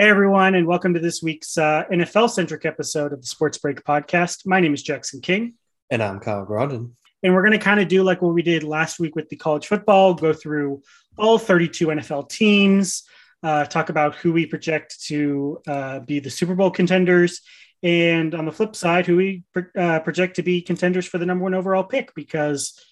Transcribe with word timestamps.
Hey, 0.00 0.08
everyone, 0.08 0.54
and 0.54 0.66
welcome 0.66 0.94
to 0.94 0.98
this 0.98 1.22
week's 1.22 1.58
uh, 1.58 1.84
NFL 1.92 2.30
centric 2.30 2.64
episode 2.64 3.12
of 3.12 3.20
the 3.20 3.26
Sports 3.26 3.58
Break 3.58 3.84
podcast. 3.84 4.46
My 4.46 4.58
name 4.58 4.72
is 4.72 4.82
Jackson 4.82 5.20
King. 5.20 5.56
And 5.90 6.02
I'm 6.02 6.20
Kyle 6.20 6.46
Grodin. 6.46 6.92
And 7.22 7.34
we're 7.34 7.42
going 7.42 7.52
to 7.52 7.58
kind 7.58 7.80
of 7.80 7.88
do 7.88 8.02
like 8.02 8.22
what 8.22 8.32
we 8.32 8.40
did 8.40 8.62
last 8.62 8.98
week 8.98 9.14
with 9.14 9.28
the 9.28 9.36
college 9.36 9.66
football, 9.66 10.14
go 10.14 10.32
through 10.32 10.82
all 11.18 11.36
32 11.36 11.88
NFL 11.88 12.30
teams, 12.30 13.02
uh, 13.42 13.66
talk 13.66 13.90
about 13.90 14.14
who 14.14 14.32
we 14.32 14.46
project 14.46 15.04
to 15.08 15.60
uh, 15.66 16.00
be 16.00 16.18
the 16.18 16.30
Super 16.30 16.54
Bowl 16.54 16.70
contenders, 16.70 17.42
and 17.82 18.34
on 18.34 18.46
the 18.46 18.52
flip 18.52 18.74
side, 18.74 19.04
who 19.04 19.16
we 19.16 19.44
uh, 19.76 20.00
project 20.00 20.36
to 20.36 20.42
be 20.42 20.62
contenders 20.62 21.06
for 21.06 21.18
the 21.18 21.26
number 21.26 21.42
one 21.42 21.52
overall 21.52 21.84
pick, 21.84 22.14
because, 22.14 22.82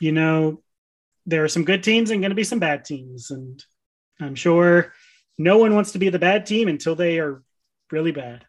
you 0.00 0.12
know, 0.12 0.62
there 1.26 1.42
are 1.42 1.48
some 1.48 1.64
good 1.64 1.82
teams 1.82 2.10
and 2.10 2.20
going 2.20 2.30
to 2.30 2.36
be 2.36 2.44
some 2.44 2.60
bad 2.60 2.84
teams. 2.84 3.32
And 3.32 3.60
I'm 4.20 4.36
sure 4.36 4.92
no 5.38 5.58
one 5.58 5.74
wants 5.74 5.92
to 5.92 5.98
be 5.98 6.08
the 6.08 6.18
bad 6.18 6.46
team 6.46 6.68
until 6.68 6.94
they 6.94 7.18
are 7.18 7.42
really 7.90 8.12
bad. 8.12 8.44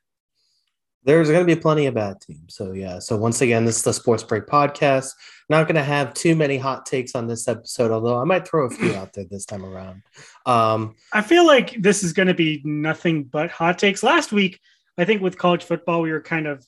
There's 1.03 1.29
going 1.29 1.45
to 1.45 1.55
be 1.55 1.59
plenty 1.59 1.85
of 1.85 1.93
bad 1.93 2.19
teams. 2.19 2.55
So, 2.55 2.71
yeah. 2.71 2.97
So, 2.97 3.15
once 3.15 3.41
again, 3.41 3.63
this 3.63 3.77
is 3.77 3.83
the 3.83 3.93
Sports 3.93 4.23
Break 4.23 4.47
podcast. 4.47 5.11
Not 5.49 5.67
going 5.67 5.75
to 5.75 5.83
have 5.83 6.15
too 6.15 6.35
many 6.35 6.57
hot 6.57 6.87
takes 6.87 7.13
on 7.13 7.27
this 7.27 7.47
episode, 7.47 7.91
although 7.91 8.19
I 8.19 8.23
might 8.23 8.47
throw 8.47 8.65
a 8.65 8.71
few 8.71 8.95
out 8.95 9.13
there 9.13 9.25
this 9.29 9.45
time 9.45 9.63
around. 9.63 10.01
Um, 10.47 10.95
I 11.13 11.21
feel 11.21 11.45
like 11.45 11.79
this 11.79 12.03
is 12.03 12.13
going 12.13 12.27
to 12.27 12.33
be 12.33 12.61
nothing 12.65 13.25
but 13.25 13.51
hot 13.51 13.77
takes. 13.77 14.01
Last 14.01 14.31
week, 14.31 14.59
I 14.97 15.05
think 15.05 15.21
with 15.21 15.37
college 15.37 15.63
football, 15.63 16.01
we 16.01 16.11
were 16.11 16.21
kind 16.21 16.47
of 16.47 16.65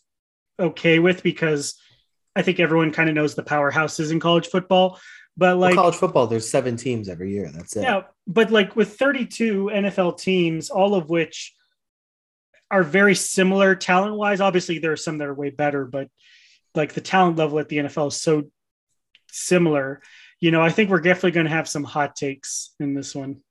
okay 0.59 0.99
with 0.99 1.23
because 1.23 1.75
I 2.36 2.44
think 2.44 2.59
everyone 2.59 2.91
kind 2.91 3.09
of 3.09 3.16
knows 3.16 3.34
the 3.34 3.44
powerhouses 3.44 4.11
in 4.11 4.20
college 4.20 4.47
football. 4.47 5.00
But 5.38 5.57
like 5.57 5.75
well, 5.75 5.83
college 5.83 5.95
football, 5.95 6.27
there's 6.27 6.49
seven 6.49 6.77
teams 6.77 7.07
every 7.07 7.31
year. 7.31 7.52
That's 7.53 7.75
it. 7.75 7.83
Yeah, 7.83 8.02
but 8.25 8.52
like 8.52 8.75
with 8.75 8.97
32 8.97 9.69
NFL 9.71 10.19
teams, 10.19 10.69
all 10.69 10.95
of 10.95 11.09
which 11.09 11.53
are 12.71 12.83
very 12.83 13.16
similar 13.16 13.75
talent 13.75 14.16
wise. 14.16 14.41
Obviously, 14.41 14.79
there 14.79 14.91
are 14.91 14.97
some 14.97 15.19
that 15.19 15.27
are 15.27 15.33
way 15.33 15.52
better, 15.52 15.85
but 15.85 16.09
like 16.75 16.94
the 16.94 17.02
talent 17.02 17.38
level 17.38 17.59
at 17.59 17.69
the 17.69 17.77
NFL 17.77 18.07
is 18.07 18.21
so 18.21 18.49
similar. 19.29 20.02
You 20.39 20.52
know, 20.52 20.61
I 20.61 20.69
think 20.69 20.89
we're 20.89 21.02
definitely 21.02 21.31
going 21.31 21.45
to 21.45 21.51
have 21.51 21.69
some 21.69 21.83
hot 21.83 22.16
takes 22.16 22.73
in 22.79 22.94
this 22.94 23.13
one. 23.13 23.41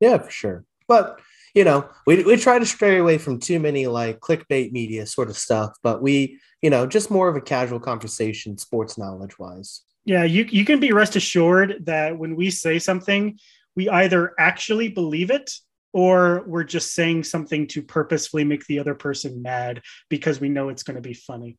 Yeah, 0.00 0.18
for 0.18 0.30
sure. 0.30 0.64
But 0.88 1.20
you 1.54 1.64
know, 1.64 1.88
we 2.06 2.22
we 2.24 2.36
try 2.36 2.58
to 2.58 2.66
stray 2.66 2.98
away 2.98 3.18
from 3.18 3.38
too 3.38 3.60
many 3.60 3.86
like 3.86 4.20
clickbait 4.20 4.72
media 4.72 5.06
sort 5.06 5.30
of 5.30 5.36
stuff, 5.36 5.76
but 5.82 6.02
we, 6.02 6.40
you 6.62 6.70
know, 6.70 6.86
just 6.86 7.10
more 7.10 7.28
of 7.28 7.36
a 7.36 7.40
casual 7.40 7.80
conversation, 7.80 8.58
sports 8.58 8.98
knowledge 8.98 9.38
wise. 9.38 9.82
Yeah, 10.04 10.24
you 10.24 10.46
you 10.50 10.64
can 10.64 10.80
be 10.80 10.92
rest 10.92 11.16
assured 11.16 11.86
that 11.86 12.18
when 12.18 12.36
we 12.36 12.50
say 12.50 12.78
something, 12.78 13.38
we 13.76 13.88
either 13.88 14.34
actually 14.38 14.88
believe 14.88 15.30
it 15.30 15.50
or 15.92 16.44
we're 16.46 16.64
just 16.64 16.94
saying 16.94 17.24
something 17.24 17.66
to 17.68 17.82
purposefully 17.82 18.44
make 18.44 18.64
the 18.66 18.78
other 18.78 18.94
person 18.94 19.42
mad 19.42 19.82
because 20.08 20.40
we 20.40 20.48
know 20.48 20.68
it's 20.68 20.82
going 20.82 20.96
to 20.96 21.00
be 21.00 21.14
funny. 21.14 21.58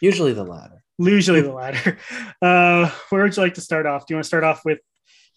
Usually 0.00 0.32
the 0.32 0.44
latter. 0.44 0.82
Usually 0.98 1.40
the 1.40 1.52
latter. 1.52 1.98
Uh, 2.40 2.88
where 3.10 3.24
would 3.24 3.36
you 3.36 3.42
like 3.42 3.54
to 3.54 3.60
start 3.60 3.84
off? 3.84 4.06
Do 4.06 4.14
you 4.14 4.16
want 4.16 4.24
to 4.24 4.28
start 4.28 4.44
off 4.44 4.64
with 4.64 4.78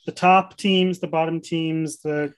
the 0.05 0.11
top 0.11 0.55
teams, 0.55 0.99
the 0.99 1.07
bottom 1.07 1.41
teams, 1.41 1.99
the 2.02 2.33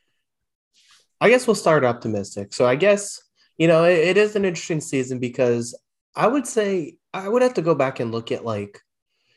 I 1.19 1.29
guess 1.29 1.47
we'll 1.47 1.55
start 1.55 1.85
optimistic. 1.85 2.53
So 2.53 2.65
I 2.65 2.75
guess, 2.75 3.21
you 3.57 3.67
know, 3.67 3.85
it, 3.85 3.97
it 3.99 4.17
is 4.17 4.35
an 4.35 4.45
interesting 4.45 4.81
season 4.81 5.19
because 5.19 5.77
I 6.15 6.27
would 6.27 6.45
say 6.45 6.97
I 7.13 7.27
would 7.29 7.41
have 7.41 7.53
to 7.55 7.61
go 7.61 7.75
back 7.75 7.99
and 7.99 8.11
look 8.11 8.31
at 8.31 8.43
like 8.43 8.81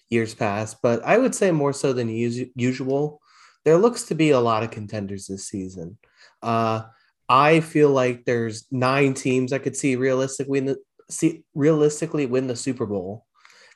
years 0.08 0.34
past, 0.34 0.78
but 0.82 1.02
I 1.04 1.18
would 1.18 1.34
say 1.34 1.50
more 1.50 1.72
so 1.72 1.92
than 1.92 2.08
usual. 2.08 3.20
There 3.64 3.78
looks 3.78 4.04
to 4.04 4.14
be 4.14 4.30
a 4.30 4.40
lot 4.40 4.62
of 4.62 4.70
contenders 4.70 5.26
this 5.26 5.48
season. 5.48 5.98
Uh, 6.42 6.82
I 7.28 7.60
feel 7.60 7.90
like 7.90 8.24
there's 8.24 8.66
nine 8.70 9.14
teams 9.14 9.52
I 9.52 9.58
could 9.58 9.76
see 9.76 9.96
realistically 9.96 10.50
win 10.60 10.66
the 10.66 10.76
see 11.10 11.44
realistically 11.54 12.26
win 12.26 12.46
the 12.46 12.56
Super 12.56 12.86
Bowl, 12.86 13.26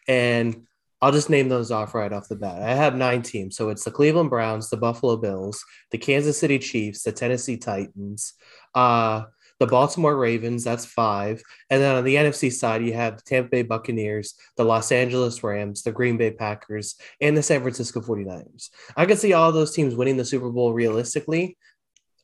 and 0.07 0.67
I'll 1.03 1.13
just 1.13 1.31
name 1.31 1.49
those 1.49 1.71
off 1.71 1.95
right 1.95 2.13
off 2.13 2.29
the 2.29 2.37
bat. 2.37 2.63
I 2.63 2.75
have 2.75 2.95
nine 2.95 3.23
teams, 3.23 3.57
so 3.57 3.71
it's 3.71 3.85
the 3.85 3.91
Cleveland 3.91 4.31
Browns, 4.31 4.71
the 4.71 4.77
Buffalo 4.77 5.17
Bills, 5.17 5.65
the 5.91 5.99
Kansas 5.99 6.39
City 6.39 6.59
Chiefs, 6.59 7.03
the 7.03 7.13
Tennessee 7.13 7.57
Titans, 7.57 8.35
uh, 8.75 9.23
the 9.61 9.67
Baltimore 9.67 10.17
Ravens, 10.17 10.65
that's 10.65 10.87
five. 10.87 11.43
And 11.69 11.81
then 11.81 11.95
on 11.95 12.03
the 12.03 12.17
NFC 12.17 12.51
side, 12.51 12.83
you 12.83 12.95
have 12.95 13.19
the 13.19 13.23
Tampa 13.23 13.51
Bay 13.51 13.63
Buccaneers, 13.63 14.35
the 14.57 14.65
Los 14.65 14.91
Angeles 14.91 15.45
Rams, 15.45 15.83
the 15.83 15.93
Green 15.93 16.17
Bay 16.17 16.31
Packers, 16.33 16.97
and 17.21 17.37
the 17.37 17.43
San 17.43 17.61
Francisco 17.61 18.01
49ers. 18.01 18.71
I 18.97 19.05
can 19.05 19.19
see 19.19 19.35
all 19.35 19.53
those 19.53 19.73
teams 19.73 19.95
winning 19.95 20.17
the 20.17 20.25
Super 20.25 20.51
Bowl 20.51 20.73
realistically. 20.73 21.59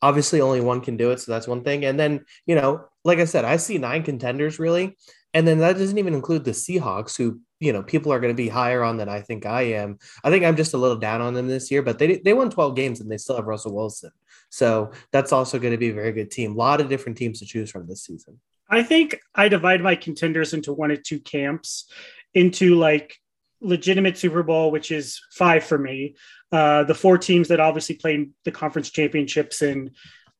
Obviously, 0.00 0.40
only 0.40 0.60
one 0.60 0.80
can 0.80 0.96
do 0.96 1.10
it, 1.10 1.20
so 1.20 1.30
that's 1.30 1.46
one 1.46 1.62
thing. 1.62 1.84
And 1.84 2.00
then, 2.00 2.24
you 2.46 2.54
know, 2.54 2.86
like 3.04 3.18
I 3.18 3.24
said, 3.24 3.44
I 3.44 3.58
see 3.58 3.78
nine 3.78 4.02
contenders 4.02 4.58
really. 4.58 4.96
And 5.34 5.46
then 5.46 5.58
that 5.58 5.76
doesn't 5.76 5.98
even 5.98 6.14
include 6.14 6.44
the 6.44 6.52
Seahawks, 6.52 7.16
who 7.18 7.40
you 7.60 7.72
know 7.72 7.82
people 7.82 8.12
are 8.12 8.20
going 8.20 8.32
to 8.32 8.36
be 8.36 8.48
higher 8.48 8.82
on 8.82 8.96
than 8.96 9.08
I 9.08 9.20
think 9.20 9.46
I 9.46 9.62
am. 9.62 9.98
I 10.22 10.30
think 10.30 10.44
I'm 10.44 10.56
just 10.56 10.74
a 10.74 10.78
little 10.78 10.96
down 10.96 11.20
on 11.20 11.34
them 11.34 11.46
this 11.46 11.70
year, 11.70 11.82
but 11.82 11.98
they 11.98 12.18
they 12.18 12.34
won 12.34 12.50
12 12.50 12.76
games 12.76 13.00
and 13.00 13.10
they 13.10 13.18
still 13.18 13.36
have 13.36 13.46
Russell 13.46 13.74
Wilson. 13.74 14.10
So 14.50 14.92
that's 15.12 15.32
also 15.32 15.58
going 15.58 15.72
to 15.72 15.78
be 15.78 15.90
a 15.90 15.94
very 15.94 16.12
good 16.12 16.30
team. 16.30 16.52
A 16.52 16.56
lot 16.56 16.80
of 16.80 16.88
different 16.88 17.18
teams 17.18 17.40
to 17.40 17.46
choose 17.46 17.70
from 17.70 17.86
this 17.86 18.04
season. 18.04 18.40
I 18.68 18.82
think 18.82 19.20
I 19.34 19.48
divide 19.48 19.80
my 19.80 19.94
contenders 19.94 20.52
into 20.52 20.72
one 20.72 20.90
or 20.90 20.96
two 20.96 21.20
camps, 21.20 21.90
into 22.34 22.74
like 22.74 23.16
legitimate 23.60 24.18
Super 24.18 24.42
Bowl, 24.42 24.70
which 24.70 24.90
is 24.90 25.20
five 25.32 25.64
for 25.64 25.78
me. 25.78 26.16
Uh, 26.52 26.84
the 26.84 26.94
four 26.94 27.18
teams 27.18 27.48
that 27.48 27.60
obviously 27.60 27.96
played 27.96 28.30
the 28.44 28.52
conference 28.52 28.90
championships 28.90 29.62
in 29.62 29.90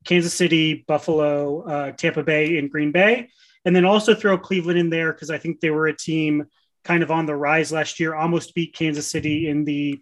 Kansas 0.05 0.33
City, 0.33 0.85
Buffalo, 0.87 1.61
uh, 1.63 1.91
Tampa 1.91 2.23
Bay, 2.23 2.57
and 2.57 2.69
Green 2.69 2.91
Bay. 2.91 3.29
And 3.65 3.75
then 3.75 3.85
also 3.85 4.15
throw 4.15 4.37
Cleveland 4.37 4.79
in 4.79 4.89
there 4.89 5.11
because 5.11 5.29
I 5.29 5.37
think 5.37 5.59
they 5.59 5.71
were 5.71 5.87
a 5.87 5.95
team 5.95 6.45
kind 6.87 7.03
of 7.03 7.11
on 7.11 7.25
the 7.25 7.35
rise 7.35 7.71
last 7.71 7.99
year, 7.99 8.15
almost 8.15 8.55
beat 8.55 8.73
Kansas 8.73 9.11
City 9.11 9.49
in 9.49 9.65
the 9.65 10.01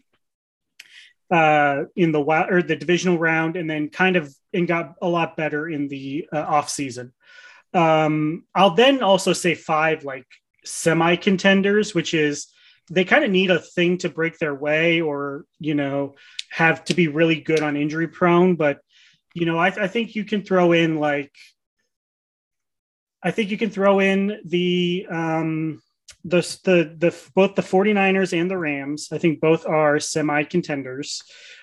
uh, 1.32 1.86
in 1.96 2.12
the 2.12 2.22
wild 2.22 2.52
or 2.52 2.62
the 2.62 2.76
divisional 2.76 3.18
round, 3.18 3.58
and 3.58 3.68
then 3.68 3.90
kind 3.90 4.16
of 4.16 4.34
and 4.54 4.68
got 4.68 4.94
a 5.02 5.08
lot 5.08 5.36
better 5.36 5.68
in 5.68 5.88
the 5.88 6.28
uh, 6.32 6.40
off 6.40 6.70
season. 6.70 7.12
Um, 7.74 8.46
I'll 8.54 8.76
then 8.76 9.02
also 9.02 9.34
say 9.34 9.56
five 9.56 10.04
like 10.04 10.28
semi 10.64 11.16
contenders, 11.16 11.96
which 11.96 12.14
is 12.14 12.48
they 12.92 13.04
kind 13.04 13.26
of 13.26 13.32
need 13.32 13.50
a 13.50 13.60
thing 13.60 13.98
to 14.00 14.10
break 14.10 14.38
their 14.38 14.54
way, 14.54 15.02
or 15.02 15.46
you 15.60 15.74
know, 15.74 16.14
have 16.52 16.86
to 16.86 16.94
be 16.94 17.08
really 17.08 17.42
good 17.42 17.62
on 17.62 17.76
injury 17.76 18.08
prone. 18.08 18.56
But 18.56 18.80
you 19.34 19.48
know, 19.48 19.58
I, 19.58 19.68
I 19.68 19.88
think 19.88 20.16
you 20.16 20.24
can 20.24 20.44
throw 20.44 20.72
in 20.72 21.00
like 21.00 21.34
I 23.24 23.32
think 23.32 23.50
you 23.50 23.58
can 23.58 23.72
throw 23.72 24.00
in 24.00 24.40
the 24.46 25.08
um, 25.10 25.82
the 26.26 26.42
the 26.64 26.96
the 26.98 27.16
both 27.36 27.56
the 27.56 27.62
49ers 27.62 28.38
and 28.38 28.50
the 28.50 28.58
Rams, 28.58 29.10
I 29.12 29.20
think 29.20 29.40
both 29.40 29.66
are 29.66 30.00
semi 30.00 30.44
contenders. 30.44 31.22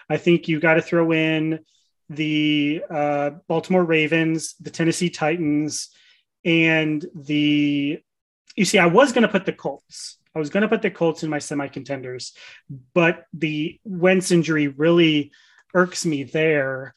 I 0.09 0.17
think 0.17 0.47
you 0.47 0.61
got 0.61 0.75
to 0.75 0.83
throw 0.83 1.13
in 1.13 1.61
the 2.09 2.83
uh, 2.89 3.31
Baltimore 3.49 3.85
Ravens, 3.85 4.55
the 4.61 4.71
Tennessee 4.71 5.11
Titans, 5.11 5.91
and 6.45 7.05
the. 7.15 7.99
You 8.55 8.65
see, 8.65 8.79
I 8.79 8.87
was 8.87 9.13
going 9.13 9.23
to 9.23 9.29
put 9.29 9.47
the 9.47 9.53
Colts. 9.53 10.19
I 10.35 10.39
was 10.39 10.51
going 10.51 10.63
to 10.63 10.69
put 10.69 10.83
the 10.83 10.91
Colts 10.91 11.23
in 11.23 11.31
my 11.31 11.39
semi 11.39 11.69
contenders, 11.69 12.33
but 12.95 13.25
the 13.33 13.81
Wentz 13.85 14.31
injury 14.31 14.69
really 14.69 15.33
irks 15.75 16.07
me 16.07 16.23
there. 16.23 16.95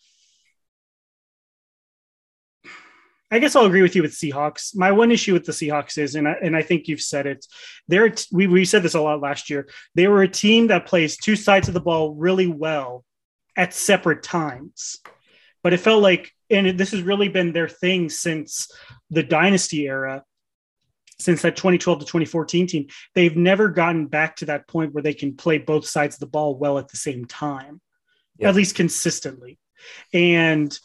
I 3.32 3.40
guess 3.40 3.56
I'll 3.56 3.66
agree 3.66 3.82
with 3.82 3.96
you 3.96 4.02
with 4.02 4.14
Seahawks. 4.14 4.76
My 4.76 4.92
one 4.92 5.12
issue 5.12 5.34
with 5.34 5.46
the 5.46 5.52
Seahawks 5.52 5.98
is, 5.98 6.16
and 6.16 6.28
I, 6.28 6.36
and 6.44 6.56
I 6.56 6.62
think 6.62 6.88
you've 6.88 7.02
said 7.02 7.26
it, 7.26 7.46
they're 7.88 8.14
we 8.32 8.48
we 8.48 8.66
said 8.66 8.84
this 8.84 8.94
a 8.94 9.02
lot 9.02 9.22
last 9.22 9.50
year. 9.50 9.68
They 9.96 10.08
were 10.08 10.22
a 10.22 10.28
team 10.28 10.68
that 10.68 10.86
plays 10.86 11.18
two 11.18 11.36
sides 11.36 11.68
of 11.68 11.74
the 11.74 11.80
ball 11.80 12.14
really 12.14 12.48
well 12.48 13.04
at 13.58 13.74
separate 13.74 14.22
times, 14.22 15.00
but 15.64 15.74
it 15.74 15.80
felt 15.80 16.04
like, 16.04 16.32
and 16.52 16.78
this 16.78 16.92
has 16.92 17.02
really 17.02 17.30
been 17.30 17.52
their 17.52 17.68
thing 17.68 18.10
since 18.10 18.70
the 19.10 19.24
dynasty 19.24 19.88
era, 19.88 20.24
since 21.18 21.42
that 21.42 21.56
2012 21.56 22.00
to 22.00 22.06
2014 22.06 22.68
team. 22.68 22.88
They've 23.16 23.36
never 23.36 23.70
gotten 23.70 24.06
back 24.06 24.36
to 24.38 24.46
that 24.46 24.68
point 24.68 24.94
where 24.94 25.04
they 25.04 25.14
can 25.16 25.36
play 25.36 25.58
both 25.58 25.88
sides 25.88 26.16
of 26.16 26.20
the 26.20 26.28
ball 26.28 26.56
well 26.58 26.78
at 26.78 26.90
the 26.90 26.98
same 26.98 27.26
time, 27.26 27.82
yeah. 28.38 28.50
at 28.50 28.56
least 28.56 28.76
consistently, 28.76 29.58
and 30.14 30.78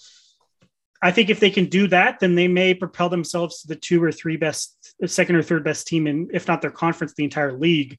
I 1.02 1.10
think 1.10 1.30
if 1.30 1.40
they 1.40 1.50
can 1.50 1.66
do 1.66 1.86
that, 1.88 2.20
then 2.20 2.34
they 2.34 2.48
may 2.48 2.74
propel 2.74 3.08
themselves 3.08 3.62
to 3.62 3.68
the 3.68 3.76
two 3.76 4.02
or 4.02 4.12
three 4.12 4.36
best, 4.36 4.94
second 5.06 5.36
or 5.36 5.42
third 5.42 5.64
best 5.64 5.86
team 5.86 6.06
in, 6.06 6.28
if 6.32 6.46
not 6.46 6.60
their 6.60 6.70
conference, 6.70 7.14
the 7.14 7.24
entire 7.24 7.52
league. 7.52 7.98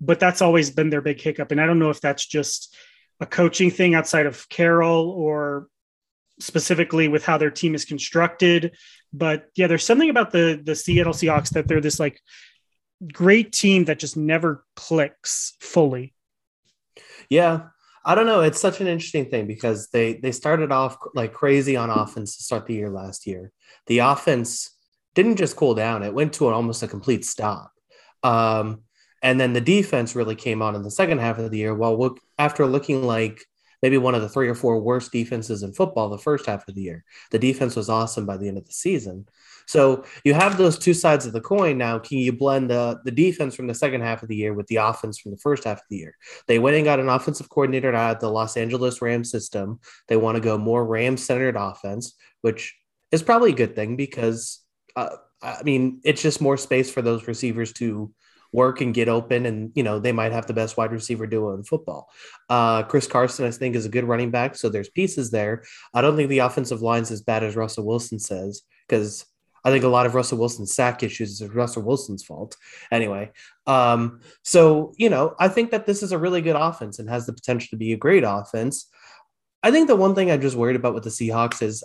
But 0.00 0.20
that's 0.20 0.42
always 0.42 0.70
been 0.70 0.90
their 0.90 1.00
big 1.00 1.20
hiccup. 1.20 1.50
And 1.50 1.60
I 1.60 1.66
don't 1.66 1.78
know 1.78 1.90
if 1.90 2.00
that's 2.00 2.26
just 2.26 2.76
a 3.20 3.26
coaching 3.26 3.70
thing 3.70 3.94
outside 3.94 4.26
of 4.26 4.48
Carroll 4.48 5.08
or 5.10 5.68
specifically 6.40 7.08
with 7.08 7.24
how 7.24 7.38
their 7.38 7.50
team 7.50 7.74
is 7.74 7.84
constructed. 7.84 8.76
But 9.12 9.46
yeah, 9.54 9.66
there's 9.66 9.86
something 9.86 10.10
about 10.10 10.32
the 10.32 10.60
the 10.62 10.74
Seattle 10.74 11.12
Seahawks 11.12 11.50
that 11.50 11.68
they're 11.68 11.80
this 11.80 12.00
like 12.00 12.20
great 13.12 13.52
team 13.52 13.84
that 13.84 13.98
just 13.98 14.16
never 14.16 14.64
clicks 14.76 15.54
fully. 15.60 16.14
Yeah, 17.28 17.68
I 18.04 18.14
don't 18.14 18.26
know. 18.26 18.40
It's 18.40 18.60
such 18.60 18.80
an 18.80 18.86
interesting 18.86 19.26
thing 19.30 19.46
because 19.46 19.88
they 19.88 20.14
they 20.14 20.32
started 20.32 20.72
off 20.72 20.96
like 21.14 21.32
crazy 21.32 21.76
on 21.76 21.90
offense 21.90 22.36
to 22.36 22.42
start 22.42 22.66
the 22.66 22.74
year 22.74 22.90
last 22.90 23.26
year. 23.26 23.52
The 23.86 24.00
offense 24.00 24.70
didn't 25.14 25.36
just 25.36 25.56
cool 25.56 25.74
down; 25.74 26.02
it 26.02 26.14
went 26.14 26.32
to 26.34 26.48
an, 26.48 26.54
almost 26.54 26.82
a 26.82 26.88
complete 26.88 27.24
stop. 27.24 27.70
Um, 28.22 28.82
and 29.22 29.38
then 29.40 29.52
the 29.52 29.60
defense 29.60 30.16
really 30.16 30.34
came 30.34 30.62
on 30.62 30.74
in 30.74 30.82
the 30.82 30.90
second 30.90 31.18
half 31.18 31.38
of 31.38 31.50
the 31.50 31.58
year. 31.58 31.74
While 31.74 31.98
look, 31.98 32.18
after 32.38 32.66
looking 32.66 33.04
like 33.04 33.44
maybe 33.82 33.98
one 33.98 34.14
of 34.14 34.22
the 34.22 34.28
three 34.28 34.48
or 34.48 34.54
four 34.54 34.80
worst 34.80 35.12
defenses 35.12 35.62
in 35.62 35.72
football 35.72 36.08
the 36.08 36.18
first 36.18 36.46
half 36.46 36.66
of 36.68 36.74
the 36.74 36.82
year, 36.82 37.04
the 37.30 37.38
defense 37.38 37.76
was 37.76 37.88
awesome 37.88 38.24
by 38.24 38.36
the 38.36 38.48
end 38.48 38.58
of 38.58 38.66
the 38.66 38.72
season. 38.72 39.26
So 39.66 40.04
you 40.24 40.34
have 40.34 40.56
those 40.56 40.78
two 40.78 40.94
sides 40.94 41.26
of 41.26 41.32
the 41.32 41.40
coin 41.40 41.78
now. 41.78 41.98
Can 41.98 42.18
you 42.18 42.32
blend 42.32 42.70
the, 42.70 43.00
the 43.04 43.10
defense 43.10 43.54
from 43.54 43.66
the 43.66 43.74
second 43.74 44.00
half 44.00 44.22
of 44.22 44.28
the 44.28 44.36
year 44.36 44.54
with 44.54 44.66
the 44.66 44.76
offense 44.76 45.18
from 45.18 45.32
the 45.32 45.38
first 45.38 45.64
half 45.64 45.78
of 45.78 45.84
the 45.88 45.96
year? 45.96 46.16
They 46.46 46.58
went 46.58 46.76
and 46.76 46.84
got 46.84 47.00
an 47.00 47.08
offensive 47.08 47.48
coordinator 47.48 47.94
out 47.94 48.16
of 48.16 48.20
the 48.20 48.30
Los 48.30 48.56
Angeles 48.56 49.02
Rams 49.02 49.30
system. 49.30 49.80
They 50.08 50.16
want 50.16 50.36
to 50.36 50.42
go 50.42 50.58
more 50.58 50.84
Rams 50.84 51.24
centered 51.24 51.56
offense, 51.56 52.14
which 52.40 52.74
is 53.10 53.22
probably 53.22 53.52
a 53.52 53.56
good 53.56 53.76
thing 53.76 53.96
because, 53.96 54.60
uh, 54.96 55.16
I 55.42 55.62
mean, 55.62 56.00
it's 56.04 56.22
just 56.22 56.40
more 56.40 56.56
space 56.56 56.90
for 56.90 57.02
those 57.02 57.28
receivers 57.28 57.72
to 57.74 58.12
work 58.52 58.80
and 58.80 58.94
get 58.94 59.08
open 59.08 59.46
and 59.46 59.72
you 59.74 59.82
know 59.82 59.98
they 59.98 60.12
might 60.12 60.32
have 60.32 60.46
the 60.46 60.52
best 60.52 60.76
wide 60.76 60.92
receiver 60.92 61.26
duo 61.26 61.54
in 61.54 61.64
football 61.64 62.08
uh, 62.50 62.82
chris 62.82 63.06
carson 63.06 63.46
i 63.46 63.50
think 63.50 63.74
is 63.74 63.86
a 63.86 63.90
good 63.90 64.04
running 64.04 64.30
back 64.30 64.54
so 64.54 64.68
there's 64.68 64.90
pieces 64.90 65.30
there 65.30 65.64
i 65.94 66.00
don't 66.00 66.16
think 66.16 66.28
the 66.28 66.38
offensive 66.40 66.82
line's 66.82 67.10
as 67.10 67.22
bad 67.22 67.42
as 67.42 67.56
russell 67.56 67.84
wilson 67.84 68.18
says 68.18 68.62
because 68.86 69.24
I 69.64 69.70
think 69.70 69.84
a 69.84 69.88
lot 69.88 70.06
of 70.06 70.14
Russell 70.14 70.38
Wilson's 70.38 70.74
sack 70.74 71.02
issues 71.02 71.40
is 71.40 71.48
Russell 71.48 71.82
Wilson's 71.82 72.24
fault. 72.24 72.56
Anyway, 72.90 73.30
um, 73.66 74.20
so 74.42 74.92
you 74.96 75.08
know, 75.08 75.34
I 75.38 75.48
think 75.48 75.70
that 75.70 75.86
this 75.86 76.02
is 76.02 76.12
a 76.12 76.18
really 76.18 76.42
good 76.42 76.56
offense 76.56 76.98
and 76.98 77.08
has 77.08 77.26
the 77.26 77.32
potential 77.32 77.68
to 77.70 77.76
be 77.76 77.92
a 77.92 77.96
great 77.96 78.24
offense. 78.26 78.88
I 79.62 79.70
think 79.70 79.86
the 79.86 79.96
one 79.96 80.14
thing 80.14 80.30
I'm 80.30 80.40
just 80.40 80.56
worried 80.56 80.76
about 80.76 80.94
with 80.94 81.04
the 81.04 81.10
Seahawks 81.10 81.62
is 81.62 81.84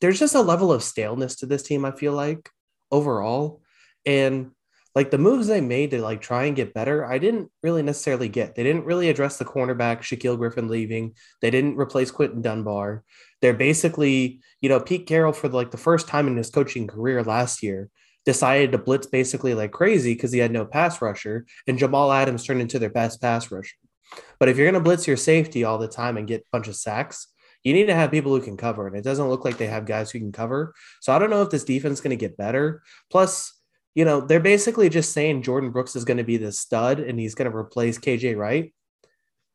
there's 0.00 0.18
just 0.18 0.34
a 0.34 0.40
level 0.40 0.72
of 0.72 0.82
staleness 0.82 1.36
to 1.36 1.46
this 1.46 1.62
team. 1.62 1.84
I 1.84 1.92
feel 1.92 2.12
like 2.12 2.50
overall, 2.90 3.60
and 4.04 4.50
like 4.94 5.10
the 5.10 5.18
moves 5.18 5.46
they 5.46 5.60
made 5.60 5.92
to 5.92 6.02
like 6.02 6.20
try 6.20 6.44
and 6.44 6.56
get 6.56 6.74
better, 6.74 7.04
I 7.04 7.18
didn't 7.18 7.50
really 7.62 7.82
necessarily 7.82 8.28
get. 8.28 8.54
They 8.54 8.64
didn't 8.64 8.84
really 8.84 9.08
address 9.08 9.36
the 9.36 9.44
cornerback 9.44 10.00
Shaquill 10.00 10.36
Griffin 10.36 10.68
leaving. 10.68 11.14
They 11.40 11.50
didn't 11.50 11.76
replace 11.76 12.10
Quinton 12.10 12.42
Dunbar. 12.42 13.04
They're 13.40 13.54
basically, 13.54 14.40
you 14.60 14.68
know, 14.68 14.80
Pete 14.80 15.06
Carroll 15.06 15.32
for 15.32 15.48
like 15.48 15.70
the 15.70 15.76
first 15.76 16.08
time 16.08 16.26
in 16.26 16.36
his 16.36 16.50
coaching 16.50 16.86
career 16.86 17.22
last 17.22 17.62
year 17.62 17.88
decided 18.26 18.72
to 18.72 18.78
blitz 18.78 19.06
basically 19.06 19.54
like 19.54 19.72
crazy 19.72 20.14
because 20.14 20.32
he 20.32 20.38
had 20.38 20.52
no 20.52 20.64
pass 20.64 21.00
rusher, 21.00 21.46
and 21.66 21.78
Jamal 21.78 22.12
Adams 22.12 22.44
turned 22.44 22.60
into 22.60 22.78
their 22.78 22.90
best 22.90 23.20
pass 23.20 23.50
rusher. 23.50 23.76
But 24.38 24.48
if 24.48 24.56
you're 24.56 24.66
going 24.66 24.74
to 24.74 24.84
blitz 24.84 25.06
your 25.06 25.16
safety 25.16 25.64
all 25.64 25.78
the 25.78 25.88
time 25.88 26.16
and 26.16 26.26
get 26.26 26.42
a 26.42 26.50
bunch 26.52 26.68
of 26.68 26.76
sacks, 26.76 27.28
you 27.62 27.72
need 27.72 27.86
to 27.86 27.94
have 27.94 28.10
people 28.10 28.34
who 28.34 28.42
can 28.42 28.56
cover. 28.56 28.86
And 28.86 28.96
it 28.96 29.04
doesn't 29.04 29.28
look 29.28 29.44
like 29.44 29.58
they 29.58 29.66
have 29.66 29.84
guys 29.86 30.10
who 30.10 30.18
can 30.18 30.32
cover. 30.32 30.74
So 31.00 31.12
I 31.12 31.18
don't 31.18 31.30
know 31.30 31.42
if 31.42 31.50
this 31.50 31.64
defense 31.64 31.94
is 31.94 32.00
going 32.00 32.16
to 32.16 32.16
get 32.16 32.36
better. 32.36 32.82
Plus, 33.10 33.59
you 33.94 34.04
know, 34.04 34.20
they're 34.20 34.40
basically 34.40 34.88
just 34.88 35.12
saying 35.12 35.42
Jordan 35.42 35.70
Brooks 35.70 35.96
is 35.96 36.04
going 36.04 36.18
to 36.18 36.24
be 36.24 36.36
the 36.36 36.52
stud 36.52 37.00
and 37.00 37.18
he's 37.18 37.34
going 37.34 37.50
to 37.50 37.56
replace 37.56 37.98
KJ 37.98 38.36
Wright. 38.36 38.72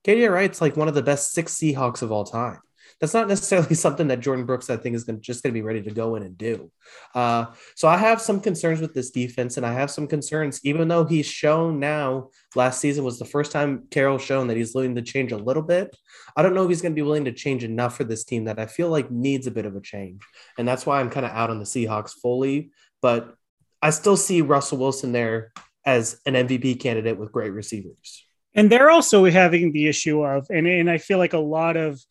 KJ 0.06 0.32
Wright's 0.32 0.62
like 0.62 0.78
one 0.78 0.88
of 0.88 0.94
the 0.94 1.02
best 1.02 1.32
six 1.32 1.54
Seahawks 1.56 2.02
of 2.02 2.12
all 2.12 2.26
time. 2.26 2.60
That's 3.00 3.14
not 3.14 3.28
necessarily 3.28 3.76
something 3.76 4.08
that 4.08 4.20
Jordan 4.20 4.46
Brooks, 4.46 4.70
I 4.70 4.78
think, 4.78 4.96
is 4.96 5.06
just 5.22 5.44
going 5.44 5.54
to 5.54 5.58
be 5.58 5.62
ready 5.62 5.82
to 5.82 5.92
go 5.92 6.16
in 6.16 6.24
and 6.24 6.38
do. 6.38 6.72
Uh, 7.14 7.46
so 7.76 7.88
I 7.88 7.98
have 7.98 8.22
some 8.22 8.40
concerns 8.40 8.82
with 8.82 8.94
this 8.94 9.10
defense, 9.10 9.58
and 9.58 9.66
I 9.66 9.74
have 9.74 9.92
some 9.92 10.08
concerns, 10.08 10.60
even 10.64 10.88
though 10.88 11.06
he's 11.06 11.26
shown 11.26 11.80
now 11.80 12.30
last 12.56 12.80
season 12.80 13.04
was 13.04 13.20
the 13.20 13.26
first 13.26 13.52
time 13.52 13.88
Carroll 13.90 14.18
shown 14.18 14.48
that 14.48 14.58
he's 14.58 14.74
willing 14.74 14.96
to 14.96 15.02
change 15.02 15.32
a 15.32 15.38
little 15.38 15.64
bit. 15.64 15.96
I 16.36 16.42
don't 16.42 16.54
know 16.54 16.64
if 16.64 16.70
he's 16.70 16.82
going 16.82 16.94
to 16.94 17.02
be 17.02 17.02
willing 17.02 17.26
to 17.26 17.32
change 17.32 17.64
enough 17.64 17.98
for 17.98 18.04
this 18.04 18.24
team 18.24 18.46
that 18.46 18.60
I 18.60 18.66
feel 18.66 18.90
like 18.90 19.12
needs 19.12 19.48
a 19.48 19.52
bit 19.52 19.66
of 19.66 19.76
a 19.76 19.82
change, 19.82 20.22
and 20.58 20.68
that's 20.68 20.86
why 20.86 21.00
I'm 21.00 21.10
kind 21.10 21.26
of 21.26 21.32
out 21.32 21.50
on 21.50 21.60
the 21.60 21.66
Seahawks 21.66 22.12
fully. 22.12 22.72
But 23.02 23.36
I 23.86 23.92
still 23.92 24.18
see 24.18 24.42
Russell 24.42 24.80
Wilson 24.80 25.12
there 25.12 25.52
as 25.86 26.20
an 26.26 26.34
MVP 26.34 26.80
candidate 26.80 27.20
with 27.20 27.32
great 27.32 27.52
receivers. 27.52 28.26
And 28.56 28.72
they're 28.72 28.90
also 28.90 29.26
having 29.26 29.74
the 29.74 29.88
issue 29.88 30.24
of, 30.24 30.48
and, 30.50 30.66
and 30.66 30.90
I 30.90 30.98
feel 30.98 31.20
like 31.20 31.34
a 31.34 31.38
lot 31.38 31.78
of 31.78 32.02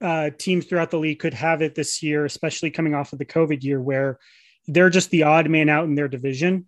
uh, 0.00 0.30
teams 0.36 0.66
throughout 0.66 0.90
the 0.90 0.98
league 0.98 1.20
could 1.20 1.34
have 1.34 1.62
it 1.62 1.76
this 1.76 2.02
year, 2.02 2.24
especially 2.24 2.72
coming 2.72 2.96
off 2.96 3.12
of 3.12 3.20
the 3.20 3.24
COVID 3.24 3.62
year, 3.62 3.80
where 3.80 4.18
they're 4.66 4.90
just 4.90 5.10
the 5.10 5.22
odd 5.22 5.48
man 5.48 5.68
out 5.68 5.84
in 5.84 5.94
their 5.94 6.08
division. 6.08 6.66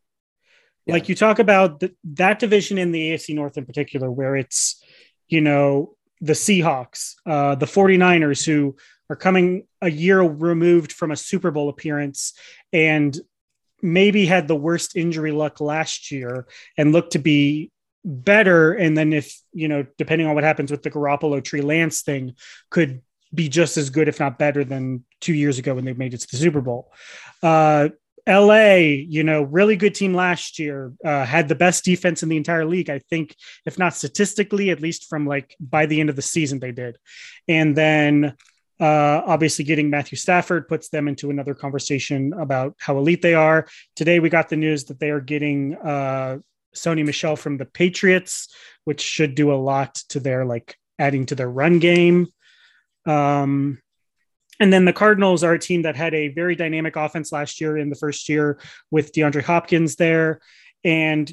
Yeah. 0.86 0.92
Like 0.92 1.08
you 1.08 1.16
talk 1.16 1.40
about 1.40 1.80
the, 1.80 1.92
that 2.12 2.38
division 2.38 2.78
in 2.78 2.92
the 2.92 3.10
AFC 3.10 3.34
North 3.34 3.58
in 3.58 3.66
particular, 3.66 4.08
where 4.08 4.36
it's, 4.36 4.80
you 5.26 5.40
know, 5.40 5.96
the 6.20 6.34
Seahawks, 6.34 7.14
uh, 7.26 7.56
the 7.56 7.66
49ers, 7.66 8.46
who 8.46 8.76
are 9.10 9.16
coming 9.16 9.66
a 9.82 9.90
year 9.90 10.22
removed 10.22 10.92
from 10.92 11.10
a 11.10 11.16
Super 11.16 11.50
Bowl 11.50 11.68
appearance 11.68 12.34
and 12.72 13.18
maybe 13.82 14.26
had 14.26 14.48
the 14.48 14.56
worst 14.56 14.96
injury 14.96 15.32
luck 15.32 15.60
last 15.60 16.10
year 16.10 16.46
and 16.76 16.92
looked 16.92 17.12
to 17.12 17.18
be 17.18 17.70
better. 18.04 18.72
And 18.72 18.96
then 18.96 19.12
if, 19.12 19.38
you 19.52 19.68
know, 19.68 19.86
depending 19.96 20.26
on 20.26 20.34
what 20.34 20.44
happens 20.44 20.70
with 20.70 20.82
the 20.82 20.90
Garoppolo 20.90 21.42
Trey 21.42 21.60
Lance 21.60 22.02
thing, 22.02 22.34
could 22.70 23.02
be 23.34 23.48
just 23.48 23.76
as 23.76 23.90
good, 23.90 24.08
if 24.08 24.20
not 24.20 24.38
better, 24.38 24.64
than 24.64 25.04
two 25.20 25.34
years 25.34 25.58
ago 25.58 25.74
when 25.74 25.84
they 25.84 25.92
made 25.92 26.14
it 26.14 26.20
to 26.20 26.28
the 26.30 26.36
Super 26.36 26.60
Bowl. 26.60 26.92
Uh, 27.42 27.90
LA, 28.26 28.74
you 28.74 29.24
know, 29.24 29.42
really 29.42 29.76
good 29.76 29.94
team 29.94 30.12
last 30.12 30.58
year, 30.58 30.92
uh, 31.04 31.24
had 31.24 31.48
the 31.48 31.54
best 31.54 31.84
defense 31.84 32.22
in 32.22 32.28
the 32.28 32.36
entire 32.36 32.66
league. 32.66 32.90
I 32.90 32.98
think, 32.98 33.34
if 33.64 33.78
not 33.78 33.94
statistically, 33.94 34.70
at 34.70 34.80
least 34.82 35.08
from 35.08 35.26
like 35.26 35.56
by 35.58 35.86
the 35.86 36.00
end 36.00 36.10
of 36.10 36.16
the 36.16 36.22
season, 36.22 36.58
they 36.58 36.72
did. 36.72 36.98
And 37.48 37.74
then 37.74 38.34
uh, 38.80 39.22
obviously, 39.26 39.64
getting 39.64 39.90
Matthew 39.90 40.16
Stafford 40.16 40.68
puts 40.68 40.88
them 40.88 41.08
into 41.08 41.30
another 41.30 41.54
conversation 41.54 42.32
about 42.32 42.76
how 42.78 42.96
elite 42.98 43.22
they 43.22 43.34
are. 43.34 43.66
Today, 43.96 44.20
we 44.20 44.28
got 44.28 44.48
the 44.48 44.56
news 44.56 44.84
that 44.84 45.00
they 45.00 45.10
are 45.10 45.20
getting 45.20 45.76
uh, 45.76 46.38
Sony 46.76 47.04
Michel 47.04 47.36
from 47.36 47.56
the 47.56 47.64
Patriots, 47.64 48.48
which 48.84 49.00
should 49.00 49.34
do 49.34 49.52
a 49.52 49.56
lot 49.56 49.96
to 50.10 50.20
their 50.20 50.44
like 50.44 50.76
adding 50.98 51.26
to 51.26 51.34
their 51.34 51.50
run 51.50 51.80
game. 51.80 52.28
Um, 53.04 53.80
and 54.60 54.72
then 54.72 54.84
the 54.84 54.92
Cardinals 54.92 55.44
are 55.44 55.54
a 55.54 55.58
team 55.58 55.82
that 55.82 55.96
had 55.96 56.14
a 56.14 56.28
very 56.28 56.56
dynamic 56.56 56.96
offense 56.96 57.32
last 57.32 57.60
year 57.60 57.78
in 57.78 57.90
the 57.90 57.96
first 57.96 58.28
year 58.28 58.58
with 58.90 59.12
DeAndre 59.12 59.42
Hopkins 59.42 59.96
there. 59.96 60.40
And 60.84 61.30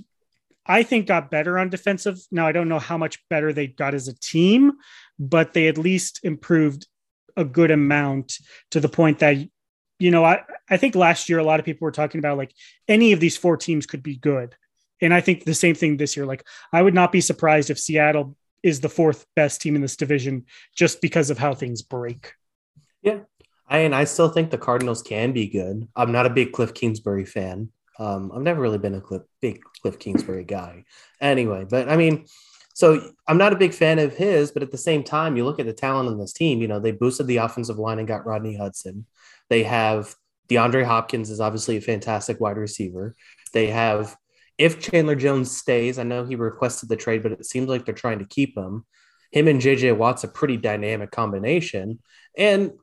I 0.66 0.84
think 0.84 1.08
got 1.08 1.32
better 1.32 1.58
on 1.60 1.70
defensive. 1.70 2.18
Now, 2.32 2.48
I 2.48 2.52
don't 2.52 2.70
know 2.70 2.80
how 2.80 2.98
much 2.98 3.20
better 3.30 3.54
they 3.54 3.68
got 3.68 3.94
as 3.94 4.08
a 4.08 4.20
team, 4.20 4.74
but 5.20 5.54
they 5.54 5.68
at 5.68 5.78
least 5.78 6.22
improved 6.24 6.88
a 7.36 7.46
good 7.46 7.72
amount 7.72 8.40
to 8.72 8.80
the 8.80 8.90
point 8.90 9.20
that, 9.20 9.38
you 10.00 10.12
know, 10.12 10.24
I, 10.24 10.42
I 10.70 10.78
think 10.78 10.96
last 10.96 11.30
year 11.30 11.40
a 11.40 11.44
lot 11.44 11.60
of 11.60 11.66
people 11.66 11.86
were 11.86 11.92
talking 11.92 12.20
about 12.20 12.38
like 12.38 12.54
any 12.88 13.14
of 13.14 13.20
these 13.20 13.38
four 13.38 13.58
teams 13.58 13.86
could 13.86 14.04
be 14.04 14.18
good. 14.18 14.56
And 15.02 15.14
I 15.14 15.22
think 15.22 15.44
the 15.44 15.54
same 15.54 15.76
thing 15.76 15.98
this 15.98 16.16
year. 16.16 16.26
Like, 16.26 16.46
I 16.72 16.82
would 16.82 16.94
not 16.94 17.12
be 17.12 17.22
surprised 17.22 17.70
if 17.70 17.80
Seattle 17.80 18.36
is 18.64 18.80
the 18.80 18.90
fourth 18.90 19.26
best 19.36 19.62
team 19.62 19.76
in 19.76 19.82
this 19.82 19.98
division 19.98 20.46
just 20.76 21.02
because 21.02 21.30
of 21.30 21.38
how 21.38 21.54
things 21.54 21.82
break. 21.82 22.34
Yeah. 23.02 23.20
I 23.68 23.80
and 23.80 23.96
I 23.96 24.04
still 24.04 24.30
think 24.30 24.52
the 24.52 24.58
Cardinals 24.58 25.02
can 25.02 25.32
be 25.32 25.48
good. 25.48 25.88
I'm 25.96 26.12
not 26.12 26.26
a 26.26 26.30
big 26.30 26.52
Cliff 26.52 26.74
Kingsbury 26.74 27.26
fan. 27.26 27.70
Um, 27.98 28.32
I've 28.34 28.42
never 28.42 28.62
really 28.62 28.78
been 28.78 28.96
a 28.96 29.02
Cliff, 29.02 29.24
big 29.42 29.64
Cliff 29.82 29.98
Kingsbury 30.00 30.44
guy. 30.44 30.86
Anyway, 31.20 31.66
but 31.70 31.90
I 31.90 31.98
mean, 31.98 32.26
so 32.76 33.10
I'm 33.26 33.38
not 33.38 33.54
a 33.54 33.58
big 33.58 33.74
fan 33.74 34.00
of 34.00 34.18
his, 34.18 34.52
but 34.52 34.62
at 34.62 34.70
the 34.70 34.78
same 34.78 35.02
time, 35.02 35.38
you 35.38 35.46
look 35.46 35.62
at 35.62 35.66
the 35.66 35.72
talent 35.72 36.10
on 36.10 36.20
this 36.20 36.34
team. 36.34 36.62
You 36.62 36.68
know, 36.68 36.80
they 36.80 36.92
boosted 36.92 37.26
the 37.26 37.38
offensive 37.38 37.80
line 37.80 38.00
and 38.00 38.08
got 38.08 38.26
Rodney 38.26 38.58
Hudson. 38.58 39.06
They 39.50 39.64
have 39.64 40.14
DeAndre 40.50 40.84
Hopkins 40.84 41.30
is 41.30 41.40
obviously 41.40 41.78
a 41.78 41.82
fantastic 41.82 42.42
wide 42.42 42.58
receiver. 42.58 43.16
They 43.54 43.68
have 43.68 44.18
if 44.58 44.82
Chandler 44.82 45.16
Jones 45.16 45.56
stays, 45.56 45.98
I 45.98 46.04
know 46.04 46.26
he 46.26 46.36
requested 46.36 46.90
the 46.90 46.98
trade, 46.98 47.24
but 47.24 47.32
it 47.32 47.46
seems 47.46 47.70
like 47.70 47.86
they're 47.86 47.96
trying 47.96 48.20
to 48.20 48.26
keep 48.26 48.58
him. 48.58 48.86
Him 49.32 49.48
and 49.48 49.62
JJ 49.62 49.96
Watt's 49.96 50.26
a 50.26 50.28
pretty 50.28 50.58
dynamic 50.58 51.12
combination. 51.12 52.00
And 52.38 52.74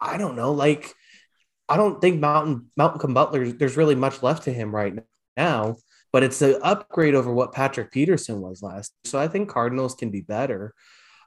I 0.00 0.16
don't 0.16 0.36
know, 0.36 0.52
like 0.52 0.94
I 1.68 1.76
don't 1.76 2.00
think 2.00 2.20
Mountain 2.20 2.70
Malcolm 2.74 3.12
Butler, 3.12 3.52
there's 3.52 3.76
really 3.76 3.96
much 3.96 4.22
left 4.22 4.44
to 4.44 4.52
him 4.52 4.74
right 4.74 4.94
now, 5.36 5.76
but 6.12 6.22
it's 6.22 6.42
an 6.42 6.56
upgrade 6.62 7.14
over 7.14 7.32
what 7.32 7.52
Patrick 7.52 7.92
Peterson 7.92 8.40
was 8.40 8.62
last. 8.62 8.92
So 9.04 9.18
I 9.18 9.28
think 9.28 9.48
Cardinals 9.48 9.94
can 9.94 10.10
be 10.10 10.20
better. 10.20 10.74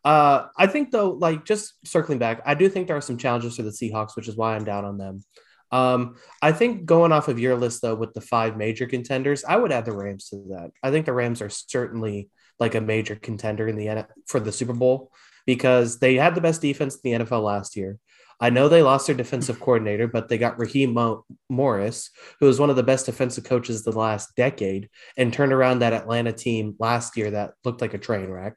Uh, 0.03 0.47
I 0.57 0.67
think 0.67 0.91
though, 0.91 1.11
like 1.11 1.45
just 1.45 1.75
circling 1.87 2.19
back, 2.19 2.41
I 2.45 2.55
do 2.55 2.67
think 2.67 2.87
there 2.87 2.97
are 2.97 3.01
some 3.01 3.17
challenges 3.17 3.55
for 3.55 3.63
the 3.63 3.69
Seahawks, 3.69 4.15
which 4.15 4.27
is 4.27 4.35
why 4.35 4.55
I'm 4.55 4.65
down 4.65 4.83
on 4.85 4.97
them. 4.97 5.23
Um, 5.71 6.17
I 6.41 6.51
think 6.51 6.85
going 6.85 7.11
off 7.11 7.29
of 7.29 7.39
your 7.39 7.55
list 7.55 7.81
though, 7.81 7.95
with 7.95 8.13
the 8.13 8.21
five 8.21 8.57
major 8.57 8.85
contenders, 8.85 9.43
I 9.43 9.55
would 9.55 9.71
add 9.71 9.85
the 9.85 9.95
Rams 9.95 10.29
to 10.29 10.35
that. 10.49 10.71
I 10.83 10.91
think 10.91 11.05
the 11.05 11.13
Rams 11.13 11.41
are 11.41 11.49
certainly 11.49 12.29
like 12.59 12.75
a 12.75 12.81
major 12.81 13.15
contender 13.15 13.67
in 13.67 13.75
the 13.75 14.07
for 14.27 14.39
the 14.39 14.51
Super 14.51 14.73
Bowl 14.73 15.11
because 15.45 15.99
they 15.99 16.15
had 16.15 16.35
the 16.35 16.41
best 16.41 16.61
defense 16.61 16.97
in 17.03 17.19
the 17.19 17.25
NFL 17.25 17.43
last 17.43 17.75
year. 17.75 17.97
I 18.39 18.49
know 18.49 18.67
they 18.67 18.81
lost 18.81 19.07
their 19.07 19.15
defensive 19.15 19.59
coordinator, 19.59 20.07
but 20.07 20.27
they 20.27 20.37
got 20.37 20.59
Raheem 20.59 20.93
Mo- 20.93 21.25
Morris, 21.49 22.09
who 22.39 22.47
was 22.47 22.59
one 22.59 22.69
of 22.69 22.75
the 22.75 22.83
best 22.83 23.05
defensive 23.05 23.43
coaches 23.43 23.83
the 23.83 23.91
last 23.91 24.35
decade, 24.35 24.89
and 25.17 25.31
turned 25.31 25.53
around 25.53 25.79
that 25.79 25.93
Atlanta 25.93 26.33
team 26.33 26.75
last 26.79 27.15
year 27.17 27.31
that 27.31 27.53
looked 27.63 27.81
like 27.81 27.93
a 27.93 27.99
train 27.99 28.29
wreck. 28.29 28.55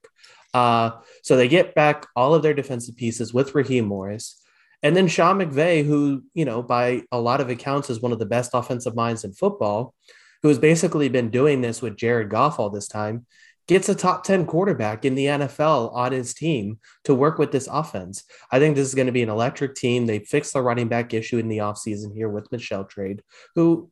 Uh, 0.55 0.91
so 1.23 1.37
they 1.37 1.49
get 1.49 1.75
back 1.75 2.07
all 2.17 2.35
of 2.35 2.43
their 2.43 2.55
defensive 2.55 2.97
pieces 2.97 3.35
with 3.35 3.55
Raheem 3.55 3.85
Morris. 3.85 4.43
And 4.83 4.97
then 4.97 5.09
Sean 5.09 5.39
McVay, 5.39 5.85
who, 5.85 6.23
you 6.35 6.45
know, 6.45 6.63
by 6.63 7.03
a 7.11 7.21
lot 7.21 7.41
of 7.41 7.51
accounts 7.51 7.91
is 7.91 8.01
one 8.01 8.13
of 8.13 8.19
the 8.19 8.27
best 8.27 8.53
offensive 8.55 8.95
minds 8.95 9.25
in 9.25 9.33
football, 9.33 9.95
who 10.43 10.49
has 10.49 10.59
basically 10.59 11.09
been 11.09 11.31
doing 11.31 11.61
this 11.61 11.83
with 11.83 11.97
Jared 11.97 12.31
Goff 12.31 12.59
all 12.59 12.71
this 12.71 12.89
time, 12.89 13.27
gets 13.69 13.89
a 13.89 13.95
top 13.95 14.25
10 14.25 14.47
quarterback 14.47 15.05
in 15.05 15.15
the 15.15 15.27
NFL 15.27 15.93
on 15.95 16.13
his 16.13 16.35
team 16.35 16.79
to 17.05 17.15
work 17.15 17.39
with 17.39 17.53
this 17.53 17.69
offense. 17.71 18.25
I 18.51 18.59
think 18.59 18.77
this 18.77 18.87
is 18.87 18.95
going 18.95 19.07
to 19.07 19.13
be 19.13 19.23
an 19.23 19.29
electric 19.29 19.75
team. 19.75 20.07
They 20.07 20.21
fixed 20.21 20.53
the 20.53 20.63
running 20.63 20.89
back 20.89 21.13
issue 21.13 21.39
in 21.39 21.49
the 21.49 21.59
offseason 21.59 22.15
here 22.15 22.29
with 22.29 22.51
Michel 22.53 22.85
trade, 22.85 23.23
who, 23.55 23.91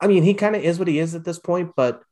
I 0.00 0.06
mean, 0.06 0.22
he 0.22 0.34
kind 0.34 0.54
of 0.54 0.62
is 0.62 0.78
what 0.78 0.88
he 0.88 0.98
is 0.98 1.14
at 1.14 1.24
this 1.24 1.38
point, 1.38 1.72
but 1.76 2.02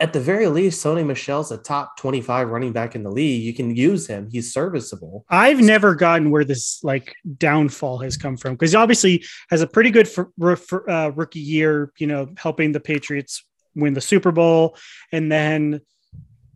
at 0.00 0.12
the 0.12 0.20
very 0.20 0.48
least, 0.48 0.84
Sony 0.84 1.06
Michel's 1.06 1.52
a 1.52 1.56
top 1.56 1.96
25 1.98 2.48
running 2.48 2.72
back 2.72 2.96
in 2.96 3.04
the 3.04 3.10
league. 3.10 3.42
You 3.42 3.54
can 3.54 3.76
use 3.76 4.08
him. 4.08 4.28
He's 4.30 4.52
serviceable. 4.52 5.24
I've 5.30 5.60
never 5.60 5.94
gotten 5.94 6.30
where 6.30 6.44
this 6.44 6.82
like 6.82 7.14
downfall 7.38 7.98
has 7.98 8.16
come 8.16 8.36
from 8.36 8.54
because 8.54 8.72
he 8.72 8.76
obviously 8.76 9.24
has 9.50 9.62
a 9.62 9.68
pretty 9.68 9.90
good 9.92 10.08
for, 10.08 10.30
for, 10.56 10.90
uh, 10.90 11.08
rookie 11.10 11.38
year, 11.38 11.92
you 11.98 12.08
know, 12.08 12.28
helping 12.36 12.72
the 12.72 12.80
Patriots 12.80 13.44
win 13.74 13.94
the 13.94 14.00
Super 14.00 14.32
Bowl. 14.32 14.76
And 15.12 15.30
then 15.30 15.80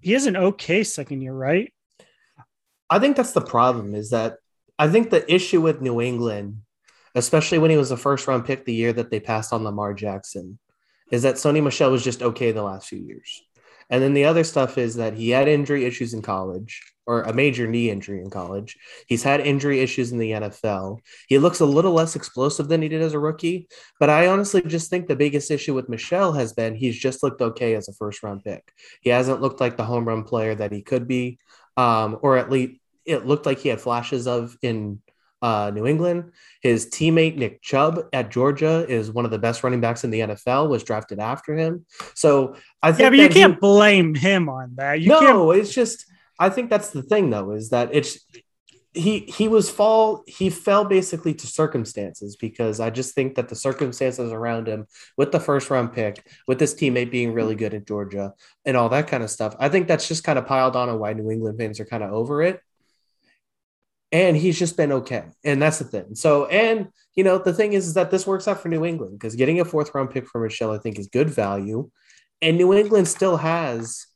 he 0.00 0.12
has 0.12 0.26
an 0.26 0.36
okay 0.36 0.84
second 0.84 1.22
year, 1.22 1.34
right? 1.34 1.72
I 2.90 2.98
think 2.98 3.16
that's 3.16 3.32
the 3.32 3.40
problem 3.40 3.94
is 3.94 4.10
that 4.10 4.36
I 4.78 4.88
think 4.88 5.10
the 5.10 5.32
issue 5.32 5.60
with 5.60 5.82
New 5.82 6.00
England, 6.00 6.58
especially 7.14 7.58
when 7.58 7.70
he 7.70 7.76
was 7.76 7.90
a 7.90 7.96
first 7.96 8.26
round 8.26 8.44
pick 8.44 8.64
the 8.64 8.74
year 8.74 8.92
that 8.92 9.10
they 9.10 9.20
passed 9.20 9.52
on 9.52 9.64
Lamar 9.64 9.92
Jackson, 9.92 10.58
is 11.10 11.22
that 11.22 11.36
Sony 11.36 11.62
Michel 11.62 11.90
was 11.90 12.04
just 12.04 12.22
okay 12.22 12.52
the 12.52 12.62
last 12.62 12.88
few 12.88 12.98
years. 12.98 13.42
And 13.90 14.02
then 14.02 14.14
the 14.14 14.24
other 14.24 14.44
stuff 14.44 14.78
is 14.78 14.96
that 14.96 15.14
he 15.14 15.30
had 15.30 15.48
injury 15.48 15.84
issues 15.84 16.14
in 16.14 16.22
college 16.22 16.82
or 17.08 17.22
a 17.22 17.32
major 17.32 17.66
knee 17.66 17.88
injury 17.88 18.20
in 18.20 18.28
college. 18.28 18.76
He's 19.06 19.22
had 19.22 19.40
injury 19.40 19.80
issues 19.80 20.12
in 20.12 20.18
the 20.18 20.32
NFL. 20.32 20.98
He 21.26 21.38
looks 21.38 21.60
a 21.60 21.64
little 21.64 21.92
less 21.92 22.14
explosive 22.14 22.68
than 22.68 22.82
he 22.82 22.88
did 22.88 23.00
as 23.00 23.14
a 23.14 23.18
rookie. 23.18 23.66
But 23.98 24.10
I 24.10 24.26
honestly 24.26 24.60
just 24.60 24.90
think 24.90 25.08
the 25.08 25.16
biggest 25.16 25.50
issue 25.50 25.72
with 25.74 25.88
Michel 25.88 26.34
has 26.34 26.52
been 26.52 26.74
he's 26.74 26.98
just 26.98 27.22
looked 27.22 27.40
okay 27.40 27.74
as 27.74 27.88
a 27.88 27.94
first 27.94 28.22
round 28.22 28.44
pick. 28.44 28.74
He 29.00 29.08
hasn't 29.08 29.40
looked 29.40 29.58
like 29.58 29.78
the 29.78 29.84
home 29.84 30.06
run 30.06 30.22
player 30.22 30.54
that 30.54 30.70
he 30.70 30.82
could 30.82 31.08
be, 31.08 31.38
um, 31.78 32.18
or 32.20 32.36
at 32.36 32.50
least 32.50 32.78
it 33.06 33.24
looked 33.24 33.46
like 33.46 33.58
he 33.58 33.70
had 33.70 33.80
flashes 33.80 34.26
of 34.26 34.54
in 34.60 35.00
uh, 35.40 35.70
New 35.72 35.86
England. 35.86 36.32
His 36.60 36.90
teammate 36.90 37.36
Nick 37.36 37.62
Chubb 37.62 38.00
at 38.12 38.30
Georgia 38.30 38.84
is 38.86 39.10
one 39.10 39.24
of 39.24 39.30
the 39.30 39.38
best 39.38 39.64
running 39.64 39.80
backs 39.80 40.04
in 40.04 40.10
the 40.10 40.20
NFL. 40.20 40.68
Was 40.68 40.84
drafted 40.84 41.20
after 41.20 41.56
him. 41.56 41.86
So 42.14 42.56
I 42.82 42.92
think 42.92 43.00
yeah, 43.00 43.10
but 43.10 43.18
you 43.18 43.28
can't 43.30 43.54
he, 43.54 43.60
blame 43.60 44.14
him 44.14 44.50
on 44.50 44.74
that. 44.76 45.00
You 45.00 45.08
no, 45.08 45.52
it's 45.52 45.72
just 45.72 46.04
I 46.38 46.50
think 46.50 46.70
that's 46.70 46.90
the 46.90 47.02
thing 47.02 47.30
though 47.30 47.52
is 47.52 47.70
that 47.70 47.90
it's 47.92 48.24
he 48.94 49.20
he 49.20 49.48
was 49.48 49.70
fall 49.70 50.24
he 50.26 50.50
fell 50.50 50.84
basically 50.84 51.34
to 51.34 51.46
circumstances 51.46 52.36
because 52.36 52.80
I 52.80 52.90
just 52.90 53.14
think 53.14 53.34
that 53.34 53.48
the 53.48 53.54
circumstances 53.54 54.32
around 54.32 54.66
him 54.66 54.86
with 55.16 55.30
the 55.30 55.40
first 55.40 55.70
round 55.70 55.92
pick 55.92 56.26
with 56.46 56.58
this 56.58 56.74
teammate 56.74 57.10
being 57.10 57.32
really 57.32 57.54
good 57.54 57.74
at 57.74 57.86
Georgia 57.86 58.32
and 58.64 58.76
all 58.76 58.88
that 58.88 59.06
kind 59.06 59.22
of 59.22 59.30
stuff 59.30 59.54
I 59.58 59.68
think 59.68 59.88
that's 59.88 60.08
just 60.08 60.24
kind 60.24 60.38
of 60.38 60.46
piled 60.46 60.74
on 60.74 60.88
on 60.88 60.98
why 60.98 61.12
New 61.12 61.30
England 61.30 61.58
fans 61.58 61.80
are 61.80 61.84
kind 61.84 62.02
of 62.02 62.12
over 62.12 62.42
it 62.42 62.60
and 64.10 64.36
he's 64.36 64.58
just 64.58 64.76
been 64.76 64.92
okay. 64.92 65.24
And 65.44 65.60
that's 65.60 65.78
the 65.78 65.84
thing. 65.84 66.14
So, 66.14 66.46
and 66.46 66.88
you 67.14 67.24
know, 67.24 67.38
the 67.38 67.52
thing 67.52 67.74
is, 67.74 67.86
is 67.86 67.94
that 67.94 68.10
this 68.10 68.26
works 68.26 68.48
out 68.48 68.60
for 68.60 68.68
New 68.68 68.84
England 68.84 69.18
because 69.18 69.36
getting 69.36 69.60
a 69.60 69.64
fourth 69.64 69.94
round 69.94 70.10
pick 70.10 70.26
for 70.26 70.40
Michel, 70.40 70.70
I 70.70 70.78
think, 70.78 70.98
is 70.98 71.08
good 71.08 71.28
value. 71.28 71.90
And 72.40 72.56
New 72.56 72.72
England 72.72 73.08
still 73.08 73.36
has 73.36 74.06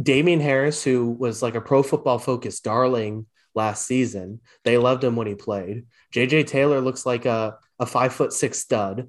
Damien 0.00 0.40
Harris, 0.40 0.82
who 0.82 1.10
was 1.10 1.42
like 1.42 1.54
a 1.54 1.60
pro 1.60 1.82
football 1.82 2.18
focused 2.18 2.64
darling 2.64 3.26
last 3.54 3.86
season. 3.86 4.40
They 4.64 4.78
loved 4.78 5.02
him 5.02 5.16
when 5.16 5.26
he 5.26 5.34
played. 5.34 5.86
JJ 6.14 6.46
Taylor 6.46 6.80
looks 6.80 7.04
like 7.04 7.26
a, 7.26 7.56
a 7.78 7.86
five 7.86 8.12
foot 8.12 8.32
six 8.32 8.58
stud. 8.58 9.08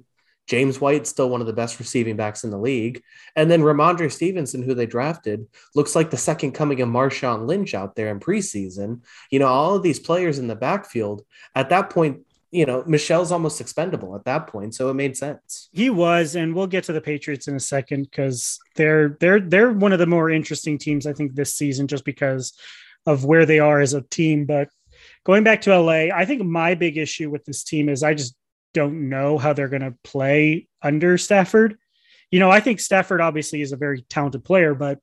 James 0.50 0.80
White, 0.80 1.06
still 1.06 1.30
one 1.30 1.40
of 1.40 1.46
the 1.46 1.52
best 1.52 1.78
receiving 1.78 2.16
backs 2.16 2.42
in 2.42 2.50
the 2.50 2.58
league. 2.58 3.02
And 3.36 3.48
then 3.48 3.62
Rhamondre 3.62 4.10
Stevenson, 4.10 4.64
who 4.64 4.74
they 4.74 4.84
drafted, 4.84 5.46
looks 5.76 5.94
like 5.94 6.10
the 6.10 6.16
second 6.16 6.52
coming 6.52 6.80
of 6.80 6.88
Marshawn 6.88 7.46
Lynch 7.46 7.72
out 7.72 7.94
there 7.94 8.08
in 8.08 8.18
preseason. 8.18 9.02
You 9.30 9.38
know, 9.38 9.46
all 9.46 9.76
of 9.76 9.84
these 9.84 10.00
players 10.00 10.40
in 10.40 10.48
the 10.48 10.56
backfield 10.56 11.22
at 11.54 11.68
that 11.68 11.90
point, 11.90 12.22
you 12.50 12.66
know, 12.66 12.82
Michel's 12.86 13.30
almost 13.30 13.60
expendable 13.60 14.16
at 14.16 14.24
that 14.24 14.48
point, 14.48 14.74
so 14.74 14.90
it 14.90 14.94
made 14.94 15.16
sense. 15.16 15.68
He 15.72 15.88
was, 15.88 16.34
and 16.34 16.54
we'll 16.54 16.66
get 16.66 16.84
to 16.84 16.92
the 16.92 17.00
Patriots 17.00 17.46
in 17.46 17.54
a 17.54 17.60
second 17.60 18.04
because 18.04 18.58
they're 18.74 19.16
they're 19.20 19.40
they're 19.40 19.72
one 19.72 19.92
of 19.92 19.98
the 20.00 20.06
more 20.06 20.30
interesting 20.30 20.76
teams 20.76 21.06
I 21.06 21.12
think 21.12 21.34
this 21.34 21.54
season, 21.54 21.86
just 21.86 22.04
because 22.04 22.52
of 23.06 23.24
where 23.24 23.46
they 23.46 23.60
are 23.60 23.80
as 23.80 23.94
a 23.94 24.02
team. 24.02 24.46
But 24.46 24.68
going 25.24 25.44
back 25.44 25.62
to 25.62 25.78
LA, 25.78 26.08
I 26.14 26.24
think 26.24 26.42
my 26.42 26.74
big 26.74 26.96
issue 26.96 27.30
with 27.30 27.44
this 27.44 27.62
team 27.62 27.88
is 27.88 28.02
I 28.02 28.14
just 28.14 28.34
don't 28.74 29.08
know 29.08 29.38
how 29.38 29.52
they're 29.52 29.68
going 29.68 29.82
to 29.82 29.94
play 30.04 30.68
under 30.82 31.18
Stafford. 31.18 31.76
You 32.30 32.38
know, 32.40 32.50
I 32.50 32.60
think 32.60 32.80
Stafford 32.80 33.20
obviously 33.20 33.62
is 33.62 33.72
a 33.72 33.76
very 33.76 34.02
talented 34.02 34.44
player, 34.44 34.74
but 34.74 34.98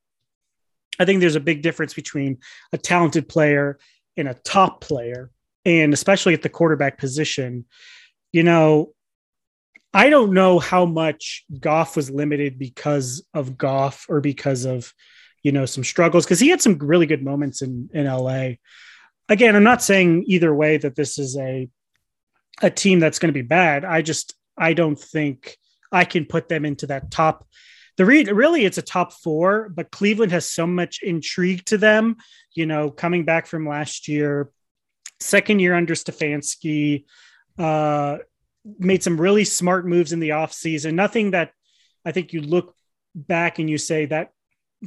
I 1.00 1.06
think 1.06 1.20
there's 1.20 1.36
a 1.36 1.42
big 1.42 1.62
difference 1.62 1.94
between 1.94 2.40
a 2.72 2.78
talented 2.78 3.28
player 3.28 3.78
and 4.16 4.28
a 4.28 4.34
top 4.34 4.82
player, 4.82 5.32
and 5.68 5.94
especially 5.94 6.34
at 6.34 6.42
the 6.42 6.50
quarterback 6.50 6.98
position. 6.98 7.66
You 8.32 8.44
know, 8.44 8.94
I 9.94 10.10
don't 10.10 10.34
know 10.34 10.60
how 10.60 10.86
much 10.86 11.44
Goff 11.60 11.98
was 11.98 12.10
limited 12.10 12.58
because 12.58 13.26
of 13.34 13.58
Goff 13.58 14.06
or 14.08 14.22
because 14.22 14.64
of, 14.64 14.94
you 15.44 15.52
know, 15.52 15.66
some 15.66 15.84
struggles, 15.84 16.26
because 16.26 16.40
he 16.40 16.50
had 16.50 16.62
some 16.62 16.78
really 16.78 17.06
good 17.06 17.22
moments 17.22 17.62
in, 17.62 17.90
in 17.94 18.06
LA. 18.06 18.52
Again, 19.28 19.58
I'm 19.58 19.64
not 19.64 19.84
saying 19.84 20.24
either 20.28 20.56
way 20.56 20.78
that 20.78 20.96
this 20.96 21.20
is 21.20 21.38
a 21.38 21.70
a 22.64 22.72
team 22.72 23.00
that's 23.00 23.20
going 23.20 23.32
to 23.32 23.38
be 23.38 23.44
bad. 23.44 23.86
I 23.86 24.02
just 24.02 24.34
I 24.58 24.74
don't 24.74 25.00
think 25.00 25.58
I 25.92 26.06
can 26.06 26.26
put 26.26 26.48
them 26.48 26.66
into 26.66 26.88
that 26.88 27.12
top. 27.12 27.46
The 27.98 28.06
re- 28.06 28.24
really 28.24 28.64
it's 28.66 28.80
a 28.80 28.82
top 28.82 29.14
four, 29.14 29.70
but 29.70 29.92
Cleveland 29.92 30.32
has 30.32 30.50
so 30.50 30.66
much 30.66 31.02
intrigue 31.04 31.66
to 31.66 31.78
them. 31.78 32.16
You 32.56 32.66
know, 32.66 32.90
coming 32.90 33.26
back 33.26 33.48
from 33.48 33.68
last 33.68 34.08
year, 34.08 34.50
second 35.20 35.60
year 35.60 35.74
under 35.74 35.96
Stefanski, 35.96 37.06
uh, 37.58 38.18
made 38.78 39.04
some 39.04 39.20
really 39.20 39.46
smart 39.46 39.88
moves 39.88 40.12
in 40.14 40.20
the 40.20 40.30
offseason. 40.30 40.94
Nothing 40.94 41.32
that 41.32 41.52
I 42.06 42.12
think 42.12 42.34
you 42.34 42.42
look 42.42 42.76
back 43.16 43.60
and 43.60 43.70
you 43.70 43.78
say 43.78 44.06
that 44.06 44.32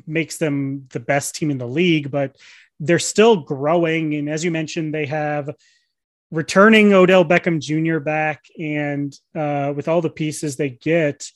makes 0.06 0.36
them 0.38 0.86
the 0.90 1.00
best 1.00 1.34
team 1.34 1.50
in 1.50 1.58
the 1.58 1.66
league, 1.66 2.10
but 2.10 2.36
they're 2.78 2.98
still 2.98 3.36
growing. 3.36 4.14
And 4.14 4.28
as 4.28 4.44
you 4.44 4.50
mentioned, 4.50 4.94
they 4.94 5.06
have 5.06 5.50
returning 6.30 6.92
Odell 6.92 7.24
Beckham 7.24 7.60
Jr. 7.60 7.98
back 7.98 8.44
and 8.58 9.14
uh, 9.34 9.72
with 9.74 9.88
all 9.88 10.00
the 10.00 10.10
pieces 10.10 10.56
they 10.56 10.70
get, 10.70 11.28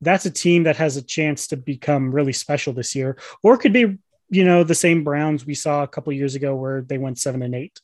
that's 0.00 0.26
a 0.26 0.30
team 0.30 0.64
that 0.64 0.76
has 0.76 0.96
a 0.96 1.02
chance 1.02 1.48
to 1.48 1.56
become 1.56 2.12
really 2.12 2.32
special 2.32 2.72
this 2.72 2.94
year, 2.94 3.18
or 3.42 3.56
could 3.56 3.72
be, 3.72 3.98
you 4.28 4.44
know, 4.44 4.62
the 4.62 4.74
same 4.74 5.04
Browns 5.04 5.46
we 5.46 5.54
saw 5.54 5.82
a 5.82 5.88
couple 5.88 6.12
years 6.12 6.34
ago 6.34 6.54
where 6.54 6.82
they 6.82 6.98
went 6.98 7.18
seven 7.18 7.42
and 7.42 7.54
eight. 7.54 7.80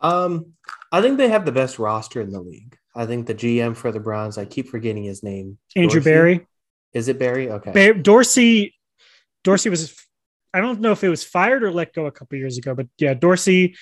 Um, 0.00 0.54
I 0.92 1.02
think 1.02 1.18
they 1.18 1.28
have 1.28 1.44
the 1.44 1.52
best 1.52 1.78
roster 1.78 2.20
in 2.20 2.30
the 2.30 2.40
league. 2.40 2.76
I 2.94 3.06
think 3.06 3.26
the 3.26 3.34
GM 3.34 3.76
for 3.76 3.92
the 3.92 4.00
Browns, 4.00 4.38
I 4.38 4.44
keep 4.44 4.68
forgetting 4.68 5.04
his 5.04 5.22
name. 5.22 5.58
Andrew 5.76 6.00
Dorsey? 6.00 6.10
Berry. 6.10 6.46
Is 6.92 7.08
it 7.08 7.18
Barry? 7.18 7.50
Okay. 7.50 7.92
Dorsey. 7.92 8.74
Dorsey 9.44 9.70
was. 9.70 9.96
I 10.52 10.60
don't 10.60 10.80
know 10.80 10.90
if 10.90 11.04
it 11.04 11.08
was 11.08 11.22
fired 11.22 11.62
or 11.62 11.70
let 11.70 11.94
go 11.94 12.06
a 12.06 12.10
couple 12.10 12.36
years 12.36 12.58
ago, 12.58 12.74
but 12.74 12.88
yeah, 12.98 13.14
Dorsey 13.14 13.76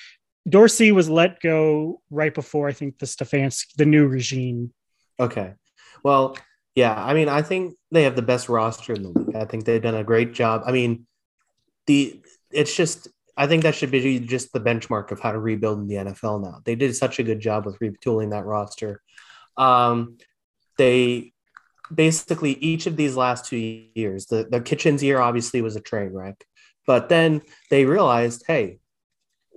Dorsey 0.48 0.92
was 0.92 1.08
let 1.08 1.40
go 1.40 2.00
right 2.10 2.34
before 2.34 2.68
I 2.68 2.72
think 2.72 2.98
the 2.98 3.06
Stefanski, 3.06 3.74
the 3.76 3.86
new 3.86 4.06
regime. 4.06 4.72
Okay. 5.20 5.54
Well, 6.02 6.36
yeah, 6.74 6.94
I 6.94 7.12
mean, 7.14 7.28
I 7.28 7.42
think 7.42 7.74
they 7.90 8.04
have 8.04 8.16
the 8.16 8.22
best 8.22 8.48
roster 8.48 8.92
in 8.92 9.02
the 9.02 9.08
league. 9.08 9.36
I 9.36 9.44
think 9.44 9.64
they've 9.64 9.82
done 9.82 9.96
a 9.96 10.04
great 10.04 10.32
job. 10.32 10.62
I 10.64 10.72
mean, 10.72 11.06
the 11.86 12.20
it's 12.50 12.74
just 12.74 13.08
I 13.38 13.46
think 13.46 13.62
that 13.62 13.76
should 13.76 13.92
be 13.92 14.18
just 14.18 14.52
the 14.52 14.60
benchmark 14.60 15.12
of 15.12 15.20
how 15.20 15.30
to 15.30 15.38
rebuild 15.38 15.78
in 15.78 15.86
the 15.86 15.94
NFL 15.94 16.42
now. 16.42 16.60
They 16.64 16.74
did 16.74 16.96
such 16.96 17.20
a 17.20 17.22
good 17.22 17.38
job 17.38 17.66
with 17.66 17.78
retooling 17.78 18.30
that 18.30 18.44
roster. 18.44 19.00
Um, 19.56 20.18
they 20.76 21.32
basically 21.94 22.52
each 22.54 22.88
of 22.88 22.96
these 22.96 23.14
last 23.14 23.46
two 23.46 23.56
years, 23.94 24.26
the, 24.26 24.48
the 24.50 24.60
Kitchens 24.60 25.04
year 25.04 25.20
obviously 25.20 25.62
was 25.62 25.76
a 25.76 25.80
train 25.80 26.12
wreck, 26.12 26.44
but 26.84 27.08
then 27.08 27.40
they 27.70 27.84
realized, 27.84 28.42
hey, 28.48 28.80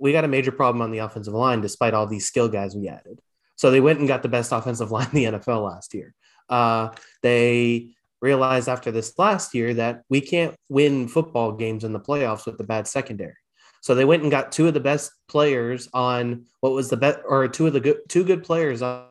we 0.00 0.12
got 0.12 0.24
a 0.24 0.28
major 0.28 0.52
problem 0.52 0.80
on 0.80 0.92
the 0.92 0.98
offensive 0.98 1.34
line 1.34 1.60
despite 1.60 1.92
all 1.92 2.06
these 2.06 2.26
skill 2.26 2.48
guys 2.48 2.76
we 2.76 2.88
added. 2.88 3.20
So 3.56 3.72
they 3.72 3.80
went 3.80 3.98
and 3.98 4.06
got 4.06 4.22
the 4.22 4.28
best 4.28 4.52
offensive 4.52 4.92
line 4.92 5.08
in 5.12 5.32
the 5.32 5.38
NFL 5.38 5.64
last 5.68 5.92
year. 5.92 6.14
Uh, 6.48 6.90
they 7.22 7.90
realized 8.20 8.68
after 8.68 8.92
this 8.92 9.18
last 9.18 9.54
year 9.54 9.74
that 9.74 10.02
we 10.08 10.20
can't 10.20 10.54
win 10.68 11.08
football 11.08 11.50
games 11.50 11.82
in 11.82 11.92
the 11.92 12.00
playoffs 12.00 12.46
with 12.46 12.58
the 12.58 12.64
bad 12.64 12.86
secondary. 12.86 13.34
So 13.82 13.96
they 13.96 14.04
went 14.04 14.22
and 14.22 14.30
got 14.30 14.52
two 14.52 14.68
of 14.68 14.74
the 14.74 14.80
best 14.80 15.10
players 15.28 15.88
on 15.92 16.46
what 16.60 16.72
was 16.72 16.88
the 16.88 16.96
best, 16.96 17.18
or 17.26 17.48
two 17.48 17.66
of 17.66 17.72
the 17.72 17.80
good, 17.80 17.98
two 18.08 18.22
good 18.22 18.44
players 18.44 18.80
on 18.80 19.06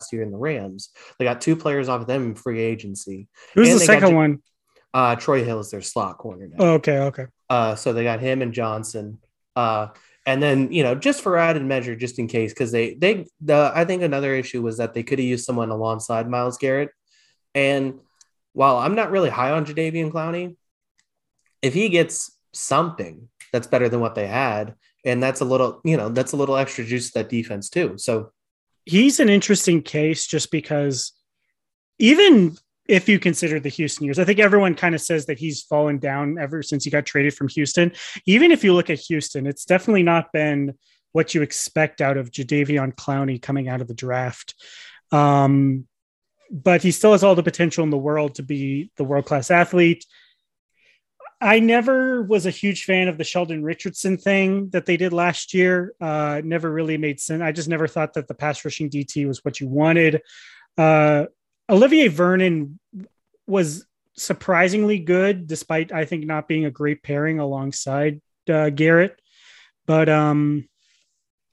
last 0.00 0.12
year 0.12 0.22
in 0.22 0.30
the 0.30 0.36
Rams. 0.36 0.90
They 1.18 1.24
got 1.24 1.40
two 1.40 1.56
players 1.56 1.88
off 1.88 2.02
of 2.02 2.06
them 2.06 2.26
in 2.26 2.34
free 2.34 2.60
agency. 2.60 3.26
Who's 3.54 3.70
and 3.70 3.80
the 3.80 3.84
second 3.84 4.10
got, 4.10 4.16
one? 4.16 4.42
Uh, 4.92 5.16
Troy 5.16 5.42
Hill 5.44 5.60
is 5.60 5.70
their 5.70 5.80
slot 5.80 6.18
corner 6.18 6.48
now. 6.48 6.56
Oh, 6.58 6.72
okay, 6.74 6.98
okay. 6.98 7.26
Uh, 7.48 7.74
so 7.74 7.94
they 7.94 8.04
got 8.04 8.20
him 8.20 8.42
and 8.42 8.52
Johnson. 8.52 9.18
Uh, 9.56 9.88
and 10.26 10.42
then 10.42 10.70
you 10.70 10.82
know, 10.82 10.94
just 10.94 11.22
for 11.22 11.38
added 11.38 11.64
measure, 11.64 11.96
just 11.96 12.18
in 12.18 12.28
case, 12.28 12.52
because 12.52 12.70
they 12.70 12.94
they 12.94 13.26
the 13.40 13.72
I 13.74 13.86
think 13.86 14.02
another 14.02 14.34
issue 14.34 14.60
was 14.60 14.76
that 14.76 14.92
they 14.92 15.02
could 15.02 15.18
have 15.18 15.26
used 15.26 15.46
someone 15.46 15.70
alongside 15.70 16.28
Myles 16.28 16.58
Garrett. 16.58 16.90
And 17.54 18.00
while 18.52 18.76
I'm 18.76 18.94
not 18.94 19.10
really 19.10 19.30
high 19.30 19.52
on 19.52 19.64
Jadeveon 19.64 20.12
Clowney, 20.12 20.56
if 21.62 21.72
he 21.72 21.88
gets 21.88 22.36
something 22.52 23.28
that's 23.52 23.66
better 23.66 23.88
than 23.88 24.00
what 24.00 24.14
they 24.14 24.26
had, 24.26 24.74
and 25.04 25.22
that's 25.22 25.40
a 25.40 25.44
little, 25.44 25.80
you 25.84 25.96
know, 25.96 26.08
that's 26.08 26.32
a 26.32 26.36
little 26.36 26.56
extra 26.56 26.84
juice 26.84 27.08
to 27.10 27.20
that 27.20 27.28
defense 27.28 27.70
too. 27.70 27.94
So 27.96 28.32
he's 28.84 29.20
an 29.20 29.28
interesting 29.28 29.82
case 29.82 30.26
just 30.26 30.50
because 30.50 31.12
even 31.98 32.56
if 32.88 33.08
you 33.08 33.18
consider 33.18 33.60
the 33.60 33.68
Houston 33.68 34.04
years, 34.04 34.18
I 34.18 34.24
think 34.24 34.40
everyone 34.40 34.74
kind 34.74 34.94
of 34.94 35.00
says 35.00 35.26
that 35.26 35.38
he's 35.38 35.62
fallen 35.62 35.98
down 35.98 36.38
ever 36.38 36.62
since 36.62 36.84
he 36.84 36.90
got 36.90 37.06
traded 37.06 37.34
from 37.34 37.48
Houston. 37.48 37.92
Even 38.26 38.50
if 38.50 38.64
you 38.64 38.74
look 38.74 38.90
at 38.90 38.98
Houston, 38.98 39.46
it's 39.46 39.64
definitely 39.64 40.02
not 40.02 40.32
been 40.32 40.74
what 41.12 41.34
you 41.34 41.42
expect 41.42 42.00
out 42.00 42.16
of 42.16 42.30
Jadeveon 42.30 42.94
Clowney 42.94 43.40
coming 43.40 43.68
out 43.68 43.80
of 43.80 43.88
the 43.88 43.94
draft. 43.94 44.54
Um, 45.12 45.86
but 46.50 46.82
he 46.82 46.90
still 46.90 47.12
has 47.12 47.22
all 47.22 47.34
the 47.34 47.42
potential 47.42 47.84
in 47.84 47.90
the 47.90 47.98
world 47.98 48.36
to 48.36 48.42
be 48.42 48.90
the 48.96 49.04
world 49.04 49.24
class 49.24 49.50
athlete. 49.50 50.04
I 51.40 51.58
never 51.58 52.22
was 52.22 52.44
a 52.44 52.50
huge 52.50 52.84
fan 52.84 53.08
of 53.08 53.16
the 53.16 53.24
Sheldon 53.24 53.64
Richardson 53.64 54.18
thing 54.18 54.68
that 54.70 54.84
they 54.84 54.98
did 54.98 55.12
last 55.12 55.54
year. 55.54 55.94
Uh, 56.00 56.42
never 56.44 56.70
really 56.70 56.98
made 56.98 57.18
sense. 57.18 57.42
I 57.42 57.52
just 57.52 57.68
never 57.68 57.88
thought 57.88 58.14
that 58.14 58.28
the 58.28 58.34
pass 58.34 58.62
rushing 58.64 58.90
DT 58.90 59.26
was 59.26 59.42
what 59.44 59.58
you 59.58 59.66
wanted. 59.66 60.20
Uh, 60.76 61.26
Olivier 61.70 62.08
Vernon 62.08 62.78
was 63.46 63.86
surprisingly 64.16 64.98
good, 64.98 65.46
despite 65.46 65.92
I 65.92 66.04
think 66.04 66.26
not 66.26 66.46
being 66.46 66.66
a 66.66 66.70
great 66.70 67.02
pairing 67.02 67.38
alongside 67.38 68.20
uh, 68.48 68.68
Garrett. 68.68 69.18
But 69.86 70.10
um, 70.10 70.68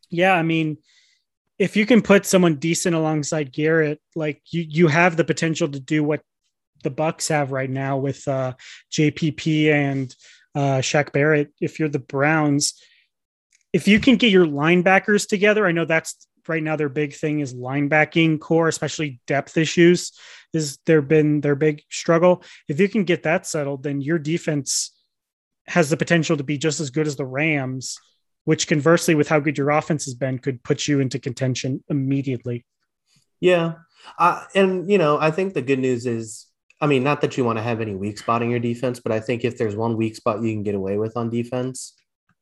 yeah, 0.10 0.34
I 0.34 0.44
mean, 0.44 0.79
if 1.58 1.77
you 1.77 1.86
can 1.86 2.01
put 2.01 2.25
someone 2.25 2.56
decent 2.56 2.96
alongside 2.96 3.53
Garrett, 3.53 4.01
like 4.15 4.41
you, 4.50 4.65
you 4.67 4.88
have 4.88 5.15
the 5.15 5.24
potential 5.24 5.70
to 5.70 5.79
do 5.79 6.03
what 6.03 6.22
the 6.88 6.96
Bucs 6.96 7.27
have 7.27 7.51
right 7.51 7.70
now 7.70 7.98
with 7.98 8.25
uh, 8.27 8.53
JPP 8.91 9.70
and 9.72 10.15
uh, 10.56 10.79
Shaq 10.79 11.12
Barrett. 11.12 11.51
If 11.60 11.79
you're 11.79 11.89
the 11.89 12.00
Browns, 12.00 12.82
if 13.74 13.88
you 13.88 14.00
can 14.00 14.15
get 14.15 14.32
your 14.32 14.46
linebackers 14.46 15.27
together, 15.27 15.67
I 15.67 15.74
know 15.74 15.84
that's 15.84 16.27
right 16.48 16.63
now 16.63 16.77
their 16.77 16.88
big 16.88 17.13
thing 17.13 17.41
is 17.41 17.53
linebacking 17.53 18.39
corps, 18.39 18.70
especially 18.70 19.20
depth 19.27 19.58
issues. 19.58 20.13
Is 20.53 20.79
there 20.86 21.01
been 21.01 21.41
their 21.41 21.56
big 21.56 21.84
struggle? 21.89 22.44
If 22.70 22.79
you 22.79 22.88
can 22.88 23.03
get 23.03 23.24
that 23.24 23.46
settled, 23.46 23.84
then 23.84 24.00
your 24.00 24.17
defense 24.17 24.96
has 25.67 25.89
the 25.89 25.98
potential 25.98 26.38
to 26.38 26.44
be 26.44 26.58
just 26.58 26.79
as 26.79 26.89
good 26.89 27.06
as 27.06 27.17
the 27.17 27.25
Rams, 27.25 28.00
which 28.46 28.70
conversely, 28.70 29.13
with 29.13 29.27
how 29.27 29.41
good 29.41 29.58
your 29.58 29.72
offense 29.72 30.06
has 30.06 30.13
been, 30.13 30.39
could 30.39 30.63
put 30.63 30.88
you 30.88 31.01
into 31.01 31.20
contention 31.20 31.84
immediately. 31.89 32.65
Yeah. 33.41 33.74
Uh, 34.17 34.46
and, 34.56 34.89
you 34.89 34.98
know, 34.98 35.20
I 35.20 35.32
think 35.32 35.53
the 35.53 35.62
good 35.62 35.79
news 35.79 36.06
is 36.06 36.47
I 36.79 36.88
mean, 36.88 37.03
not 37.03 37.22
that 37.22 37.38
you 37.38 37.43
want 37.43 37.57
to 37.57 37.63
have 37.63 37.81
any 37.81 37.96
weak 37.96 38.19
spot 38.19 38.43
in 38.43 38.50
your 38.50 38.60
defense, 38.60 39.00
but 39.00 39.12
I 39.12 39.19
think 39.19 39.43
if 39.43 39.57
there's 39.57 39.75
one 39.75 39.98
weak 39.98 40.15
spot 40.15 40.41
you 40.41 40.53
can 40.53 40.63
get 40.63 40.75
away 40.75 40.98
with 40.98 41.17
on 41.17 41.29
defense, 41.29 41.93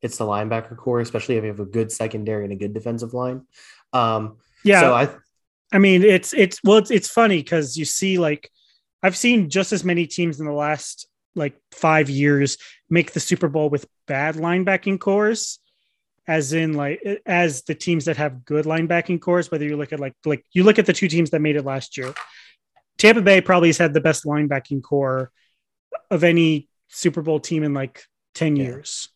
it's 0.02 0.18
the 0.18 0.26
linebacker 0.26 0.76
corps, 0.76 1.00
especially 1.00 1.38
if 1.38 1.44
you 1.44 1.50
have 1.50 1.60
a 1.60 1.66
good 1.66 1.92
secondary 1.92 2.44
and 2.44 2.54
a 2.54 2.58
good 2.58 2.74
defensive 2.74 3.14
line. 3.14 3.44
Um, 3.94 4.38
yeah. 4.64 4.82
So 4.82 4.94
I, 4.94 5.10
I 5.72 5.80
mean, 5.80 6.04
it's 6.04 6.34
it's 6.34 6.60
well, 6.64 6.78
it's 6.78 6.92
it's 6.92 7.08
funny 7.08 7.38
because 7.38 7.78
you 7.78 7.86
see, 7.86 8.18
like, 8.18 8.50
I've 9.02 9.18
seen 9.18 9.50
just 9.50 9.72
as 9.72 9.84
many 9.84 10.06
teams 10.06 10.40
in 10.40 10.46
the 10.46 10.52
last 10.52 11.08
like 11.36 11.56
five 11.72 12.10
years 12.10 12.58
make 12.90 13.12
the 13.12 13.20
Super 13.20 13.48
Bowl 13.48 13.70
with 13.70 13.88
bad 14.08 14.36
linebacking 14.36 15.00
cores, 15.00 15.60
as 16.28 16.54
in 16.54 16.74
like 16.74 17.02
as 17.26 17.64
the 17.64 17.76
teams 17.76 18.06
that 18.06 18.18
have 18.18 18.46
good 18.46 18.66
linebacking 18.66 19.22
cores. 19.22 19.50
Whether 19.50 19.66
you 19.66 19.78
look 19.78 19.94
at 19.94 20.00
like 20.00 20.14
like 20.26 20.44
you 20.52 20.64
look 20.64 20.80
at 20.80 20.86
the 20.86 20.94
two 20.94 21.08
teams 21.08 21.30
that 21.32 21.42
made 21.42 21.56
it 21.56 21.66
last 21.66 21.98
year, 21.98 22.14
Tampa 22.98 23.22
Bay 23.22 23.42
probably 23.42 23.70
has 23.70 23.78
had 23.78 23.94
the 23.94 24.02
best 24.02 24.26
linebacking 24.26 24.82
corps 24.82 25.32
of 26.10 26.24
any 26.24 26.70
Super 26.90 27.22
Bowl 27.22 27.40
team 27.40 27.64
in 27.64 27.74
like 27.74 28.04
10 28.36 28.56
yeah. 28.56 28.64
years. 28.64 29.10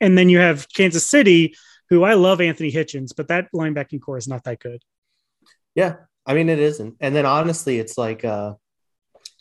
And 0.00 0.16
then 0.16 0.28
you 0.28 0.38
have 0.38 0.68
Kansas 0.72 1.06
City, 1.06 1.54
who 1.90 2.04
I 2.04 2.14
love 2.14 2.40
Anthony 2.40 2.70
Hitchens, 2.70 3.10
but 3.16 3.28
that 3.28 3.48
linebacking 3.54 4.00
corps 4.00 4.18
is 4.18 4.28
not 4.28 4.44
that 4.44 4.60
good. 4.60 4.82
Yeah. 5.74 5.96
I 6.26 6.34
mean, 6.34 6.48
it 6.48 6.58
isn't. 6.58 6.96
And 7.00 7.14
then 7.14 7.24
honestly, 7.24 7.78
it's 7.78 7.96
like, 7.96 8.24
uh, 8.24 8.54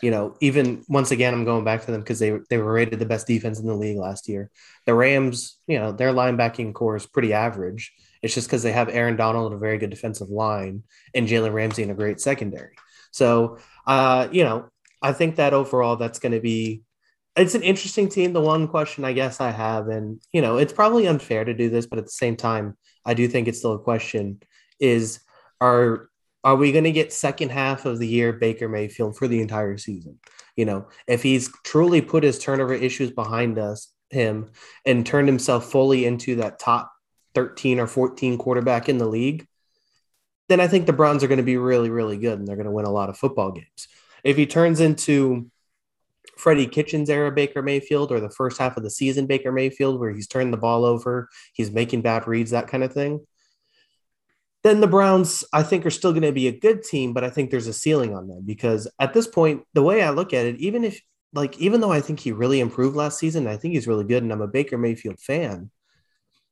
you 0.01 0.11
know, 0.11 0.35
even 0.41 0.83
once 0.87 1.11
again, 1.11 1.33
I'm 1.33 1.43
going 1.43 1.65
back 1.65 1.85
to 1.85 1.91
them 1.91 2.01
because 2.01 2.19
they 2.19 2.37
they 2.49 2.57
were 2.57 2.71
rated 2.71 2.99
the 2.99 3.05
best 3.05 3.25
defense 3.25 3.59
in 3.59 3.65
the 3.65 3.73
league 3.73 3.97
last 3.97 4.29
year. 4.29 4.51
The 4.85 4.93
Rams, 4.93 5.57
you 5.67 5.79
know, 5.79 5.91
their 5.91 6.13
linebacking 6.13 6.73
corps 6.73 6.97
is 6.97 7.05
pretty 7.07 7.33
average. 7.33 7.93
It's 8.21 8.33
just 8.33 8.47
because 8.47 8.63
they 8.63 8.71
have 8.71 8.89
Aaron 8.89 9.15
Donald, 9.15 9.53
a 9.53 9.57
very 9.57 9.77
good 9.77 9.89
defensive 9.89 10.29
line, 10.29 10.83
and 11.15 11.27
Jalen 11.27 11.53
Ramsey 11.53 11.83
in 11.83 11.89
a 11.89 11.95
great 11.95 12.21
secondary. 12.21 12.75
So, 13.17 13.57
uh, 13.87 14.27
you 14.31 14.43
know, 14.43 14.69
I 15.01 15.11
think 15.11 15.35
that 15.37 15.53
overall 15.53 15.95
that's 15.95 16.19
going 16.19 16.33
to 16.33 16.39
be 16.39 16.83
it's 17.35 17.55
an 17.55 17.61
interesting 17.61 18.09
team. 18.09 18.33
The 18.33 18.41
one 18.41 18.67
question 18.67 19.05
I 19.05 19.13
guess 19.13 19.39
I 19.39 19.51
have, 19.51 19.89
and 19.89 20.19
you 20.33 20.41
know, 20.41 20.57
it's 20.57 20.73
probably 20.73 21.07
unfair 21.07 21.45
to 21.45 21.53
do 21.53 21.69
this, 21.69 21.85
but 21.85 21.99
at 21.99 22.05
the 22.05 22.11
same 22.11 22.35
time, 22.35 22.75
I 23.05 23.13
do 23.13 23.27
think 23.27 23.47
it's 23.47 23.59
still 23.59 23.73
a 23.73 23.79
question: 23.79 24.41
is 24.79 25.19
are 25.61 26.09
are 26.43 26.55
we 26.55 26.71
going 26.71 26.83
to 26.83 26.91
get 26.91 27.13
second 27.13 27.49
half 27.49 27.85
of 27.85 27.99
the 27.99 28.07
year 28.07 28.33
Baker 28.33 28.69
Mayfield 28.69 29.17
for 29.17 29.27
the 29.27 29.41
entire 29.41 29.77
season? 29.77 30.19
You 30.55 30.65
know, 30.65 30.87
if 31.07 31.21
he's 31.23 31.51
truly 31.63 32.01
put 32.01 32.23
his 32.23 32.39
turnover 32.39 32.73
issues 32.73 33.11
behind 33.11 33.59
us, 33.59 33.91
him, 34.09 34.51
and 34.85 35.05
turned 35.05 35.27
himself 35.27 35.71
fully 35.71 36.05
into 36.05 36.37
that 36.37 36.59
top 36.59 36.91
13 37.35 37.79
or 37.79 37.87
14 37.87 38.37
quarterback 38.37 38.89
in 38.89 38.97
the 38.97 39.07
league, 39.07 39.47
then 40.49 40.59
I 40.59 40.67
think 40.67 40.85
the 40.85 40.93
Browns 40.93 41.23
are 41.23 41.27
going 41.27 41.37
to 41.37 41.43
be 41.43 41.57
really, 41.57 41.89
really 41.89 42.17
good 42.17 42.39
and 42.39 42.47
they're 42.47 42.55
going 42.55 42.65
to 42.65 42.71
win 42.71 42.85
a 42.85 42.91
lot 42.91 43.09
of 43.09 43.17
football 43.17 43.51
games. 43.51 43.87
If 44.23 44.37
he 44.37 44.45
turns 44.45 44.79
into 44.79 45.49
Freddie 46.37 46.67
Kitchens 46.67 47.09
era 47.09 47.31
Baker 47.31 47.61
Mayfield 47.61 48.11
or 48.11 48.19
the 48.19 48.29
first 48.29 48.57
half 48.57 48.77
of 48.77 48.83
the 48.83 48.89
season 48.89 49.27
Baker 49.27 49.51
Mayfield, 49.51 49.99
where 49.99 50.11
he's 50.11 50.27
turned 50.27 50.53
the 50.53 50.57
ball 50.57 50.85
over, 50.85 51.29
he's 51.53 51.71
making 51.71 52.01
bad 52.01 52.27
reads, 52.27 52.51
that 52.51 52.67
kind 52.67 52.83
of 52.83 52.93
thing, 52.93 53.25
then 54.63 54.81
the 54.81 54.87
Browns, 54.87 55.45
I 55.53 55.63
think, 55.63 55.85
are 55.85 55.91
still 55.91 56.11
going 56.11 56.23
to 56.23 56.31
be 56.31 56.47
a 56.47 56.59
good 56.59 56.83
team, 56.83 57.13
but 57.13 57.23
I 57.23 57.29
think 57.29 57.51
there's 57.51 57.67
a 57.67 57.73
ceiling 57.73 58.15
on 58.15 58.27
them 58.27 58.43
because 58.45 58.87
at 58.99 59.13
this 59.13 59.27
point, 59.27 59.63
the 59.73 59.83
way 59.83 60.01
I 60.01 60.09
look 60.09 60.33
at 60.33 60.45
it, 60.45 60.57
even 60.57 60.83
if, 60.83 60.99
like, 61.33 61.57
even 61.59 61.79
though 61.79 61.91
I 61.91 62.01
think 62.01 62.19
he 62.19 62.31
really 62.31 62.59
improved 62.59 62.95
last 62.95 63.19
season, 63.19 63.47
I 63.47 63.57
think 63.57 63.73
he's 63.73 63.87
really 63.87 64.03
good 64.03 64.23
and 64.23 64.31
I'm 64.31 64.41
a 64.41 64.47
Baker 64.47 64.77
Mayfield 64.77 65.19
fan. 65.19 65.71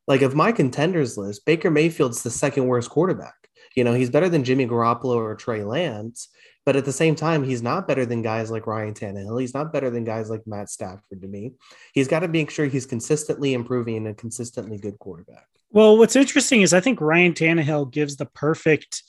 Like, 0.08 0.22
of 0.22 0.36
my 0.36 0.52
contenders 0.52 1.18
list, 1.18 1.46
Baker 1.46 1.72
Mayfield's 1.72 2.24
the 2.24 2.30
second 2.30 2.68
worst 2.68 2.90
quarterback. 2.90 3.45
You 3.76 3.84
know, 3.84 3.94
he's 3.94 4.10
better 4.10 4.30
than 4.30 4.44
Jimmy 4.44 4.68
Garoppolo 4.68 5.16
or 5.16 5.36
Trey 5.36 5.64
Lance, 5.64 6.30
but 6.66 6.76
at 6.76 6.86
the 6.86 6.94
same 6.94 7.16
time, 7.16 7.44
he's 7.44 7.62
not 7.62 7.88
better 7.88 8.06
than 8.06 8.22
guys 8.22 8.50
like 8.50 8.68
Ryan 8.68 8.94
Tannehill. 8.94 9.40
He's 9.40 9.54
not 9.54 9.74
better 9.74 9.90
than 9.90 10.04
guys 10.04 10.30
like 10.30 10.48
Matt 10.48 10.70
Stafford 10.70 11.22
to 11.22 11.28
me. 11.28 11.54
He's 11.94 12.08
got 12.08 12.22
to 12.22 12.28
make 12.28 12.50
sure 12.50 12.66
he's 12.66 12.86
consistently 12.86 13.54
improving 13.54 13.98
and 13.98 14.08
a 14.08 14.14
consistently 14.14 14.78
good 14.78 14.98
quarterback. 14.98 15.48
Well, 15.70 15.98
what's 15.98 16.16
interesting 16.16 16.62
is 16.62 16.74
I 16.74 16.80
think 16.80 17.02
Ryan 17.02 17.34
Tannehill 17.34 17.92
gives 17.92 18.16
the 18.16 18.26
perfect 18.26 19.04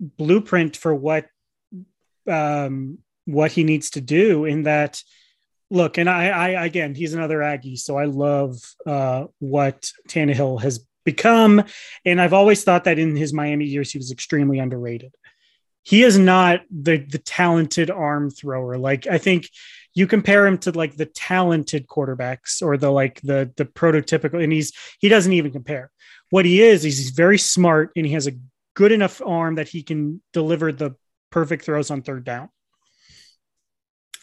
blueprint 0.00 0.76
for 0.76 0.94
what 0.94 1.26
um, 2.26 2.98
what 3.26 3.52
he 3.52 3.62
needs 3.64 3.90
to 3.90 4.00
do 4.00 4.44
in 4.44 4.64
that 4.64 5.02
look 5.70 5.96
and 5.96 6.08
I, 6.08 6.28
I 6.28 6.64
again 6.66 6.94
he's 6.94 7.14
another 7.14 7.42
aggie 7.42 7.76
so 7.76 7.96
i 7.96 8.04
love 8.04 8.58
uh, 8.84 9.24
what 9.38 9.90
Tannehill 10.06 10.60
has 10.60 10.86
become. 11.04 11.64
And 12.04 12.20
I've 12.20 12.32
always 12.32 12.64
thought 12.64 12.84
that 12.84 12.98
in 12.98 13.16
his 13.16 13.32
Miami 13.32 13.66
years, 13.66 13.90
he 13.90 13.98
was 13.98 14.10
extremely 14.10 14.58
underrated. 14.58 15.14
He 15.82 16.04
is 16.04 16.16
not 16.16 16.60
the 16.70 16.98
the 16.98 17.18
talented 17.18 17.90
arm 17.90 18.30
thrower. 18.30 18.78
Like 18.78 19.06
I 19.06 19.18
think 19.18 19.48
you 19.94 20.06
compare 20.06 20.46
him 20.46 20.58
to 20.58 20.70
like 20.70 20.96
the 20.96 21.06
talented 21.06 21.86
quarterbacks 21.86 22.62
or 22.62 22.76
the 22.76 22.90
like 22.90 23.20
the 23.22 23.52
the 23.56 23.64
prototypical, 23.64 24.42
and 24.42 24.52
he's 24.52 24.72
he 25.00 25.08
doesn't 25.08 25.32
even 25.32 25.50
compare. 25.50 25.90
What 26.30 26.44
he 26.44 26.62
is, 26.62 26.84
is 26.84 26.98
he's 26.98 27.10
very 27.10 27.36
smart 27.36 27.90
and 27.96 28.06
he 28.06 28.12
has 28.12 28.26
a 28.26 28.38
good 28.74 28.92
enough 28.92 29.20
arm 29.24 29.56
that 29.56 29.68
he 29.68 29.82
can 29.82 30.22
deliver 30.32 30.72
the 30.72 30.94
perfect 31.30 31.64
throws 31.64 31.90
on 31.90 32.02
third 32.02 32.24
down. 32.24 32.48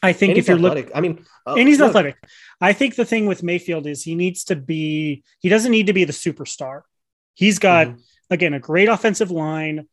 I 0.01 0.13
think 0.13 0.37
if 0.37 0.47
you're 0.47 0.57
looking, 0.57 0.89
I 0.95 1.01
mean, 1.01 1.25
uh, 1.45 1.55
and 1.57 1.67
he's 1.67 1.79
look. 1.79 1.89
athletic. 1.89 2.17
I 2.61 2.73
think 2.73 2.95
the 2.95 3.05
thing 3.05 3.25
with 3.25 3.43
Mayfield 3.43 3.85
is 3.85 4.03
he 4.03 4.15
needs 4.15 4.45
to 4.45 4.55
be. 4.55 5.23
He 5.39 5.49
doesn't 5.49 5.71
need 5.71 5.87
to 5.87 5.93
be 5.93 6.05
the 6.05 6.13
superstar. 6.13 6.83
He's 7.33 7.59
got 7.59 7.87
mm-hmm. 7.87 7.99
again 8.29 8.53
a 8.53 8.59
great 8.59 8.87
offensive 8.87 9.31
line, 9.31 9.87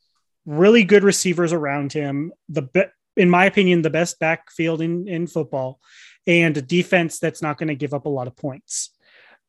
really 0.44 0.84
good 0.84 1.02
receivers 1.02 1.52
around 1.52 1.92
him. 1.92 2.32
The 2.48 2.62
be, 2.62 2.84
in 3.16 3.30
my 3.30 3.46
opinion, 3.46 3.82
the 3.82 3.90
best 3.90 4.18
backfield 4.20 4.80
in 4.80 5.08
in 5.08 5.26
football, 5.26 5.80
and 6.26 6.56
a 6.56 6.62
defense 6.62 7.18
that's 7.18 7.42
not 7.42 7.58
going 7.58 7.68
to 7.68 7.74
give 7.74 7.94
up 7.94 8.06
a 8.06 8.10
lot 8.10 8.28
of 8.28 8.36
points. 8.36 8.90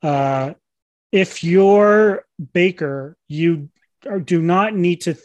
Uh, 0.01 0.53
if 1.11 1.43
you're 1.43 2.25
Baker, 2.53 3.15
you 3.27 3.69
do 4.23 4.41
not 4.41 4.75
need 4.75 5.01
to 5.01 5.17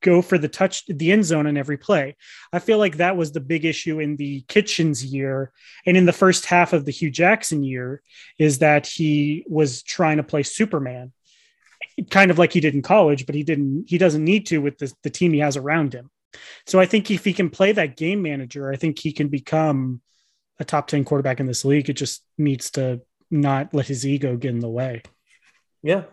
go 0.00 0.22
for 0.22 0.38
the 0.38 0.48
touch 0.48 0.86
the 0.86 1.12
end 1.12 1.24
zone 1.24 1.46
in 1.46 1.56
every 1.56 1.76
play. 1.76 2.16
I 2.52 2.58
feel 2.58 2.78
like 2.78 2.96
that 2.96 3.16
was 3.16 3.32
the 3.32 3.40
big 3.40 3.64
issue 3.64 4.00
in 4.00 4.16
the 4.16 4.42
Kitchens 4.42 5.04
year 5.04 5.52
and 5.86 5.96
in 5.96 6.06
the 6.06 6.12
first 6.12 6.46
half 6.46 6.72
of 6.72 6.84
the 6.84 6.92
Hue 6.92 7.10
Jackson 7.10 7.62
year 7.62 8.02
is 8.38 8.58
that 8.58 8.86
he 8.86 9.44
was 9.48 9.82
trying 9.82 10.18
to 10.18 10.22
play 10.22 10.42
Superman 10.42 11.12
kind 12.10 12.30
of 12.30 12.38
like 12.38 12.52
he 12.52 12.60
did 12.60 12.74
in 12.74 12.82
college, 12.82 13.26
but 13.26 13.34
he 13.34 13.42
didn't 13.42 13.84
he 13.88 13.98
doesn't 13.98 14.24
need 14.24 14.46
to 14.46 14.58
with 14.58 14.78
the, 14.78 14.92
the 15.02 15.10
team 15.10 15.32
he 15.32 15.40
has 15.40 15.56
around 15.56 15.92
him. 15.92 16.10
So 16.66 16.78
I 16.78 16.86
think 16.86 17.10
if 17.10 17.24
he 17.24 17.32
can 17.32 17.50
play 17.50 17.72
that 17.72 17.96
game 17.96 18.22
manager, 18.22 18.70
I 18.70 18.76
think 18.76 18.98
he 18.98 19.12
can 19.12 19.28
become 19.28 20.00
a 20.60 20.64
top 20.64 20.88
10 20.88 21.04
quarterback 21.04 21.40
in 21.40 21.46
this 21.46 21.64
league. 21.64 21.88
It 21.88 21.94
just 21.94 22.22
needs 22.36 22.70
to 22.72 23.00
not 23.30 23.72
let 23.72 23.86
his 23.86 24.06
ego 24.06 24.36
get 24.36 24.50
in 24.50 24.60
the 24.60 24.68
way. 24.68 25.02
Yeah. 25.82 26.04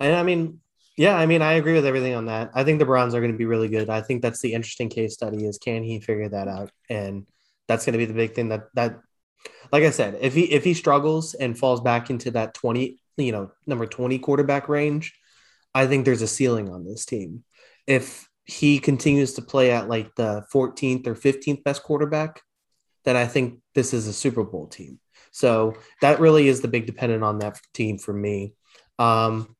And 0.00 0.14
I 0.14 0.22
mean, 0.22 0.60
yeah, 0.96 1.16
I 1.16 1.26
mean, 1.26 1.42
I 1.42 1.54
agree 1.54 1.72
with 1.72 1.86
everything 1.86 2.14
on 2.14 2.26
that. 2.26 2.50
I 2.54 2.64
think 2.64 2.78
the 2.78 2.84
Browns 2.84 3.14
are 3.14 3.20
going 3.20 3.32
to 3.32 3.38
be 3.38 3.46
really 3.46 3.68
good. 3.68 3.90
I 3.90 4.00
think 4.00 4.22
that's 4.22 4.40
the 4.40 4.52
interesting 4.52 4.88
case 4.88 5.14
study 5.14 5.44
is 5.44 5.58
can 5.58 5.82
he 5.82 6.00
figure 6.00 6.28
that 6.28 6.48
out? 6.48 6.70
And 6.88 7.26
that's 7.66 7.84
going 7.84 7.94
to 7.94 7.98
be 7.98 8.04
the 8.04 8.14
big 8.14 8.34
thing 8.34 8.50
that 8.50 8.68
that 8.74 9.00
like 9.72 9.84
I 9.84 9.90
said, 9.90 10.18
if 10.20 10.34
he 10.34 10.42
if 10.44 10.64
he 10.64 10.74
struggles 10.74 11.34
and 11.34 11.58
falls 11.58 11.80
back 11.80 12.10
into 12.10 12.30
that 12.32 12.54
20, 12.54 13.00
you 13.16 13.32
know, 13.32 13.50
number 13.66 13.86
20 13.86 14.18
quarterback 14.20 14.68
range, 14.68 15.18
I 15.74 15.86
think 15.86 16.04
there's 16.04 16.22
a 16.22 16.28
ceiling 16.28 16.70
on 16.70 16.84
this 16.84 17.04
team. 17.04 17.44
If 17.86 18.28
he 18.44 18.78
continues 18.78 19.34
to 19.34 19.42
play 19.42 19.70
at 19.70 19.88
like 19.88 20.14
the 20.14 20.44
14th 20.52 21.06
or 21.06 21.14
15th 21.14 21.64
best 21.64 21.82
quarterback, 21.82 22.42
then 23.04 23.16
I 23.16 23.26
think 23.26 23.60
this 23.74 23.92
is 23.92 24.06
a 24.06 24.12
Super 24.12 24.44
Bowl 24.44 24.66
team. 24.66 25.00
So 25.30 25.74
that 26.00 26.20
really 26.20 26.48
is 26.48 26.60
the 26.60 26.68
big 26.68 26.86
dependent 26.86 27.24
on 27.24 27.38
that 27.38 27.58
team 27.72 27.98
for 27.98 28.12
me. 28.12 28.54
Um, 28.98 29.53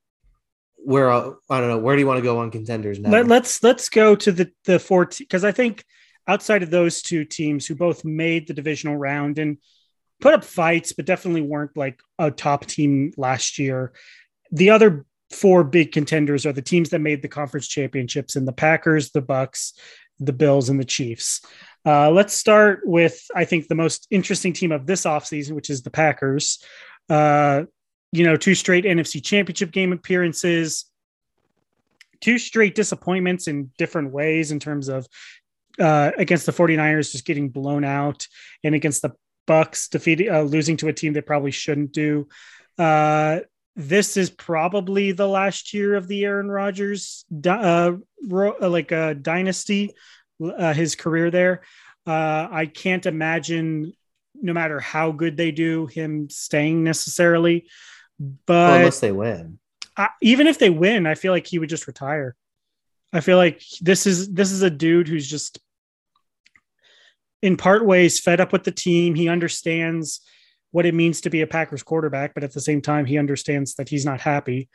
where 0.85 1.11
uh, 1.11 1.33
I 1.51 1.61
don't 1.61 1.69
know, 1.69 1.79
where 1.79 1.97
do 1.97 2.01
you 2.01 2.07
want 2.07 2.19
to 2.19 2.23
go 2.23 2.39
on 2.39 2.51
contenders 2.51 2.99
now? 2.99 3.11
Let, 3.11 3.27
let's 3.27 3.63
let's 3.63 3.89
go 3.89 4.15
to 4.17 4.33
the 4.33 4.51
the 4.65 4.79
four 4.79 5.07
because 5.07 5.45
I 5.45 5.53
think 5.53 5.85
outside 6.27 6.63
of 6.63 6.71
those 6.71 7.03
two 7.03 7.25
teams 7.25 7.67
who 7.67 7.75
both 7.75 8.05
made 8.05 8.47
the 8.47 8.55
divisional 8.55 8.97
round 8.97 9.39
and 9.39 9.59
put 10.21 10.35
up 10.35 10.45
fights, 10.45 10.93
but 10.93 11.07
definitely 11.07 11.43
weren't 11.43 11.77
like 11.77 12.01
a 12.19 12.31
top 12.31 12.67
team 12.67 13.13
last 13.17 13.59
year. 13.59 13.93
The 14.53 14.71
other 14.71 15.05
four 15.31 15.65
big 15.65 15.93
contenders 15.93 16.47
are 16.47 16.53
the 16.53 16.63
teams 16.63 16.91
that 16.91 17.01
made 17.01 17.23
the 17.23 17.29
conference 17.29 17.67
championships 17.67 18.37
and 18.37 18.47
the 18.47 18.53
Packers, 18.53 19.11
the 19.11 19.23
Bucs, 19.23 19.73
the 20.21 20.33
Bills, 20.33 20.69
and 20.69 20.79
the 20.79 20.85
Chiefs. 20.85 21.41
Uh, 21.85 22.11
let's 22.11 22.33
start 22.33 22.81
with, 22.85 23.23
I 23.35 23.45
think, 23.45 23.69
the 23.69 23.75
most 23.75 24.07
interesting 24.11 24.53
team 24.53 24.73
of 24.73 24.87
this 24.87 25.05
offseason, 25.05 25.53
which 25.53 25.69
is 25.69 25.83
the 25.83 25.91
Packers. 25.91 26.63
Uh, 27.11 27.65
you 28.15 28.25
know, 28.25 28.37
two 28.37 28.55
straight 28.55 28.85
NFC 28.85 29.23
championship 29.23 29.73
game 29.73 29.93
appearances, 29.93 30.85
two 32.21 32.39
straight 32.39 32.77
disappointments 32.77 33.49
in 33.49 33.73
different 33.77 34.13
ways 34.13 34.53
in 34.53 34.61
terms 34.61 34.89
of 34.89 35.07
uh, 35.81 36.13
against 36.17 36.47
the 36.47 36.53
49ers 36.53 37.11
just 37.11 37.25
getting 37.25 37.49
blown 37.49 37.85
out 37.85 38.29
and 38.63 38.75
against 38.75 39.03
the 39.03 39.11
Bucs 39.49 39.91
defeating 39.91 40.31
uh, 40.31 40.43
losing 40.43 40.77
to 40.79 40.89
a 40.89 40.93
team 40.93 41.13
they 41.13 41.21
probably 41.21 41.51
shouldn't 41.51 41.93
do. 41.93 42.29
Uh, 42.79 43.41
this 43.75 44.17
is 44.17 44.31
probably 44.31 45.11
the 45.11 45.27
last 45.27 45.75
year 45.75 45.97
of 45.97 46.07
the 46.07 46.25
Aaron 46.25 46.49
Rodgers 46.49 47.25
uh, 47.47 47.93
ro- 48.29 48.57
uh, 48.63 48.69
like 48.69 48.93
a 48.93 48.97
uh, 48.97 49.15
dynasty, 49.15 49.93
uh, 50.41 50.73
his 50.73 50.95
career 50.95 51.33
there. 51.33 51.63
Uh, 52.07 52.47
I 52.49 52.67
can't 52.67 53.07
imagine, 53.07 53.93
no 54.41 54.53
matter 54.53 54.79
how 54.79 55.11
good 55.11 55.37
they 55.37 55.51
do, 55.51 55.87
him 55.87 56.31
staying 56.31 56.85
necessarily. 56.85 57.67
But 58.19 58.53
well, 58.55 58.77
unless 58.77 59.01
they 59.01 59.13
win, 59.13 59.59
I, 59.97 60.09
even 60.23 60.47
if 60.47 60.59
they 60.59 60.71
win, 60.71 61.07
I 61.07 61.15
feel 61.15 61.33
like 61.33 61.47
he 61.47 61.59
would 61.59 61.69
just 61.69 61.87
retire. 61.87 62.37
I 63.13 63.21
feel 63.21 63.37
like 63.37 63.63
this 63.81 64.07
is 64.07 64.33
this 64.33 64.51
is 64.51 64.63
a 64.63 64.71
dude 64.71 65.09
who's 65.09 65.29
just 65.29 65.59
in 67.43 67.57
part 67.57 67.85
ways 67.85 68.21
fed 68.21 68.41
up 68.41 68.53
with 68.53 68.65
the 68.65 68.73
team. 68.73 69.15
He 69.15 69.29
understands 69.29 70.21
what 70.71 70.87
it 70.87 70.95
means 70.95 71.21
to 71.21 71.31
be 71.31 71.43
a 71.43 71.47
Packers 71.47 71.83
quarterback, 71.83 72.35
but 72.35 72.43
at 72.43 72.53
the 72.53 72.61
same 72.61 72.83
time, 72.83 73.05
he 73.05 73.19
understands 73.19 73.75
that 73.77 73.89
he's 73.89 74.05
not 74.05 74.21
happy. 74.21 74.69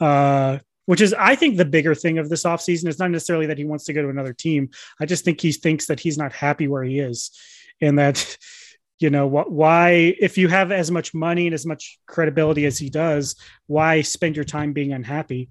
Uh, 0.00 0.58
which 0.86 1.00
is, 1.00 1.14
I 1.14 1.34
think, 1.34 1.56
the 1.56 1.64
bigger 1.64 1.94
thing 1.94 2.18
of 2.18 2.28
this 2.28 2.42
offseason 2.42 2.88
is 2.88 2.98
not 2.98 3.10
necessarily 3.10 3.46
that 3.46 3.56
he 3.58 3.64
wants 3.64 3.84
to 3.84 3.92
go 3.92 4.02
to 4.02 4.08
another 4.08 4.32
team. 4.32 4.70
I 5.00 5.06
just 5.06 5.24
think 5.24 5.40
he 5.40 5.52
thinks 5.52 5.86
that 5.86 6.00
he's 6.00 6.18
not 6.18 6.32
happy 6.32 6.68
where 6.68 6.82
he 6.82 6.98
is, 6.98 7.30
and 7.80 7.98
that 7.98 8.36
you 9.00 9.10
know 9.10 9.26
what 9.26 9.50
why 9.50 10.14
if 10.20 10.38
you 10.38 10.48
have 10.48 10.70
as 10.72 10.90
much 10.90 11.14
money 11.14 11.46
and 11.46 11.54
as 11.54 11.66
much 11.66 11.98
credibility 12.06 12.64
as 12.66 12.78
he 12.78 12.88
does 12.88 13.36
why 13.66 14.00
spend 14.00 14.36
your 14.36 14.44
time 14.44 14.72
being 14.72 14.92
unhappy 14.92 15.48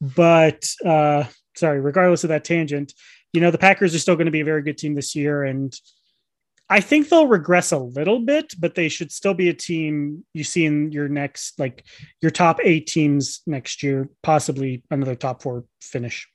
but 0.00 0.68
uh 0.84 1.24
sorry 1.56 1.80
regardless 1.80 2.24
of 2.24 2.28
that 2.28 2.44
tangent 2.44 2.92
you 3.32 3.40
know 3.40 3.50
the 3.50 3.58
packers 3.58 3.94
are 3.94 3.98
still 3.98 4.16
going 4.16 4.26
to 4.26 4.32
be 4.32 4.40
a 4.40 4.44
very 4.44 4.62
good 4.62 4.78
team 4.78 4.94
this 4.94 5.14
year 5.14 5.44
and 5.44 5.78
I 6.70 6.80
think 6.80 7.08
they'll 7.08 7.26
regress 7.26 7.72
a 7.72 7.78
little 7.78 8.20
bit, 8.20 8.54
but 8.58 8.74
they 8.74 8.90
should 8.90 9.10
still 9.10 9.32
be 9.32 9.48
a 9.48 9.54
team 9.54 10.24
you 10.34 10.44
see 10.44 10.66
in 10.66 10.92
your 10.92 11.08
next, 11.08 11.58
like 11.58 11.84
your 12.20 12.30
top 12.30 12.60
eight 12.62 12.86
teams 12.86 13.40
next 13.46 13.82
year, 13.82 14.10
possibly 14.22 14.82
another 14.90 15.14
top 15.14 15.42
four 15.42 15.64
finish. 15.80 16.28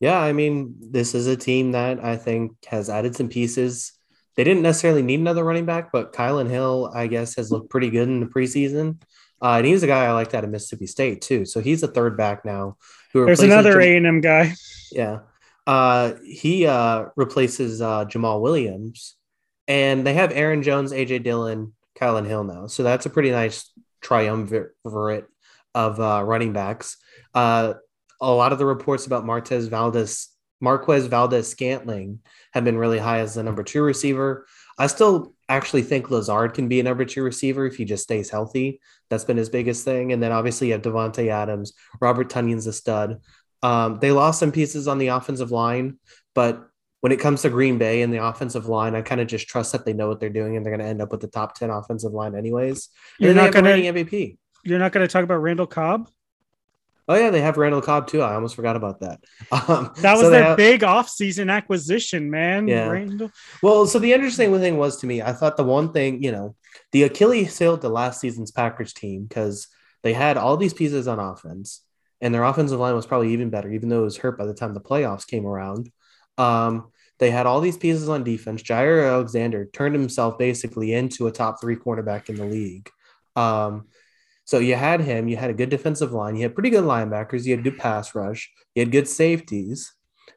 Yeah, 0.00 0.18
I 0.18 0.32
mean, 0.32 0.76
this 0.80 1.14
is 1.14 1.26
a 1.26 1.36
team 1.36 1.72
that 1.72 2.02
I 2.02 2.16
think 2.16 2.52
has 2.66 2.88
added 2.88 3.16
some 3.16 3.28
pieces. 3.28 3.92
They 4.36 4.44
didn't 4.44 4.62
necessarily 4.62 5.02
need 5.02 5.20
another 5.20 5.44
running 5.44 5.64
back, 5.64 5.92
but 5.92 6.12
Kylin 6.12 6.50
Hill, 6.50 6.90
I 6.94 7.06
guess, 7.06 7.36
has 7.36 7.52
looked 7.52 7.70
pretty 7.70 7.90
good 7.90 8.08
in 8.08 8.20
the 8.20 8.26
preseason. 8.26 9.00
Uh, 9.40 9.58
and 9.58 9.66
he's 9.66 9.82
a 9.82 9.86
guy 9.86 10.06
I 10.06 10.12
liked 10.12 10.34
out 10.34 10.44
of 10.44 10.50
Mississippi 10.50 10.86
State 10.86 11.20
too. 11.20 11.44
So 11.44 11.60
he's 11.60 11.82
a 11.82 11.88
third 11.88 12.16
back 12.16 12.44
now. 12.44 12.76
There's 13.12 13.40
another 13.40 13.80
A 13.80 13.96
and 13.96 14.06
M 14.06 14.20
guy. 14.20 14.54
Yeah, 14.90 15.20
uh, 15.66 16.14
he 16.24 16.66
uh, 16.66 17.06
replaces 17.16 17.80
uh, 17.80 18.06
Jamaal 18.06 18.40
Williams, 18.40 19.16
and 19.68 20.06
they 20.06 20.14
have 20.14 20.32
Aaron 20.32 20.62
Jones, 20.62 20.92
AJ 20.92 21.22
Dillon, 21.22 21.74
Kylin 21.98 22.26
Hill 22.26 22.44
now. 22.44 22.66
So 22.66 22.82
that's 22.82 23.06
a 23.06 23.10
pretty 23.10 23.30
nice 23.30 23.70
triumvirate 24.00 25.26
of 25.74 26.00
uh, 26.00 26.22
running 26.24 26.52
backs. 26.52 26.96
Uh, 27.34 27.74
a 28.20 28.30
lot 28.30 28.52
of 28.52 28.58
the 28.58 28.66
reports 28.66 29.06
about 29.06 29.24
Martez 29.24 29.68
Valdez, 29.68 30.28
Marquez 30.64 31.06
Valdes-Scantling 31.06 32.20
have 32.52 32.64
been 32.64 32.78
really 32.78 32.98
high 32.98 33.20
as 33.20 33.34
the 33.34 33.42
number 33.42 33.62
two 33.62 33.82
receiver. 33.82 34.46
I 34.78 34.88
still 34.88 35.34
actually 35.48 35.82
think 35.82 36.10
Lazard 36.10 36.54
can 36.54 36.68
be 36.68 36.80
a 36.80 36.82
number 36.82 37.04
two 37.04 37.22
receiver 37.22 37.66
if 37.66 37.76
he 37.76 37.84
just 37.84 38.02
stays 38.02 38.30
healthy. 38.30 38.80
That's 39.10 39.24
been 39.24 39.36
his 39.36 39.50
biggest 39.50 39.84
thing. 39.84 40.12
And 40.12 40.22
then 40.22 40.32
obviously 40.32 40.68
you 40.68 40.72
have 40.72 40.82
Davante 40.82 41.28
Adams, 41.28 41.74
Robert 42.00 42.30
Tonyan's 42.30 42.66
a 42.66 42.72
stud. 42.72 43.20
Um, 43.62 43.98
they 44.00 44.10
lost 44.10 44.40
some 44.40 44.52
pieces 44.52 44.88
on 44.88 44.98
the 44.98 45.08
offensive 45.08 45.52
line, 45.52 45.98
but 46.34 46.66
when 47.00 47.12
it 47.12 47.20
comes 47.20 47.42
to 47.42 47.50
Green 47.50 47.76
Bay 47.76 48.00
and 48.00 48.12
the 48.12 48.24
offensive 48.24 48.66
line, 48.66 48.94
I 48.94 49.02
kind 49.02 49.20
of 49.20 49.26
just 49.26 49.46
trust 49.46 49.72
that 49.72 49.84
they 49.84 49.92
know 49.92 50.08
what 50.08 50.20
they're 50.20 50.30
doing 50.30 50.56
and 50.56 50.64
they're 50.64 50.74
going 50.74 50.84
to 50.84 50.90
end 50.90 51.02
up 51.02 51.12
with 51.12 51.20
the 51.20 51.28
top 51.28 51.54
10 51.54 51.68
offensive 51.68 52.12
line 52.12 52.34
anyways. 52.34 52.88
And 53.18 53.26
you're 53.26 53.34
not 53.34 53.52
going 53.52 53.64
to 53.64 54.04
MVP. 54.04 54.38
You're 54.64 54.78
not 54.78 54.92
going 54.92 55.06
to 55.06 55.12
talk 55.12 55.22
about 55.22 55.42
Randall 55.42 55.66
Cobb? 55.66 56.08
Oh 57.06 57.14
yeah, 57.14 57.30
they 57.30 57.40
have 57.40 57.58
Randall 57.58 57.82
Cobb 57.82 58.06
too. 58.06 58.22
I 58.22 58.34
almost 58.34 58.56
forgot 58.56 58.76
about 58.76 59.00
that. 59.00 59.20
Um, 59.52 59.92
that 59.98 60.14
was 60.14 60.22
so 60.22 60.30
their 60.30 60.42
have, 60.42 60.56
big 60.56 60.80
offseason 60.80 61.50
acquisition, 61.50 62.30
man. 62.30 62.66
Yeah. 62.66 62.88
Randall. 62.88 63.30
Well, 63.62 63.86
so 63.86 63.98
the 63.98 64.12
interesting 64.12 64.52
thing 64.58 64.78
was 64.78 64.96
to 64.98 65.06
me, 65.06 65.22
I 65.22 65.32
thought 65.32 65.56
the 65.56 65.64
one 65.64 65.92
thing, 65.92 66.22
you 66.22 66.32
know, 66.32 66.56
the 66.92 67.04
Achilles 67.04 67.58
heel 67.58 67.78
to 67.78 67.88
last 67.88 68.20
season's 68.20 68.50
Packers 68.50 68.92
team 68.92 69.24
because 69.24 69.68
they 70.02 70.12
had 70.12 70.36
all 70.36 70.56
these 70.56 70.74
pieces 70.74 71.06
on 71.08 71.18
offense, 71.18 71.82
and 72.20 72.34
their 72.34 72.44
offensive 72.44 72.80
line 72.80 72.94
was 72.94 73.06
probably 73.06 73.32
even 73.32 73.50
better, 73.50 73.70
even 73.70 73.88
though 73.88 74.00
it 74.00 74.04
was 74.04 74.16
hurt 74.16 74.38
by 74.38 74.46
the 74.46 74.54
time 74.54 74.74
the 74.74 74.80
playoffs 74.80 75.26
came 75.26 75.46
around. 75.46 75.90
Um, 76.36 76.90
they 77.18 77.30
had 77.30 77.46
all 77.46 77.60
these 77.60 77.76
pieces 77.76 78.08
on 78.08 78.24
defense. 78.24 78.62
Jaire 78.62 79.08
Alexander 79.08 79.66
turned 79.66 79.94
himself 79.94 80.38
basically 80.38 80.92
into 80.92 81.26
a 81.26 81.32
top 81.32 81.60
three 81.60 81.76
cornerback 81.76 82.28
in 82.28 82.36
the 82.36 82.44
league. 82.44 82.90
Um, 83.36 83.86
so 84.44 84.58
you 84.58 84.74
had 84.74 85.00
him, 85.00 85.28
you 85.28 85.36
had 85.36 85.50
a 85.50 85.54
good 85.54 85.70
defensive 85.70 86.12
line, 86.12 86.36
you 86.36 86.42
had 86.42 86.54
pretty 86.54 86.70
good 86.70 86.84
linebackers, 86.84 87.44
you 87.44 87.54
had 87.54 87.64
good 87.64 87.78
pass 87.78 88.14
rush, 88.14 88.50
you 88.74 88.80
had 88.80 88.92
good 88.92 89.08
safeties. 89.08 89.94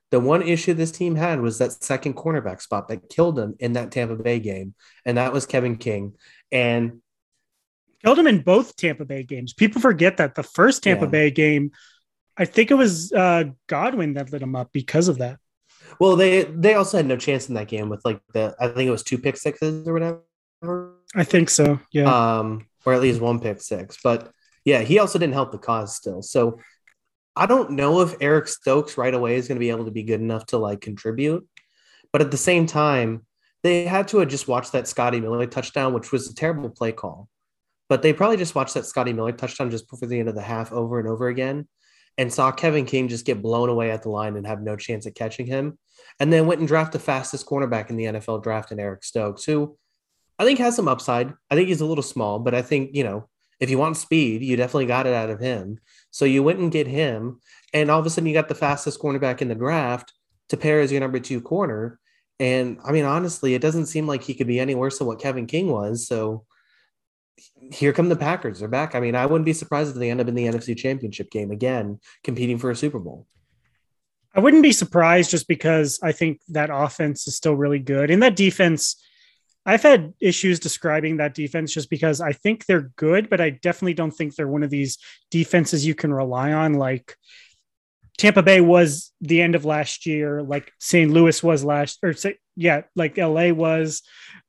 The 0.10 0.20
one 0.22 0.42
issue 0.42 0.74
this 0.74 0.92
team 0.92 1.16
had 1.16 1.42
was 1.42 1.58
that 1.58 1.84
second 1.84 2.16
cornerback 2.16 2.62
spot 2.62 2.88
that 2.88 3.10
killed 3.10 3.36
them 3.36 3.56
in 3.60 3.74
that 3.74 3.92
Tampa 3.92 4.16
Bay 4.16 4.40
game, 4.40 4.74
and 5.06 5.18
that 5.18 5.34
was 5.34 5.46
Kevin 5.46 5.76
King. 5.76 6.14
And 6.50 7.02
killed 8.04 8.20
him 8.20 8.28
in 8.28 8.42
both 8.42 8.78
Tampa 8.78 9.04
Bay 9.04 9.24
games. 9.24 9.54
People 9.54 9.82
forget 9.82 10.18
that 10.18 10.36
the 10.36 10.44
first 10.44 10.84
Tampa 10.84 11.06
yeah. 11.06 11.12
Bay 11.12 11.32
game, 11.32 11.72
I 12.38 12.46
think 12.46 12.72
it 12.72 12.76
was 12.76 13.12
uh, 13.12 13.46
Godwin 13.68 14.14
that 14.14 14.32
lit 14.32 14.42
him 14.42 14.56
up 14.56 14.72
because 14.72 15.10
of 15.10 15.18
that. 15.18 15.40
Well, 16.00 16.16
they 16.16 16.44
they 16.44 16.76
also 16.76 16.98
had 16.98 17.06
no 17.06 17.18
chance 17.18 17.50
in 17.50 17.56
that 17.56 17.68
game 17.68 17.90
with 17.90 18.06
like 18.06 18.22
the 18.34 18.56
I 18.60 18.68
think 18.70 18.88
it 18.88 18.92
was 18.92 19.04
two 19.04 19.18
pick 19.18 19.36
sixes 19.36 19.88
or 19.88 19.94
whatever. 19.94 20.22
I 21.16 21.24
think 21.24 21.50
so. 21.50 21.80
Yeah. 21.92 22.40
Um, 22.40 22.67
or 22.86 22.94
at 22.94 23.02
least 23.02 23.22
one 23.22 23.40
pick 23.40 23.62
six. 23.62 23.98
But 24.04 24.32
yeah, 24.66 24.82
he 24.82 25.00
also 25.00 25.20
didn't 25.20 25.34
help 25.34 25.52
the 25.52 25.58
cause 25.58 25.96
still. 25.96 26.22
So 26.22 26.60
I 27.36 27.46
don't 27.46 27.72
know 27.72 28.02
if 28.02 28.16
Eric 28.20 28.48
Stokes 28.48 28.98
right 28.98 29.14
away 29.14 29.36
is 29.36 29.48
going 29.48 29.58
to 29.58 29.60
be 29.60 29.70
able 29.70 29.86
to 29.86 29.92
be 29.92 30.04
good 30.04 30.22
enough 30.22 30.46
to 30.48 30.58
like 30.58 30.82
contribute. 30.82 31.48
But 32.12 32.22
at 32.22 32.32
the 32.32 32.38
same 32.38 32.66
time, 32.66 33.26
they 33.64 33.86
had 33.86 34.08
to 34.10 34.20
have 34.20 34.30
just 34.30 34.48
watched 34.48 34.72
that 34.72 34.88
Scotty 34.88 35.20
Miller 35.20 35.46
touchdown, 35.46 35.94
which 35.94 36.12
was 36.12 36.30
a 36.30 36.36
terrible 36.36 36.70
play 36.70 36.92
call. 36.92 37.30
But 37.90 38.02
they 38.02 38.14
probably 38.14 38.38
just 38.38 38.56
watched 38.56 38.74
that 38.74 38.86
Scotty 38.86 39.14
Miller 39.14 39.32
touchdown 39.32 39.72
just 39.72 39.90
before 39.90 40.08
the 40.08 40.20
end 40.20 40.30
of 40.30 40.36
the 40.36 40.42
half 40.42 40.72
over 40.72 41.00
and 41.00 41.08
over 41.08 41.28
again 41.28 41.68
and 42.18 42.34
saw 42.34 42.52
Kevin 42.52 42.86
King 42.86 43.08
just 43.08 43.26
get 43.26 43.42
blown 43.42 43.70
away 43.70 43.92
at 43.92 44.04
the 44.04 44.10
line 44.10 44.36
and 44.36 44.48
have 44.48 44.62
no 44.62 44.76
chance 44.76 45.06
at 45.06 45.16
catching 45.16 45.46
him. 45.46 45.78
And 46.20 46.34
then 46.34 46.48
went 46.48 46.60
and 46.60 46.68
drafted 46.68 47.00
the 47.00 47.06
fastest 47.06 47.46
cornerback 47.46 47.90
in 47.90 47.98
the 47.98 48.06
NFL 48.06 48.44
draft 48.44 48.72
in 48.72 48.80
Eric 48.80 49.04
Stokes, 49.04 49.44
who 49.44 49.78
I 50.40 50.46
think 50.46 50.60
has 50.60 50.76
some 50.76 50.88
upside. 50.88 51.34
I 51.50 51.56
think 51.56 51.68
he's 51.68 51.82
a 51.82 51.86
little 51.86 52.04
small, 52.04 52.40
but 52.40 52.54
I 52.54 52.62
think, 52.62 52.92
you 52.94 53.04
know, 53.04 53.28
if 53.60 53.70
you 53.70 53.78
want 53.78 53.98
speed, 53.98 54.44
you 54.44 54.56
definitely 54.56 54.86
got 54.86 55.08
it 55.08 55.14
out 55.14 55.30
of 55.30 55.40
him. 55.40 55.80
So 56.12 56.26
you 56.26 56.44
went 56.44 56.60
and 56.60 56.72
get 56.72 56.88
him. 56.88 57.40
And 57.74 57.90
all 57.90 58.00
of 58.00 58.06
a 58.06 58.10
sudden 58.10 58.28
you 58.28 58.34
got 58.34 58.48
the 58.48 58.56
fastest 58.56 59.00
cornerback 59.00 59.42
in 59.42 59.48
the 59.48 59.56
draft 59.56 60.14
to 60.50 60.58
pair 60.58 60.80
as 60.80 60.92
your 60.92 61.02
number 61.02 61.20
two 61.20 61.42
corner. 61.42 62.00
And 62.40 62.78
I 62.86 62.92
mean, 62.92 63.06
honestly, 63.06 63.56
it 63.56 63.62
doesn't 63.62 63.88
seem 63.88 64.06
like 64.06 64.24
he 64.24 64.36
could 64.36 64.48
be 64.48 64.60
any 64.60 64.76
worse 64.76 65.00
than 65.00 65.08
what 65.08 65.20
Kevin 65.20 65.48
King 65.48 65.72
was. 65.72 66.08
So 66.08 66.46
here 67.72 67.94
come 67.94 68.10
the 68.10 68.16
Packers. 68.16 68.60
They're 68.60 68.68
back. 68.68 68.96
I 68.96 69.00
mean, 69.00 69.16
I 69.16 69.26
wouldn't 69.26 69.46
be 69.46 69.54
surprised 69.54 69.92
if 69.92 69.98
they 69.98 70.12
end 70.12 70.22
up 70.22 70.28
in 70.28 70.36
the 70.36 70.46
NFC 70.46 70.78
Championship 70.78 71.32
game 71.32 71.52
again, 71.52 72.00
competing 72.24 72.58
for 72.58 72.70
a 72.70 72.76
Super 72.76 73.00
Bowl. 73.00 73.26
I 74.36 74.40
wouldn't 74.40 74.64
be 74.64 74.72
surprised 74.72 75.32
just 75.32 75.48
because 75.48 76.00
I 76.04 76.12
think 76.12 76.42
that 76.50 76.70
offense 76.72 77.28
is 77.28 77.36
still 77.36 77.56
really 77.56 77.80
good. 77.80 78.12
And 78.12 78.22
that 78.22 78.36
defense, 78.36 79.04
I've 79.68 79.84
had 79.84 80.14
issues 80.22 80.62
describing 80.62 81.18
that 81.18 81.34
defense 81.34 81.74
just 81.74 81.90
because 81.90 82.22
I 82.22 82.32
think 82.32 82.66
they're 82.66 82.90
good, 82.96 83.30
but 83.30 83.42
I 83.42 83.50
definitely 83.50 83.96
don't 83.96 84.12
think 84.12 84.34
they're 84.34 84.48
one 84.48 84.64
of 84.64 84.70
these 84.70 84.98
defenses 85.30 85.86
you 85.86 85.94
can 85.94 86.14
rely 86.14 86.54
on. 86.54 86.76
Like 86.76 87.18
Tampa 88.18 88.42
Bay 88.42 88.62
was 88.62 89.12
the 89.20 89.42
end 89.42 89.56
of 89.56 89.66
last 89.66 90.06
year, 90.06 90.42
like 90.42 90.72
St. 90.80 91.12
Louis 91.12 91.44
was 91.44 91.66
last, 91.66 92.00
or 92.02 92.16
yeah, 92.56 92.84
like 92.96 93.18
LA 93.18 93.50
was, 93.50 94.04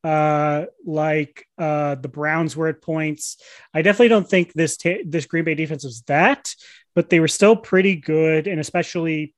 uh, 0.04 0.66
like 0.86 1.44
uh, 1.58 1.96
the 1.96 2.08
Browns 2.08 2.56
were 2.56 2.68
at 2.68 2.80
points. 2.80 3.38
I 3.74 3.82
definitely 3.82 4.08
don't 4.08 4.28
think 4.28 4.52
this 4.52 4.76
ta- 4.76 5.02
this 5.04 5.26
Green 5.26 5.44
Bay 5.44 5.56
defense 5.56 5.82
was 5.82 6.02
that, 6.02 6.54
but 6.94 7.10
they 7.10 7.18
were 7.18 7.26
still 7.26 7.56
pretty 7.56 7.96
good, 7.96 8.46
and 8.46 8.60
especially 8.60 9.34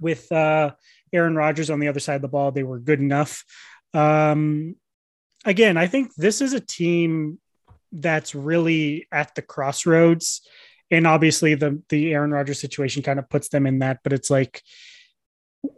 with 0.00 0.30
uh, 0.30 0.70
Aaron 1.12 1.34
Rodgers 1.34 1.70
on 1.70 1.80
the 1.80 1.88
other 1.88 2.00
side 2.00 2.16
of 2.16 2.22
the 2.22 2.28
ball, 2.28 2.52
they 2.52 2.62
were 2.62 2.78
good 2.78 3.00
enough. 3.00 3.44
Um, 3.96 4.76
again, 5.44 5.76
I 5.76 5.86
think 5.86 6.14
this 6.14 6.40
is 6.40 6.52
a 6.52 6.60
team 6.60 7.38
that's 7.92 8.34
really 8.34 9.06
at 9.10 9.34
the 9.34 9.42
crossroads 9.42 10.42
and 10.90 11.06
obviously 11.06 11.54
the 11.54 11.82
the 11.88 12.12
Aaron 12.12 12.30
Rodgers 12.30 12.60
situation 12.60 13.02
kind 13.02 13.18
of 13.18 13.28
puts 13.28 13.48
them 13.48 13.66
in 13.66 13.80
that. 13.80 14.00
But 14.02 14.12
it's 14.12 14.30
like 14.30 14.62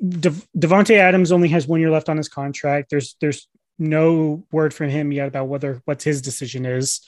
De- 0.07 0.31
Davante 0.57 0.97
Adams 0.97 1.33
only 1.33 1.49
has 1.49 1.67
one 1.67 1.81
year 1.81 1.91
left 1.91 2.09
on 2.09 2.17
his 2.17 2.29
contract. 2.29 2.91
There's 2.91 3.17
there's 3.21 3.49
no 3.79 4.45
word 4.51 4.75
from 4.75 4.91
him 4.91 5.13
yet 5.13 5.29
about 5.29 5.49
whether 5.49 5.81
what 5.85 6.03
his 6.03 6.21
decision 6.21 6.67
is, 6.67 7.01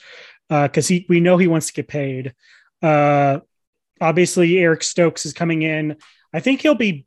because 0.49 0.89
uh, 0.89 0.93
he 0.93 1.05
we 1.09 1.19
know 1.19 1.37
he 1.37 1.47
wants 1.47 1.67
to 1.67 1.73
get 1.73 1.87
paid. 1.87 2.33
Uh, 2.81 3.39
obviously, 3.99 4.57
Eric 4.57 4.83
Stokes 4.83 5.25
is 5.25 5.33
coming 5.33 5.61
in. 5.61 5.97
I 6.33 6.39
think 6.39 6.61
he'll 6.61 6.75
be 6.75 7.05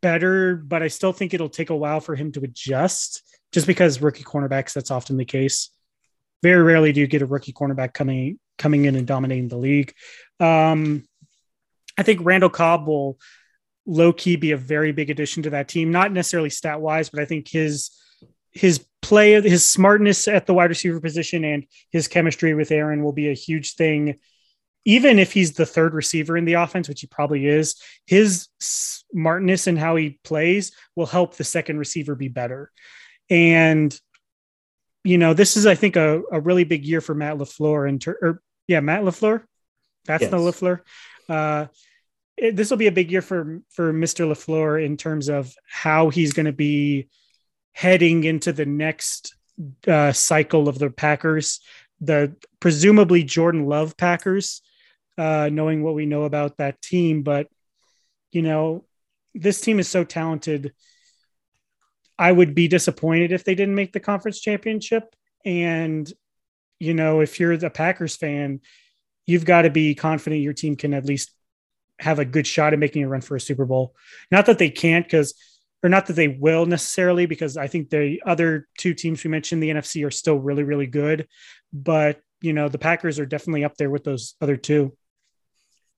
better, 0.00 0.56
but 0.56 0.82
I 0.82 0.88
still 0.88 1.12
think 1.12 1.34
it'll 1.34 1.50
take 1.50 1.70
a 1.70 1.76
while 1.76 2.00
for 2.00 2.16
him 2.16 2.32
to 2.32 2.40
adjust. 2.40 3.22
Just 3.52 3.66
because 3.66 4.00
rookie 4.00 4.24
cornerbacks, 4.24 4.72
that's 4.72 4.90
often 4.90 5.16
the 5.16 5.24
case. 5.24 5.70
Very 6.42 6.62
rarely 6.62 6.92
do 6.92 7.00
you 7.00 7.06
get 7.06 7.22
a 7.22 7.26
rookie 7.26 7.52
cornerback 7.52 7.92
coming 7.92 8.38
coming 8.58 8.84
in 8.84 8.96
and 8.96 9.06
dominating 9.06 9.48
the 9.48 9.56
league. 9.56 9.92
Um, 10.40 11.04
I 11.98 12.02
think 12.02 12.20
Randall 12.22 12.50
Cobb 12.50 12.86
will 12.86 13.18
low 13.86 14.12
key 14.12 14.36
be 14.36 14.52
a 14.52 14.56
very 14.56 14.92
big 14.92 15.10
addition 15.10 15.42
to 15.42 15.50
that 15.50 15.68
team, 15.68 15.90
not 15.90 16.12
necessarily 16.12 16.50
stat 16.50 16.80
wise, 16.80 17.10
but 17.10 17.20
I 17.20 17.24
think 17.24 17.48
his 17.48 17.90
his 18.52 18.84
play, 19.00 19.40
his 19.40 19.64
smartness 19.66 20.28
at 20.28 20.46
the 20.46 20.54
wide 20.54 20.70
receiver 20.70 21.00
position, 21.00 21.44
and 21.44 21.64
his 21.90 22.06
chemistry 22.06 22.54
with 22.54 22.70
Aaron 22.70 23.02
will 23.02 23.12
be 23.12 23.28
a 23.28 23.34
huge 23.34 23.74
thing. 23.74 24.18
Even 24.84 25.18
if 25.18 25.32
he's 25.32 25.52
the 25.52 25.66
third 25.66 25.94
receiver 25.94 26.36
in 26.36 26.44
the 26.44 26.54
offense, 26.54 26.88
which 26.88 27.00
he 27.00 27.06
probably 27.06 27.46
is, 27.46 27.76
his 28.06 28.48
smartness 28.60 29.66
and 29.66 29.78
how 29.78 29.96
he 29.96 30.18
plays 30.24 30.72
will 30.96 31.06
help 31.06 31.36
the 31.36 31.44
second 31.44 31.78
receiver 31.78 32.14
be 32.14 32.28
better. 32.28 32.70
And 33.30 33.98
you 35.04 35.18
know, 35.18 35.34
this 35.34 35.56
is, 35.56 35.66
I 35.66 35.74
think, 35.74 35.96
a, 35.96 36.22
a 36.30 36.40
really 36.40 36.64
big 36.64 36.84
year 36.84 37.00
for 37.00 37.14
Matt 37.14 37.36
LaFleur 37.36 37.88
and 37.88 38.00
ter- 38.00 38.18
or 38.22 38.42
yeah, 38.68 38.80
Matt 38.80 39.02
LaFleur. 39.02 39.42
That's 40.04 40.22
yes. 40.22 40.30
the 40.30 40.36
LaFleur. 40.36 40.80
Uh, 41.28 41.66
this 42.52 42.70
will 42.70 42.76
be 42.76 42.86
a 42.86 42.92
big 42.92 43.10
year 43.10 43.22
for 43.22 43.60
for 43.70 43.92
Mr. 43.92 44.26
LaFleur 44.26 44.84
in 44.84 44.96
terms 44.96 45.28
of 45.28 45.54
how 45.66 46.08
he's 46.08 46.32
going 46.32 46.46
to 46.46 46.52
be 46.52 47.08
heading 47.72 48.24
into 48.24 48.52
the 48.52 48.66
next 48.66 49.34
uh, 49.86 50.12
cycle 50.12 50.68
of 50.68 50.78
the 50.78 50.90
Packers, 50.90 51.60
the 52.00 52.34
presumably 52.60 53.24
Jordan 53.24 53.66
Love 53.66 53.96
Packers, 53.96 54.62
uh, 55.18 55.48
knowing 55.52 55.82
what 55.82 55.94
we 55.94 56.06
know 56.06 56.22
about 56.22 56.58
that 56.58 56.80
team. 56.80 57.22
But 57.22 57.48
you 58.30 58.42
know, 58.42 58.84
this 59.34 59.60
team 59.60 59.78
is 59.78 59.88
so 59.88 60.04
talented 60.04 60.72
I 62.18 62.30
would 62.30 62.54
be 62.54 62.68
disappointed 62.68 63.32
if 63.32 63.44
they 63.44 63.54
didn't 63.54 63.74
make 63.74 63.92
the 63.92 64.00
conference 64.00 64.40
championship. 64.40 65.14
And, 65.44 66.10
you 66.78 66.94
know, 66.94 67.20
if 67.20 67.40
you're 67.40 67.56
the 67.56 67.70
Packers 67.70 68.16
fan, 68.16 68.60
you've 69.26 69.44
got 69.44 69.62
to 69.62 69.70
be 69.70 69.94
confident 69.94 70.42
your 70.42 70.52
team 70.52 70.76
can 70.76 70.94
at 70.94 71.04
least 71.06 71.30
have 71.98 72.18
a 72.18 72.24
good 72.24 72.46
shot 72.46 72.72
at 72.72 72.78
making 72.78 73.04
a 73.04 73.08
run 73.08 73.20
for 73.20 73.36
a 73.36 73.40
Super 73.40 73.64
Bowl. 73.64 73.94
Not 74.30 74.46
that 74.46 74.58
they 74.58 74.70
can't, 74.70 75.04
because, 75.04 75.34
or 75.82 75.88
not 75.88 76.06
that 76.06 76.14
they 76.14 76.28
will 76.28 76.66
necessarily, 76.66 77.26
because 77.26 77.56
I 77.56 77.66
think 77.66 77.90
the 77.90 78.20
other 78.26 78.68
two 78.78 78.94
teams 78.94 79.22
we 79.22 79.30
mentioned, 79.30 79.62
the 79.62 79.70
NFC, 79.70 80.06
are 80.06 80.10
still 80.10 80.36
really, 80.36 80.64
really 80.64 80.86
good. 80.86 81.28
But, 81.72 82.20
you 82.40 82.52
know, 82.52 82.68
the 82.68 82.78
Packers 82.78 83.18
are 83.18 83.26
definitely 83.26 83.64
up 83.64 83.76
there 83.76 83.90
with 83.90 84.04
those 84.04 84.34
other 84.40 84.56
two. 84.56 84.96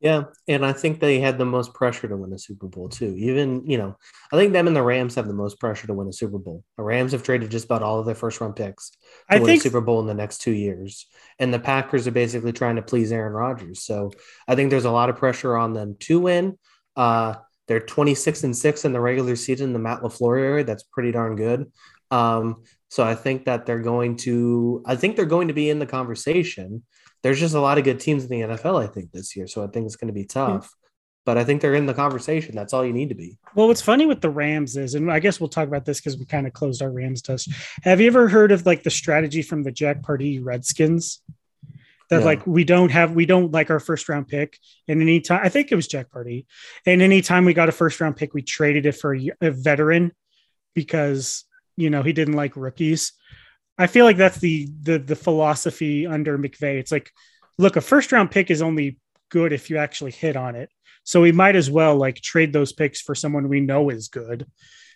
Yeah, 0.00 0.24
and 0.48 0.66
I 0.66 0.72
think 0.72 1.00
they 1.00 1.18
had 1.18 1.38
the 1.38 1.46
most 1.46 1.72
pressure 1.72 2.09
to 2.09 2.16
win 2.16 2.33
a 2.33 2.38
Super 2.38 2.66
Bowl 2.66 2.88
too. 2.88 3.14
Even 3.16 3.64
you 3.66 3.78
know, 3.78 3.96
I 4.33 4.37
think 4.37 4.52
them 4.52 4.66
and 4.66 4.76
the 4.76 4.83
Rams 4.83 5.14
have 5.14 5.26
the 5.26 5.33
most 5.33 5.59
pressure 5.59 5.87
to 5.87 5.94
win 5.94 6.09
a 6.09 6.12
Super 6.12 6.38
Bowl. 6.38 6.62
The 6.76 6.83
Rams 6.83 7.12
have 7.12 7.22
traded 7.22 7.50
just 7.50 7.64
about 7.64 7.83
all 7.83 8.00
of 8.00 8.07
their 8.07 8.14
first 8.14 8.40
round 8.40 8.54
picks 8.54 8.90
to 8.90 8.96
I 9.30 9.37
win 9.37 9.46
think... 9.46 9.61
a 9.61 9.62
Super 9.62 9.80
Bowl 9.80 10.00
in 10.00 10.07
the 10.07 10.14
next 10.14 10.42
two 10.42 10.52
years, 10.52 11.07
and 11.38 11.54
the 11.54 11.59
Packers 11.59 12.07
are 12.07 12.12
basically 12.12 12.52
trying 12.52 12.76
to 12.76 12.83
please 12.83 13.12
Aaron 13.12 13.33
Rodgers. 13.33 13.83
So 13.83 14.11
I 14.46 14.54
think 14.54 14.70
there's 14.70 14.85
a 14.85 14.90
lot 14.90 15.09
of 15.09 15.16
pressure 15.16 15.57
on 15.57 15.72
them 15.72 15.96
to 16.00 16.20
win. 16.20 16.59
Uh, 16.96 17.37
they're 17.66 17.80
26 17.80 18.44
and 18.44 18.57
six 18.57 18.85
in 18.85 18.92
the 18.92 19.00
regular 19.00 19.37
season. 19.37 19.72
The 19.72 19.78
Matt 19.78 20.02
LaFleur 20.02 20.38
area, 20.38 20.64
that's 20.64 20.83
pretty 20.83 21.12
darn 21.12 21.35
good. 21.35 21.72
Um, 22.11 22.64
so 22.90 23.02
I 23.04 23.14
think 23.14 23.46
that 23.46 23.64
they're 23.64 23.80
going 23.80 24.16
to. 24.18 24.83
I 24.87 24.96
think 24.96 25.16
they're 25.16 25.24
going 25.24 25.48
to 25.48 25.54
be 25.54 25.70
in 25.70 25.78
the 25.78 25.87
conversation 25.87 26.83
there's 27.24 27.40
just 27.40 27.54
a 27.54 27.60
lot 27.60 27.78
of 27.78 27.84
good 27.84 28.00
teams 28.00 28.22
in 28.22 28.28
the 28.28 28.54
NFL, 28.54 28.84
I 28.84 28.87
think, 28.87 29.10
this 29.10 29.34
year. 29.34 29.46
So 29.46 29.64
I 29.64 29.66
think 29.66 29.87
it's 29.87 29.96
going 29.96 30.08
to 30.08 30.14
be 30.14 30.22
hmm. 30.22 30.28
tough. 30.28 30.72
But 31.24 31.38
I 31.38 31.44
think 31.44 31.62
they're 31.62 31.74
in 31.74 31.87
the 31.87 31.94
conversation. 31.94 32.54
That's 32.54 32.74
all 32.74 32.84
you 32.84 32.92
need 32.92 33.08
to 33.08 33.14
be. 33.14 33.38
Well, 33.54 33.66
what's 33.66 33.80
funny 33.80 34.04
with 34.04 34.20
the 34.20 34.28
Rams 34.28 34.76
is, 34.76 34.94
and 34.94 35.10
I 35.10 35.20
guess 35.20 35.40
we'll 35.40 35.48
talk 35.48 35.66
about 35.66 35.87
this 35.87 35.98
because 35.98 36.18
we 36.18 36.26
kind 36.26 36.46
of 36.46 36.52
closed 36.52 36.82
our 36.82 36.90
Rams 36.90 37.22
test. 37.22 37.48
Have 37.82 38.02
you 38.02 38.08
ever 38.08 38.28
heard 38.28 38.52
of 38.52 38.66
like 38.66 38.82
the 38.82 38.90
strategy 38.90 39.40
from 39.40 39.62
the 39.62 39.72
Jack 39.72 40.02
Pardee 40.02 40.40
Redskins? 40.40 41.22
That 42.10 42.20
no. 42.20 42.26
like 42.26 42.46
we 42.46 42.64
don't 42.64 42.90
have 42.90 43.12
we 43.12 43.24
don't 43.24 43.50
like 43.50 43.70
our 43.70 43.80
first 43.80 44.06
round 44.10 44.28
pick, 44.28 44.58
and 44.87 45.00
any 45.00 45.22
time 45.22 45.40
I 45.42 45.48
think 45.48 45.72
it 45.72 45.76
was 45.76 45.88
Jack 45.88 46.10
Pardee, 46.10 46.44
and 46.84 47.00
anytime 47.00 47.46
we 47.46 47.54
got 47.54 47.70
a 47.70 47.72
first 47.72 47.98
round 48.02 48.16
pick, 48.16 48.34
we 48.34 48.42
traded 48.42 48.84
it 48.84 48.92
for 48.92 49.16
a, 49.16 49.30
a 49.40 49.50
veteran 49.50 50.12
because 50.74 51.44
you 51.74 51.88
know 51.88 52.02
he 52.02 52.12
didn't 52.12 52.34
like 52.34 52.54
rookies. 52.54 53.14
I 53.78 53.87
feel 53.87 54.04
like 54.04 54.16
that's 54.16 54.38
the 54.38 54.68
the 54.82 54.98
the 54.98 55.16
philosophy 55.16 56.06
under 56.06 56.38
McVay. 56.38 56.78
It's 56.78 56.92
like, 56.92 57.10
look, 57.58 57.76
a 57.76 57.80
first 57.80 58.12
round 58.12 58.30
pick 58.30 58.50
is 58.50 58.62
only 58.62 58.98
good 59.30 59.52
if 59.52 59.70
you 59.70 59.78
actually 59.78 60.12
hit 60.12 60.37
on 60.37 60.54
it. 60.54 60.70
So 61.02 61.20
we 61.20 61.32
might 61.32 61.56
as 61.56 61.70
well 61.70 61.96
like 61.96 62.16
trade 62.16 62.52
those 62.52 62.72
picks 62.72 63.00
for 63.00 63.14
someone 63.14 63.48
we 63.48 63.60
know 63.60 63.90
is 63.90 64.08
good. 64.08 64.46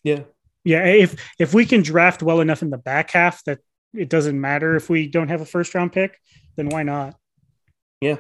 Yeah. 0.05 0.21
Yeah. 0.65 0.85
If 0.85 1.17
if 1.39 1.55
we 1.55 1.67
can 1.67 1.83
draft 1.83 2.23
well 2.23 2.41
enough 2.41 2.63
in 2.63 2.71
the 2.71 2.79
back 2.79 3.11
half 3.11 3.45
that 3.45 3.59
it 3.95 4.09
doesn't 4.09 4.41
matter 4.41 4.77
if 4.77 4.89
we 4.89 5.09
don't 5.09 5.29
have 5.29 5.41
a 5.41 5.47
first 5.47 5.75
round 5.75 5.93
pick, 5.93 6.19
then 6.57 6.69
why 6.69 6.83
not? 6.83 7.17
Yeah. 8.01 8.17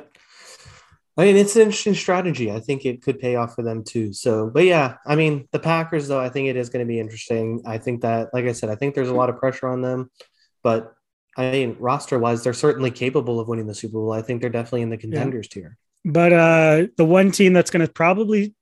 I 1.17 1.25
mean, 1.25 1.37
it's 1.37 1.57
an 1.57 1.63
interesting 1.63 1.95
strategy. 1.95 2.53
I 2.53 2.61
think 2.61 2.87
it 2.87 3.03
could 3.03 3.19
pay 3.19 3.35
off 3.35 3.57
for 3.57 3.63
them 3.63 3.83
too. 3.83 4.13
So, 4.13 4.51
but 4.55 4.65
yeah, 4.65 4.99
I 5.05 5.17
mean, 5.17 5.49
the 5.51 5.59
Packers, 5.59 6.07
though, 6.07 6.21
I 6.21 6.29
think 6.29 6.47
it 6.47 6.57
is 6.57 6.69
going 6.69 6.85
to 6.85 6.89
be 6.89 7.01
interesting. 7.01 7.61
I 7.67 7.79
think 7.79 8.03
that, 8.03 8.29
like 8.33 8.45
I 8.45 8.53
said, 8.53 8.71
I 8.71 8.77
think 8.77 8.95
there's 8.95 9.09
a 9.09 9.15
lot 9.15 9.29
of 9.29 9.37
pressure 9.37 9.67
on 9.67 9.83
them. 9.83 10.13
But 10.69 10.93
I 11.35 11.51
mean, 11.51 11.77
roster 11.79 12.19
wise, 12.19 12.45
they're 12.45 12.53
certainly 12.53 12.91
capable 12.91 13.41
of 13.41 13.49
winning 13.49 13.67
the 13.67 13.75
Super 13.75 13.95
Bowl. 13.95 14.13
I 14.13 14.21
think 14.21 14.43
they're 14.43 14.51
definitely 14.51 14.83
in 14.83 14.91
the 14.91 14.99
contenders 14.99 15.49
yeah. 15.51 15.63
tier. 15.63 15.79
But 16.05 16.33
uh, 16.35 16.87
the 16.99 17.07
one 17.07 17.31
team 17.31 17.55
that's 17.55 17.71
going 17.71 17.87
to 17.87 17.91
probably 17.91 18.55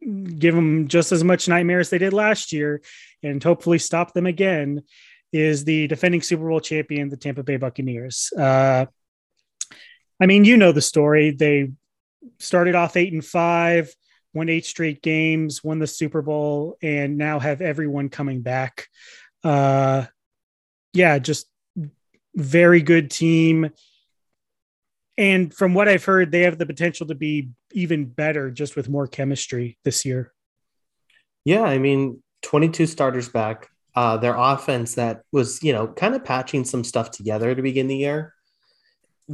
give 0.00 0.56
them 0.56 0.88
just 0.88 1.12
as 1.12 1.22
much 1.22 1.46
nightmare 1.46 1.78
as 1.78 1.88
they 1.88 1.98
did 1.98 2.12
last 2.12 2.52
year 2.52 2.82
and 3.22 3.40
hopefully 3.40 3.78
stop 3.78 4.12
them 4.12 4.26
again 4.26 4.82
is 5.32 5.64
the 5.64 5.86
defending 5.86 6.20
Super 6.20 6.48
Bowl 6.48 6.58
champion, 6.58 7.08
the 7.08 7.16
Tampa 7.16 7.44
Bay 7.44 7.58
Buccaneers. 7.58 8.32
Uh, 8.36 8.86
I 10.20 10.26
mean, 10.26 10.44
you 10.44 10.56
know 10.56 10.72
the 10.72 10.82
story. 10.82 11.30
They 11.30 11.70
started 12.40 12.74
off 12.74 12.96
eight 12.96 13.12
and 13.12 13.24
five, 13.24 13.94
won 14.34 14.48
eight 14.48 14.66
straight 14.66 15.00
games, 15.00 15.62
won 15.62 15.78
the 15.78 15.86
Super 15.86 16.22
Bowl, 16.22 16.76
and 16.82 17.16
now 17.16 17.38
have 17.38 17.60
everyone 17.60 18.08
coming 18.08 18.40
back. 18.42 18.88
Uh, 19.44 20.06
yeah, 20.92 21.20
just 21.20 21.46
very 22.34 22.82
good 22.82 23.10
team. 23.10 23.70
and 25.18 25.52
from 25.52 25.74
what 25.74 25.88
I've 25.88 26.04
heard, 26.04 26.30
they 26.30 26.42
have 26.42 26.58
the 26.58 26.66
potential 26.66 27.06
to 27.08 27.14
be 27.14 27.50
even 27.72 28.06
better 28.06 28.50
just 28.50 28.76
with 28.76 28.88
more 28.88 29.06
chemistry 29.06 29.78
this 29.84 30.04
year. 30.04 30.32
Yeah, 31.44 31.62
I 31.62 31.78
mean, 31.78 32.22
22 32.42 32.86
starters 32.86 33.28
back. 33.28 33.68
Uh, 33.94 34.16
their 34.16 34.34
offense 34.34 34.94
that 34.94 35.22
was, 35.32 35.62
you 35.62 35.72
know, 35.72 35.86
kind 35.86 36.14
of 36.14 36.24
patching 36.24 36.64
some 36.64 36.82
stuff 36.82 37.10
together 37.10 37.54
to 37.54 37.60
begin 37.60 37.88
the 37.88 37.96
year 37.96 38.32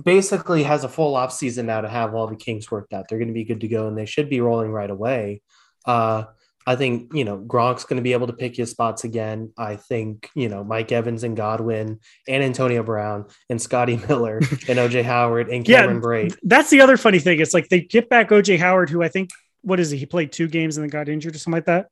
basically 0.05 0.63
has 0.63 0.85
a 0.85 0.89
full 0.89 1.17
off 1.17 1.33
season 1.33 1.67
now 1.67 1.81
to 1.81 1.89
have 1.89 2.15
all 2.15 2.27
the 2.27 2.37
kinks 2.37 2.71
worked 2.71 2.93
out. 2.93 3.07
They're 3.09 3.19
going 3.19 3.29
to 3.29 3.35
be 3.35 3.45
good 3.45 3.61
to 3.61 3.69
go 3.69 3.89
and 3.89 3.97
they 3.97 4.07
should 4.07 4.29
be 4.29 4.41
rolling 4.41 4.71
right 4.71 4.91
away. 4.91 5.43
Uh, 5.85 6.25
I 6.69 6.77
think, 6.77 7.15
you 7.15 7.25
know, 7.25 7.39
Gronk's 7.39 7.85
going 7.85 7.97
to 7.97 8.03
be 8.03 8.13
able 8.13 8.27
to 8.27 8.35
pick 8.35 8.55
his 8.55 8.71
spots 8.71 9.05
again. 9.05 9.55
I 9.57 9.77
think, 9.77 10.29
you 10.35 10.51
know, 10.51 10.63
Mike 10.63 10.93
Evans 10.93 11.25
and 11.25 11.35
Godwin 11.35 11.99
and 12.29 12.45
Antonio 12.45 12.83
Brown 12.83 13.25
and 13.49 13.61
Scotty 13.61 13.97
Miller 14.09 14.37
and 14.37 14.79
OJ 14.79 15.03
Howard 15.03 15.49
and 15.49 15.65
Cameron 15.65 15.97
yeah, 15.97 16.03
Brate. 16.03 16.37
That's 16.43 16.69
the 16.69 16.83
other 16.83 16.99
funny 16.99 17.21
thing. 17.21 17.41
It's 17.41 17.55
like 17.55 17.71
they 17.71 17.81
get 17.81 18.11
back 18.11 18.29
OJ 18.29 18.59
Howard, 18.59 18.91
who 18.91 19.03
I 19.03 19.09
think, 19.09 19.31
what 19.63 19.81
is 19.81 19.91
he? 19.91 19.97
He 19.97 20.05
played 20.05 20.31
two 20.31 20.47
games 20.47 20.77
and 20.77 20.85
then 20.85 20.91
got 20.91 21.09
injured 21.09 21.35
or 21.35 21.39
something 21.39 21.57
like 21.57 21.65
that. 21.65 21.89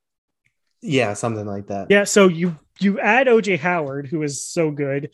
Yeah, 0.82 1.14
something 1.14 1.46
like 1.46 1.68
that. 1.68 1.86
Yeah. 1.88 2.04
So 2.04 2.28
you, 2.28 2.58
you 2.78 3.00
add 3.00 3.28
OJ 3.28 3.58
Howard, 3.58 4.08
who 4.08 4.22
is 4.22 4.44
so 4.44 4.70
good, 4.70 5.08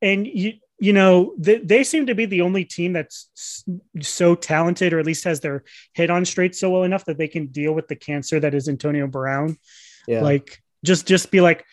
and 0.00 0.26
you, 0.26 0.54
you 0.78 0.92
know, 0.92 1.34
they, 1.38 1.58
they 1.58 1.84
seem 1.84 2.06
to 2.06 2.14
be 2.14 2.26
the 2.26 2.42
only 2.42 2.64
team 2.64 2.92
that's 2.92 3.64
so 4.00 4.34
talented, 4.34 4.92
or 4.92 4.98
at 4.98 5.06
least 5.06 5.24
has 5.24 5.40
their 5.40 5.64
head 5.94 6.10
on 6.10 6.24
straight 6.24 6.54
so 6.54 6.70
well 6.70 6.82
enough 6.82 7.04
that 7.06 7.18
they 7.18 7.28
can 7.28 7.46
deal 7.46 7.72
with 7.72 7.88
the 7.88 7.96
cancer 7.96 8.38
that 8.40 8.54
is 8.54 8.68
Antonio 8.68 9.06
Brown. 9.06 9.56
Yeah. 10.06 10.20
Like, 10.20 10.62
just 10.84 11.06
just 11.06 11.30
be 11.30 11.40
like, 11.40 11.64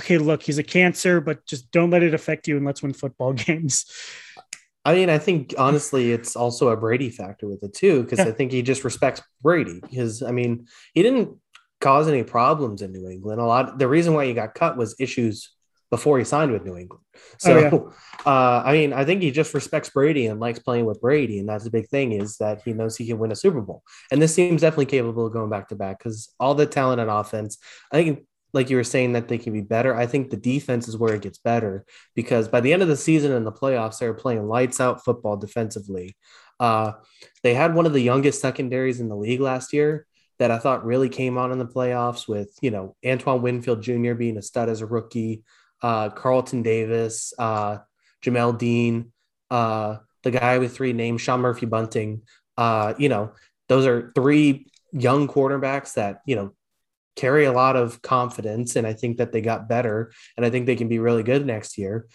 okay, 0.00 0.18
look, 0.18 0.42
he's 0.42 0.58
a 0.58 0.62
cancer, 0.62 1.20
but 1.20 1.44
just 1.46 1.70
don't 1.70 1.90
let 1.90 2.02
it 2.02 2.14
affect 2.14 2.48
you 2.48 2.56
and 2.56 2.64
let's 2.64 2.82
win 2.82 2.92
football 2.92 3.32
games. 3.34 3.84
I 4.84 4.94
mean, 4.94 5.10
I 5.10 5.18
think 5.18 5.54
honestly, 5.58 6.12
it's 6.12 6.34
also 6.34 6.68
a 6.68 6.76
Brady 6.76 7.10
factor 7.10 7.46
with 7.46 7.62
it 7.62 7.74
too, 7.74 8.02
because 8.02 8.20
yeah. 8.20 8.26
I 8.26 8.32
think 8.32 8.52
he 8.52 8.62
just 8.62 8.84
respects 8.84 9.20
Brady. 9.42 9.80
Because 9.80 10.22
I 10.22 10.30
mean, 10.30 10.66
he 10.94 11.02
didn't 11.02 11.36
cause 11.80 12.08
any 12.08 12.22
problems 12.22 12.80
in 12.80 12.92
New 12.92 13.08
England. 13.08 13.40
A 13.40 13.44
lot. 13.44 13.78
The 13.78 13.88
reason 13.88 14.14
why 14.14 14.24
he 14.24 14.32
got 14.32 14.54
cut 14.54 14.78
was 14.78 14.96
issues 14.98 15.50
before 15.90 16.18
he 16.18 16.24
signed 16.24 16.52
with 16.52 16.64
New 16.64 16.76
England. 16.76 17.02
So, 17.38 17.52
oh, 17.54 17.92
yeah. 18.26 18.30
uh, 18.30 18.62
I 18.64 18.72
mean, 18.72 18.92
I 18.92 19.04
think 19.04 19.22
he 19.22 19.30
just 19.30 19.54
respects 19.54 19.90
Brady 19.90 20.26
and 20.26 20.40
likes 20.40 20.58
playing 20.58 20.84
with 20.84 21.00
Brady, 21.00 21.38
and 21.38 21.48
that's 21.48 21.64
the 21.64 21.70
big 21.70 21.88
thing 21.88 22.12
is 22.12 22.36
that 22.38 22.62
he 22.64 22.72
knows 22.72 22.96
he 22.96 23.06
can 23.06 23.18
win 23.18 23.32
a 23.32 23.36
Super 23.36 23.60
Bowl. 23.60 23.82
And 24.10 24.20
this 24.20 24.34
team's 24.34 24.60
definitely 24.60 24.86
capable 24.86 25.26
of 25.26 25.32
going 25.32 25.50
back 25.50 25.68
to 25.68 25.76
back 25.76 25.98
because 25.98 26.34
all 26.38 26.54
the 26.54 26.66
talent 26.66 27.00
on 27.00 27.08
offense. 27.08 27.58
I 27.92 28.02
think, 28.02 28.26
like 28.52 28.70
you 28.70 28.76
were 28.76 28.84
saying, 28.84 29.12
that 29.12 29.28
they 29.28 29.38
can 29.38 29.52
be 29.52 29.60
better. 29.60 29.94
I 29.94 30.06
think 30.06 30.30
the 30.30 30.36
defense 30.36 30.88
is 30.88 30.96
where 30.96 31.14
it 31.14 31.22
gets 31.22 31.38
better 31.38 31.84
because 32.14 32.48
by 32.48 32.60
the 32.60 32.72
end 32.72 32.82
of 32.82 32.88
the 32.88 32.96
season 32.96 33.32
in 33.32 33.44
the 33.44 33.52
playoffs, 33.52 33.98
they're 33.98 34.14
playing 34.14 34.48
lights 34.48 34.80
out 34.80 35.04
football 35.04 35.36
defensively. 35.36 36.16
Uh, 36.60 36.92
they 37.42 37.54
had 37.54 37.74
one 37.74 37.86
of 37.86 37.92
the 37.92 38.00
youngest 38.00 38.40
secondaries 38.40 39.00
in 39.00 39.08
the 39.08 39.16
league 39.16 39.40
last 39.40 39.72
year 39.72 40.06
that 40.38 40.50
I 40.50 40.58
thought 40.58 40.84
really 40.84 41.08
came 41.08 41.36
on 41.36 41.52
in 41.52 41.58
the 41.58 41.66
playoffs 41.66 42.28
with, 42.28 42.56
you 42.62 42.70
know, 42.70 42.96
Antoine 43.04 43.42
Winfield 43.42 43.82
Jr. 43.82 44.14
being 44.14 44.38
a 44.38 44.42
stud 44.42 44.68
as 44.68 44.80
a 44.80 44.86
rookie 44.86 45.42
uh, 45.82 46.10
Carlton 46.10 46.62
Davis, 46.62 47.32
uh, 47.38 47.78
Jamel 48.24 48.58
Dean, 48.58 49.12
uh, 49.50 49.96
the 50.22 50.30
guy 50.30 50.58
with 50.58 50.74
three 50.74 50.92
names, 50.92 51.20
Sean 51.20 51.40
Murphy 51.40 51.66
Bunting. 51.66 52.22
Uh, 52.56 52.94
you 52.98 53.08
know, 53.08 53.32
those 53.68 53.86
are 53.86 54.12
three 54.14 54.66
young 54.92 55.28
quarterbacks 55.28 55.94
that, 55.94 56.20
you 56.26 56.36
know, 56.36 56.52
carry 57.16 57.44
a 57.44 57.52
lot 57.52 57.76
of 57.76 58.00
confidence. 58.02 58.76
And 58.76 58.86
I 58.86 58.92
think 58.92 59.18
that 59.18 59.32
they 59.32 59.40
got 59.40 59.68
better. 59.68 60.12
And 60.36 60.46
I 60.46 60.50
think 60.50 60.66
they 60.66 60.76
can 60.76 60.88
be 60.88 60.98
really 60.98 61.22
good 61.22 61.44
next 61.46 61.78
year. 61.78 62.06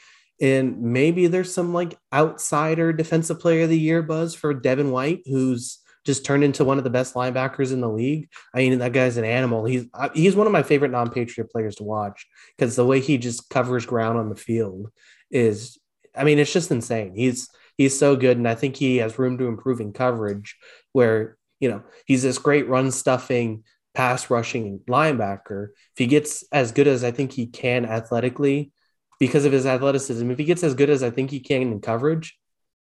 And 0.41 0.81
maybe 0.81 1.27
there's 1.27 1.53
some 1.53 1.73
like 1.73 1.97
outsider 2.11 2.91
defensive 2.91 3.39
player 3.39 3.63
of 3.63 3.69
the 3.69 3.79
year 3.79 4.01
buzz 4.01 4.33
for 4.33 4.53
Devin 4.53 4.91
White, 4.91 5.21
who's 5.25 5.79
just 6.05 6.25
turned 6.25 6.43
into 6.43 6.65
one 6.65 6.77
of 6.77 6.83
the 6.83 6.89
best 6.89 7.15
linebackers 7.15 7.71
in 7.71 7.81
the 7.81 7.89
league. 7.89 8.29
I 8.53 8.59
mean, 8.59 8.79
that 8.79 8.93
guy's 8.93 9.17
an 9.17 9.25
animal. 9.25 9.65
He's 9.65 9.85
uh, 9.93 10.09
he's 10.13 10.35
one 10.35 10.47
of 10.47 10.53
my 10.53 10.63
favorite 10.63 10.91
non-patriot 10.91 11.51
players 11.51 11.75
to 11.75 11.83
watch 11.83 12.27
because 12.57 12.75
the 12.75 12.85
way 12.85 12.99
he 12.99 13.17
just 13.17 13.49
covers 13.49 13.85
ground 13.85 14.17
on 14.17 14.29
the 14.29 14.35
field 14.35 14.91
is, 15.31 15.77
I 16.15 16.23
mean, 16.23 16.39
it's 16.39 16.53
just 16.53 16.71
insane. 16.71 17.13
He's 17.15 17.49
he's 17.77 17.97
so 17.97 18.15
good, 18.15 18.37
and 18.37 18.47
I 18.47 18.55
think 18.55 18.75
he 18.75 18.97
has 18.97 19.19
room 19.19 19.37
to 19.37 19.47
improve 19.47 19.79
in 19.79 19.93
coverage. 19.93 20.57
Where 20.91 21.37
you 21.59 21.69
know 21.69 21.83
he's 22.05 22.23
this 22.23 22.37
great 22.37 22.67
run 22.67 22.91
stuffing, 22.91 23.63
pass 23.93 24.29
rushing 24.29 24.79
linebacker. 24.87 25.69
If 25.93 25.97
he 25.97 26.07
gets 26.07 26.43
as 26.51 26.71
good 26.71 26.87
as 26.87 27.03
I 27.03 27.11
think 27.11 27.31
he 27.31 27.47
can 27.47 27.85
athletically, 27.85 28.71
because 29.19 29.45
of 29.45 29.53
his 29.53 29.65
athleticism, 29.65 30.29
if 30.31 30.37
he 30.37 30.45
gets 30.45 30.63
as 30.63 30.75
good 30.75 30.89
as 30.89 31.01
I 31.01 31.09
think 31.09 31.31
he 31.31 31.39
can 31.39 31.61
in 31.61 31.79
coverage, 31.79 32.37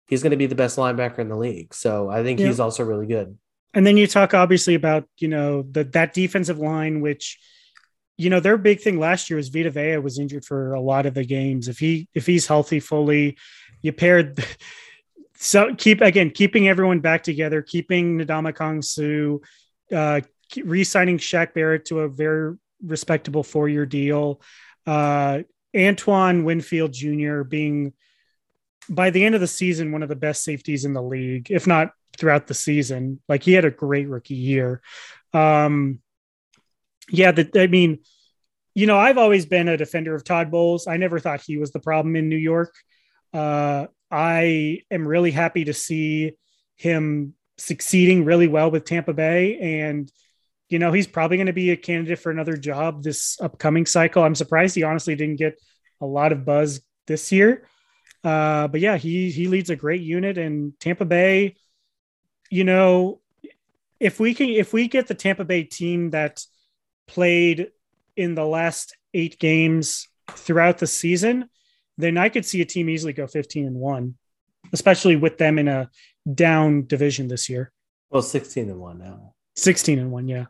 he's 0.06 0.22
going 0.22 0.32
to 0.32 0.36
be 0.36 0.46
the 0.46 0.54
best 0.54 0.76
linebacker 0.76 1.18
in 1.18 1.28
the 1.28 1.36
league. 1.36 1.74
So 1.74 2.10
I 2.10 2.22
think 2.22 2.40
yeah. 2.40 2.46
he's 2.46 2.60
also 2.60 2.84
really 2.84 3.06
good. 3.06 3.36
And 3.74 3.86
then 3.86 3.96
you 3.96 4.06
talk 4.06 4.34
obviously 4.34 4.74
about, 4.74 5.08
you 5.18 5.28
know, 5.28 5.62
the, 5.62 5.84
that 5.84 6.12
defensive 6.12 6.58
line, 6.58 7.00
which, 7.00 7.38
you 8.18 8.28
know, 8.28 8.40
their 8.40 8.58
big 8.58 8.80
thing 8.80 8.98
last 8.98 9.30
year 9.30 9.38
was 9.38 9.48
Vita 9.48 9.70
Vea 9.70 9.96
was 9.96 10.18
injured 10.18 10.44
for 10.44 10.74
a 10.74 10.80
lot 10.80 11.06
of 11.06 11.14
the 11.14 11.24
games. 11.24 11.68
If 11.68 11.78
he, 11.78 12.08
if 12.14 12.26
he's 12.26 12.46
healthy 12.46 12.80
fully, 12.80 13.38
you 13.80 13.92
paired, 13.92 14.44
so 15.36 15.74
keep, 15.74 16.02
again, 16.02 16.30
keeping 16.30 16.68
everyone 16.68 17.00
back 17.00 17.22
together, 17.22 17.62
keeping 17.62 18.18
Ndamukong 18.18 18.84
Suh, 18.84 19.38
uh, 19.96 20.20
re-signing 20.62 21.16
Shaq 21.16 21.54
Barrett 21.54 21.86
to 21.86 22.00
a 22.00 22.08
very 22.08 22.56
respectable 22.84 23.42
four-year 23.42 23.86
deal. 23.86 24.42
Uh, 24.86 25.40
Antoine 25.74 26.44
Winfield 26.44 26.92
Jr. 26.92 27.42
being 27.42 27.94
by 28.88 29.10
the 29.10 29.24
end 29.24 29.34
of 29.34 29.40
the 29.40 29.46
season, 29.46 29.92
one 29.92 30.02
of 30.02 30.08
the 30.08 30.16
best 30.16 30.44
safeties 30.44 30.84
in 30.84 30.92
the 30.92 31.02
league, 31.02 31.50
if 31.50 31.66
not 31.66 31.92
throughout 32.16 32.46
the 32.46 32.54
season. 32.54 33.20
Like 33.28 33.42
he 33.42 33.52
had 33.52 33.64
a 33.64 33.70
great 33.70 34.08
rookie 34.08 34.34
year. 34.34 34.82
Um, 35.32 36.00
yeah, 37.08 37.32
the, 37.32 37.50
I 37.60 37.66
mean, 37.66 37.98
you 38.74 38.86
know, 38.86 38.98
I've 38.98 39.18
always 39.18 39.46
been 39.46 39.68
a 39.68 39.76
defender 39.76 40.14
of 40.14 40.24
Todd 40.24 40.50
Bowles. 40.50 40.86
I 40.86 40.96
never 40.96 41.18
thought 41.18 41.42
he 41.42 41.58
was 41.58 41.72
the 41.72 41.80
problem 41.80 42.16
in 42.16 42.28
New 42.28 42.36
York. 42.36 42.74
Uh, 43.32 43.86
I 44.10 44.80
am 44.90 45.06
really 45.06 45.30
happy 45.30 45.64
to 45.64 45.74
see 45.74 46.32
him 46.76 47.34
succeeding 47.58 48.24
really 48.24 48.48
well 48.48 48.70
with 48.70 48.84
Tampa 48.84 49.12
Bay. 49.12 49.58
And, 49.82 50.10
you 50.68 50.78
know, 50.78 50.92
he's 50.92 51.06
probably 51.06 51.36
going 51.36 51.46
to 51.46 51.52
be 51.52 51.70
a 51.70 51.76
candidate 51.76 52.18
for 52.18 52.30
another 52.30 52.56
job 52.56 53.02
this 53.02 53.38
upcoming 53.40 53.86
cycle. 53.86 54.22
I'm 54.22 54.34
surprised 54.34 54.74
he 54.74 54.82
honestly 54.82 55.14
didn't 55.14 55.36
get 55.36 55.60
a 56.00 56.06
lot 56.06 56.32
of 56.32 56.44
buzz 56.44 56.80
this 57.06 57.30
year. 57.30 57.66
Uh, 58.24 58.68
but 58.68 58.80
yeah, 58.80 58.96
he 58.96 59.30
he 59.30 59.48
leads 59.48 59.70
a 59.70 59.76
great 59.76 60.02
unit 60.02 60.38
in 60.38 60.74
Tampa 60.78 61.04
Bay. 61.04 61.56
You 62.50 62.64
know, 62.64 63.20
if 63.98 64.20
we 64.20 64.34
can 64.34 64.48
if 64.48 64.72
we 64.72 64.88
get 64.88 65.06
the 65.08 65.14
Tampa 65.14 65.44
Bay 65.44 65.64
team 65.64 66.10
that 66.10 66.44
played 67.08 67.70
in 68.16 68.34
the 68.34 68.44
last 68.44 68.96
eight 69.14 69.38
games 69.38 70.08
throughout 70.30 70.78
the 70.78 70.86
season, 70.86 71.48
then 71.98 72.16
I 72.16 72.28
could 72.28 72.46
see 72.46 72.60
a 72.60 72.64
team 72.64 72.88
easily 72.88 73.12
go 73.12 73.26
15 73.26 73.66
and 73.66 73.76
one, 73.76 74.16
especially 74.72 75.16
with 75.16 75.38
them 75.38 75.58
in 75.58 75.68
a 75.68 75.90
down 76.32 76.86
division 76.86 77.28
this 77.28 77.48
year. 77.48 77.72
Well, 78.10 78.22
16 78.22 78.70
and 78.70 78.78
one 78.78 78.98
now. 78.98 79.34
16 79.56 79.98
and 79.98 80.10
one, 80.10 80.28
yeah. 80.28 80.46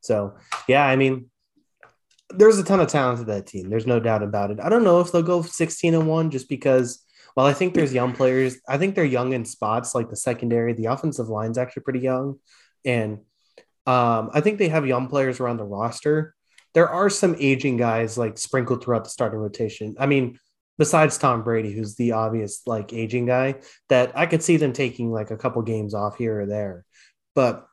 So 0.00 0.34
yeah, 0.68 0.84
I 0.84 0.96
mean, 0.96 1.30
there's 2.30 2.58
a 2.58 2.64
ton 2.64 2.80
of 2.80 2.88
talent 2.88 3.18
to 3.20 3.24
that 3.26 3.46
team. 3.46 3.70
There's 3.70 3.86
no 3.86 4.00
doubt 4.00 4.22
about 4.22 4.50
it. 4.50 4.60
I 4.60 4.68
don't 4.68 4.84
know 4.84 5.00
if 5.00 5.12
they'll 5.12 5.22
go 5.22 5.42
16 5.42 5.94
and 5.94 6.08
one 6.08 6.30
just 6.30 6.48
because, 6.48 7.04
well, 7.36 7.46
I 7.46 7.52
think 7.52 7.74
there's 7.74 7.94
young 7.94 8.12
players. 8.12 8.58
I 8.68 8.78
think 8.78 8.94
they're 8.94 9.04
young 9.04 9.32
in 9.32 9.44
spots 9.44 9.94
like 9.94 10.10
the 10.10 10.16
secondary. 10.16 10.72
The 10.74 10.86
offensive 10.86 11.28
line's 11.28 11.58
actually 11.58 11.84
pretty 11.84 12.00
young. 12.00 12.38
And 12.84 13.20
um, 13.86 14.30
I 14.34 14.40
think 14.40 14.58
they 14.58 14.68
have 14.68 14.86
young 14.86 15.08
players 15.08 15.40
around 15.40 15.56
the 15.56 15.64
roster. 15.64 16.34
There 16.74 16.88
are 16.88 17.08
some 17.08 17.34
aging 17.38 17.78
guys 17.78 18.18
like 18.18 18.36
sprinkled 18.36 18.84
throughout 18.84 19.04
the 19.04 19.10
starting 19.10 19.38
rotation. 19.38 19.96
I 19.98 20.06
mean, 20.06 20.38
besides 20.76 21.18
Tom 21.18 21.42
Brady, 21.42 21.72
who's 21.72 21.94
the 21.94 22.12
obvious 22.12 22.62
like 22.66 22.92
aging 22.92 23.26
guy, 23.26 23.56
that 23.88 24.12
I 24.16 24.26
could 24.26 24.42
see 24.42 24.58
them 24.58 24.72
taking 24.72 25.10
like 25.10 25.30
a 25.30 25.36
couple 25.36 25.62
games 25.62 25.94
off 25.94 26.18
here 26.18 26.42
or 26.42 26.46
there. 26.46 26.84
But 27.34 27.67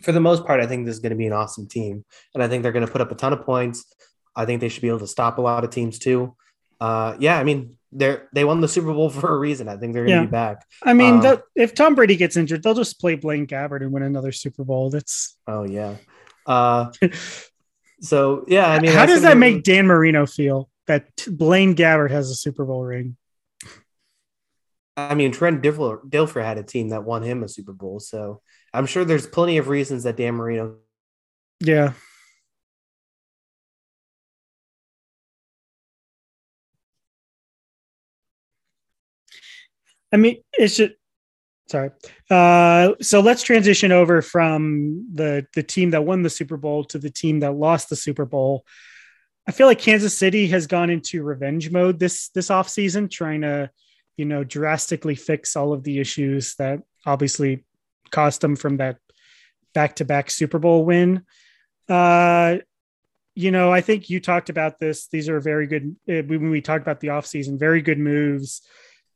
for 0.00 0.12
the 0.12 0.20
most 0.20 0.44
part, 0.44 0.60
I 0.60 0.66
think 0.66 0.86
this 0.86 0.96
is 0.96 1.00
going 1.00 1.10
to 1.10 1.16
be 1.16 1.26
an 1.26 1.32
awesome 1.32 1.66
team, 1.66 2.04
and 2.34 2.42
I 2.42 2.48
think 2.48 2.62
they're 2.62 2.72
going 2.72 2.86
to 2.86 2.90
put 2.90 3.00
up 3.00 3.10
a 3.10 3.14
ton 3.14 3.32
of 3.32 3.42
points. 3.44 3.84
I 4.34 4.44
think 4.44 4.60
they 4.60 4.68
should 4.68 4.82
be 4.82 4.88
able 4.88 5.00
to 5.00 5.06
stop 5.06 5.38
a 5.38 5.40
lot 5.40 5.64
of 5.64 5.70
teams 5.70 5.98
too. 5.98 6.36
Uh, 6.80 7.16
yeah, 7.18 7.38
I 7.38 7.44
mean 7.44 7.76
they're 7.92 8.28
they 8.32 8.44
won 8.44 8.60
the 8.60 8.68
Super 8.68 8.92
Bowl 8.92 9.10
for 9.10 9.34
a 9.34 9.38
reason. 9.38 9.68
I 9.68 9.76
think 9.76 9.94
they're 9.94 10.04
going 10.04 10.18
to 10.18 10.22
yeah. 10.22 10.26
be 10.26 10.30
back. 10.30 10.66
I 10.82 10.92
mean, 10.92 11.24
um, 11.24 11.42
if 11.54 11.74
Tom 11.74 11.94
Brady 11.94 12.16
gets 12.16 12.36
injured, 12.36 12.62
they'll 12.62 12.74
just 12.74 13.00
play 13.00 13.14
Blaine 13.14 13.46
Gabbert 13.46 13.82
and 13.82 13.92
win 13.92 14.02
another 14.02 14.32
Super 14.32 14.64
Bowl. 14.64 14.90
That's 14.90 15.36
oh 15.46 15.64
yeah. 15.64 15.96
Uh, 16.46 16.92
so 18.00 18.44
yeah, 18.46 18.70
I 18.70 18.80
mean, 18.80 18.92
how 18.92 19.06
does 19.06 19.22
that 19.22 19.36
make 19.36 19.62
Dan 19.62 19.86
Marino 19.86 20.26
feel 20.26 20.68
that 20.86 21.08
Blaine 21.26 21.74
Gabbert 21.74 22.10
has 22.10 22.30
a 22.30 22.34
Super 22.34 22.64
Bowl 22.64 22.84
ring? 22.84 23.16
I 24.98 25.14
mean, 25.14 25.30
Trent 25.30 25.62
Dilfer, 25.62 26.02
Dilfer 26.08 26.42
had 26.42 26.56
a 26.56 26.62
team 26.62 26.88
that 26.88 27.04
won 27.04 27.22
him 27.22 27.42
a 27.42 27.48
Super 27.48 27.74
Bowl, 27.74 28.00
so 28.00 28.40
I'm 28.76 28.86
sure 28.86 29.04
there's 29.04 29.26
plenty 29.26 29.58
of 29.58 29.68
reasons 29.68 30.04
that 30.04 30.16
Dan 30.16 30.34
Marino. 30.34 30.76
Yeah. 31.60 31.94
I 40.12 40.18
mean, 40.18 40.42
it's 40.52 40.76
just 40.76 40.92
Sorry. 41.68 41.90
Uh, 42.30 42.92
so 43.00 43.20
let's 43.20 43.42
transition 43.42 43.90
over 43.90 44.22
from 44.22 45.08
the 45.12 45.46
the 45.54 45.64
team 45.64 45.90
that 45.90 46.04
won 46.04 46.22
the 46.22 46.30
Super 46.30 46.56
Bowl 46.56 46.84
to 46.84 46.98
the 46.98 47.10
team 47.10 47.40
that 47.40 47.54
lost 47.54 47.88
the 47.88 47.96
Super 47.96 48.24
Bowl. 48.24 48.64
I 49.48 49.52
feel 49.52 49.66
like 49.66 49.80
Kansas 49.80 50.16
City 50.16 50.46
has 50.48 50.68
gone 50.68 50.90
into 50.90 51.24
revenge 51.24 51.70
mode 51.72 51.98
this 51.98 52.28
this 52.28 52.50
offseason, 52.50 53.10
trying 53.10 53.40
to, 53.40 53.70
you 54.16 54.26
know, 54.26 54.44
drastically 54.44 55.16
fix 55.16 55.56
all 55.56 55.72
of 55.72 55.82
the 55.82 55.98
issues 55.98 56.54
that 56.56 56.82
obviously 57.04 57.64
cost 58.16 58.40
them 58.40 58.56
from 58.56 58.78
that 58.78 58.96
back-to-back 59.74 60.30
Super 60.30 60.58
Bowl 60.58 60.84
win. 60.84 61.22
Uh, 61.88 62.56
you 63.34 63.50
know, 63.50 63.70
I 63.70 63.82
think 63.82 64.08
you 64.08 64.18
talked 64.20 64.48
about 64.48 64.78
this. 64.78 65.08
These 65.08 65.28
are 65.28 65.40
very 65.40 65.66
good 65.66 65.94
uh, 66.08 66.22
when 66.26 66.50
we 66.50 66.62
talked 66.62 66.82
about 66.86 67.00
the 67.00 67.08
offseason, 67.08 67.58
very 67.58 67.82
good 67.82 67.98
moves 67.98 68.62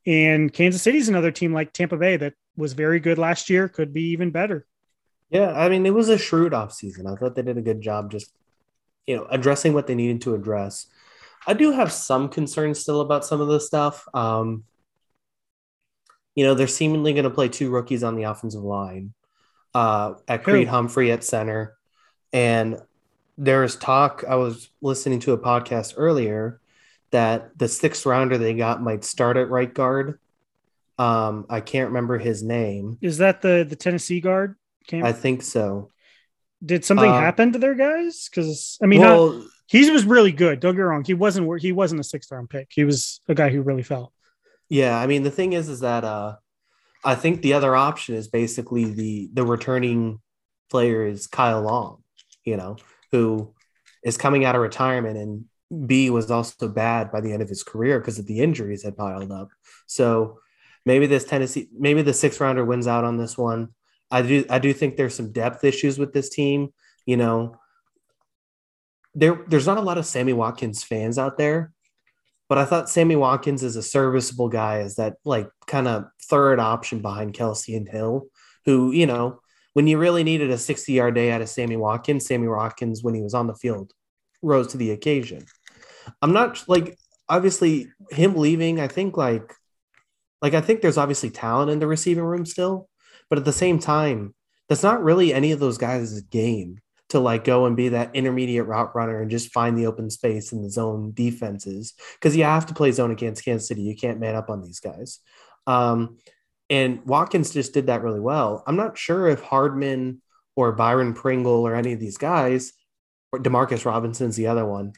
and 0.07 0.53
Kansas 0.53 0.83
City's 0.83 1.09
another 1.09 1.31
team 1.31 1.53
like 1.53 1.73
Tampa 1.73 1.97
Bay 1.97 2.17
that 2.17 2.35
was 2.57 2.73
very 2.73 3.01
good 3.01 3.19
last 3.19 3.51
year, 3.51 3.69
could 3.69 3.93
be 3.93 4.11
even 4.11 4.31
better. 4.31 4.67
Yeah, 5.31 5.53
I 5.53 5.69
mean, 5.69 5.87
it 5.87 5.95
was 5.95 6.09
a 6.09 6.19
shrewd 6.19 6.53
offseason. 6.53 7.07
I 7.07 7.17
thought 7.17 7.35
they 7.37 7.43
did 7.43 7.59
a 7.59 7.63
good 7.63 7.81
job 7.81 8.11
just, 8.11 8.33
you 9.07 9.17
know, 9.17 9.27
addressing 9.31 9.73
what 9.73 9.87
they 9.87 9.95
needed 9.95 10.23
to 10.23 10.35
address. 10.35 10.87
I 11.47 11.55
do 11.55 11.73
have 11.73 11.93
some 11.93 12.29
concerns 12.29 12.81
still 12.81 13.01
about 13.01 13.25
some 13.25 13.41
of 13.41 13.49
this 13.49 13.67
stuff. 13.67 14.07
Um, 14.13 14.65
you 16.35 16.45
know, 16.45 16.55
they're 16.55 16.67
seemingly 16.67 17.13
going 17.13 17.25
to 17.25 17.31
play 17.31 17.49
two 17.49 17.71
rookies 17.71 18.03
on 18.03 18.17
the 18.17 18.25
offensive 18.25 18.63
line 18.63 19.13
uh, 19.75 20.15
at 20.29 20.45
Creed 20.45 20.67
Who? 20.67 20.73
Humphrey 20.73 21.13
at 21.13 21.25
center. 21.25 21.77
And 22.33 22.81
there's 23.37 23.77
talk, 23.77 24.25
I 24.29 24.37
was 24.37 24.71
listening 24.81 25.21
to 25.21 25.33
a 25.33 25.39
podcast 25.39 25.95
earlier 25.97 26.61
that 27.11 27.59
the 27.59 27.69
sixth 27.69 28.07
rounder 28.07 28.39
they 28.39 28.55
got 28.55 28.83
might 28.83 29.05
start 29.05 29.37
at 29.37 29.51
right 29.51 29.73
guard. 29.73 30.19
Um, 30.99 31.47
I 31.49 31.61
can't 31.61 31.89
remember 31.89 32.19
his 32.19 32.43
name. 32.43 32.99
Is 33.01 33.19
that 33.19 33.41
the 33.41 33.67
the 33.69 33.77
Tennessee 33.77 34.21
guard? 34.21 34.57
I 34.93 35.13
think 35.13 35.43
so. 35.43 35.89
Did 36.65 36.85
something 36.85 37.11
uh, 37.11 37.19
happen 37.19 37.53
to 37.53 37.59
their 37.59 37.75
guys? 37.75 38.29
Because 38.29 38.79
I 38.83 38.87
mean, 38.87 39.01
well, 39.01 39.33
not, 39.33 39.47
he 39.67 39.91
was 39.91 40.05
really 40.05 40.33
good. 40.33 40.61
Don't 40.61 40.77
get 40.77 40.83
wrong. 40.83 41.03
He 41.05 41.15
wasn't. 41.15 41.61
He 41.61 41.73
wasn't 41.73 42.01
a 42.01 42.05
sixth 42.05 42.31
round 42.31 42.51
pick. 42.51 42.69
He 42.71 42.85
was 42.85 43.21
a 43.29 43.35
guy 43.35 43.49
who 43.49 43.63
really 43.63 43.83
fell. 43.83 44.13
Yeah, 44.71 44.99
I 44.99 45.07
mean, 45.07 45.25
the 45.25 45.31
thing 45.31 45.53
is, 45.53 45.69
is 45.69 45.81
that 45.81 46.05
uh, 46.05 46.37
I 47.05 47.15
think 47.17 47.43
the 47.43 47.53
other 47.53 47.77
option 47.77 48.15
is 48.15 48.29
basically 48.29 48.85
the 48.87 49.29
the 49.35 49.45
returning 49.45 50.21
player 50.71 51.07
is 51.07 51.27
Kyle 51.27 51.61
Long. 51.61 52.03
You 52.45 52.57
know, 52.57 52.77
who 53.13 53.53
is 54.03 54.17
coming 54.17 54.47
out 54.47 54.55
of 54.55 54.63
retirement 54.63 55.19
and 55.19 55.45
B 55.87 56.11
was 56.11 56.31
also 56.31 56.69
bad 56.69 57.13
by 57.13 57.21
the 57.21 57.33
end 57.33 57.43
of 57.43 57.49
his 57.49 57.63
career 57.63 58.01
because 58.01 58.19
of 58.19 58.27
the 58.27 58.41
injuries 58.41 58.83
had 58.83 58.97
piled 58.97 59.31
up. 59.31 59.49
So 59.87 60.39
maybe 60.87 61.07
this 61.07 61.25
Tennessee, 61.25 61.69
maybe 61.77 62.03
the 62.03 62.15
sixth 62.15 62.41
rounder 62.41 62.65
wins 62.65 62.87
out 62.87 63.05
on 63.05 63.17
this 63.17 63.39
one. 63.39 63.69
I 64.11 64.23
do, 64.23 64.45
I 64.51 64.59
do 64.59 64.73
think 64.73 64.97
there's 64.97 65.15
some 65.15 65.33
depth 65.33 65.63
issues 65.63 65.99
with 65.99 66.13
this 66.13 66.29
team. 66.29 66.73
You 67.07 67.17
know, 67.17 67.57
there, 69.15 69.45
there's 69.47 69.67
not 69.67 69.79
a 69.79 69.83
lot 69.83 69.99
of 69.99 70.07
Sammy 70.07 70.33
Watkins 70.33 70.83
fans 70.83 71.19
out 71.19 71.39
there, 71.39 71.73
but 72.51 72.59
I 72.59 72.65
thought 72.65 72.91
Sammy 72.91 73.15
Watkins 73.15 73.63
is 73.63 73.77
a 73.77 73.83
serviceable 73.83 74.49
guy, 74.49 74.81
as 74.81 74.97
that 74.97 75.19
like 75.25 75.49
kind 75.69 75.87
of 75.87 76.07
third 76.25 76.59
option 76.59 77.01
behind 77.01 77.33
Kelce 77.33 77.77
and 77.77 77.89
Hill, 77.89 78.27
who 78.65 78.91
you 78.91 79.07
know, 79.07 79.41
when 79.73 79.87
you 79.87 79.99
really 79.99 80.25
needed 80.25 80.51
a 80.51 80.59
60 80.59 80.93
yard 80.93 81.15
day 81.15 81.31
out 81.31 81.43
of 81.43 81.49
Sammy 81.49 81.77
Watkins, 81.77 82.27
Sammy 82.27 82.49
Watkins 82.49 83.05
when 83.05 83.15
he 83.15 83.23
was 83.23 83.35
on 83.35 83.47
the 83.47 83.55
field 83.55 83.93
rose 84.43 84.67
to 84.69 84.77
the 84.77 84.91
occasion. 84.91 85.47
I'm 86.21 86.33
not 86.33 86.65
like 86.67 86.99
obviously 87.29 87.87
him 88.11 88.35
leaving. 88.35 88.81
I 88.81 88.89
think 88.89 89.17
like 89.17 89.55
like 90.43 90.55
I 90.55 90.61
think 90.61 90.81
there's 90.81 90.99
obviously 90.99 91.31
talent 91.31 91.71
in 91.71 91.79
the 91.79 91.87
receiving 91.87 92.25
room 92.25 92.45
still, 92.45 92.89
but 93.29 93.39
at 93.39 93.45
the 93.45 93.53
same 93.53 93.79
time, 93.79 94.35
that's 94.69 94.83
not 94.83 95.05
really 95.05 95.33
any 95.33 95.53
of 95.53 95.61
those 95.61 95.79
guys' 95.79 96.21
game 96.23 96.81
to 97.11 97.21
like 97.21 97.45
go 97.45 97.67
and 97.67 97.77
be 97.77 97.91
that 97.91 98.15
intermediate 98.15 98.67
route 98.67 98.95
runner 98.95 99.21
and 99.21 99.31
just 99.31 99.53
find 99.53 99.77
the 99.77 99.87
open 99.87 100.11
space 100.11 100.53
in 100.53 100.63
the 100.63 100.71
zone 100.71 101.13
defenses 101.15 101.95
because 102.15 102.37
you 102.37 102.45
have 102.45 102.67
to 102.67 102.75
play 102.75 102.93
zone 102.93 103.11
against 103.11 103.45
Kansas 103.45 103.69
City. 103.69 103.83
You 103.83 103.97
can't 103.97 104.21
man 104.21 104.35
up 104.37 104.51
on 104.51 104.63
these 104.63 104.81
guys. 104.81 105.19
Um, 105.67 106.19
and 106.69 107.05
Watkins 107.05 107.53
just 107.53 107.75
did 107.75 107.89
that 107.89 108.03
really 108.03 108.21
well. 108.21 108.63
I'm 108.67 108.77
not 108.77 108.97
sure 108.97 109.29
if 109.29 109.43
Hardman 109.43 110.23
or 110.57 110.73
Byron 110.73 111.15
Pringle 111.15 111.67
or 111.67 111.75
any 111.75 111.93
of 111.93 112.01
these 112.01 112.17
guys, 112.17 112.73
or 113.33 113.41
Demarcus 113.41 113.85
Robinson's 113.85 114.37
the 114.37 114.47
other 114.47 114.67
one, 114.67 114.93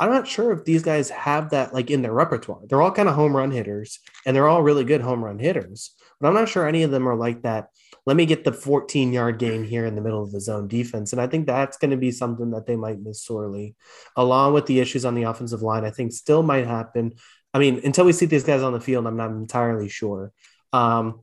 I'm 0.00 0.10
not 0.10 0.28
sure 0.28 0.52
if 0.52 0.64
these 0.64 0.82
guys 0.82 1.10
have 1.10 1.50
that 1.50 1.74
like 1.74 1.90
in 1.90 2.02
their 2.02 2.12
repertoire. 2.12 2.60
They're 2.68 2.82
all 2.82 2.92
kind 2.92 3.08
of 3.08 3.16
home 3.16 3.36
run 3.36 3.50
hitters 3.50 3.98
and 4.24 4.34
they're 4.34 4.48
all 4.48 4.62
really 4.62 4.84
good 4.84 5.00
home 5.00 5.24
run 5.24 5.38
hitters, 5.40 5.94
but 6.20 6.28
I'm 6.28 6.34
not 6.34 6.48
sure 6.48 6.66
any 6.66 6.84
of 6.84 6.92
them 6.92 7.08
are 7.08 7.16
like 7.16 7.42
that. 7.42 7.70
Let 8.08 8.16
me 8.16 8.24
get 8.24 8.42
the 8.42 8.54
14 8.54 9.12
yard 9.12 9.38
game 9.38 9.64
here 9.64 9.84
in 9.84 9.94
the 9.94 10.00
middle 10.00 10.22
of 10.22 10.32
the 10.32 10.40
zone 10.40 10.66
defense. 10.66 11.12
And 11.12 11.20
I 11.20 11.26
think 11.26 11.46
that's 11.46 11.76
going 11.76 11.90
to 11.90 11.96
be 11.98 12.10
something 12.10 12.52
that 12.52 12.64
they 12.64 12.74
might 12.74 12.98
miss 12.98 13.22
sorely, 13.22 13.76
along 14.16 14.54
with 14.54 14.64
the 14.64 14.80
issues 14.80 15.04
on 15.04 15.14
the 15.14 15.24
offensive 15.24 15.60
line. 15.60 15.84
I 15.84 15.90
think 15.90 16.12
still 16.12 16.42
might 16.42 16.66
happen. 16.66 17.12
I 17.52 17.58
mean, 17.58 17.82
until 17.84 18.06
we 18.06 18.14
see 18.14 18.24
these 18.24 18.44
guys 18.44 18.62
on 18.62 18.72
the 18.72 18.80
field, 18.80 19.06
I'm 19.06 19.18
not 19.18 19.32
entirely 19.32 19.90
sure. 19.90 20.32
Um, 20.72 21.20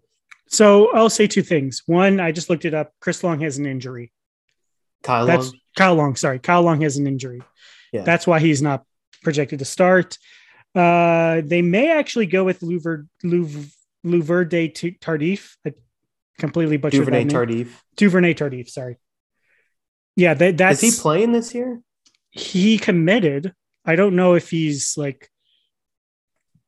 so 0.48 0.94
I'll 0.94 1.10
say 1.10 1.26
two 1.26 1.42
things. 1.42 1.82
One, 1.88 2.20
I 2.20 2.32
just 2.32 2.52
looked 2.52 2.66
it 2.66 2.76
up. 2.76 2.94
Chris 3.00 3.24
Long 3.24 3.40
has 3.40 3.58
an 3.58 3.66
injury. 3.66 4.14
Kyle 5.02 5.26
That's, 5.26 5.48
Long. 5.48 5.60
Kyle 5.76 5.96
Long. 5.96 6.16
Sorry, 6.16 6.38
Kyle 6.38 6.62
Long 6.62 6.82
has 6.82 6.98
an 6.98 7.08
injury. 7.08 7.42
Yeah. 7.94 8.04
That's 8.04 8.28
why 8.28 8.40
he's 8.40 8.62
not 8.62 8.84
projected 9.24 9.58
to 9.58 9.66
start. 9.66 10.20
Uh, 10.76 11.42
they 11.44 11.64
may 11.64 11.90
actually 11.90 12.28
go 12.28 12.44
with 12.44 12.60
Louver, 12.60 13.08
Louver, 13.24 13.72
Louverde 14.06 15.00
Tardif. 15.00 15.56
I 15.66 15.74
completely 16.38 16.78
butchered 16.78 17.06
Duvernay. 17.06 17.26
Tardif. 17.26 17.70
Duvernay 17.98 18.34
Tardif. 18.34 18.70
Sorry. 18.70 18.98
Yeah, 20.16 20.34
that, 20.34 20.58
that's. 20.58 20.82
Is 20.82 20.96
he 20.96 21.02
playing 21.02 21.32
this 21.32 21.54
year? 21.54 21.82
He 22.32 22.78
committed. 22.78 23.54
I 23.86 23.96
don't 23.96 24.16
know 24.16 24.36
if 24.36 24.50
he's 24.50 24.96
like. 24.98 25.30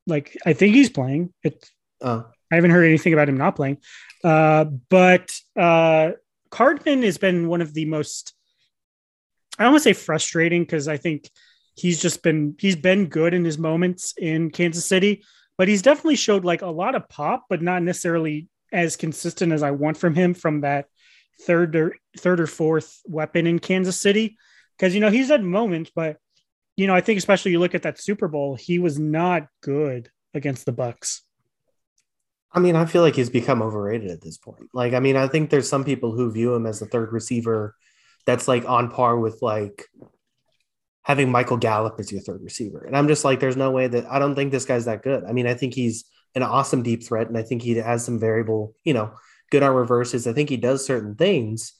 Like 0.05 0.37
I 0.45 0.53
think 0.53 0.75
he's 0.75 0.89
playing. 0.89 1.33
It's. 1.43 1.71
Oh. 2.01 2.27
I 2.49 2.55
haven't 2.55 2.71
heard 2.71 2.85
anything 2.85 3.11
about 3.11 3.27
him 3.27 3.37
not 3.37 3.57
playing. 3.57 3.77
Uh, 4.23 4.63
but 4.63 5.37
uh, 5.57 6.11
Hardman 6.53 7.03
has 7.03 7.17
been 7.17 7.49
one 7.49 7.61
of 7.61 7.73
the 7.73 7.85
most 7.85 8.33
I 9.57 9.63
don't 9.63 9.73
want 9.73 9.83
to 9.83 9.89
say 9.89 9.93
frustrating 9.93 10.61
because 10.61 10.87
I 10.87 10.97
think 10.97 11.29
he's 11.75 11.99
just 11.99 12.21
been 12.21 12.55
he's 12.59 12.75
been 12.75 13.07
good 13.07 13.33
in 13.33 13.43
his 13.43 13.57
moments 13.57 14.13
in 14.17 14.51
Kansas 14.51 14.85
City, 14.85 15.23
but 15.57 15.67
he's 15.67 15.81
definitely 15.81 16.15
showed 16.15 16.45
like 16.45 16.61
a 16.61 16.67
lot 16.67 16.95
of 16.95 17.09
pop, 17.09 17.45
but 17.49 17.61
not 17.61 17.81
necessarily 17.81 18.47
as 18.71 18.95
consistent 18.95 19.51
as 19.53 19.63
I 19.63 19.71
want 19.71 19.97
from 19.97 20.15
him 20.15 20.33
from 20.33 20.61
that 20.61 20.85
third 21.41 21.75
or 21.75 21.95
third 22.17 22.39
or 22.39 22.47
fourth 22.47 23.01
weapon 23.05 23.47
in 23.47 23.59
Kansas 23.59 23.99
City. 23.99 24.37
Because 24.77 24.93
you 24.93 25.01
know 25.01 25.09
he's 25.09 25.29
had 25.29 25.43
moments, 25.43 25.91
but 25.95 26.17
you 26.75 26.87
know 26.87 26.95
I 26.95 27.01
think 27.01 27.17
especially 27.17 27.51
you 27.51 27.59
look 27.59 27.75
at 27.75 27.83
that 27.83 27.99
Super 27.99 28.27
Bowl, 28.27 28.55
he 28.55 28.79
was 28.79 28.99
not 28.99 29.47
good 29.61 30.09
against 30.33 30.65
the 30.65 30.73
Bucs. 30.73 31.21
I 32.51 32.59
mean, 32.59 32.75
I 32.75 32.85
feel 32.85 33.01
like 33.01 33.15
he's 33.15 33.29
become 33.29 33.61
overrated 33.61 34.09
at 34.09 34.21
this 34.21 34.37
point. 34.37 34.69
Like, 34.73 34.93
I 34.93 34.99
mean, 34.99 35.15
I 35.15 35.27
think 35.27 35.49
there's 35.49 35.69
some 35.69 35.83
people 35.83 36.11
who 36.11 36.31
view 36.31 36.55
him 36.55 36.65
as 36.65 36.79
the 36.79 36.85
third 36.85 37.11
receiver 37.11 37.75
that's 38.25 38.47
like 38.47 38.67
on 38.67 38.89
par 38.89 39.17
with 39.17 39.39
like 39.41 39.85
having 41.03 41.31
Michael 41.31 41.57
Gallup 41.57 41.95
as 41.99 42.11
your 42.11 42.21
third 42.21 42.41
receiver. 42.41 42.83
And 42.83 42.95
I'm 42.95 43.07
just 43.07 43.23
like, 43.23 43.39
there's 43.39 43.57
no 43.57 43.71
way 43.71 43.87
that 43.87 44.05
I 44.11 44.19
don't 44.19 44.35
think 44.35 44.51
this 44.51 44.65
guy's 44.65 44.85
that 44.85 45.03
good. 45.03 45.23
I 45.23 45.33
mean, 45.33 45.47
I 45.47 45.53
think 45.53 45.73
he's 45.73 46.05
an 46.35 46.43
awesome 46.43 46.83
deep 46.83 47.03
threat, 47.03 47.27
and 47.27 47.37
I 47.37 47.43
think 47.43 47.61
he 47.61 47.75
has 47.75 48.05
some 48.05 48.19
variable, 48.19 48.75
you 48.83 48.93
know, 48.93 49.13
good 49.51 49.63
on 49.63 49.75
reverses. 49.75 50.27
I 50.27 50.33
think 50.33 50.49
he 50.49 50.57
does 50.57 50.85
certain 50.85 51.15
things. 51.15 51.73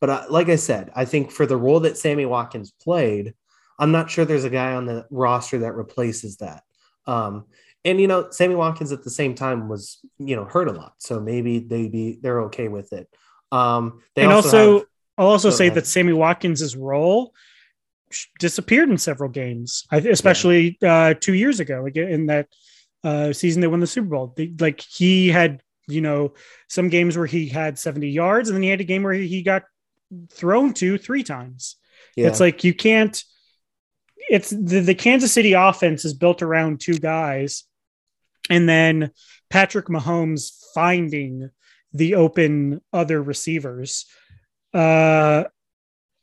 But 0.00 0.10
I, 0.10 0.26
like 0.28 0.48
I 0.48 0.56
said, 0.56 0.90
I 0.94 1.04
think 1.04 1.30
for 1.30 1.44
the 1.44 1.56
role 1.56 1.80
that 1.80 1.98
Sammy 1.98 2.24
Watkins 2.24 2.72
played, 2.82 3.34
I'm 3.78 3.92
not 3.92 4.10
sure 4.10 4.24
there's 4.24 4.44
a 4.44 4.50
guy 4.50 4.74
on 4.74 4.86
the 4.86 5.06
roster 5.10 5.58
that 5.58 5.74
replaces 5.74 6.38
that. 6.38 6.62
Um, 7.06 7.46
and 7.84 8.00
you 8.00 8.08
know, 8.08 8.30
Sammy 8.30 8.54
Watkins 8.54 8.92
at 8.92 9.02
the 9.02 9.10
same 9.10 9.34
time 9.34 9.68
was, 9.68 9.98
you 10.18 10.36
know, 10.36 10.44
hurt 10.44 10.68
a 10.68 10.72
lot, 10.72 10.94
so 10.98 11.20
maybe 11.20 11.58
they 11.58 11.88
be 11.88 12.18
they're 12.20 12.42
okay 12.42 12.68
with 12.68 12.92
it. 12.92 13.08
Um, 13.52 14.02
they 14.14 14.22
and 14.22 14.32
also, 14.32 14.48
also 14.48 14.78
have, 14.78 14.86
I'll 15.18 15.26
also 15.26 15.50
say 15.50 15.66
ahead. 15.66 15.76
that 15.76 15.86
Sammy 15.86 16.12
Watkins's 16.12 16.76
role 16.76 17.34
disappeared 18.38 18.90
in 18.90 18.98
several 18.98 19.30
games, 19.30 19.86
especially 19.92 20.78
yeah. 20.80 20.94
uh, 20.94 21.14
two 21.14 21.34
years 21.34 21.60
ago 21.60 21.86
again 21.86 22.08
in 22.08 22.26
that 22.26 22.48
uh, 23.04 23.32
season 23.32 23.60
they 23.60 23.66
won 23.66 23.80
the 23.80 23.86
Super 23.86 24.08
Bowl. 24.08 24.34
They, 24.36 24.52
like 24.58 24.80
he 24.80 25.28
had, 25.28 25.62
you 25.88 26.00
know, 26.00 26.34
some 26.68 26.88
games 26.88 27.16
where 27.16 27.26
he 27.26 27.48
had 27.48 27.78
70 27.78 28.08
yards, 28.08 28.48
and 28.48 28.56
then 28.56 28.62
he 28.62 28.68
had 28.68 28.80
a 28.80 28.84
game 28.84 29.02
where 29.02 29.14
he 29.14 29.42
got 29.42 29.64
thrown 30.30 30.72
to 30.74 30.98
three 30.98 31.22
times. 31.22 31.76
Yeah. 32.16 32.28
It's 32.28 32.40
like 32.40 32.64
you 32.64 32.74
can't. 32.74 33.22
It's 34.28 34.50
the, 34.50 34.80
the 34.80 34.94
Kansas 34.94 35.32
City 35.32 35.54
offense 35.54 36.04
is 36.04 36.14
built 36.14 36.42
around 36.42 36.80
two 36.80 36.98
guys, 36.98 37.64
and 38.48 38.68
then 38.68 39.10
Patrick 39.48 39.86
Mahomes 39.86 40.52
finding 40.74 41.50
the 41.92 42.14
open 42.14 42.80
other 42.92 43.20
receivers 43.20 44.06
uh, 44.72 45.44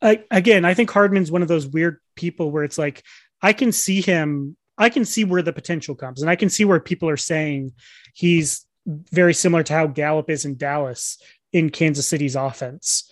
I, 0.01 0.23
again, 0.31 0.65
I 0.65 0.73
think 0.73 0.91
Hardman's 0.91 1.31
one 1.31 1.41
of 1.41 1.47
those 1.47 1.67
weird 1.67 1.97
people 2.15 2.51
where 2.51 2.63
it's 2.63 2.77
like 2.77 3.03
I 3.41 3.53
can 3.53 3.71
see 3.71 4.01
him, 4.01 4.55
I 4.77 4.89
can 4.89 5.05
see 5.05 5.23
where 5.23 5.41
the 5.41 5.53
potential 5.53 5.95
comes, 5.95 6.21
and 6.21 6.29
I 6.29 6.35
can 6.35 6.49
see 6.49 6.65
where 6.65 6.79
people 6.79 7.09
are 7.09 7.17
saying 7.17 7.73
he's 8.13 8.65
very 9.11 9.33
similar 9.33 9.63
to 9.63 9.73
how 9.73 9.87
Gallup 9.87 10.29
is 10.29 10.45
in 10.45 10.55
Dallas 10.55 11.17
in 11.51 11.69
Kansas 11.69 12.07
City's 12.07 12.35
offense. 12.35 13.11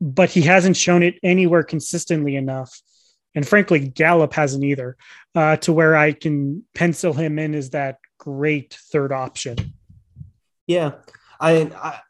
But 0.00 0.30
he 0.30 0.42
hasn't 0.42 0.76
shown 0.76 1.02
it 1.02 1.16
anywhere 1.22 1.62
consistently 1.62 2.36
enough. 2.36 2.80
And 3.34 3.46
frankly, 3.46 3.78
Gallup 3.78 4.34
hasn't 4.34 4.64
either, 4.64 4.96
uh, 5.34 5.56
to 5.58 5.72
where 5.72 5.96
I 5.96 6.12
can 6.12 6.64
pencil 6.74 7.12
him 7.12 7.38
in 7.38 7.54
as 7.54 7.70
that 7.70 7.98
great 8.18 8.74
third 8.74 9.12
option. 9.12 9.74
Yeah. 10.66 10.92
I, 11.40 11.70
I 11.74 12.00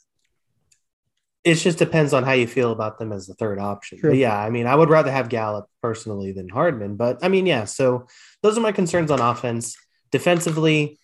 it 1.44 1.56
just 1.56 1.78
depends 1.78 2.12
on 2.12 2.22
how 2.22 2.32
you 2.32 2.46
feel 2.46 2.70
about 2.70 2.98
them 2.98 3.12
as 3.12 3.26
the 3.26 3.34
third 3.34 3.58
option. 3.58 3.98
But 4.00 4.16
yeah, 4.16 4.38
I 4.38 4.50
mean, 4.50 4.66
I 4.66 4.74
would 4.74 4.90
rather 4.90 5.10
have 5.10 5.28
Gallup 5.28 5.66
personally 5.82 6.32
than 6.32 6.48
Hardman. 6.48 6.96
But 6.96 7.18
I 7.22 7.28
mean, 7.28 7.46
yeah, 7.46 7.64
so 7.64 8.06
those 8.42 8.56
are 8.56 8.60
my 8.60 8.72
concerns 8.72 9.10
on 9.10 9.20
offense. 9.20 9.76
Defensively, 10.12 11.00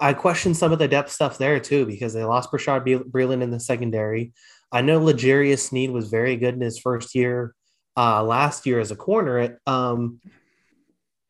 I 0.00 0.12
question 0.12 0.54
some 0.54 0.72
of 0.72 0.78
the 0.78 0.88
depth 0.88 1.10
stuff 1.10 1.38
there 1.38 1.60
too 1.60 1.86
because 1.86 2.12
they 2.12 2.24
lost 2.24 2.52
Bashaud 2.52 2.84
Breeland 3.10 3.42
in 3.42 3.50
the 3.50 3.60
secondary. 3.60 4.32
I 4.70 4.82
know 4.82 4.98
L'Jarius 4.98 5.68
Sneed 5.68 5.90
was 5.90 6.10
very 6.10 6.36
good 6.36 6.54
in 6.54 6.60
his 6.60 6.78
first 6.78 7.14
year 7.14 7.54
uh, 7.96 8.22
last 8.22 8.66
year 8.66 8.80
as 8.80 8.90
a 8.90 8.96
corner, 8.96 9.60
um, 9.66 10.20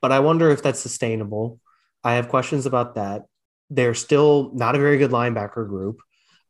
but 0.02 0.12
I 0.12 0.20
wonder 0.20 0.50
if 0.50 0.62
that's 0.62 0.80
sustainable. 0.80 1.58
I 2.04 2.14
have 2.14 2.28
questions 2.28 2.66
about 2.66 2.96
that. 2.96 3.22
They're 3.70 3.94
still 3.94 4.50
not 4.54 4.74
a 4.74 4.78
very 4.78 4.98
good 4.98 5.10
linebacker 5.10 5.66
group. 5.68 6.00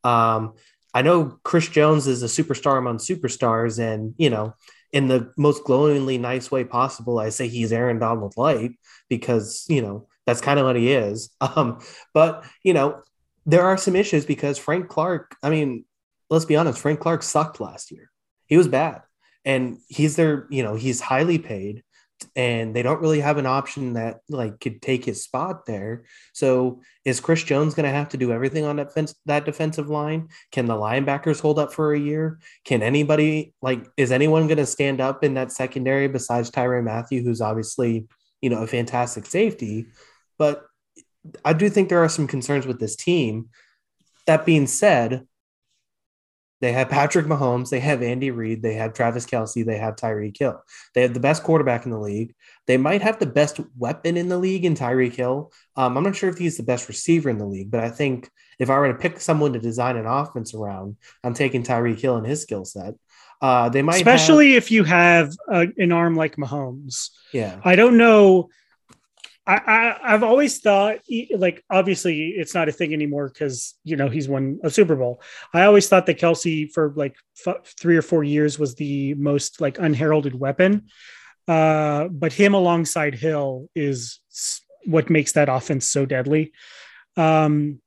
Um, 0.02 0.54
I 0.94 1.02
know 1.02 1.38
Chris 1.44 1.68
Jones 1.68 2.06
is 2.06 2.22
a 2.22 2.26
superstar 2.26 2.78
among 2.78 2.98
superstars, 2.98 3.78
and 3.78 4.14
you 4.18 4.30
know, 4.30 4.54
in 4.92 5.08
the 5.08 5.32
most 5.36 5.64
glowingly 5.64 6.18
nice 6.18 6.50
way 6.50 6.64
possible, 6.64 7.18
I 7.18 7.28
say 7.28 7.48
he's 7.48 7.72
Aaron 7.72 7.98
Donald 7.98 8.34
light 8.36 8.72
because 9.08 9.64
you 9.68 9.82
know 9.82 10.08
that's 10.26 10.40
kind 10.40 10.58
of 10.58 10.66
what 10.66 10.76
he 10.76 10.92
is. 10.92 11.30
Um, 11.40 11.80
but 12.14 12.44
you 12.62 12.74
know, 12.74 13.02
there 13.46 13.62
are 13.62 13.76
some 13.76 13.96
issues 13.96 14.24
because 14.24 14.58
Frank 14.58 14.88
Clark. 14.88 15.36
I 15.42 15.50
mean, 15.50 15.84
let's 16.28 16.44
be 16.44 16.56
honest. 16.56 16.80
Frank 16.80 17.00
Clark 17.00 17.22
sucked 17.22 17.60
last 17.60 17.90
year. 17.90 18.10
He 18.46 18.56
was 18.56 18.68
bad, 18.68 19.02
and 19.44 19.78
he's 19.88 20.16
there. 20.16 20.46
You 20.50 20.62
know, 20.62 20.74
he's 20.74 21.00
highly 21.00 21.38
paid, 21.38 21.82
and 22.36 22.74
they 22.74 22.82
don't 22.82 23.00
really 23.00 23.20
have 23.20 23.38
an 23.38 23.46
option 23.46 23.94
that 23.94 24.20
like 24.28 24.60
could 24.60 24.82
take 24.82 25.04
his 25.04 25.22
spot 25.22 25.66
there. 25.66 26.04
So 26.32 26.80
is 27.04 27.20
Chris 27.20 27.42
Jones 27.42 27.74
going 27.74 27.84
to 27.84 27.96
have 27.96 28.10
to 28.10 28.16
do 28.16 28.32
everything 28.32 28.64
on 28.64 28.76
that 28.76 28.92
fence, 28.92 29.14
that 29.26 29.44
defensive 29.44 29.88
line? 29.88 30.28
Can 30.52 30.66
the 30.66 30.74
linebackers 30.74 31.40
hold 31.40 31.58
up 31.58 31.72
for 31.72 31.92
a 31.92 31.98
year? 31.98 32.38
Can 32.64 32.82
anybody 32.82 33.54
like 33.62 33.86
is 33.96 34.12
anyone 34.12 34.46
going 34.46 34.58
to 34.58 34.66
stand 34.66 35.00
up 35.00 35.24
in 35.24 35.34
that 35.34 35.52
secondary 35.52 36.08
besides 36.08 36.50
Tyrann 36.50 36.84
Mathieu, 36.84 37.22
who's 37.22 37.40
obviously 37.40 38.06
you 38.40 38.50
know 38.50 38.62
a 38.62 38.66
fantastic 38.66 39.26
safety? 39.26 39.86
But 40.38 40.64
I 41.44 41.52
do 41.52 41.68
think 41.68 41.88
there 41.88 42.04
are 42.04 42.08
some 42.08 42.26
concerns 42.26 42.66
with 42.66 42.80
this 42.80 42.96
team. 42.96 43.48
That 44.26 44.46
being 44.46 44.66
said, 44.66 45.26
they 46.60 46.72
have 46.72 46.90
Patrick 46.90 47.26
Mahomes, 47.26 47.70
they 47.70 47.80
have 47.80 48.02
Andy 48.02 48.30
Reid, 48.30 48.62
they 48.62 48.74
have 48.74 48.92
Travis 48.92 49.26
Kelce. 49.26 49.64
they 49.64 49.78
have 49.78 49.96
Tyreek 49.96 50.38
Hill. 50.38 50.62
They 50.94 51.02
have 51.02 51.14
the 51.14 51.20
best 51.20 51.42
quarterback 51.42 51.84
in 51.84 51.90
the 51.90 51.98
league. 51.98 52.34
They 52.66 52.76
might 52.76 53.02
have 53.02 53.18
the 53.18 53.26
best 53.26 53.60
weapon 53.78 54.16
in 54.16 54.28
the 54.28 54.38
league 54.38 54.64
in 54.64 54.74
Tyreek 54.74 55.14
Hill. 55.14 55.52
Um, 55.76 55.96
I'm 55.96 56.04
not 56.04 56.16
sure 56.16 56.28
if 56.28 56.38
he's 56.38 56.56
the 56.56 56.62
best 56.62 56.88
receiver 56.88 57.30
in 57.30 57.38
the 57.38 57.46
league, 57.46 57.70
but 57.70 57.80
I 57.80 57.88
think 57.88 58.30
if 58.58 58.68
I 58.68 58.78
were 58.78 58.92
to 58.92 58.98
pick 58.98 59.20
someone 59.20 59.54
to 59.54 59.58
design 59.58 59.96
an 59.96 60.06
offense 60.06 60.54
around, 60.54 60.96
I'm 61.24 61.34
taking 61.34 61.62
Tyreek 61.62 61.98
Hill 61.98 62.16
and 62.16 62.26
his 62.26 62.42
skill 62.42 62.64
set. 62.64 62.94
Uh, 63.40 63.70
they 63.70 63.80
might, 63.80 63.96
especially 63.96 64.52
have, 64.52 64.62
if 64.62 64.70
you 64.70 64.84
have 64.84 65.32
a, 65.50 65.66
an 65.78 65.92
arm 65.92 66.14
like 66.14 66.36
Mahomes. 66.36 67.08
Yeah, 67.32 67.58
I 67.64 67.74
don't 67.74 67.96
know 67.96 68.50
I, 69.46 69.96
I 70.02 70.10
have 70.10 70.22
always 70.22 70.58
thought 70.60 70.98
like 71.34 71.64
obviously 71.70 72.28
it's 72.28 72.54
not 72.54 72.68
a 72.68 72.72
thing 72.72 72.92
anymore 72.92 73.28
because 73.28 73.74
you 73.84 73.96
know 73.96 74.08
he's 74.08 74.28
won 74.28 74.60
a 74.62 74.70
Super 74.70 74.96
Bowl. 74.96 75.22
I 75.54 75.64
always 75.64 75.88
thought 75.88 76.06
that 76.06 76.18
Kelce 76.18 76.70
for 76.70 76.92
like 76.94 77.16
f- 77.46 77.74
three 77.78 77.96
or 77.96 78.02
four 78.02 78.22
years 78.22 78.58
was 78.58 78.74
the 78.74 79.14
most 79.14 79.60
like 79.60 79.78
unheralded 79.78 80.38
weapon, 80.38 80.88
uh, 81.48 82.08
but 82.08 82.32
him 82.32 82.54
alongside 82.54 83.14
Hill 83.14 83.68
is 83.74 84.20
what 84.84 85.10
makes 85.10 85.32
that 85.32 85.48
offense 85.48 85.86
so 85.86 86.06
deadly. 86.06 86.52
Um, 87.16 87.80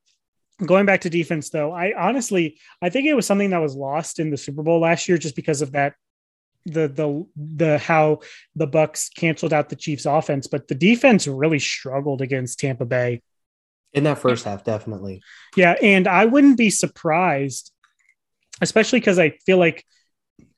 going 0.66 0.86
back 0.86 1.02
to 1.02 1.10
defense 1.10 1.50
though, 1.50 1.72
I 1.72 1.94
honestly 1.98 2.60
I 2.82 2.90
think 2.90 3.08
it 3.08 3.14
was 3.14 3.28
something 3.28 3.52
that 3.52 3.62
was 3.62 3.76
lost 3.76 4.20
in 4.20 4.32
the 4.32 4.38
Super 4.38 4.64
Bowl 4.64 4.80
last 4.80 5.08
year 5.08 5.20
just 5.20 5.36
because 5.36 5.62
of 5.62 5.74
that 5.74 5.94
the 6.66 6.88
the 6.88 7.26
the 7.36 7.78
how 7.78 8.20
the 8.56 8.68
Bucs 8.68 9.14
canceled 9.14 9.54
out 9.54 9.70
the 9.70 9.76
Chiefs 9.76 10.06
offense, 10.06 10.48
but 10.48 10.68
the 10.68 10.76
defense 10.76 11.28
really 11.28 11.60
struggled 11.60 12.22
against 12.22 12.60
Tampa 12.60 12.86
Bay 12.86 13.22
in 13.94 14.04
that 14.06 14.20
first 14.20 14.46
half, 14.46 14.64
definitely. 14.64 15.22
Yeah, 15.56 15.76
and 15.82 16.08
I 16.08 16.26
wouldn't 16.26 16.58
be 16.58 16.70
surprised, 16.70 17.72
especially 18.62 19.00
because 19.00 19.20
I 19.20 19.32
feel 19.46 19.58
like 19.58 19.86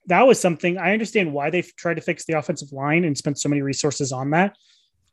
that 0.07 0.25
was 0.25 0.39
something 0.39 0.77
I 0.77 0.93
understand 0.93 1.33
why 1.33 1.49
they 1.49 1.61
tried 1.61 1.95
to 1.95 2.01
fix 2.01 2.25
the 2.25 2.37
offensive 2.37 2.71
line 2.71 3.03
and 3.03 3.17
spent 3.17 3.39
so 3.39 3.49
many 3.49 3.61
resources 3.61 4.11
on 4.11 4.29
that. 4.31 4.55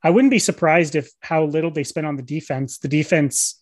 I 0.04 0.10
wouldn't 0.10 0.30
be 0.30 0.38
surprised 0.38 0.94
if 0.94 1.10
how 1.20 1.44
little 1.44 1.70
they 1.70 1.84
spent 1.84 2.06
on 2.06 2.16
the 2.16 2.22
defense. 2.22 2.78
The 2.78 2.88
defense 2.88 3.60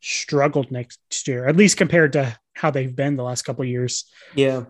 struggled 0.00 0.70
next 0.70 1.26
year, 1.26 1.46
at 1.46 1.56
least 1.56 1.76
compared 1.76 2.12
to 2.14 2.36
how 2.54 2.70
they've 2.70 2.94
been 2.94 3.16
the 3.16 3.22
last 3.22 3.42
couple 3.42 3.64
years. 3.64 4.10
Yeah, 4.34 4.64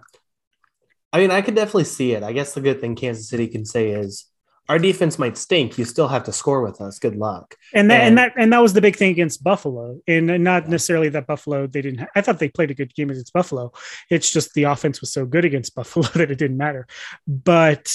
I 1.13 1.19
mean, 1.19 1.31
I 1.31 1.43
could 1.43 1.55
definitely 1.55 1.85
see 1.85 2.13
it. 2.13 2.23
I 2.23 2.33
guess 2.33 2.55
the 2.55 2.61
good 2.61 2.81
thing 2.81 2.95
Kansas 2.95 3.29
City 3.29 3.47
can 3.47 3.65
say 3.65 3.91
is 3.91 4.27
our 4.69 4.79
defense 4.79 5.19
might 5.19 5.37
stink. 5.37 5.77
You 5.77 5.85
still 5.85 6.09
have 6.09 6.25
to 6.25 6.33
score 6.33 6.63
with 6.63 6.81
us. 6.81 6.99
Good 6.99 7.17
luck. 7.17 7.57
And 7.75 7.91
that 7.91 8.01
and, 8.01 8.09
and 8.09 8.19
that 8.19 8.33
and 8.37 8.53
that 8.53 8.63
was 8.63 8.73
the 8.73 8.81
big 8.81 8.97
thing 8.97 9.11
against 9.11 9.45
Buffalo. 9.45 10.01
And 10.07 10.27
not 10.43 10.69
necessarily 10.69 11.09
that 11.11 11.27
Buffalo 11.27 11.67
they 11.67 11.83
didn't. 11.83 12.09
I 12.15 12.21
thought 12.21 12.39
they 12.39 12.49
played 12.49 12.71
a 12.71 12.75
good 12.75 12.95
game 12.95 13.11
against 13.11 13.33
Buffalo. 13.33 13.73
It's 14.11 14.33
just 14.33 14.55
the 14.55 14.65
offense 14.65 15.01
was 15.01 15.13
so 15.13 15.27
good 15.27 15.45
against 15.45 15.75
Buffalo 15.77 16.07
that 16.15 16.31
it 16.31 16.39
didn't 16.39 16.57
matter. 16.57 16.87
But 17.27 17.93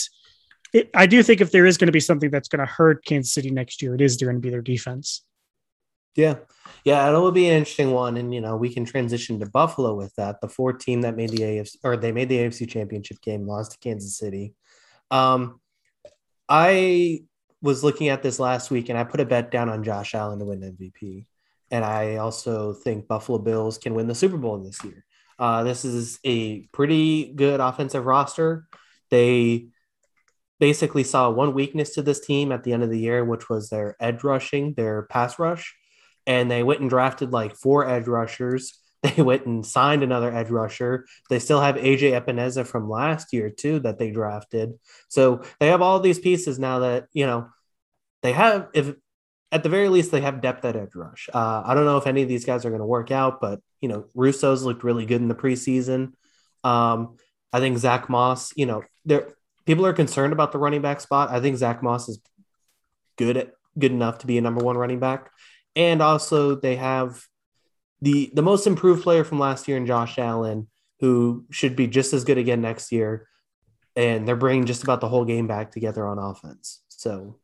it, 0.74 0.89
I 0.93 1.07
do 1.07 1.24
think 1.24 1.41
if 1.41 1.51
there 1.51 1.65
is 1.65 1.78
going 1.78 1.88
to 1.88 1.93
be 1.93 1.99
something 1.99 2.30
that's 2.30 2.49
going 2.49 2.59
to 2.59 2.72
hurt 2.72 3.05
Kansas 3.05 3.34
City 3.34 3.49
next 3.49 3.82
year, 3.82 3.95
it 3.95 4.01
is 4.01 4.18
going 4.18 4.36
to 4.36 4.41
be 4.41 4.49
their 4.49 4.61
defense. 4.61 5.24
Yeah. 6.18 6.38
Yeah, 6.84 7.07
it'll 7.07 7.32
be 7.32 7.47
an 7.47 7.57
interesting 7.57 7.91
one. 7.91 8.18
And, 8.18 8.34
you 8.34 8.41
know, 8.41 8.57
we 8.57 8.74
can 8.74 8.86
transition 8.86 9.39
to 9.39 9.45
Buffalo 9.45 9.93
with 9.93 10.13
that. 10.15 10.41
The 10.41 10.49
four 10.49 10.74
team 10.74 11.01
that 11.01 11.15
made 11.15 11.30
the 11.30 11.43
AFC 11.43 11.76
or 11.84 11.95
they 11.95 12.11
made 12.11 12.28
the 12.28 12.39
AFC 12.39 12.68
championship 12.68 13.22
game, 13.22 13.47
lost 13.47 13.74
to 13.74 13.78
Kansas 13.78 14.18
City. 14.18 14.55
Um, 15.11 15.61
I 16.49 17.22
was 17.61 17.84
looking 17.84 18.09
at 18.09 18.24
this 18.24 18.39
last 18.39 18.72
week 18.72 18.89
and 18.89 18.97
I 18.97 19.03
put 19.03 19.20
a 19.20 19.26
bet 19.26 19.51
down 19.51 19.70
on 19.70 19.84
Josh 19.84 20.15
Allen 20.15 20.39
to 20.39 20.45
win 20.45 20.61
MVP. 20.61 21.28
And 21.70 21.86
I 21.86 22.15
also 22.15 22.74
think 22.74 23.07
Buffalo 23.07 23.38
Bills 23.38 23.78
can 23.78 23.93
win 23.93 24.07
the 24.07 24.15
Super 24.15 24.38
Bowl 24.38 24.57
this 24.57 24.84
year. 24.84 25.05
Uh, 25.38 25.63
this 25.63 25.86
is 25.86 26.20
a 26.24 26.61
pretty 26.68 27.34
good 27.34 27.59
offensive 27.59 28.05
roster. 28.05 28.65
They 29.11 29.68
basically 30.59 31.03
saw 31.03 31.30
one 31.30 31.53
weakness 31.53 31.93
to 31.95 32.01
this 32.01 32.26
team 32.26 32.51
at 32.51 32.63
the 32.63 32.74
end 32.74 32.84
of 32.84 32.89
the 32.89 32.99
year, 32.99 33.24
which 33.24 33.49
was 33.49 33.70
their 33.70 33.95
edge 33.99 34.24
rushing, 34.24 34.74
their 34.74 35.03
pass 35.03 35.38
rush 35.38 35.76
and 36.28 36.51
they 36.51 36.61
went 36.61 36.82
and 36.82 36.89
drafted 36.89 37.32
like 37.32 37.55
four 37.55 37.88
edge 37.88 38.07
rushers. 38.07 38.78
They 39.15 39.21
went 39.21 39.45
and 39.45 39.63
signed 39.63 40.01
another 40.01 40.34
edge 40.34 40.49
rusher. 40.49 41.05
They 41.30 41.38
still 41.38 41.61
have 41.61 41.75
AJ 41.75 42.19
Epenesa 42.19 42.65
from 42.65 42.89
last 42.89 43.32
year 43.32 43.51
too 43.51 43.80
that 43.82 43.99
they 43.99 44.09
drafted. 44.09 44.73
So 45.07 45.43
they 45.59 45.67
have 45.67 45.84
all 45.84 45.99
these 45.99 46.17
pieces 46.17 46.57
now 46.57 46.80
that 46.80 47.05
you 47.13 47.28
know 47.28 47.47
they 48.23 48.34
have. 48.34 48.67
If 48.73 48.95
at 49.51 49.61
the 49.61 49.69
very 49.69 49.88
least 49.88 50.11
they 50.11 50.21
have 50.21 50.41
depth 50.41 50.65
at 50.65 50.75
edge 50.75 50.95
rush. 50.95 51.30
Uh, 51.32 51.61
I 51.63 51.75
don't 51.75 51.86
know 51.86 51.97
if 51.97 52.07
any 52.07 52.23
of 52.23 52.28
these 52.28 52.43
guys 52.43 52.65
are 52.65 52.69
going 52.69 52.82
to 52.82 52.88
work 52.88 53.11
out, 53.11 53.39
but 53.39 53.61
you 53.82 53.88
know 53.88 54.05
Rousseau's 54.15 54.63
looked 54.63 54.84
really 54.84 55.05
good 55.05 55.21
in 55.21 55.28
the 55.28 55.36
preseason. 55.36 56.13
Um, 56.63 57.17
I 57.53 57.59
think 57.59 57.78
Zach 57.78 58.09
Moss. 58.09 58.51
You 58.57 58.65
know, 58.65 58.84
there 59.05 59.28
people 59.67 59.86
are 59.86 59.93
concerned 59.93 60.34
about 60.34 60.51
the 60.51 60.59
running 60.59 60.82
back 60.82 61.01
spot. 61.01 61.30
I 61.30 61.39
think 61.39 61.55
Zach 61.57 61.84
Moss 61.84 62.09
is 62.09 62.19
good 63.15 63.38
at 63.38 63.51
good 63.78 63.91
enough 63.91 64.17
to 64.19 64.28
be 64.28 64.39
a 64.39 64.41
number 64.41 64.63
one 64.63 64.75
running 64.75 64.99
back 64.99 65.30
and 65.78 66.01
also 66.01 66.55
they 66.55 66.75
have 66.75 67.23
the 68.01 68.32
the 68.34 68.41
most 68.41 68.67
improved 68.67 69.03
player 69.03 69.23
from 69.23 69.39
last 69.39 69.67
year 69.67 69.78
in 69.78 69.86
Josh 69.86 70.17
Allen, 70.17 70.67
who 70.99 71.45
should 71.51 71.75
be 71.75 71.88
just 71.88 72.13
as 72.13 72.25
good 72.25 72.39
again 72.39 72.61
next 72.61 72.91
year, 72.91 73.28
and 73.95 74.28
they're 74.28 74.36
bringing 74.36 74.65
just 74.65 74.84
about 74.84 75.01
the 75.01 75.07
whole 75.07 75.23
game 75.23 75.47
back 75.47 75.71
together 75.71 76.05
on 76.05 76.17
offense. 76.17 76.82
So, 76.89 77.39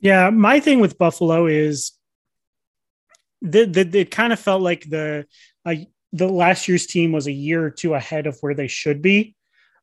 yeah, 0.00 0.28
my 0.30 0.58
thing 0.58 0.80
with 0.80 0.98
Buffalo 0.98 1.46
is 1.46 1.92
that 3.42 3.94
it 3.94 4.10
kind 4.10 4.32
of 4.32 4.40
felt 4.40 4.60
like 4.60 4.90
the 4.90 5.26
uh, 5.64 5.74
the 6.12 6.28
last 6.28 6.66
year's 6.66 6.86
team 6.86 7.12
was 7.12 7.28
a 7.28 7.32
year 7.32 7.64
or 7.64 7.70
two 7.70 7.94
ahead 7.94 8.26
of 8.26 8.36
where 8.40 8.54
they 8.54 8.68
should 8.68 9.00
be. 9.00 9.36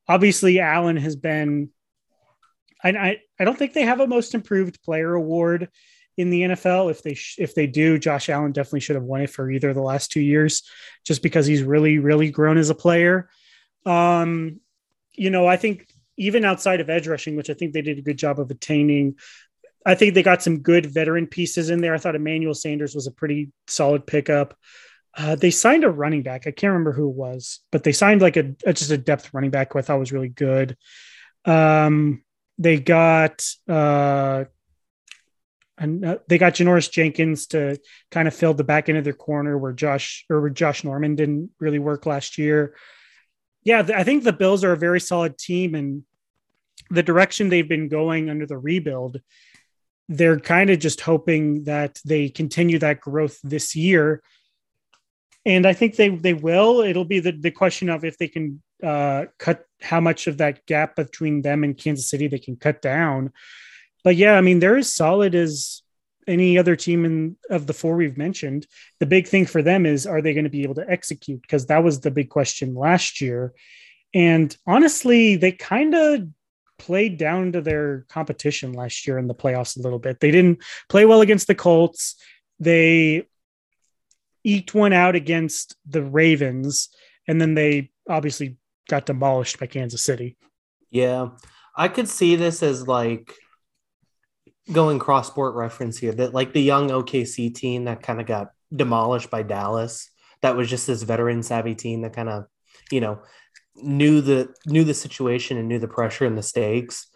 Obviously, 0.08 0.60
Allen 0.60 0.98
has 0.98 1.16
been. 1.16 1.70
I, 2.84 2.90
I, 2.90 3.18
I 3.40 3.46
don't 3.46 3.58
think 3.58 3.74
they 3.74 3.84
have 3.84 4.02
a 4.02 4.08
most 4.08 4.36
improved 4.36 4.84
player 4.84 5.14
award 5.14 5.70
in 6.18 6.30
the 6.30 6.42
NFL. 6.42 6.92
If 6.92 7.04
they 7.04 7.14
sh- 7.14 7.38
if 7.40 7.56
they 7.56 7.68
do, 7.68 7.98
Josh 7.98 8.30
Allen 8.30 8.52
definitely 8.52 8.82
should 8.82 8.96
have 8.96 9.04
won 9.04 9.22
it 9.22 9.30
for 9.30 9.50
either 9.50 9.74
the 9.74 9.82
last 9.82 10.12
two 10.12 10.22
years, 10.22 10.64
just 11.06 11.22
because 11.22 11.46
he's 11.46 11.64
really 11.64 12.00
really 12.00 12.32
grown 12.32 12.58
as 12.58 12.70
a 12.70 12.76
player. 12.76 13.30
Um, 13.86 14.60
you 15.14 15.30
know, 15.30 15.48
I 15.48 15.58
think 15.58 15.88
even 16.18 16.46
outside 16.46 16.82
of 16.82 16.90
edge 16.90 17.08
rushing, 17.08 17.36
which 17.36 17.50
I 17.50 17.54
think 17.54 17.74
they 17.74 17.82
did 17.82 18.00
a 18.00 18.02
good 18.02 18.18
job 18.18 18.40
of 18.40 18.50
attaining, 18.50 19.16
I 19.86 19.96
think 19.96 20.14
they 20.14 20.24
got 20.24 20.42
some 20.42 20.60
good 20.60 20.88
veteran 20.88 21.28
pieces 21.28 21.70
in 21.70 21.82
there. 21.82 21.94
I 21.94 21.98
thought 21.98 22.16
Emmanuel 22.16 22.54
Sanders 22.54 22.96
was 22.96 23.08
a 23.08 23.12
pretty 23.12 23.52
solid 23.68 24.08
pickup. 24.08 24.58
Uh, 25.18 25.36
they 25.36 25.52
signed 25.52 25.84
a 25.84 25.90
running 25.90 26.24
back. 26.24 26.42
I 26.42 26.52
can't 26.52 26.72
remember 26.72 26.92
who 26.92 27.10
it 27.10 27.16
was, 27.16 27.60
but 27.72 27.84
they 27.84 27.92
signed 27.94 28.22
like 28.22 28.36
a, 28.36 28.54
a 28.66 28.74
just 28.74 28.92
a 28.92 28.98
depth 28.98 29.34
running 29.34 29.52
back 29.52 29.72
who 29.72 29.80
I 29.80 29.82
thought 29.82 30.00
was 30.00 30.12
really 30.12 30.30
good. 30.30 30.76
Um, 31.46 32.24
they 32.58 32.80
got 32.80 33.46
uh, 33.70 34.46
and 35.78 36.06
uh, 36.06 36.18
they 36.28 36.38
got 36.38 36.54
Janoris 36.54 36.92
Jenkins 36.92 37.48
to 37.48 37.78
kind 38.12 38.28
of 38.28 38.34
fill 38.34 38.54
the 38.54 38.64
back 38.64 38.88
end 38.88 38.98
of 38.98 39.04
their 39.04 39.14
corner 39.14 39.58
where 39.58 39.74
Josh 39.74 40.26
or 40.30 40.42
where 40.42 40.50
Josh 40.50 40.84
Norman 40.84 41.16
didn't 41.16 41.52
really 41.60 41.80
work 41.80 42.06
last 42.06 42.38
year. 42.38 42.76
Yeah, 43.64 43.86
I 43.94 44.04
think 44.04 44.24
the 44.24 44.34
Bills 44.34 44.64
are 44.64 44.74
a 44.74 44.78
very 44.78 45.00
solid 45.00 45.38
team, 45.38 45.76
and 45.76 46.04
the 46.90 47.04
direction 47.04 47.50
they've 47.50 47.68
been 47.68 47.90
going 47.90 48.30
under 48.30 48.46
the 48.46 48.58
rebuild, 48.58 49.20
they're 50.08 50.40
kind 50.40 50.70
of 50.70 50.80
just 50.80 51.02
hoping 51.02 51.64
that 51.64 52.00
they 52.06 52.30
continue 52.30 52.80
that 52.80 53.02
growth 53.02 53.40
this 53.44 53.76
year. 53.76 54.22
And 55.46 55.66
I 55.66 55.74
think 55.74 55.96
they 55.96 56.10
they 56.10 56.34
will. 56.34 56.82
It'll 56.82 57.06
be 57.06 57.20
the, 57.20 57.32
the 57.32 57.52
question 57.52 57.90
of 57.90 58.06
if 58.06 58.18
they 58.18 58.28
can 58.28 58.62
uh, 58.84 59.26
cut 59.40 59.66
how 59.82 60.00
much 60.00 60.28
of 60.28 60.38
that 60.38 60.66
gap 60.66 60.96
between 60.96 61.42
them 61.42 61.64
and 61.64 61.78
Kansas 61.78 62.10
City 62.10 62.28
they 62.28 62.40
can 62.40 62.56
cut 62.56 62.82
down. 62.82 63.32
But 64.06 64.16
yeah, 64.16 64.38
I 64.38 64.42
mean, 64.42 64.60
they're 64.60 64.78
as 64.78 64.94
solid 64.94 65.34
as 65.34 65.82
any 66.28 66.60
other 66.60 66.76
team 66.76 67.06
in 67.06 67.36
of 67.50 67.66
the 67.66 67.74
four 67.74 67.96
we've 67.96 68.18
mentioned. 68.18 68.68
The 69.00 69.08
big 69.08 69.28
thing 69.28 69.48
for 69.48 69.64
them 69.64 69.86
is 69.86 70.06
are 70.06 70.22
they 70.22 70.34
going 70.34 70.46
to 70.46 70.50
be 70.50 70.62
able 70.62 70.76
to 70.76 70.90
execute? 70.90 71.42
Because 71.42 71.66
that 71.66 71.84
was 71.84 72.00
the 72.00 72.12
big 72.12 72.30
question 72.30 72.76
last 72.76 73.20
year. 73.20 73.54
And 74.14 74.56
honestly, 74.68 75.38
they 75.38 75.52
kind 75.52 75.96
of 75.96 76.28
played 76.78 77.18
down 77.18 77.54
to 77.54 77.62
their 77.62 78.06
competition 78.08 78.74
last 78.74 79.08
year 79.08 79.18
in 79.18 79.28
the 79.28 79.34
playoffs 79.34 79.76
a 79.76 79.82
little 79.82 80.00
bit. 80.00 80.20
They 80.20 80.32
didn't 80.32 80.64
play 80.88 81.06
well 81.06 81.22
against 81.22 81.48
the 81.48 81.56
Colts. 81.56 82.16
They 82.60 83.26
eked 84.44 84.76
one 84.76 84.94
out 84.94 85.16
against 85.16 85.76
the 85.88 86.04
Ravens, 86.04 86.90
and 87.28 87.42
then 87.42 87.56
they 87.56 87.92
obviously 88.08 88.58
got 88.88 89.08
demolished 89.08 89.60
by 89.60 89.66
Kansas 89.66 90.04
City. 90.06 90.38
Yeah. 90.92 91.30
I 91.76 91.88
could 91.88 92.08
see 92.08 92.36
this 92.36 92.62
as 92.62 92.88
like 92.88 93.34
going 94.72 95.00
cross 95.00 95.28
sport 95.28 95.56
reference 95.56 95.98
here 95.98 96.12
that 96.14 96.34
like 96.34 96.54
the 96.54 96.62
young 96.62 96.90
OKC 96.90 97.54
team 97.54 97.86
that 97.86 98.02
kind 98.02 98.20
of 98.20 98.26
got 98.26 98.50
demolished 98.74 99.30
by 99.30 99.44
Dallas. 99.44 100.10
That 100.42 100.56
was 100.56 100.70
just 100.70 100.88
this 100.88 101.04
veteran 101.04 101.44
savvy 101.44 101.76
team 101.76 102.02
that 102.02 102.14
kind 102.14 102.30
of, 102.30 102.46
you 102.92 103.02
know, 103.02 103.20
knew 103.76 104.22
the 104.22 104.54
knew 104.66 104.84
the 104.84 104.94
situation 104.94 105.58
and 105.58 105.68
knew 105.68 105.80
the 105.80 105.88
pressure 105.88 106.26
and 106.26 106.38
the 106.38 106.44
stakes. 106.44 107.08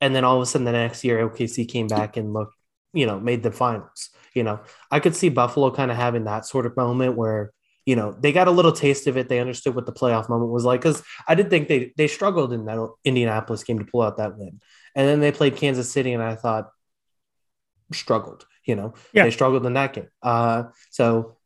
And 0.00 0.14
then 0.14 0.24
all 0.24 0.36
of 0.36 0.42
a 0.42 0.46
sudden 0.46 0.64
the 0.64 0.72
next 0.72 1.04
year 1.04 1.28
OKC 1.28 1.68
came 1.68 1.86
back 1.86 2.16
and 2.16 2.32
looked, 2.32 2.54
you 2.92 3.06
know, 3.06 3.18
made 3.18 3.42
the 3.42 3.50
finals. 3.50 4.10
You 4.34 4.44
know, 4.44 4.60
I 4.90 5.00
could 5.00 5.16
see 5.16 5.28
Buffalo 5.28 5.70
kind 5.70 5.90
of 5.90 5.96
having 5.96 6.24
that 6.24 6.46
sort 6.46 6.66
of 6.66 6.76
moment 6.76 7.16
where 7.16 7.52
you 7.84 7.96
know 7.96 8.12
they 8.12 8.32
got 8.32 8.48
a 8.48 8.50
little 8.50 8.72
taste 8.72 9.06
of 9.06 9.16
it 9.16 9.30
they 9.30 9.40
understood 9.40 9.74
what 9.74 9.86
the 9.86 9.92
playoff 9.94 10.28
moment 10.28 10.50
was 10.50 10.62
like 10.62 10.78
because 10.78 11.02
i 11.26 11.34
did 11.34 11.48
think 11.48 11.68
they 11.68 11.90
they 11.96 12.06
struggled 12.06 12.52
in 12.52 12.66
that 12.66 12.86
indianapolis 13.02 13.64
game 13.64 13.78
to 13.78 13.84
pull 13.86 14.02
out 14.02 14.18
that 14.18 14.36
win 14.36 14.60
and 14.94 15.08
then 15.08 15.20
they 15.20 15.32
played 15.32 15.56
kansas 15.56 15.90
city 15.90 16.12
and 16.12 16.22
i 16.22 16.34
thought 16.34 16.68
struggled. 17.92 18.46
You 18.64 18.76
know, 18.76 18.94
yeah. 19.12 19.24
they 19.24 19.30
struggled 19.30 19.64
in 19.64 19.72
that 19.74 19.94
game. 19.94 20.08
Uh, 20.22 20.64
so 20.90 21.36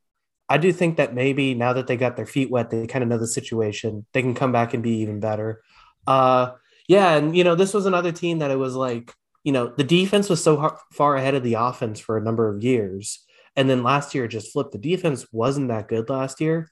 I 0.48 0.58
do 0.58 0.72
think 0.72 0.96
that 0.96 1.14
maybe 1.14 1.54
now 1.54 1.72
that 1.72 1.86
they 1.86 1.96
got 1.96 2.16
their 2.16 2.26
feet 2.26 2.50
wet, 2.50 2.70
they 2.70 2.86
kind 2.86 3.02
of 3.02 3.08
know 3.08 3.18
the 3.18 3.26
situation. 3.26 4.04
They 4.12 4.22
can 4.22 4.34
come 4.34 4.52
back 4.52 4.74
and 4.74 4.82
be 4.82 4.98
even 4.98 5.20
better. 5.20 5.62
Uh, 6.06 6.52
yeah, 6.88 7.14
and 7.14 7.36
you 7.36 7.44
know, 7.44 7.54
this 7.54 7.72
was 7.72 7.86
another 7.86 8.12
team 8.12 8.40
that 8.40 8.50
it 8.50 8.58
was 8.58 8.74
like, 8.74 9.14
you 9.44 9.52
know, 9.52 9.72
the 9.74 9.84
defense 9.84 10.28
was 10.28 10.42
so 10.42 10.76
far 10.92 11.16
ahead 11.16 11.34
of 11.34 11.42
the 11.42 11.54
offense 11.54 12.00
for 12.00 12.16
a 12.16 12.22
number 12.22 12.48
of 12.48 12.62
years, 12.62 13.24
and 13.56 13.70
then 13.70 13.82
last 13.82 14.14
year 14.14 14.28
just 14.28 14.52
flipped. 14.52 14.72
The 14.72 14.78
defense 14.78 15.26
wasn't 15.32 15.68
that 15.68 15.88
good 15.88 16.10
last 16.10 16.40
year, 16.40 16.70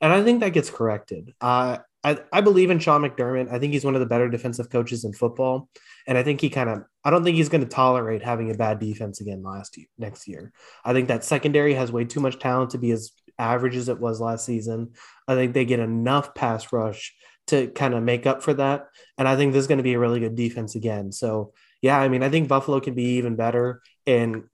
and 0.00 0.12
I 0.12 0.22
think 0.24 0.40
that 0.40 0.52
gets 0.52 0.70
corrected. 0.70 1.34
Uh, 1.40 1.78
I, 2.04 2.18
I 2.32 2.40
believe 2.40 2.70
in 2.70 2.78
Sean 2.78 3.02
McDermott. 3.02 3.52
I 3.52 3.58
think 3.58 3.72
he's 3.72 3.84
one 3.84 3.94
of 3.94 4.00
the 4.00 4.06
better 4.06 4.28
defensive 4.28 4.70
coaches 4.70 5.04
in 5.04 5.12
football. 5.12 5.68
And 6.06 6.18
I 6.18 6.22
think 6.22 6.40
he 6.40 6.50
kind 6.50 6.68
of, 6.68 6.82
I 7.04 7.10
don't 7.10 7.22
think 7.22 7.36
he's 7.36 7.48
going 7.48 7.62
to 7.62 7.68
tolerate 7.68 8.22
having 8.22 8.50
a 8.50 8.54
bad 8.54 8.80
defense 8.80 9.20
again 9.20 9.42
last 9.42 9.76
year, 9.76 9.86
next 9.98 10.26
year. 10.26 10.52
I 10.84 10.92
think 10.92 11.08
that 11.08 11.24
secondary 11.24 11.74
has 11.74 11.92
way 11.92 12.04
too 12.04 12.20
much 12.20 12.38
talent 12.38 12.70
to 12.70 12.78
be 12.78 12.90
as 12.90 13.12
average 13.38 13.76
as 13.76 13.88
it 13.88 14.00
was 14.00 14.20
last 14.20 14.44
season. 14.44 14.92
I 15.28 15.34
think 15.34 15.54
they 15.54 15.64
get 15.64 15.80
enough 15.80 16.34
pass 16.34 16.72
rush 16.72 17.14
to 17.48 17.68
kind 17.68 17.94
of 17.94 18.02
make 18.02 18.26
up 18.26 18.42
for 18.42 18.54
that. 18.54 18.88
And 19.16 19.28
I 19.28 19.36
think 19.36 19.52
this 19.52 19.60
is 19.60 19.68
going 19.68 19.78
to 19.78 19.84
be 19.84 19.94
a 19.94 19.98
really 19.98 20.20
good 20.20 20.34
defense 20.34 20.74
again. 20.74 21.12
So, 21.12 21.52
yeah, 21.80 21.98
I 21.98 22.08
mean, 22.08 22.22
I 22.22 22.30
think 22.30 22.48
Buffalo 22.48 22.80
can 22.80 22.94
be 22.94 23.16
even 23.16 23.36
better. 23.36 23.82
And 24.06 24.44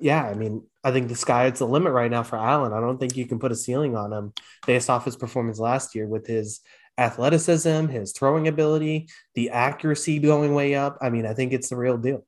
yeah, 0.00 0.24
I 0.24 0.34
mean, 0.34 0.62
I 0.84 0.92
think 0.92 1.08
the 1.08 1.16
sky 1.16 1.46
is 1.46 1.58
the 1.58 1.66
limit 1.66 1.92
right 1.92 2.10
now 2.10 2.22
for 2.22 2.36
Allen. 2.36 2.72
I 2.72 2.80
don't 2.80 2.98
think 2.98 3.16
you 3.16 3.26
can 3.26 3.38
put 3.38 3.52
a 3.52 3.56
ceiling 3.56 3.96
on 3.96 4.12
him 4.12 4.32
based 4.66 4.88
off 4.88 5.04
his 5.04 5.16
performance 5.16 5.58
last 5.58 5.94
year 5.94 6.06
with 6.06 6.26
his 6.26 6.60
athleticism, 6.98 7.86
his 7.86 8.12
throwing 8.12 8.48
ability, 8.48 9.08
the 9.34 9.50
accuracy 9.50 10.18
going 10.18 10.54
way 10.54 10.74
up. 10.74 10.98
I 11.00 11.10
mean, 11.10 11.24
I 11.24 11.32
think 11.32 11.52
it's 11.52 11.68
the 11.68 11.76
real 11.76 11.96
deal. 11.96 12.26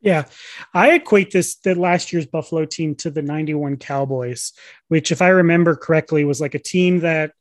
Yeah, 0.00 0.26
I 0.74 0.92
equate 0.92 1.30
this 1.30 1.56
the 1.56 1.74
last 1.74 2.12
year's 2.12 2.26
Buffalo 2.26 2.66
team 2.66 2.94
to 2.96 3.10
the 3.10 3.22
91 3.22 3.78
Cowboys, 3.78 4.52
which 4.88 5.10
if 5.10 5.22
I 5.22 5.28
remember 5.28 5.76
correctly 5.76 6.24
was 6.24 6.42
like 6.42 6.54
a 6.54 6.58
team 6.58 7.00
that 7.00 7.32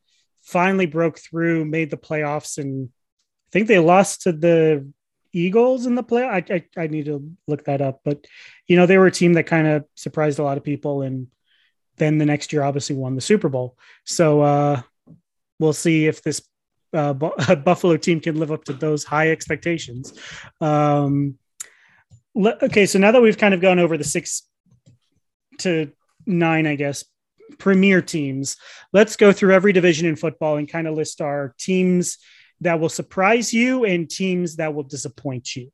finally 0.41 0.85
broke 0.85 1.19
through, 1.19 1.65
made 1.65 1.89
the 1.89 1.97
playoffs 1.97 2.57
and 2.57 2.89
I 2.89 3.49
think 3.51 3.67
they 3.67 3.79
lost 3.79 4.21
to 4.23 4.31
the 4.31 4.89
Eagles 5.33 5.85
in 5.85 5.95
the 5.95 6.03
play. 6.03 6.23
I, 6.23 6.37
I, 6.49 6.63
I 6.77 6.87
need 6.87 7.05
to 7.05 7.29
look 7.47 7.65
that 7.65 7.81
up, 7.81 7.99
but 8.05 8.25
you 8.65 8.77
know, 8.77 8.85
they 8.85 8.97
were 8.97 9.07
a 9.07 9.11
team 9.11 9.33
that 9.33 9.45
kind 9.45 9.67
of 9.67 9.85
surprised 9.95 10.39
a 10.39 10.43
lot 10.43 10.57
of 10.57 10.63
people 10.63 11.01
and 11.01 11.27
then 11.97 12.17
the 12.17 12.25
next 12.25 12.53
year 12.53 12.63
obviously 12.63 12.95
won 12.95 13.15
the 13.15 13.21
Super 13.21 13.49
Bowl. 13.49 13.77
So 14.05 14.41
uh 14.41 14.81
we'll 15.59 15.73
see 15.73 16.07
if 16.07 16.23
this 16.23 16.41
uh, 16.93 17.13
Buffalo 17.55 17.97
team 17.97 18.19
can 18.19 18.39
live 18.39 18.51
up 18.51 18.63
to 18.65 18.73
those 18.73 19.03
high 19.03 19.31
expectations. 19.31 20.13
Um, 20.61 21.37
le- 22.35 22.57
okay, 22.61 22.85
so 22.85 22.99
now 22.99 23.11
that 23.11 23.21
we've 23.21 23.37
kind 23.37 23.53
of 23.53 23.61
gone 23.61 23.79
over 23.79 23.97
the 23.97 24.03
six 24.03 24.43
to 25.59 25.91
nine, 26.25 26.67
I 26.67 26.75
guess, 26.75 27.05
premier 27.57 28.01
teams, 28.01 28.57
let's 28.91 29.15
go 29.15 29.31
through 29.31 29.53
every 29.53 29.73
division 29.73 30.07
in 30.07 30.15
football 30.15 30.57
and 30.57 30.69
kind 30.69 30.87
of 30.87 30.95
list 30.95 31.21
our 31.21 31.53
teams 31.57 32.17
that 32.61 32.79
will 32.79 32.89
surprise 32.89 33.53
you 33.53 33.85
and 33.85 34.09
teams 34.09 34.55
that 34.55 34.73
will 34.73 34.83
disappoint 34.83 35.55
you, 35.55 35.71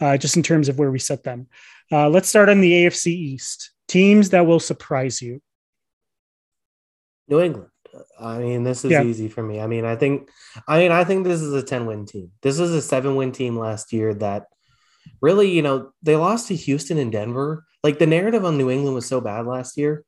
uh, 0.00 0.16
just 0.16 0.36
in 0.36 0.42
terms 0.42 0.68
of 0.68 0.78
where 0.78 0.90
we 0.90 0.98
set 0.98 1.22
them. 1.22 1.46
Uh, 1.92 2.08
let's 2.08 2.28
start 2.28 2.48
on 2.48 2.60
the 2.60 2.72
AFC 2.72 3.08
East. 3.08 3.72
Teams 3.88 4.30
that 4.30 4.46
will 4.46 4.60
surprise 4.60 5.20
you. 5.20 5.40
New 7.28 7.40
England. 7.40 7.69
I 8.18 8.38
mean, 8.38 8.62
this 8.62 8.84
is 8.84 8.90
yeah. 8.90 9.02
easy 9.02 9.28
for 9.28 9.42
me. 9.42 9.60
I 9.60 9.66
mean, 9.66 9.84
I 9.84 9.96
think, 9.96 10.28
I 10.68 10.78
mean, 10.78 10.92
I 10.92 11.04
think 11.04 11.24
this 11.24 11.40
is 11.40 11.52
a 11.52 11.62
10 11.62 11.86
win 11.86 12.06
team. 12.06 12.30
This 12.42 12.58
is 12.58 12.72
a 12.72 12.82
seven 12.82 13.16
win 13.16 13.32
team 13.32 13.58
last 13.58 13.92
year 13.92 14.14
that 14.14 14.46
really, 15.20 15.50
you 15.50 15.62
know, 15.62 15.92
they 16.02 16.16
lost 16.16 16.48
to 16.48 16.56
Houston 16.56 16.98
and 16.98 17.12
Denver. 17.12 17.64
Like 17.82 17.98
the 17.98 18.06
narrative 18.06 18.44
on 18.44 18.58
New 18.58 18.70
England 18.70 18.94
was 18.94 19.06
so 19.06 19.20
bad 19.20 19.46
last 19.46 19.76
year. 19.76 20.04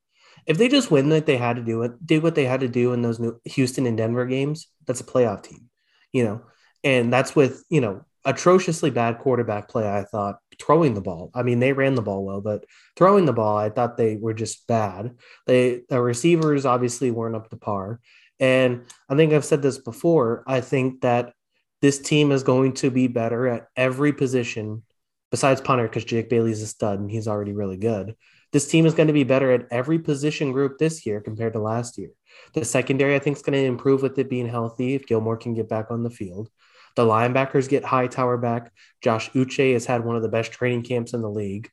If 0.47 0.59
they 0.59 0.69
just 0.69 0.91
win 0.91 1.09
like 1.09 1.27
they 1.27 1.37
had 1.37 1.57
to 1.57 1.63
do 1.63 1.83
it, 1.83 2.05
did 2.05 2.23
what 2.23 2.35
they 2.35 2.45
had 2.45 2.61
to 2.61 2.69
do 2.69 2.93
in 2.93 3.03
those 3.03 3.21
new 3.21 3.41
Houston 3.45 3.87
and 3.87 3.97
Denver 3.97 4.27
games, 4.27 4.69
that's 4.87 5.01
a 5.01 5.05
playoff 5.05 5.43
team, 5.45 5.71
you 6.13 6.25
know, 6.25 6.43
and 6.83 7.13
that's 7.13 7.37
with, 7.37 7.63
you 7.71 7.81
know, 7.81 8.05
atrociously 8.25 8.91
bad 8.91 9.19
quarterback 9.19 9.69
play, 9.69 9.89
I 9.89 10.03
thought, 10.03 10.39
throwing 10.63 10.95
the 10.95 11.01
ball. 11.01 11.31
I 11.35 11.43
mean, 11.43 11.59
they 11.59 11.73
ran 11.73 11.95
the 11.95 12.03
ball 12.03 12.25
well, 12.25 12.41
but 12.41 12.65
throwing 12.97 13.25
the 13.25 13.33
ball, 13.33 13.57
I 13.57 13.71
thought 13.71 13.97
they 13.97 14.17
were 14.17 14.35
just 14.35 14.67
bad. 14.67 15.17
They 15.47 15.83
the 15.89 16.01
receivers 16.01 16.65
obviously 16.65 17.11
weren't 17.11 17.37
up 17.37 17.51
to 17.51 17.57
par. 17.57 18.01
And 18.39 18.85
I 19.09 19.17
think 19.17 19.33
I've 19.33 19.45
said 19.45 19.63
this 19.63 19.79
before. 19.79 20.43
I 20.47 20.61
think 20.61 21.03
that 21.03 21.33
this 21.81 21.99
team 21.99 22.33
is 22.33 22.43
going 22.43 22.75
to 22.75 22.91
be 22.91 23.09
better 23.09 23.49
at 23.49 23.69
every 23.77 24.13
position 24.13 24.83
besides 25.31 25.61
punter 25.61 25.89
because 25.89 26.05
Jake 26.05 26.29
Bailey's 26.29 26.63
a 26.63 26.67
stud 26.67 27.01
and 27.01 27.11
he's 27.11 27.29
already 27.29 27.53
really 27.53 27.77
good. 27.77 28.15
This 28.53 28.69
team 28.69 28.85
is 28.85 28.95
going 28.95 29.07
to 29.07 29.15
be 29.15 29.25
better 29.25 29.51
at 29.51 29.67
every 29.71 29.99
position 29.99 30.53
group 30.53 30.79
this 30.79 31.07
year 31.07 31.21
compared 31.21 31.55
to 31.55 31.59
last 31.59 31.97
year. 31.97 32.11
The 32.53 32.65
secondary, 32.65 33.15
I 33.15 33.19
think, 33.19 33.37
is 33.39 33.43
going 33.43 33.59
to 33.59 33.65
improve 33.65 34.03
with 34.03 34.19
it 34.19 34.29
being 34.29 34.49
healthy 34.49 34.95
if 34.95 35.07
Gilmore 35.07 35.39
can 35.39 35.55
get 35.55 35.69
back 35.69 35.91
on 35.91 36.03
the 36.03 36.11
field. 36.11 36.51
The 36.97 37.05
linebackers 37.05 37.69
get 37.69 37.85
Hightower 37.85 38.39
back. 38.39 38.73
Josh 39.03 39.31
Uche 39.31 39.73
has 39.73 39.87
had 39.87 40.05
one 40.05 40.17
of 40.17 40.23
the 40.23 40.29
best 40.29 40.53
training 40.53 40.83
camps 40.83 41.13
in 41.13 41.23
the 41.23 41.31
league. 41.31 41.71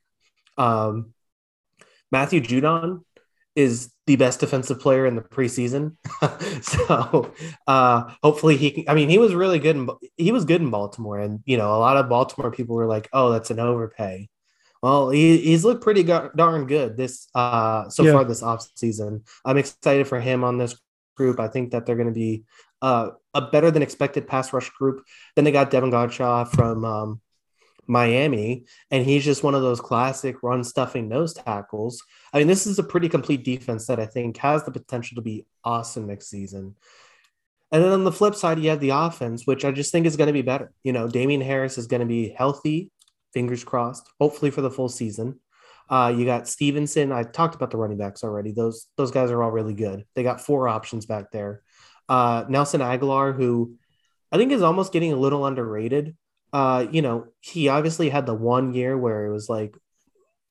Um, 0.58 1.14
Matthew 2.12 2.42
Judon 2.42 3.04
is 3.56 3.92
the 4.08 4.16
best 4.16 4.40
defensive 4.40 4.80
player 4.80 5.06
in 5.06 5.16
the 5.16 5.22
preseason. 5.22 5.96
so 6.64 7.34
uh, 7.68 8.12
hopefully 8.24 8.58
he 8.58 8.72
can. 8.72 8.86
I 8.88 8.94
mean, 8.94 9.10
he 9.10 9.18
was 9.18 9.34
really 9.34 9.60
good. 9.60 9.76
In, 9.76 9.90
he 10.18 10.32
was 10.32 10.46
good 10.46 10.62
in 10.62 10.70
Baltimore, 10.70 11.20
and 11.20 11.42
you 11.46 11.58
know, 11.58 11.76
a 11.76 11.78
lot 11.78 11.98
of 11.98 12.10
Baltimore 12.10 12.52
people 12.52 12.76
were 12.76 12.88
like, 12.88 13.10
"Oh, 13.14 13.32
that's 13.32 13.52
an 13.52 13.60
overpay." 13.60 14.30
Well, 14.82 15.10
he, 15.10 15.38
he's 15.38 15.66
looked 15.66 15.84
pretty 15.84 16.04
darn 16.04 16.66
good 16.66 16.96
this 16.96 17.28
uh, 17.36 17.90
so 17.90 18.04
yeah. 18.04 18.14
far 18.14 18.24
this 18.24 18.42
offseason. 18.42 19.28
I'm 19.44 19.58
excited 19.58 20.08
for 20.08 20.20
him 20.20 20.44
on 20.44 20.58
this 20.58 20.80
group. 21.16 21.40
I 21.40 21.50
think 21.50 21.72
that 21.72 21.86
they're 21.86 21.98
going 21.98 22.08
to 22.08 22.14
be 22.14 22.46
uh, 22.82 23.12
a 23.34 23.42
better 23.42 23.72
than 23.72 23.82
expected 23.82 24.28
pass 24.28 24.54
rush 24.54 24.70
group. 24.72 25.06
Then 25.36 25.46
they 25.46 25.52
got 25.52 25.72
Devin 25.72 25.92
Godchaux 25.92 26.50
from 26.50 26.86
um, 26.86 27.22
Miami, 27.88 28.66
and 28.92 29.06
he's 29.06 29.26
just 29.26 29.44
one 29.44 29.56
of 29.56 29.62
those 29.62 29.82
classic 29.82 30.42
run 30.44 30.64
stuffing 30.64 31.10
nose 31.10 31.34
tackles. 31.34 32.04
I 32.32 32.38
mean, 32.38 32.48
this 32.48 32.68
is 32.68 32.80
a 32.80 32.84
pretty 32.84 33.10
complete 33.10 33.44
defense 33.44 33.88
that 33.88 34.00
I 34.00 34.06
think 34.06 34.38
has 34.38 34.64
the 34.64 34.72
potential 34.72 35.16
to 35.16 35.22
be 35.22 35.46
awesome 35.64 36.08
next 36.08 36.30
season. 36.30 36.76
And 37.72 37.84
then 37.84 37.92
on 37.92 38.04
the 38.04 38.12
flip 38.12 38.36
side, 38.36 38.60
you 38.60 38.70
have 38.70 38.80
the 38.80 38.90
offense, 38.90 39.46
which 39.46 39.64
I 39.64 39.72
just 39.72 39.92
think 39.92 40.06
is 40.06 40.18
going 40.18 40.28
to 40.28 40.34
be 40.34 40.42
better. 40.42 40.72
You 40.84 40.94
know, 40.94 41.08
Damien 41.08 41.42
Harris 41.42 41.78
is 41.78 41.88
going 41.88 42.00
to 42.00 42.08
be 42.08 42.30
healthy, 42.30 42.92
fingers 43.34 43.64
crossed, 43.64 44.10
hopefully 44.20 44.52
for 44.52 44.62
the 44.62 44.72
full 44.72 44.90
season. 44.90 45.40
Uh, 45.90 46.14
you 46.16 46.26
got 46.26 46.48
Stevenson. 46.48 47.12
I 47.12 47.24
talked 47.24 47.56
about 47.56 47.72
the 47.72 47.78
running 47.78 47.98
backs 47.98 48.24
already. 48.24 48.52
Those 48.52 48.88
those 48.96 49.10
guys 49.10 49.32
are 49.32 49.42
all 49.42 49.52
really 49.52 49.74
good. 49.74 50.06
They 50.14 50.22
got 50.22 50.42
four 50.42 50.68
options 50.68 51.08
back 51.08 51.32
there. 51.32 51.64
Uh, 52.10 52.44
Nelson 52.50 52.82
Agholor, 52.82 53.36
who 53.36 53.76
I 54.32 54.38
think 54.38 54.52
is 54.52 54.62
almost 54.62 54.92
getting 54.92 55.14
a 55.14 55.18
little 55.18 55.46
underrated. 55.46 56.18
Uh, 56.52 56.88
you 56.92 57.02
know, 57.02 57.28
he 57.40 57.70
obviously 57.70 58.10
had 58.10 58.26
the 58.26 58.34
one 58.34 58.74
year 58.74 58.98
where 58.98 59.26
it 59.26 59.32
was 59.32 59.48
like, 59.48 59.78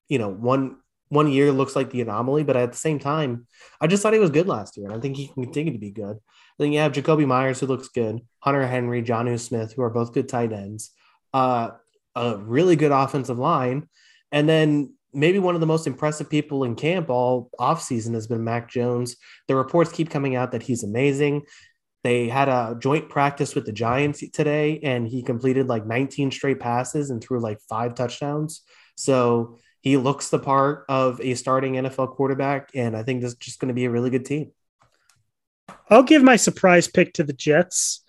you 0.09 0.19
know, 0.19 0.29
one 0.31 0.77
one 1.09 1.31
year 1.31 1.51
looks 1.53 1.75
like 1.75 1.91
the 1.91 2.03
anomaly, 2.03 2.45
but 2.45 2.57
at 2.57 2.71
the 2.71 2.79
same 2.79 2.99
time, 2.99 3.47
I 3.81 3.87
just 3.87 4.03
thought 4.03 4.13
he 4.13 4.19
was 4.19 4.31
good 4.31 4.47
last 4.47 4.77
year, 4.77 4.87
and 4.87 4.95
I 4.95 5.01
think 5.01 5.17
he 5.17 5.29
can 5.29 5.43
continue 5.45 5.73
to 5.73 5.79
be 5.79 5.91
good. 5.91 6.19
Then 6.59 6.73
you 6.73 6.81
have 6.81 6.93
Jakobi 6.93 7.27
Meyers, 7.27 7.61
who 7.61 7.67
looks 7.67 7.89
good, 7.89 8.21
Hunter 8.41 8.67
Henry, 8.67 9.03
Jonnu 9.03 9.41
Smith, 9.41 9.73
who 9.73 9.83
are 9.83 9.91
both 9.91 10.13
good 10.13 10.29
tight 10.29 10.53
ends, 10.53 10.91
uh, 11.33 11.71
a 12.15 12.37
really 12.37 12.77
good 12.77 12.93
offensive 12.93 13.39
line, 13.39 13.89
and 14.33 14.49
then 14.49 14.95
maybe 15.13 15.39
one 15.39 15.55
of 15.55 15.61
the 15.61 15.67
most 15.67 15.87
impressive 15.87 16.29
people 16.29 16.65
in 16.65 16.75
camp 16.75 17.09
all 17.11 17.51
offseason 17.59 18.15
has 18.15 18.27
been 18.27 18.45
Mac 18.45 18.71
Jones. 18.71 19.17
The 19.47 19.57
reports 19.57 19.93
keep 19.93 20.11
coming 20.11 20.37
out 20.37 20.53
that 20.53 20.63
he's 20.63 20.85
amazing. 20.85 21.43
They 22.05 22.29
had 22.29 22.49
a 22.49 22.77
joint 22.79 23.09
practice 23.09 23.55
with 23.55 23.67
the 23.67 23.73
Giants 23.73 24.23
today, 24.31 24.81
and 24.83 25.07
he 25.07 25.23
completed 25.23 25.67
like 25.67 25.87
19 25.87 26.31
straight 26.31 26.61
passes 26.61 27.11
and 27.11 27.23
threw 27.23 27.41
like 27.41 27.59
five 27.69 27.95
touchdowns. 27.95 28.63
So 28.97 29.59
he 29.81 29.97
looks 29.97 30.29
the 30.29 30.39
part 30.39 30.85
of 30.89 31.21
a 31.21 31.35
starting 31.35 31.75
NFL 31.75 32.15
quarterback, 32.15 32.71
and 32.75 32.97
I 32.97 33.03
think 33.03 33.21
this 33.21 33.33
is 33.33 33.39
just 33.39 33.61
going 33.61 33.69
to 33.69 33.75
be 33.75 33.85
a 33.85 33.91
really 33.91 34.11
good 34.11 34.25
team. 34.25 34.53
I'll 35.91 36.03
give 36.03 36.23
my 36.23 36.37
surprise 36.37 36.89
pick 36.89 37.15
to 37.15 37.25
the 37.25 37.33
Jets. 37.33 38.05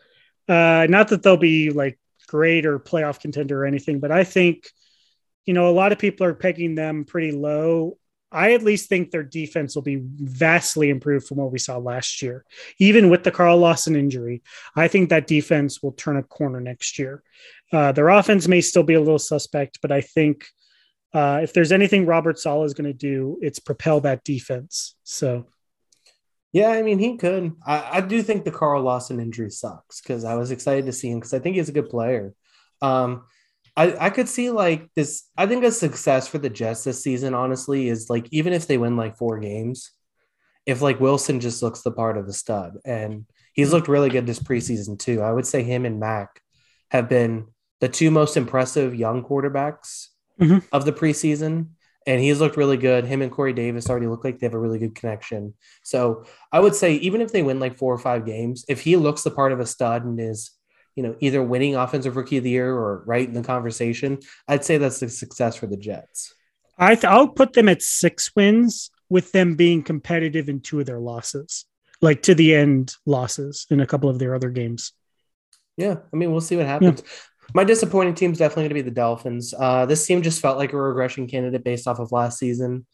Uh, 0.47 0.87
not 0.89 1.09
that 1.09 1.23
they'll 1.23 1.37
be 1.37 1.71
like 1.71 1.99
great 2.27 2.65
or 2.65 2.79
playoff 2.79 3.19
contender 3.19 3.63
or 3.63 3.65
anything, 3.65 3.99
but 3.99 4.11
I 4.11 4.23
think, 4.23 4.69
you 5.49 5.53
know, 5.53 5.67
a 5.67 5.73
lot 5.73 5.91
of 5.91 5.97
people 5.97 6.27
are 6.27 6.35
pegging 6.35 6.75
them 6.75 7.05
pretty 7.05 7.31
low. 7.31 7.97
I 8.31 8.53
at 8.53 8.61
least 8.61 8.87
think 8.87 9.09
their 9.09 9.23
defense 9.23 9.73
will 9.73 9.81
be 9.81 9.99
vastly 9.99 10.91
improved 10.91 11.25
from 11.25 11.37
what 11.37 11.51
we 11.51 11.57
saw 11.57 11.77
last 11.79 12.21
year. 12.21 12.45
Even 12.77 13.09
with 13.09 13.23
the 13.23 13.31
Carl 13.31 13.57
Lawson 13.57 13.95
injury, 13.95 14.43
I 14.75 14.87
think 14.87 15.09
that 15.09 15.25
defense 15.25 15.81
will 15.81 15.93
turn 15.93 16.17
a 16.17 16.21
corner 16.21 16.61
next 16.61 16.99
year. 16.99 17.23
Uh, 17.73 17.91
their 17.91 18.09
offense 18.09 18.47
may 18.47 18.61
still 18.61 18.83
be 18.83 18.93
a 18.93 18.99
little 18.99 19.17
suspect, 19.17 19.79
but 19.81 19.91
I 19.91 20.01
think 20.01 20.45
uh, 21.15 21.39
if 21.41 21.51
there's 21.53 21.71
anything 21.71 22.05
Robert 22.05 22.37
Saleh 22.37 22.67
is 22.67 22.75
going 22.75 22.85
to 22.85 22.93
do, 22.93 23.39
it's 23.41 23.57
propel 23.57 24.01
that 24.01 24.23
defense. 24.23 24.97
So, 25.03 25.47
yeah, 26.53 26.69
I 26.69 26.83
mean, 26.83 26.99
he 26.99 27.17
could. 27.17 27.53
I, 27.65 27.97
I 27.97 28.01
do 28.01 28.21
think 28.21 28.45
the 28.45 28.51
Carl 28.51 28.83
Lawson 28.83 29.19
injury 29.19 29.49
sucks 29.49 29.99
because 29.99 30.25
I 30.25 30.35
was 30.35 30.51
excited 30.51 30.85
to 30.85 30.93
see 30.93 31.09
him 31.09 31.17
because 31.17 31.33
I 31.33 31.39
think 31.39 31.55
he's 31.55 31.69
a 31.69 31.79
good 31.79 31.89
player. 31.89 32.35
Um, 32.83 33.23
I, 33.75 34.07
I 34.07 34.09
could 34.09 34.29
see 34.29 34.49
like 34.49 34.89
this. 34.95 35.27
I 35.37 35.45
think 35.45 35.63
a 35.63 35.71
success 35.71 36.27
for 36.27 36.37
the 36.37 36.49
Jets 36.49 36.83
this 36.83 37.03
season, 37.03 37.33
honestly, 37.33 37.87
is 37.87 38.09
like 38.09 38.27
even 38.31 38.53
if 38.53 38.67
they 38.67 38.77
win 38.77 38.97
like 38.97 39.17
four 39.17 39.39
games, 39.39 39.91
if 40.65 40.81
like 40.81 40.99
Wilson 40.99 41.39
just 41.39 41.63
looks 41.63 41.81
the 41.81 41.91
part 41.91 42.17
of 42.17 42.27
the 42.27 42.33
stud, 42.33 42.77
and 42.85 43.25
he's 43.53 43.73
looked 43.73 43.87
really 43.87 44.09
good 44.09 44.25
this 44.25 44.39
preseason 44.39 44.97
too. 44.97 45.21
I 45.21 45.31
would 45.31 45.45
say 45.45 45.63
him 45.63 45.85
and 45.85 45.99
Mac 45.99 46.41
have 46.91 47.09
been 47.09 47.47
the 47.79 47.89
two 47.89 48.11
most 48.11 48.37
impressive 48.37 48.95
young 48.95 49.23
quarterbacks 49.23 50.07
mm-hmm. 50.39 50.59
of 50.71 50.85
the 50.85 50.93
preseason. 50.93 51.69
And 52.07 52.19
he's 52.21 52.39
looked 52.39 52.57
really 52.57 52.77
good. 52.77 53.05
Him 53.05 53.21
and 53.21 53.31
Corey 53.31 53.53
Davis 53.53 53.89
already 53.89 54.07
look 54.07 54.23
like 54.23 54.39
they 54.39 54.47
have 54.47 54.55
a 54.55 54.59
really 54.59 54.79
good 54.79 54.95
connection. 54.95 55.53
So 55.83 56.23
I 56.51 56.59
would 56.59 56.73
say 56.73 56.95
even 56.95 57.21
if 57.21 57.31
they 57.31 57.43
win 57.43 57.59
like 57.59 57.77
four 57.77 57.93
or 57.93 57.99
five 57.99 58.25
games, 58.25 58.65
if 58.67 58.81
he 58.81 58.95
looks 58.95 59.21
the 59.21 59.29
part 59.29 59.51
of 59.51 59.59
a 59.59 59.65
stud 59.65 60.05
and 60.05 60.19
is 60.19 60.51
you 60.95 61.03
know, 61.03 61.15
either 61.19 61.41
winning 61.41 61.75
offensive 61.75 62.15
rookie 62.15 62.37
of 62.37 62.43
the 62.43 62.49
year 62.49 62.73
or 62.73 63.03
right 63.05 63.27
in 63.27 63.33
the 63.33 63.43
conversation, 63.43 64.19
I'd 64.47 64.65
say 64.65 64.77
that's 64.77 65.01
a 65.01 65.09
success 65.09 65.55
for 65.55 65.67
the 65.67 65.77
Jets. 65.77 66.33
I 66.77 66.95
th- 66.95 67.05
I'll 67.05 67.27
put 67.27 67.53
them 67.53 67.69
at 67.69 67.81
six 67.81 68.35
wins 68.35 68.91
with 69.09 69.31
them 69.31 69.55
being 69.55 69.83
competitive 69.83 70.49
in 70.49 70.61
two 70.61 70.79
of 70.79 70.85
their 70.85 70.99
losses, 70.99 71.65
like 72.01 72.23
to 72.23 72.35
the 72.35 72.55
end 72.55 72.95
losses 73.05 73.65
in 73.69 73.79
a 73.79 73.87
couple 73.87 74.09
of 74.09 74.19
their 74.19 74.35
other 74.35 74.49
games. 74.49 74.93
Yeah, 75.77 75.97
I 76.13 76.15
mean, 76.15 76.31
we'll 76.31 76.41
see 76.41 76.55
what 76.55 76.65
happens. 76.65 77.01
Yeah. 77.03 77.11
My 77.53 77.63
disappointing 77.63 78.13
team 78.13 78.31
is 78.31 78.37
definitely 78.37 78.63
going 78.63 78.69
to 78.69 78.83
be 78.83 78.89
the 78.89 78.91
Dolphins. 78.91 79.53
Uh, 79.57 79.85
this 79.85 80.05
team 80.05 80.21
just 80.21 80.41
felt 80.41 80.57
like 80.57 80.73
a 80.73 80.77
regression 80.77 81.27
candidate 81.27 81.63
based 81.63 81.87
off 81.87 81.99
of 81.99 82.11
last 82.11 82.37
season. 82.37 82.85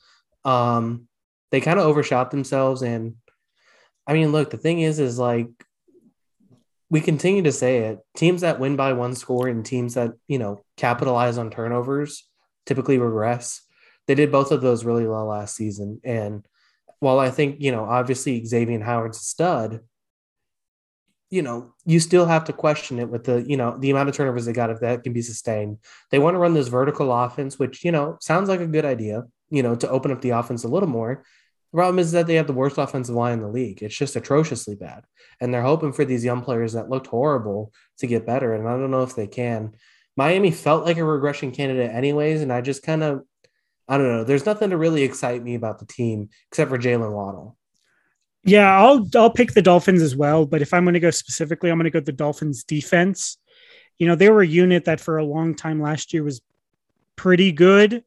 Um, 0.46 1.08
they 1.52 1.60
kind 1.62 1.80
of 1.80 1.86
overshot 1.86 2.32
themselves, 2.32 2.82
and 2.82 3.16
I 4.08 4.14
mean, 4.14 4.32
look, 4.32 4.52
the 4.52 4.58
thing 4.58 4.80
is, 4.80 5.00
is 5.00 5.20
like 5.20 5.50
we 6.89 7.01
continue 7.01 7.43
to 7.43 7.51
say 7.51 7.79
it 7.79 7.99
teams 8.15 8.41
that 8.41 8.59
win 8.59 8.75
by 8.75 8.93
one 8.93 9.15
score 9.15 9.47
and 9.47 9.65
teams 9.65 9.95
that 9.95 10.11
you 10.27 10.39
know 10.39 10.63
capitalize 10.77 11.38
on 11.38 11.49
turnovers 11.49 12.27
typically 12.65 12.97
regress. 12.97 13.61
They 14.07 14.15
did 14.15 14.31
both 14.31 14.51
of 14.51 14.61
those 14.61 14.86
really 14.86 15.07
well 15.07 15.25
last 15.25 15.55
season. 15.55 15.99
And 16.03 16.45
while 16.99 17.19
i 17.19 17.29
think 17.29 17.57
you 17.59 17.71
know 17.71 17.83
obviously 17.86 18.41
xavien 18.41 18.81
howard's 18.81 19.17
a 19.17 19.21
stud 19.21 19.81
you 21.29 21.41
know 21.41 21.73
you 21.86 21.99
still 21.99 22.25
have 22.25 22.45
to 22.45 22.53
question 22.53 22.99
it 22.99 23.09
with 23.09 23.25
the 23.25 23.43
you 23.47 23.57
know 23.57 23.77
the 23.77 23.89
amount 23.89 24.09
of 24.09 24.15
turnovers 24.15 24.45
they 24.45 24.53
got 24.53 24.69
if 24.69 24.79
that 24.79 25.03
can 25.03 25.13
be 25.13 25.21
sustained. 25.21 25.77
They 26.11 26.19
want 26.19 26.36
to 26.36 26.39
run 26.39 26.53
this 26.53 26.67
vertical 26.67 27.11
offense 27.11 27.59
which 27.59 27.83
you 27.83 27.91
know 27.91 28.17
sounds 28.21 28.49
like 28.49 28.59
a 28.59 28.67
good 28.67 28.86
idea 28.86 29.23
you 29.49 29.63
know 29.63 29.75
to 29.75 29.89
open 29.89 30.11
up 30.11 30.21
the 30.21 30.31
offense 30.31 30.63
a 30.63 30.67
little 30.67 30.89
more 30.89 31.23
the 31.76 31.82
problem 31.82 31.99
is 31.99 32.13
that 32.13 32.26
they 32.26 32.36
have 32.36 32.47
the 32.47 32.53
worst 32.53 32.78
offensive 32.78 33.15
line 33.15 33.34
in 33.34 33.41
the 33.41 33.49
league. 33.49 33.84
It's 33.84 33.97
just 33.97 34.15
atrociously 34.15 34.76
bad. 34.76 35.03
And 35.41 35.53
they're 35.53 35.61
hoping 35.61 35.91
for 35.91 36.05
these 36.05 36.23
young 36.23 36.41
players 36.41 36.71
that 36.71 36.89
looked 36.89 37.07
horrible 37.07 37.73
to 37.97 38.07
get 38.07 38.26
better. 38.26 38.53
And 38.53 38.65
I 38.65 38.71
don't 38.78 38.91
know 38.91 39.03
if 39.03 39.13
they 39.13 39.28
can. 39.28 39.73
Miami 40.15 40.51
felt 40.51 40.86
like 40.86 40.95
a 40.95 41.03
regression 41.03 41.51
candidate, 41.51 41.91
anyways. 41.91 42.41
And 42.41 42.53
I 42.53 42.61
just 42.61 42.82
kind 42.82 43.03
of, 43.03 43.23
I 43.89 43.97
don't 43.97 44.07
know. 44.07 44.23
There's 44.23 44.45
nothing 44.45 44.69
to 44.69 44.78
really 44.78 45.03
excite 45.03 45.43
me 45.43 45.55
about 45.55 45.80
the 45.80 45.86
team 45.86 46.30
except 46.49 46.71
for 46.71 46.78
Jalen 46.78 47.11
Waddle. 47.11 47.57
Yeah, 48.45 48.73
I'll 48.80 49.05
I'll 49.13 49.30
pick 49.30 49.51
the 49.51 49.61
Dolphins 49.61 50.01
as 50.01 50.15
well. 50.15 50.45
But 50.45 50.61
if 50.61 50.73
I'm 50.73 50.86
going 50.86 50.93
to 50.93 51.01
go 51.01 51.11
specifically, 51.11 51.71
I'm 51.71 51.78
going 51.78 51.84
to 51.84 51.89
go 51.89 51.99
the 51.99 52.13
Dolphins 52.13 52.63
defense. 52.63 53.38
You 53.99 54.07
know, 54.07 54.15
they 54.15 54.30
were 54.30 54.43
a 54.43 54.47
unit 54.47 54.86
that 54.86 55.01
for 55.01 55.17
a 55.17 55.26
long 55.26 55.55
time 55.55 55.82
last 55.82 56.13
year 56.13 56.23
was 56.23 56.39
pretty 57.17 57.51
good 57.51 58.05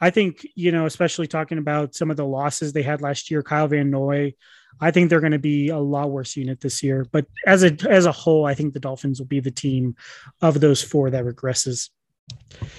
I 0.00 0.10
think, 0.10 0.46
you 0.54 0.70
know, 0.70 0.86
especially 0.86 1.26
talking 1.26 1.58
about 1.58 1.94
some 1.94 2.10
of 2.10 2.16
the 2.16 2.26
losses 2.26 2.72
they 2.72 2.82
had 2.82 3.02
last 3.02 3.30
year, 3.30 3.42
Kyle 3.42 3.66
Van 3.66 3.90
Noy, 3.90 4.34
I 4.80 4.90
think 4.90 5.10
they're 5.10 5.20
going 5.20 5.32
to 5.32 5.38
be 5.38 5.68
a 5.70 5.78
lot 5.78 6.10
worse 6.10 6.36
unit 6.36 6.60
this 6.60 6.82
year. 6.82 7.06
But 7.10 7.26
as 7.46 7.64
a 7.64 7.76
as 7.88 8.06
a 8.06 8.12
whole, 8.12 8.46
I 8.46 8.54
think 8.54 8.74
the 8.74 8.80
Dolphins 8.80 9.18
will 9.18 9.26
be 9.26 9.40
the 9.40 9.50
team 9.50 9.96
of 10.40 10.60
those 10.60 10.82
four 10.82 11.10
that 11.10 11.24
regresses. 11.24 11.90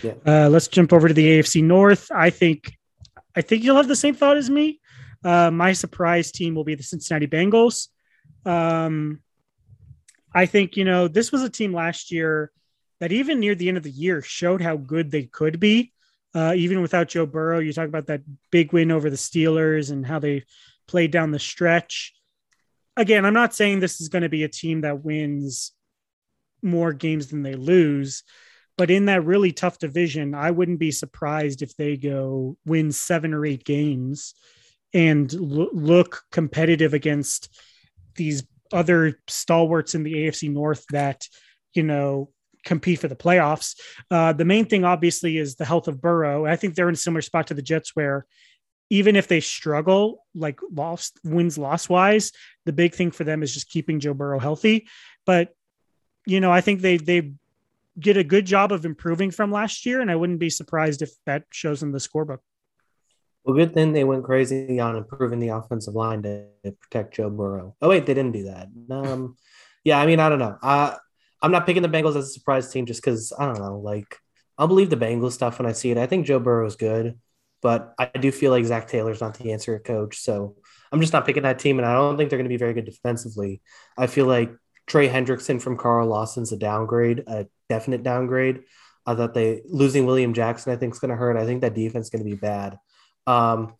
Yeah. 0.01 0.13
Uh, 0.25 0.49
let's 0.49 0.67
jump 0.67 0.93
over 0.93 1.07
to 1.07 1.13
the 1.13 1.39
AFC 1.39 1.63
North. 1.63 2.09
I 2.11 2.29
think 2.29 2.77
I 3.35 3.41
think 3.41 3.63
you'll 3.63 3.75
have 3.77 3.87
the 3.87 3.95
same 3.95 4.15
thought 4.15 4.37
as 4.37 4.49
me. 4.49 4.79
Uh, 5.23 5.51
my 5.51 5.73
surprise 5.73 6.31
team 6.31 6.55
will 6.55 6.63
be 6.63 6.75
the 6.75 6.83
Cincinnati 6.83 7.27
Bengals. 7.27 7.89
Um, 8.45 9.19
I 10.33 10.45
think 10.45 10.77
you 10.77 10.85
know 10.85 11.09
this 11.09 11.31
was 11.31 11.41
a 11.41 11.49
team 11.49 11.73
last 11.73 12.11
year 12.11 12.51
that 12.99 13.11
even 13.11 13.39
near 13.39 13.55
the 13.55 13.67
end 13.67 13.77
of 13.77 13.83
the 13.83 13.91
year 13.91 14.21
showed 14.21 14.61
how 14.61 14.77
good 14.77 15.11
they 15.11 15.23
could 15.23 15.59
be 15.59 15.91
uh, 16.33 16.53
even 16.55 16.81
without 16.81 17.09
Joe 17.09 17.25
Burrow. 17.25 17.59
You 17.59 17.73
talk 17.73 17.87
about 17.87 18.07
that 18.07 18.21
big 18.51 18.73
win 18.73 18.91
over 18.91 19.09
the 19.09 19.15
Steelers 19.15 19.91
and 19.91 20.05
how 20.05 20.19
they 20.19 20.43
played 20.87 21.11
down 21.11 21.31
the 21.31 21.39
stretch. 21.39 22.13
Again, 22.97 23.25
I'm 23.25 23.33
not 23.33 23.55
saying 23.55 23.79
this 23.79 24.01
is 24.01 24.09
going 24.09 24.23
to 24.23 24.29
be 24.29 24.43
a 24.43 24.49
team 24.49 24.81
that 24.81 25.03
wins 25.03 25.71
more 26.61 26.91
games 26.91 27.27
than 27.27 27.43
they 27.43 27.55
lose, 27.55 28.23
but 28.77 28.91
in 28.91 29.05
that 29.05 29.25
really 29.25 29.51
tough 29.51 29.77
division, 29.77 30.33
I 30.33 30.51
wouldn't 30.51 30.79
be 30.79 30.91
surprised 30.91 31.61
if 31.61 31.75
they 31.75 31.95
go 31.95 32.57
win 32.65 32.91
seven 32.91 33.33
or 33.33 33.45
eight 33.45 33.63
games 33.63 34.33
and 34.93 35.31
lo- 35.33 35.69
look 35.71 36.23
competitive 36.31 36.93
against 36.93 37.55
these 38.15 38.43
other 38.73 39.19
stalwarts 39.27 39.95
in 39.95 40.03
the 40.03 40.13
AFC 40.13 40.51
North 40.51 40.85
that, 40.91 41.27
you 41.73 41.83
know, 41.83 42.31
compete 42.63 42.99
for 42.99 43.07
the 43.07 43.15
playoffs. 43.15 43.75
Uh, 44.11 44.33
the 44.33 44.45
main 44.45 44.65
thing, 44.65 44.83
obviously, 44.83 45.37
is 45.37 45.55
the 45.55 45.65
health 45.65 45.87
of 45.87 46.01
Burrow. 46.01 46.45
I 46.45 46.55
think 46.55 46.75
they're 46.75 46.89
in 46.89 46.93
a 46.93 46.97
similar 46.97 47.21
spot 47.21 47.47
to 47.47 47.53
the 47.53 47.61
Jets, 47.61 47.95
where 47.95 48.25
even 48.89 49.15
if 49.15 49.27
they 49.27 49.39
struggle, 49.39 50.25
like 50.33 50.59
lost 50.71 51.19
wins 51.23 51.57
loss 51.57 51.87
wise, 51.87 52.31
the 52.65 52.73
big 52.73 52.93
thing 52.93 53.11
for 53.11 53.23
them 53.23 53.43
is 53.43 53.53
just 53.53 53.69
keeping 53.69 53.99
Joe 53.99 54.13
Burrow 54.13 54.39
healthy. 54.39 54.87
But 55.25 55.49
you 56.25 56.39
know, 56.39 56.51
I 56.51 56.61
think 56.61 56.81
they 56.81 56.97
they 56.97 57.33
did 57.97 58.17
a 58.17 58.23
good 58.23 58.45
job 58.45 58.71
of 58.71 58.85
improving 58.85 59.31
from 59.31 59.51
last 59.51 59.85
year, 59.85 60.01
and 60.01 60.09
I 60.09 60.15
wouldn't 60.15 60.39
be 60.39 60.49
surprised 60.49 61.01
if 61.01 61.11
that 61.25 61.43
shows 61.51 61.83
in 61.83 61.91
the 61.91 61.99
scorebook. 61.99 62.39
Well, 63.43 63.55
good 63.55 63.73
thing 63.73 63.93
they 63.93 64.03
went 64.03 64.25
crazy 64.25 64.79
on 64.79 64.95
improving 64.95 65.39
the 65.39 65.49
offensive 65.49 65.95
line 65.95 66.23
to 66.23 66.47
protect 66.81 67.15
Joe 67.15 67.29
Burrow. 67.29 67.75
Oh 67.81 67.89
wait, 67.89 68.05
they 68.05 68.13
didn't 68.13 68.33
do 68.33 68.43
that. 68.43 68.67
Um, 68.91 69.37
yeah, 69.83 69.99
I 69.99 70.05
mean, 70.05 70.19
I 70.19 70.29
don't 70.29 70.39
know. 70.39 70.57
Uh, 70.61 70.95
I'm 71.41 71.51
not 71.51 71.65
picking 71.65 71.81
the 71.81 71.89
Bengals 71.89 72.15
as 72.15 72.27
a 72.27 72.31
surprise 72.31 72.71
team 72.71 72.85
just 72.85 73.01
because 73.01 73.33
I 73.37 73.45
don't 73.45 73.59
know. 73.59 73.79
Like 73.79 74.17
I'll 74.57 74.67
believe 74.67 74.89
the 74.89 74.97
Bengals 74.97 75.31
stuff 75.33 75.59
when 75.59 75.65
I 75.65 75.71
see 75.71 75.91
it. 75.91 75.97
I 75.97 76.05
think 76.05 76.25
Joe 76.25 76.39
Burrow 76.39 76.67
is 76.67 76.75
good, 76.75 77.17
but 77.61 77.93
I 77.97 78.05
do 78.07 78.31
feel 78.31 78.51
like 78.51 78.65
Zac 78.65 78.87
Taylor's 78.87 79.21
not 79.21 79.37
the 79.37 79.53
answer 79.53 79.79
coach. 79.79 80.19
So 80.19 80.55
I'm 80.91 81.01
just 81.01 81.13
not 81.13 81.25
picking 81.25 81.43
that 81.43 81.59
team, 81.59 81.79
and 81.79 81.85
I 81.85 81.93
don't 81.93 82.17
think 82.17 82.29
they're 82.29 82.39
going 82.39 82.49
to 82.49 82.53
be 82.53 82.57
very 82.57 82.73
good 82.73 82.85
defensively. 82.85 83.61
I 83.97 84.07
feel 84.07 84.25
like 84.25 84.51
Trey 84.87 85.07
Hendrickson 85.07 85.61
from 85.61 85.77
Carl 85.77 86.07
Lawson's 86.07 86.51
a 86.51 86.57
downgrade, 86.57 87.23
a 87.27 87.47
definite 87.69 88.03
downgrade. 88.03 88.63
I 89.05 89.15
thought 89.15 89.33
they 89.33 89.61
losing 89.65 90.05
William 90.05 90.33
Jackson, 90.33 90.73
I 90.73 90.75
think, 90.75 90.93
is 90.93 90.99
going 90.99 91.11
to 91.11 91.15
hurt. 91.15 91.37
I 91.37 91.45
think 91.45 91.61
that 91.61 91.75
defense 91.75 92.07
is 92.07 92.09
going 92.09 92.23
to 92.23 92.29
be 92.29 92.35
bad. 92.35 92.77
Um, 93.27 93.75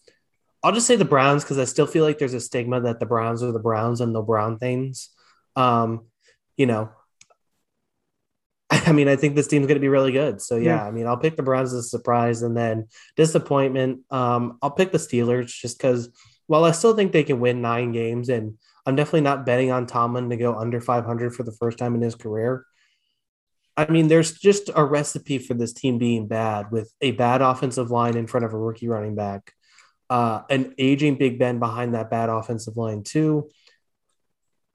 I'll 0.63 0.71
just 0.71 0.87
say 0.87 0.95
the 0.95 1.05
Browns 1.05 1.43
because 1.43 1.57
I 1.57 1.65
still 1.65 1.87
feel 1.87 2.03
like 2.03 2.19
there's 2.19 2.33
a 2.33 2.39
stigma 2.39 2.81
that 2.81 2.99
the 2.99 3.05
Browns 3.05 3.43
are 3.43 3.51
the 3.51 3.59
Browns 3.59 4.01
and 4.01 4.13
the 4.13 4.21
Brown 4.21 4.59
things. 4.59 5.09
Um, 5.55 6.05
you 6.57 6.65
know, 6.65 6.89
I 8.89 8.91
mean, 8.91 9.07
I 9.07 9.15
think 9.15 9.35
this 9.35 9.47
team's 9.47 9.67
going 9.67 9.75
to 9.75 9.81
be 9.81 9.87
really 9.87 10.11
good. 10.11 10.41
So 10.41 10.55
yeah, 10.55 10.77
yeah, 10.77 10.85
I 10.85 10.91
mean, 10.91 11.05
I'll 11.05 11.17
pick 11.17 11.37
the 11.37 11.43
Browns 11.43 11.73
as 11.73 11.85
a 11.85 11.89
surprise, 11.89 12.41
and 12.41 12.57
then 12.57 12.87
disappointment. 13.15 14.01
Um, 14.09 14.57
I'll 14.61 14.71
pick 14.71 14.91
the 14.91 14.97
Steelers 14.97 15.47
just 15.47 15.77
because 15.77 16.09
while 16.47 16.65
I 16.65 16.71
still 16.71 16.95
think 16.95 17.11
they 17.11 17.23
can 17.23 17.39
win 17.39 17.61
nine 17.61 17.91
games, 17.91 18.29
and 18.29 18.57
I'm 18.87 18.95
definitely 18.95 19.21
not 19.21 19.45
betting 19.45 19.71
on 19.71 19.85
Tomlin 19.85 20.31
to 20.31 20.37
go 20.37 20.55
under 20.55 20.81
500 20.81 21.35
for 21.35 21.43
the 21.43 21.51
first 21.51 21.77
time 21.77 21.93
in 21.93 22.01
his 22.01 22.15
career. 22.15 22.65
I 23.77 23.89
mean, 23.89 24.07
there's 24.07 24.33
just 24.33 24.71
a 24.75 24.83
recipe 24.83 25.37
for 25.37 25.53
this 25.53 25.71
team 25.71 25.99
being 25.99 26.27
bad 26.27 26.71
with 26.71 26.91
a 26.99 27.11
bad 27.11 27.41
offensive 27.41 27.91
line 27.91 28.17
in 28.17 28.25
front 28.25 28.45
of 28.45 28.53
a 28.53 28.57
rookie 28.57 28.87
running 28.87 29.15
back, 29.15 29.53
uh, 30.09 30.41
an 30.49 30.73
aging 30.79 31.15
Big 31.15 31.37
Ben 31.37 31.59
behind 31.59 31.93
that 31.93 32.09
bad 32.09 32.29
offensive 32.29 32.75
line 32.75 33.03
too. 33.03 33.49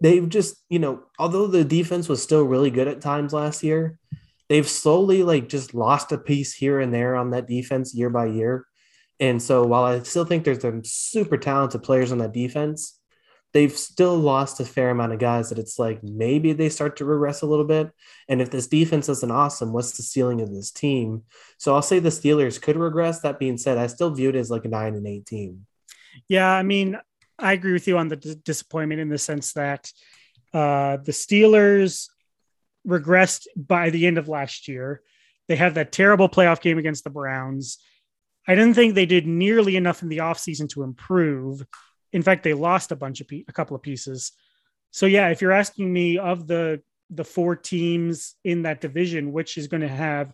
They've 0.05 0.29
just, 0.29 0.63
you 0.69 0.79
know, 0.79 1.05
although 1.19 1.47
the 1.47 1.65
defense 1.65 2.11
was 2.11 2.23
still 2.23 2.43
really 2.43 2.71
good 2.71 2.89
at 2.89 3.01
times 3.01 3.33
last 3.33 3.63
year, 3.63 3.99
they've 4.51 4.69
slowly 4.69 5.23
like 5.23 5.49
just 5.49 5.73
lost 5.73 6.13
a 6.13 6.19
piece 6.19 6.53
here 6.53 6.79
and 6.79 6.93
there 6.93 7.17
on 7.17 7.31
that 7.31 7.49
defense 7.49 7.95
year 7.95 8.11
by 8.11 8.27
year. 8.27 8.67
And 9.19 9.43
so 9.43 9.65
while 9.65 9.85
I 9.85 10.01
still 10.01 10.27
think 10.27 10.45
there's 10.45 10.61
some 10.61 10.83
super 10.85 11.39
talented 11.39 11.83
players 11.83 12.13
on 12.13 12.19
that 12.19 12.35
defense, 12.35 13.01
they've 13.55 13.73
still 13.73 14.15
lost 14.15 14.61
a 14.61 14.67
fair 14.67 14.91
amount 14.91 15.15
of 15.15 15.21
guys 15.21 15.49
that 15.49 15.59
it's 15.59 15.79
like 15.79 16.03
maybe 16.03 16.53
they 16.53 16.69
start 16.69 16.97
to 16.97 17.07
regress 17.07 17.41
a 17.41 17.47
little 17.47 17.65
bit. 17.65 17.91
And 18.29 18.43
if 18.43 18.51
this 18.51 18.67
defense 18.67 19.09
isn't 19.09 19.33
awesome, 19.33 19.73
what's 19.73 19.97
the 19.97 20.03
ceiling 20.03 20.43
of 20.43 20.53
this 20.53 20.71
team? 20.71 21.23
So 21.57 21.75
I'll 21.75 21.81
say 21.81 21.99
the 21.99 22.11
Steelers 22.11 22.61
could 22.61 22.77
regress. 22.77 23.21
That 23.21 23.39
being 23.39 23.57
said, 23.57 23.79
I 23.79 23.87
still 23.87 24.11
view 24.11 24.29
it 24.29 24.37
as 24.37 24.51
like 24.51 24.67
a 24.67 24.69
nine 24.69 24.97
and 24.97 25.07
eight 25.07 25.25
team. 25.25 25.65
Yeah, 26.29 26.51
I 26.51 26.63
mean, 26.63 26.99
I 27.39 27.53
agree 27.53 27.73
with 27.73 27.89
you 27.89 27.99
on 27.99 28.09
the 28.09 28.17
d- 28.17 28.37
disappointment 28.45 29.01
in 29.01 29.09
the 29.09 29.19
sense 29.19 29.53
that 29.55 29.91
uh, 30.53 30.99
the 30.99 31.13
Steelers 31.13 32.09
regressed 32.87 33.47
by 33.57 33.91
the 33.91 34.07
end 34.07 34.19
of 34.19 34.29
last 34.29 34.69
year. 34.69 35.03
They 35.49 35.57
had 35.57 35.75
that 35.75 35.93
terrible 35.93 36.29
playoff 36.29 36.61
game 36.61 36.79
against 36.79 37.05
the 37.05 37.11
Browns. 37.11 37.79
I 38.47 38.55
didn't 38.55 38.75
think 38.75 38.95
they 38.95 39.07
did 39.07 39.27
nearly 39.27 39.77
enough 39.77 40.03
in 40.03 40.09
the 40.09 40.19
offseason 40.19 40.69
to 40.71 40.83
improve. 40.83 41.65
In 42.13 42.23
fact, 42.23 42.45
they 42.45 42.55
lost 42.55 42.93
a 42.93 42.97
bunch 42.97 43.21
of 43.21 43.29
pe- 43.29 43.45
a 43.49 43.53
couple 43.53 43.75
of 43.75 43.83
pieces. 43.83 44.33
So 44.91 45.07
yeah, 45.07 45.29
if 45.29 45.43
you're 45.43 45.53
asking 45.53 45.93
me 45.93 46.19
of 46.19 46.47
the 46.47 46.83
the 47.11 47.25
four 47.25 47.55
teams 47.55 48.35
in 48.45 48.63
that 48.63 48.81
division, 48.81 49.33
which 49.33 49.59
is 49.59 49.67
going 49.67 49.83
to 49.83 49.89
have 49.89 50.33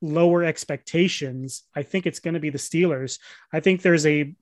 lower 0.00 0.44
expectations, 0.44 1.62
I 1.74 1.82
think 1.82 2.06
it's 2.06 2.20
going 2.20 2.34
to 2.34 2.40
be 2.40 2.50
the 2.50 2.58
Steelers. 2.58 3.18
I 3.52 3.60
think 3.60 3.82
there's 3.82 4.06
a 4.06 4.34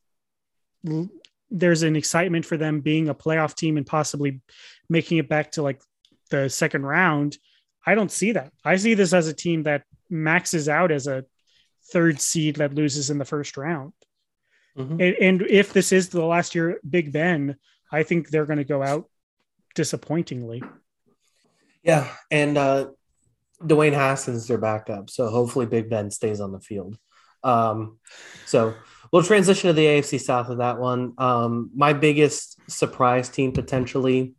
there's 1.50 1.82
an 1.82 1.96
excitement 1.96 2.44
for 2.44 2.56
them 2.56 2.80
being 2.80 3.08
a 3.08 3.14
playoff 3.14 3.54
team 3.54 3.76
and 3.76 3.86
possibly 3.86 4.40
making 4.88 5.18
it 5.18 5.28
back 5.28 5.52
to 5.52 5.62
like 5.62 5.80
the 6.30 6.48
second 6.48 6.84
round. 6.84 7.38
I 7.86 7.94
don't 7.94 8.10
see 8.10 8.32
that. 8.32 8.52
I 8.64 8.76
see 8.76 8.94
this 8.94 9.12
as 9.12 9.28
a 9.28 9.34
team 9.34 9.62
that 9.64 9.84
maxes 10.10 10.68
out 10.68 10.90
as 10.90 11.06
a 11.06 11.24
third 11.92 12.20
seed 12.20 12.56
that 12.56 12.74
loses 12.74 13.10
in 13.10 13.18
the 13.18 13.24
first 13.24 13.56
round. 13.56 13.92
Mm-hmm. 14.76 15.00
And, 15.00 15.16
and 15.20 15.42
if 15.42 15.72
this 15.72 15.92
is 15.92 16.08
the 16.08 16.24
last 16.24 16.54
year, 16.54 16.80
Big 16.88 17.12
Ben, 17.12 17.56
I 17.90 18.02
think 18.02 18.28
they're 18.28 18.46
going 18.46 18.58
to 18.58 18.64
go 18.64 18.82
out 18.82 19.08
disappointingly. 19.74 20.62
Yeah, 21.82 22.08
and 22.30 22.58
uh, 22.58 22.88
Dwayne 23.62 23.92
Haskins 23.92 24.48
their 24.48 24.58
backup, 24.58 25.08
so 25.08 25.28
hopefully 25.28 25.66
Big 25.66 25.88
Ben 25.88 26.10
stays 26.10 26.40
on 26.40 26.50
the 26.50 26.60
field. 26.60 26.98
Um, 27.44 27.98
so 28.44 28.74
we'll 29.12 29.22
transition 29.22 29.68
to 29.68 29.72
the 29.72 29.86
AFC 29.86 30.20
South 30.20 30.48
of 30.48 30.58
that 30.58 30.78
one. 30.78 31.14
Um, 31.18 31.70
my 31.74 31.92
biggest 31.92 32.58
surprise 32.70 33.28
team 33.28 33.52
potentially, 33.52 34.34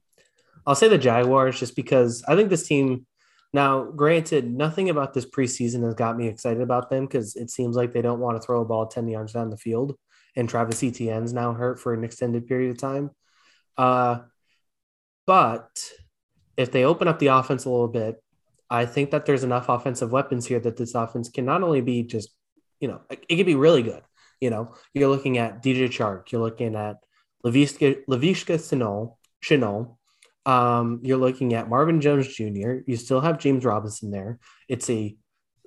I'll 0.65 0.75
say 0.75 0.87
the 0.87 0.97
Jaguars, 0.97 1.59
just 1.59 1.75
because 1.75 2.23
I 2.27 2.35
think 2.35 2.49
this 2.49 2.67
team. 2.67 3.05
Now, 3.53 3.85
granted, 3.85 4.51
nothing 4.51 4.89
about 4.89 5.13
this 5.13 5.25
preseason 5.25 5.81
has 5.83 5.93
got 5.93 6.17
me 6.17 6.27
excited 6.27 6.61
about 6.61 6.89
them 6.89 7.05
because 7.05 7.37
it 7.37 7.49
seems 7.49 7.77
like 7.77 7.93
they 7.93 8.01
don't 8.01 8.19
want 8.19 8.35
to 8.39 8.45
throw 8.45 8.61
a 8.61 8.65
ball 8.65 8.87
10 8.87 9.07
yards 9.07 9.31
down 9.31 9.49
the 9.49 9.57
field 9.57 9.97
and 10.37 10.47
Travis 10.47 10.83
Etienne's 10.83 11.33
now 11.33 11.51
hurt 11.53 11.79
for 11.79 11.93
an 11.93 12.03
extended 12.03 12.47
period 12.47 12.69
of 12.69 12.77
time. 12.77 13.09
Uh, 13.75 14.19
but 15.25 15.67
if 16.55 16.71
they 16.71 16.85
open 16.85 17.07
up 17.07 17.17
the 17.17 17.27
offense 17.27 17.65
a 17.65 17.69
little 17.69 17.87
bit, 17.87 18.23
I 18.69 18.85
think 18.85 19.11
that 19.11 19.25
there's 19.25 19.43
enough 19.43 19.67
offensive 19.67 20.11
weapons 20.11 20.45
here 20.45 20.59
that 20.59 20.77
this 20.77 20.93
offense 20.93 21.29
can 21.29 21.45
not 21.45 21.63
only 21.63 21.81
be 21.81 22.03
just, 22.03 22.29
you 22.79 22.87
know, 22.87 23.01
it, 23.09 23.27
can 23.27 23.45
be 23.45 23.55
really 23.55 23.81
good. 23.81 24.03
You 24.41 24.49
know, 24.49 24.75
you're 24.93 25.09
looking 25.09 25.37
at 25.37 25.63
DJ 25.63 25.87
Chark, 25.87 26.31
you're 26.31 26.41
looking 26.41 26.75
at 26.75 26.97
Laviska, 27.45 28.05
Laviska 28.07 29.15
Shenault, 29.43 29.97
um, 30.47 31.01
you're 31.03 31.17
looking 31.17 31.53
at 31.53 31.69
Marvin 31.69 31.99
Jones 31.99 32.27
Jr. 32.27 32.77
You 32.87 32.95
still 32.95 33.19
have 33.19 33.37
James 33.37 33.65
Robinson 33.65 34.11
there. 34.11 34.39
It's 34.69 34.89
a 34.89 35.15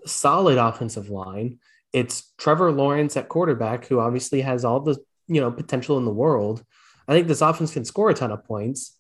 solid 0.07 0.57
offensive 0.57 1.11
line. 1.11 1.59
It's 1.93 2.33
Trevor 2.39 2.73
Lawrence 2.73 3.17
at 3.17 3.29
quarterback, 3.29 3.87
who 3.87 4.01
obviously 4.01 4.41
has 4.41 4.65
all 4.65 4.81
the 4.81 4.97
you 5.29 5.41
know 5.41 5.53
potential 5.53 5.99
in 5.99 6.07
the 6.07 6.13
world. 6.13 6.65
I 7.07 7.13
think 7.13 7.29
this 7.29 7.43
offense 7.43 7.75
can 7.75 7.85
score 7.85 8.09
a 8.09 8.15
ton 8.15 8.31
of 8.31 8.45
points. 8.45 8.97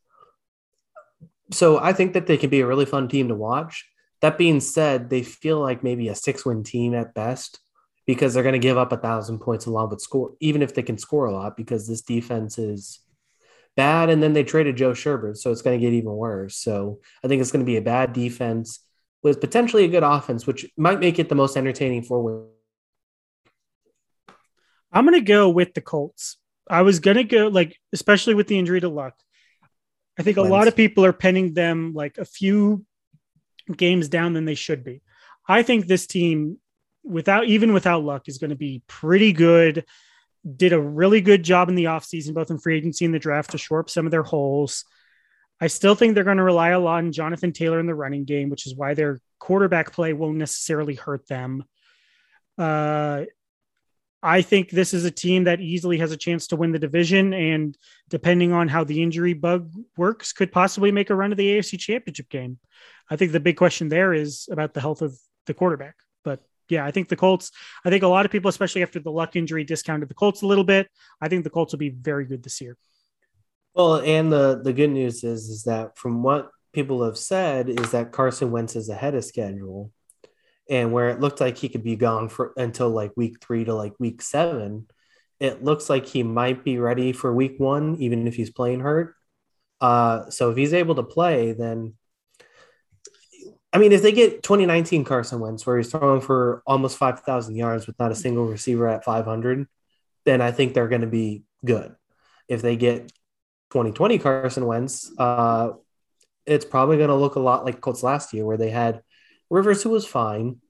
So 1.50 1.78
I 1.78 1.94
think 1.94 2.12
that 2.12 2.26
they 2.26 2.36
can 2.36 2.50
be 2.50 2.60
a 2.60 2.66
really 2.66 2.86
fun 2.86 3.08
team 3.08 3.28
to 3.28 3.34
watch. 3.34 3.88
That 4.20 4.36
being 4.36 4.60
said, 4.60 5.08
they 5.08 5.22
feel 5.22 5.60
like 5.60 5.82
maybe 5.82 6.08
a 6.08 6.14
six-win 6.14 6.62
team 6.62 6.94
at 6.94 7.14
best 7.14 7.58
because 8.14 8.34
they're 8.34 8.42
going 8.42 8.54
to 8.54 8.58
give 8.58 8.76
up 8.76 8.90
a 8.90 8.96
thousand 8.96 9.38
points 9.38 9.66
along 9.66 9.90
with 9.90 10.00
score, 10.00 10.32
even 10.40 10.62
if 10.62 10.74
they 10.74 10.82
can 10.82 10.98
score 10.98 11.26
a 11.26 11.32
lot, 11.32 11.56
because 11.56 11.86
this 11.86 12.00
defense 12.02 12.58
is 12.58 13.00
bad. 13.76 14.10
And 14.10 14.20
then 14.20 14.32
they 14.32 14.42
traded 14.42 14.76
Joe 14.76 14.92
Schobert, 14.92 15.36
so 15.36 15.52
it's 15.52 15.62
going 15.62 15.78
to 15.78 15.86
get 15.86 15.94
even 15.94 16.12
worse. 16.12 16.56
So 16.56 17.00
I 17.22 17.28
think 17.28 17.40
it's 17.40 17.52
going 17.52 17.64
to 17.64 17.70
be 17.70 17.76
a 17.76 17.82
bad 17.82 18.12
defense 18.12 18.80
with 19.22 19.40
potentially 19.40 19.84
a 19.84 19.88
good 19.88 20.02
offense, 20.02 20.46
which 20.46 20.66
might 20.76 20.98
make 20.98 21.18
it 21.18 21.28
the 21.28 21.34
most 21.34 21.56
entertaining 21.56 22.02
four 22.02 22.48
I'm 24.92 25.04
gonna 25.04 25.20
go 25.20 25.48
with 25.48 25.74
the 25.74 25.80
Colts. 25.80 26.36
I 26.68 26.82
was 26.82 26.98
gonna 26.98 27.24
go 27.24 27.48
like, 27.48 27.76
especially 27.92 28.34
with 28.34 28.48
the 28.48 28.58
injury 28.58 28.80
to 28.80 28.88
Luck. 28.88 29.14
I 30.18 30.22
think 30.22 30.36
a 30.36 30.42
lot 30.42 30.68
of 30.68 30.76
people 30.76 31.04
are 31.04 31.12
pinning 31.12 31.54
them 31.54 31.92
like 31.94 32.18
a 32.18 32.24
few 32.24 32.84
games 33.74 34.08
down 34.08 34.32
than 34.32 34.44
they 34.44 34.54
should 34.54 34.84
be. 34.84 35.00
I 35.46 35.62
think 35.62 35.86
this 35.86 36.06
team, 36.06 36.58
without 37.04 37.46
even 37.46 37.72
without 37.72 38.04
Luck, 38.04 38.28
is 38.28 38.38
going 38.38 38.50
to 38.50 38.56
be 38.56 38.82
pretty 38.86 39.32
good. 39.32 39.84
Did 40.56 40.72
a 40.72 40.80
really 40.80 41.20
good 41.20 41.42
job 41.42 41.68
in 41.68 41.74
the 41.74 41.84
offseason, 41.84 42.34
both 42.34 42.50
in 42.50 42.58
free 42.58 42.76
agency 42.76 43.04
and 43.04 43.14
the 43.14 43.18
draft, 43.18 43.50
to 43.50 43.58
shore 43.58 43.80
up 43.80 43.90
some 43.90 44.06
of 44.06 44.10
their 44.10 44.22
holes. 44.22 44.84
I 45.60 45.66
still 45.66 45.94
think 45.94 46.14
they're 46.14 46.24
going 46.24 46.38
to 46.38 46.42
rely 46.42 46.70
a 46.70 46.80
lot 46.80 46.98
on 46.98 47.12
Jonathan 47.12 47.52
Taylor 47.52 47.78
in 47.78 47.86
the 47.86 47.94
running 47.94 48.24
game, 48.24 48.48
which 48.48 48.66
is 48.66 48.74
why 48.74 48.94
their 48.94 49.20
quarterback 49.38 49.92
play 49.92 50.14
won't 50.14 50.38
necessarily 50.38 50.94
hurt 50.94 51.28
them. 51.28 51.64
Uh, 52.56 53.24
I 54.22 54.42
think 54.42 54.70
this 54.70 54.92
is 54.92 55.04
a 55.04 55.10
team 55.10 55.44
that 55.44 55.60
easily 55.60 55.98
has 55.98 56.12
a 56.12 56.16
chance 56.16 56.48
to 56.48 56.56
win 56.56 56.72
the 56.72 56.78
division, 56.78 57.32
and 57.32 57.76
depending 58.08 58.52
on 58.52 58.68
how 58.68 58.84
the 58.84 59.02
injury 59.02 59.32
bug 59.32 59.72
works, 59.96 60.32
could 60.32 60.52
possibly 60.52 60.92
make 60.92 61.10
a 61.10 61.14
run 61.14 61.30
to 61.30 61.36
the 61.36 61.58
AFC 61.58 61.78
Championship 61.78 62.28
game. 62.28 62.58
I 63.10 63.16
think 63.16 63.32
the 63.32 63.40
big 63.40 63.56
question 63.56 63.88
there 63.88 64.12
is 64.12 64.46
about 64.50 64.74
the 64.74 64.80
health 64.80 65.00
of 65.00 65.18
the 65.46 65.54
quarterback. 65.54 65.96
Yeah, 66.70 66.84
I 66.84 66.90
think 66.90 67.08
the 67.08 67.16
Colts. 67.16 67.50
I 67.84 67.90
think 67.90 68.02
a 68.02 68.08
lot 68.08 68.24
of 68.24 68.32
people, 68.32 68.48
especially 68.48 68.82
after 68.82 69.00
the 69.00 69.10
Luck 69.10 69.36
injury, 69.36 69.64
discounted 69.64 70.08
the 70.08 70.14
Colts 70.14 70.42
a 70.42 70.46
little 70.46 70.64
bit. 70.64 70.88
I 71.20 71.28
think 71.28 71.44
the 71.44 71.50
Colts 71.50 71.72
will 71.72 71.78
be 71.78 71.90
very 71.90 72.24
good 72.24 72.42
this 72.42 72.60
year. 72.60 72.76
Well, 73.74 73.96
and 73.96 74.32
the 74.32 74.60
the 74.62 74.72
good 74.72 74.90
news 74.90 75.24
is 75.24 75.48
is 75.48 75.64
that 75.64 75.96
from 75.96 76.22
what 76.22 76.50
people 76.72 77.04
have 77.04 77.18
said 77.18 77.68
is 77.68 77.90
that 77.90 78.12
Carson 78.12 78.50
Wentz 78.50 78.76
is 78.76 78.88
ahead 78.88 79.14
of 79.14 79.24
schedule 79.24 79.92
and 80.68 80.92
where 80.92 81.08
it 81.08 81.20
looked 81.20 81.40
like 81.40 81.58
he 81.58 81.68
could 81.68 81.82
be 81.82 81.96
gone 81.96 82.28
for 82.28 82.52
until 82.56 82.88
like 82.88 83.10
week 83.16 83.40
three 83.40 83.64
to 83.64 83.74
like 83.74 83.92
week 83.98 84.22
seven, 84.22 84.86
it 85.40 85.64
looks 85.64 85.90
like 85.90 86.06
he 86.06 86.22
might 86.22 86.64
be 86.64 86.78
ready 86.78 87.12
for 87.12 87.34
week 87.34 87.58
one, 87.58 87.96
even 87.96 88.28
if 88.28 88.36
he's 88.36 88.50
playing 88.50 88.80
hurt. 88.80 89.14
Uh, 89.80 90.30
so 90.30 90.50
if 90.50 90.56
he's 90.56 90.72
able 90.72 90.94
to 90.94 91.02
play, 91.02 91.52
then 91.52 91.94
I 93.72 93.78
mean, 93.78 93.92
if 93.92 94.02
they 94.02 94.12
get 94.12 94.42
2019 94.42 95.04
Carson 95.04 95.40
Wentz, 95.40 95.64
where 95.64 95.76
he's 95.76 95.90
throwing 95.90 96.20
for 96.20 96.62
almost 96.66 96.98
5,000 96.98 97.54
yards 97.54 97.86
with 97.86 97.98
not 97.98 98.10
a 98.10 98.16
single 98.16 98.46
receiver 98.46 98.88
at 98.88 99.04
500, 99.04 99.66
then 100.24 100.40
I 100.40 100.50
think 100.50 100.74
they're 100.74 100.88
going 100.88 101.02
to 101.02 101.06
be 101.06 101.44
good. 101.64 101.94
If 102.48 102.62
they 102.62 102.76
get 102.76 103.12
2020 103.70 104.18
Carson 104.18 104.66
Wentz, 104.66 105.12
uh, 105.16 105.70
it's 106.46 106.64
probably 106.64 106.96
going 106.96 107.10
to 107.10 107.14
look 107.14 107.36
a 107.36 107.40
lot 107.40 107.64
like 107.64 107.80
Colts 107.80 108.02
last 108.02 108.34
year, 108.34 108.44
where 108.44 108.56
they 108.56 108.70
had 108.70 109.02
Rivers, 109.50 109.82
who 109.82 109.90
was 109.90 110.04
fine, 110.04 110.60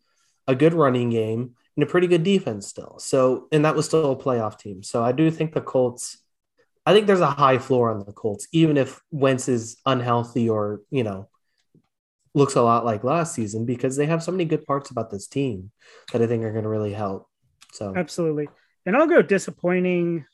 a 0.47 0.55
good 0.55 0.75
running 0.75 1.09
game, 1.09 1.55
and 1.77 1.83
a 1.83 1.87
pretty 1.87 2.07
good 2.07 2.23
defense 2.23 2.67
still. 2.67 2.99
So, 2.99 3.49
and 3.51 3.65
that 3.65 3.77
was 3.77 3.87
still 3.87 4.13
a 4.13 4.17
playoff 4.17 4.59
team. 4.59 4.83
So 4.83 5.03
I 5.03 5.13
do 5.13 5.31
think 5.31 5.55
the 5.55 5.63
Colts, 5.63 6.19
I 6.85 6.93
think 6.93 7.07
there's 7.07 7.21
a 7.21 7.31
high 7.31 7.59
floor 7.59 7.91
on 7.91 8.05
the 8.05 8.13
Colts, 8.13 8.47
even 8.53 8.77
if 8.77 9.01
Wentz 9.11 9.49
is 9.49 9.79
unhealthy 9.87 10.51
or, 10.51 10.83
you 10.91 11.03
know, 11.03 11.30
looks 12.35 12.55
a 12.55 12.63
lot 12.63 12.85
like 12.85 13.05
last 13.05 13.35
season 13.35 13.67
because 13.67 13.97
they 13.97 14.07
have 14.07 14.23
so 14.23 14.33
many 14.33 14.45
good 14.45 14.65
parts 14.65 14.91
about 14.91 15.11
this 15.11 15.27
team 15.27 15.71
that 16.13 16.23
I 16.23 16.27
think 16.27 16.45
are 16.45 16.53
going 16.53 16.65
to 16.65 16.71
really 16.71 16.93
help. 16.93 17.29
So 17.73 17.93
absolutely. 17.97 18.49
And 18.87 18.97
I'll 18.97 19.07
go 19.07 19.23
disappointing. 19.23 20.25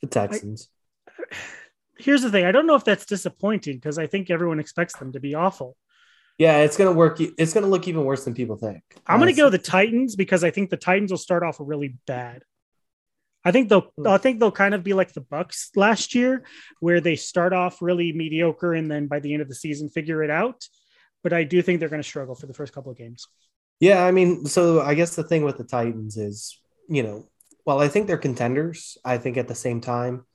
The 0.00 0.08
Texans. 0.08 0.68
I, 1.08 1.36
here's 1.98 2.22
the 2.22 2.30
thing. 2.30 2.44
I 2.44 2.52
don't 2.52 2.66
know 2.66 2.74
if 2.74 2.84
that's 2.84 3.06
disappointing 3.06 3.76
because 3.76 3.98
I 3.98 4.06
think 4.06 4.30
everyone 4.30 4.60
expects 4.60 4.96
them 4.96 5.12
to 5.12 5.20
be 5.20 5.34
awful. 5.34 5.76
Yeah, 6.38 6.58
it's 6.58 6.76
gonna 6.76 6.92
work. 6.92 7.20
It's 7.20 7.52
gonna 7.52 7.68
look 7.68 7.86
even 7.86 8.04
worse 8.04 8.24
than 8.24 8.34
people 8.34 8.56
think. 8.56 8.82
I'm 9.06 9.20
gonna 9.20 9.32
go 9.32 9.50
the 9.50 9.58
Titans 9.58 10.16
because 10.16 10.42
I 10.42 10.50
think 10.50 10.70
the 10.70 10.76
Titans 10.76 11.12
will 11.12 11.18
start 11.18 11.44
off 11.44 11.58
really 11.60 11.96
bad. 12.06 12.42
I 13.44 13.52
think 13.52 13.68
they'll 13.68 13.92
hmm. 13.96 14.06
I 14.06 14.18
think 14.18 14.40
they'll 14.40 14.50
kind 14.50 14.74
of 14.74 14.82
be 14.82 14.94
like 14.94 15.12
the 15.12 15.20
Bucs 15.20 15.68
last 15.76 16.14
year, 16.14 16.44
where 16.80 17.00
they 17.00 17.16
start 17.16 17.52
off 17.52 17.82
really 17.82 18.12
mediocre 18.12 18.74
and 18.74 18.90
then 18.90 19.06
by 19.06 19.20
the 19.20 19.32
end 19.32 19.42
of 19.42 19.48
the 19.48 19.54
season 19.54 19.88
figure 19.88 20.22
it 20.22 20.30
out. 20.30 20.66
But 21.22 21.32
I 21.32 21.44
do 21.44 21.62
think 21.62 21.80
they're 21.80 21.88
going 21.88 22.02
to 22.02 22.08
struggle 22.08 22.34
for 22.34 22.46
the 22.46 22.54
first 22.54 22.72
couple 22.72 22.92
of 22.92 22.98
games. 22.98 23.26
Yeah, 23.80 24.04
I 24.04 24.12
mean, 24.12 24.46
so 24.46 24.80
I 24.80 24.94
guess 24.94 25.16
the 25.16 25.24
thing 25.24 25.42
with 25.42 25.58
the 25.58 25.64
Titans 25.64 26.16
is, 26.16 26.58
you 26.88 27.02
know, 27.02 27.28
well, 27.66 27.80
I 27.80 27.88
think 27.88 28.06
they're 28.06 28.18
contenders. 28.18 28.98
I 29.04 29.18
think 29.18 29.36
at 29.36 29.48
the 29.48 29.54
same 29.54 29.80
time, 29.80 30.26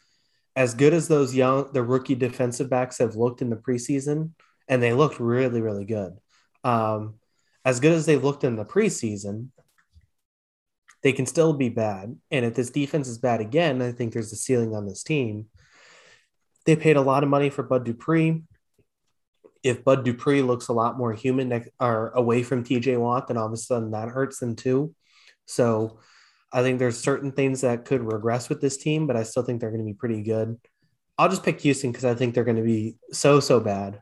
as 0.55 0.73
good 0.73 0.93
as 0.93 1.07
those 1.07 1.35
young 1.35 1.71
the 1.73 1.83
rookie 1.83 2.15
defensive 2.15 2.69
backs 2.69 2.97
have 2.97 3.15
looked 3.15 3.41
in 3.41 3.49
the 3.49 3.55
preseason, 3.55 4.31
and 4.67 4.81
they 4.81 4.93
looked 4.93 5.19
really, 5.19 5.61
really 5.61 5.85
good. 5.85 6.17
Um, 6.63 7.15
as 7.63 7.79
good 7.79 7.93
as 7.93 8.05
they 8.05 8.15
looked 8.15 8.43
in 8.43 8.55
the 8.55 8.65
preseason, 8.65 9.49
they 11.01 11.11
can 11.11 11.25
still 11.25 11.53
be 11.53 11.69
bad. 11.69 12.17
And 12.31 12.45
if 12.45 12.55
this 12.55 12.69
defense 12.69 13.07
is 13.07 13.17
bad 13.17 13.41
again, 13.41 13.81
I 13.81 13.91
think 13.91 14.13
there's 14.13 14.33
a 14.33 14.35
ceiling 14.35 14.75
on 14.75 14.85
this 14.85 15.03
team. 15.03 15.47
They 16.65 16.75
paid 16.75 16.97
a 16.97 17.01
lot 17.01 17.23
of 17.23 17.29
money 17.29 17.49
for 17.49 17.63
Bud 17.63 17.85
Dupree. 17.85 18.43
If 19.63 19.83
Bud 19.83 20.05
Dupree 20.05 20.41
looks 20.41 20.67
a 20.67 20.73
lot 20.73 20.97
more 20.97 21.13
human 21.13 21.49
next, 21.49 21.69
or 21.79 22.09
away 22.09 22.43
from 22.43 22.63
TJ 22.63 22.97
Watt, 22.97 23.27
then 23.27 23.37
all 23.37 23.47
of 23.47 23.53
a 23.53 23.57
sudden 23.57 23.91
that 23.91 24.09
hurts 24.09 24.39
them 24.39 24.55
too. 24.55 24.93
So 25.45 25.99
I 26.51 26.61
think 26.61 26.79
there's 26.79 26.97
certain 26.97 27.31
things 27.31 27.61
that 27.61 27.85
could 27.85 28.01
regress 28.01 28.49
with 28.49 28.61
this 28.61 28.77
team, 28.77 29.07
but 29.07 29.15
I 29.15 29.23
still 29.23 29.43
think 29.43 29.61
they're 29.61 29.71
going 29.71 29.85
to 29.85 29.91
be 29.91 29.97
pretty 29.97 30.21
good. 30.21 30.57
I'll 31.17 31.29
just 31.29 31.43
pick 31.43 31.59
Houston 31.61 31.91
because 31.91 32.05
I 32.05 32.15
think 32.15 32.33
they're 32.33 32.43
going 32.43 32.57
to 32.57 32.63
be 32.63 32.97
so, 33.11 33.39
so 33.39 33.59
bad. 33.59 34.01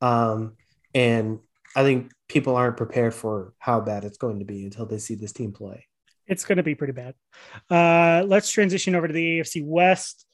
Um, 0.00 0.56
and 0.94 1.40
I 1.74 1.82
think 1.82 2.12
people 2.28 2.56
aren't 2.56 2.76
prepared 2.76 3.14
for 3.14 3.54
how 3.58 3.80
bad 3.80 4.04
it's 4.04 4.18
going 4.18 4.38
to 4.38 4.44
be 4.44 4.64
until 4.64 4.86
they 4.86 4.98
see 4.98 5.14
this 5.14 5.32
team 5.32 5.52
play. 5.52 5.87
It's 6.28 6.44
going 6.44 6.58
to 6.58 6.62
be 6.62 6.74
pretty 6.74 6.92
bad. 6.92 7.14
Uh, 7.70 8.24
let's 8.26 8.50
transition 8.50 8.94
over 8.94 9.08
to 9.08 9.14
the 9.14 9.40
AFC 9.40 9.64
West. 9.64 10.26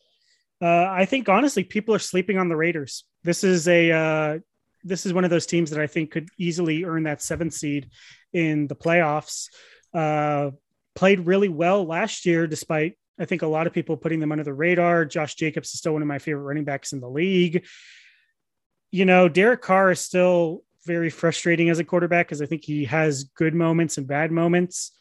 Uh, 0.60 0.86
I 0.90 1.04
think 1.04 1.28
honestly, 1.28 1.64
people 1.64 1.94
are 1.94 2.00
sleeping 2.00 2.38
on 2.38 2.48
the 2.48 2.56
Raiders. 2.56 3.04
This 3.22 3.44
is 3.44 3.68
a 3.68 3.90
uh, 3.90 4.38
this 4.82 5.06
is 5.06 5.12
one 5.12 5.24
of 5.24 5.30
those 5.30 5.46
teams 5.46 5.70
that 5.70 5.80
I 5.80 5.86
think 5.86 6.10
could 6.10 6.28
easily 6.38 6.84
earn 6.84 7.04
that 7.04 7.22
seventh 7.22 7.54
seed 7.54 7.90
in 8.32 8.66
the 8.66 8.76
playoffs. 8.76 9.48
Uh, 9.92 10.50
played 10.94 11.20
really 11.20 11.48
well 11.48 11.84
last 11.84 12.26
year, 12.26 12.46
despite 12.46 12.96
I 13.18 13.24
think 13.24 13.42
a 13.42 13.46
lot 13.46 13.66
of 13.66 13.72
people 13.72 13.96
putting 13.96 14.20
them 14.20 14.32
under 14.32 14.44
the 14.44 14.54
radar. 14.54 15.04
Josh 15.04 15.34
Jacobs 15.34 15.72
is 15.72 15.78
still 15.78 15.92
one 15.92 16.02
of 16.02 16.08
my 16.08 16.18
favorite 16.18 16.42
running 16.42 16.64
backs 16.64 16.92
in 16.92 17.00
the 17.00 17.08
league. 17.08 17.64
You 18.90 19.04
know, 19.04 19.28
Derek 19.28 19.62
Carr 19.62 19.92
is 19.92 20.00
still 20.00 20.62
very 20.84 21.10
frustrating 21.10 21.70
as 21.70 21.78
a 21.78 21.84
quarterback 21.84 22.26
because 22.26 22.42
I 22.42 22.46
think 22.46 22.64
he 22.64 22.84
has 22.84 23.24
good 23.24 23.54
moments 23.54 23.98
and 23.98 24.06
bad 24.06 24.30
moments. 24.30 24.92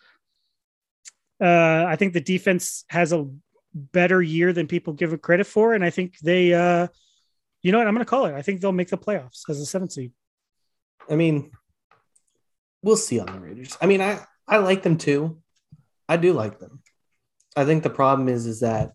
Uh, 1.43 1.85
I 1.87 1.97
think 1.97 2.13
the 2.13 2.21
defense 2.21 2.85
has 2.87 3.11
a 3.11 3.27
better 3.73 4.21
year 4.21 4.53
than 4.53 4.67
people 4.67 4.93
give 4.93 5.11
it 5.11 5.21
credit 5.21 5.45
for, 5.45 5.73
and 5.73 5.83
I 5.83 5.89
think 5.89 6.17
they, 6.19 6.53
uh, 6.53 6.87
you 7.61 7.71
know 7.71 7.79
what, 7.79 7.87
I'm 7.87 7.93
going 7.93 8.05
to 8.05 8.09
call 8.09 8.25
it. 8.27 8.33
I 8.33 8.41
think 8.41 8.61
they'll 8.61 8.71
make 8.71 8.89
the 8.89 8.97
playoffs 8.97 9.49
as 9.49 9.59
a 9.59 9.65
seventh 9.65 9.91
seed. 9.91 10.13
I 11.09 11.15
mean, 11.15 11.51
we'll 12.81 12.95
see 12.95 13.19
on 13.19 13.27
the 13.27 13.39
Raiders. 13.39 13.77
I 13.81 13.87
mean, 13.87 14.01
I 14.01 14.19
I 14.47 14.57
like 14.57 14.83
them 14.83 14.97
too. 14.97 15.41
I 16.07 16.17
do 16.17 16.31
like 16.33 16.59
them. 16.59 16.81
I 17.55 17.65
think 17.65 17.83
the 17.83 17.89
problem 17.89 18.29
is 18.29 18.45
is 18.45 18.61
that 18.61 18.93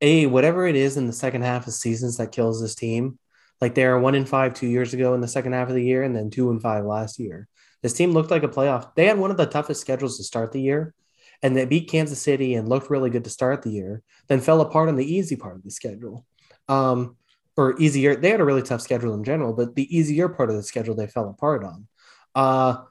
a 0.00 0.26
whatever 0.26 0.66
it 0.66 0.76
is 0.76 0.96
in 0.96 1.06
the 1.06 1.12
second 1.12 1.42
half 1.42 1.66
of 1.66 1.72
seasons 1.72 2.18
that 2.18 2.32
kills 2.32 2.60
this 2.60 2.74
team. 2.74 3.18
Like 3.60 3.74
they 3.74 3.84
are 3.84 3.98
one 3.98 4.14
in 4.14 4.26
five 4.26 4.54
two 4.54 4.66
years 4.66 4.94
ago 4.94 5.14
in 5.14 5.20
the 5.20 5.28
second 5.28 5.54
half 5.54 5.68
of 5.68 5.74
the 5.74 5.84
year, 5.84 6.02
and 6.02 6.14
then 6.14 6.30
two 6.30 6.50
and 6.50 6.60
five 6.60 6.84
last 6.84 7.18
year. 7.18 7.48
This 7.84 7.92
team 7.92 8.12
looked 8.12 8.30
like 8.30 8.42
a 8.42 8.48
playoff. 8.48 8.94
They 8.94 9.04
had 9.04 9.18
one 9.18 9.30
of 9.30 9.36
the 9.36 9.44
toughest 9.44 9.82
schedules 9.82 10.16
to 10.16 10.24
start 10.24 10.52
the 10.52 10.60
year, 10.60 10.94
and 11.42 11.54
they 11.54 11.66
beat 11.66 11.90
Kansas 11.90 12.22
City 12.22 12.54
and 12.54 12.66
looked 12.66 12.88
really 12.88 13.10
good 13.10 13.24
to 13.24 13.30
start 13.30 13.60
the 13.60 13.68
year. 13.68 14.02
Then 14.26 14.40
fell 14.40 14.62
apart 14.62 14.88
on 14.88 14.96
the 14.96 15.04
easy 15.04 15.36
part 15.36 15.56
of 15.56 15.62
the 15.62 15.70
schedule, 15.70 16.24
um, 16.66 17.18
or 17.58 17.78
easier. 17.78 18.16
They 18.16 18.30
had 18.30 18.40
a 18.40 18.44
really 18.44 18.62
tough 18.62 18.80
schedule 18.80 19.12
in 19.12 19.22
general, 19.22 19.52
but 19.52 19.74
the 19.74 19.94
easier 19.94 20.30
part 20.30 20.48
of 20.48 20.56
the 20.56 20.62
schedule 20.62 20.94
they 20.94 21.08
fell 21.08 21.28
apart 21.28 21.62
on. 21.62 21.86
Uh, 22.34 22.84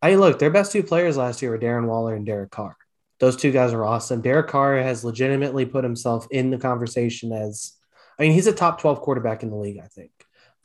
I 0.00 0.14
look, 0.14 0.38
their 0.38 0.48
best 0.48 0.72
two 0.72 0.82
players 0.82 1.18
last 1.18 1.42
year 1.42 1.50
were 1.50 1.58
Darren 1.58 1.86
Waller 1.86 2.14
and 2.14 2.24
Derek 2.24 2.50
Carr. 2.50 2.74
Those 3.20 3.36
two 3.36 3.52
guys 3.52 3.74
are 3.74 3.84
awesome. 3.84 4.22
Derek 4.22 4.48
Carr 4.48 4.78
has 4.78 5.04
legitimately 5.04 5.66
put 5.66 5.84
himself 5.84 6.26
in 6.30 6.48
the 6.48 6.56
conversation 6.56 7.32
as, 7.32 7.74
I 8.18 8.22
mean, 8.22 8.32
he's 8.32 8.46
a 8.46 8.54
top 8.54 8.80
12 8.80 9.02
quarterback 9.02 9.42
in 9.42 9.50
the 9.50 9.56
league, 9.56 9.80
I 9.84 9.88
think. 9.88 10.12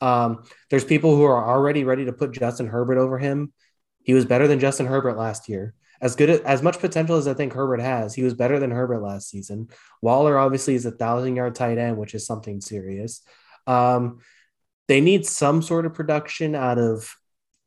Um, 0.00 0.44
there's 0.70 0.84
people 0.86 1.14
who 1.14 1.24
are 1.24 1.46
already 1.46 1.84
ready 1.84 2.06
to 2.06 2.14
put 2.14 2.32
Justin 2.32 2.66
Herbert 2.66 2.96
over 2.96 3.18
him. 3.18 3.52
He 4.04 4.14
was 4.14 4.24
better 4.24 4.46
than 4.46 4.60
Justin 4.60 4.86
Herbert 4.86 5.16
last 5.16 5.48
year. 5.48 5.74
As 6.00 6.16
good 6.16 6.28
as 6.28 6.62
much 6.62 6.78
potential 6.78 7.16
as 7.16 7.26
I 7.26 7.34
think 7.34 7.54
Herbert 7.54 7.80
has, 7.80 8.14
he 8.14 8.22
was 8.22 8.34
better 8.34 8.58
than 8.58 8.70
Herbert 8.70 9.00
last 9.00 9.30
season. 9.30 9.68
Waller 10.02 10.38
obviously 10.38 10.74
is 10.74 10.86
a 10.86 10.90
thousand 10.90 11.36
yard 11.36 11.54
tight 11.54 11.78
end, 11.78 11.96
which 11.96 12.14
is 12.14 12.26
something 12.26 12.60
serious. 12.60 13.22
Um, 13.66 14.20
they 14.86 15.00
need 15.00 15.24
some 15.26 15.62
sort 15.62 15.86
of 15.86 15.94
production 15.94 16.54
out 16.54 16.78
of 16.78 17.14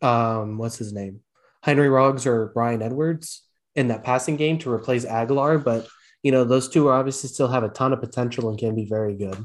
um, 0.01 0.57
what's 0.57 0.77
his 0.77 0.93
name, 0.93 1.21
Henry 1.63 1.89
Ruggs 1.89 2.27
or 2.27 2.51
Bryan 2.53 2.81
Edwards 2.81 3.43
in 3.75 3.87
that 3.87 4.03
passing 4.03 4.37
game 4.37 4.59
to 4.59 4.71
replace 4.71 5.05
Agholor. 5.05 5.63
But 5.63 5.87
you 6.21 6.31
know 6.31 6.43
those 6.43 6.69
two 6.69 6.87
are 6.87 6.93
obviously 6.93 7.29
still 7.29 7.47
have 7.47 7.63
a 7.63 7.69
ton 7.69 7.93
of 7.93 8.01
potential 8.01 8.49
and 8.49 8.59
can 8.59 8.75
be 8.75 8.85
very 8.85 9.15
good. 9.15 9.43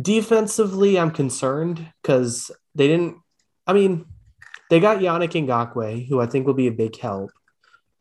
Defensively, 0.00 0.98
I'm 0.98 1.10
concerned 1.10 1.86
because 2.00 2.50
they 2.74 2.86
didn't. 2.88 3.16
I 3.66 3.72
mean, 3.72 4.06
they 4.70 4.80
got 4.80 4.98
Yannick 4.98 5.32
Ngakoue, 5.32 6.08
who 6.08 6.20
I 6.20 6.26
think 6.26 6.46
will 6.46 6.54
be 6.54 6.68
a 6.68 6.72
big 6.72 6.96
help, 6.96 7.32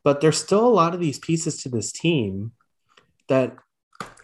but 0.04 0.22
there's 0.22 0.38
still 0.38 0.66
a 0.66 0.70
lot 0.70 0.94
of 0.94 1.02
these 1.02 1.20
pieces 1.20 1.64
to 1.64 1.70
this 1.70 1.92
team 1.92 2.54
that 3.28 3.58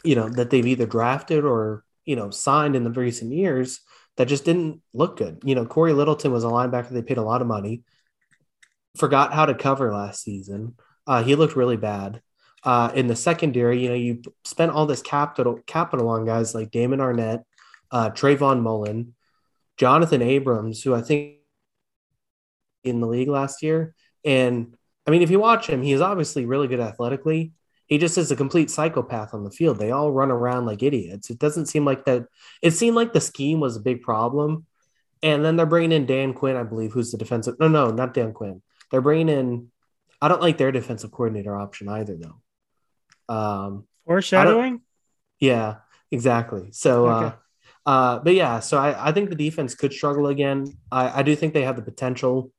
you 0.03 0.15
know 0.15 0.29
that 0.29 0.51
they've 0.51 0.65
either 0.65 0.85
drafted 0.85 1.43
or 1.43 1.83
you 2.05 2.15
know 2.15 2.29
signed 2.29 2.75
in 2.75 2.83
the 2.83 2.91
recent 2.91 3.33
years 3.33 3.81
that 4.17 4.27
just 4.27 4.45
didn't 4.45 4.81
look 4.93 5.17
good. 5.17 5.41
You 5.43 5.55
know, 5.55 5.65
Corey 5.65 5.91
Littleton 5.91 6.31
was 6.31 6.43
a 6.43 6.47
linebacker 6.47 6.89
they 6.89 7.01
paid 7.01 7.17
a 7.17 7.23
lot 7.23 7.41
of 7.41 7.47
money. 7.47 7.83
Forgot 8.95 9.33
how 9.33 9.45
to 9.45 9.53
cover 9.55 9.91
last 9.91 10.23
season. 10.23 10.75
Uh, 11.05 11.23
he 11.23 11.35
looked 11.35 11.55
really 11.55 11.77
bad. 11.77 12.21
Uh, 12.63 12.91
in 12.95 13.07
the 13.07 13.15
secondary, 13.15 13.83
you 13.83 13.89
know, 13.89 13.95
you 13.95 14.21
spent 14.43 14.71
all 14.71 14.85
this 14.85 15.01
capital 15.01 15.59
capital 15.65 16.09
on 16.09 16.25
guys 16.25 16.55
like 16.55 16.71
Damon 16.71 16.99
Arnette, 16.99 17.43
uh, 17.91 18.11
Trayvon 18.11 18.61
Mullen, 18.61 19.13
Jonathan 19.77 20.21
Abrams, 20.21 20.81
who 20.81 20.95
I 20.95 21.01
think 21.01 21.35
in 22.86 23.01
the 23.01 23.07
league 23.07 23.27
last 23.27 23.63
year. 23.63 23.93
And 24.23 24.75
I 25.07 25.11
mean, 25.11 25.21
if 25.21 25.29
you 25.29 25.39
watch 25.39 25.67
him, 25.67 25.81
he's 25.81 26.01
obviously 26.01 26.45
really 26.45 26.67
good 26.67 26.79
athletically. 26.79 27.53
He 27.88 27.99
just 27.99 28.17
is 28.17 28.31
a 28.31 28.36
complete 28.36 28.71
psychopath 28.71 29.33
on 29.33 29.43
the 29.43 29.51
field. 29.51 29.77
They 29.77 29.91
all 29.91 30.11
run 30.11 30.31
around 30.31 30.65
like 30.65 30.81
idiots. 30.81 31.29
It 31.29 31.38
doesn't 31.38 31.67
seem 31.67 31.86
like 31.86 32.05
that. 32.05 32.25
It 32.61 32.71
seemed 32.71 32.95
like 32.95 33.13
the 33.13 33.21
scheme 33.21 33.59
was 33.59 33.75
a 33.75 33.81
big 33.81 34.01
problem. 34.01 34.65
And 35.21 35.45
then 35.45 35.55
they're 35.55 35.65
bringing 35.65 35.91
in 35.91 36.05
Dan 36.05 36.33
Quinn, 36.33 36.55
I 36.55 36.63
believe, 36.63 36.93
who's 36.93 37.11
the 37.11 37.17
defensive. 37.17 37.55
No, 37.59 37.67
no, 37.67 37.91
not 37.91 38.13
Dan 38.13 38.33
Quinn. 38.33 38.61
They're 38.91 39.01
bringing 39.01 39.29
in. 39.29 39.71
I 40.21 40.27
don't 40.27 40.41
like 40.41 40.57
their 40.57 40.71
defensive 40.71 41.11
coordinator 41.11 41.55
option 41.55 41.88
either, 41.88 42.17
though. 42.17 43.33
Um, 43.33 43.88
Foreshadowing. 44.05 44.81
Yeah, 45.39 45.77
exactly. 46.11 46.69
So, 46.71 47.07
uh, 47.07 47.17
okay. 47.17 47.36
uh, 47.86 47.89
uh, 47.89 48.19
but 48.19 48.33
yeah, 48.33 48.59
so 48.59 48.77
I, 48.77 49.09
I 49.09 49.11
think 49.11 49.29
the 49.29 49.36
defense 49.36 49.75
could 49.75 49.93
struggle 49.93 50.27
again. 50.27 50.77
I, 50.91 51.19
I 51.19 51.23
do 51.23 51.36
think 51.36 51.53
they 51.53 51.63
have 51.63 51.75
the 51.75 51.81
potential 51.81 52.51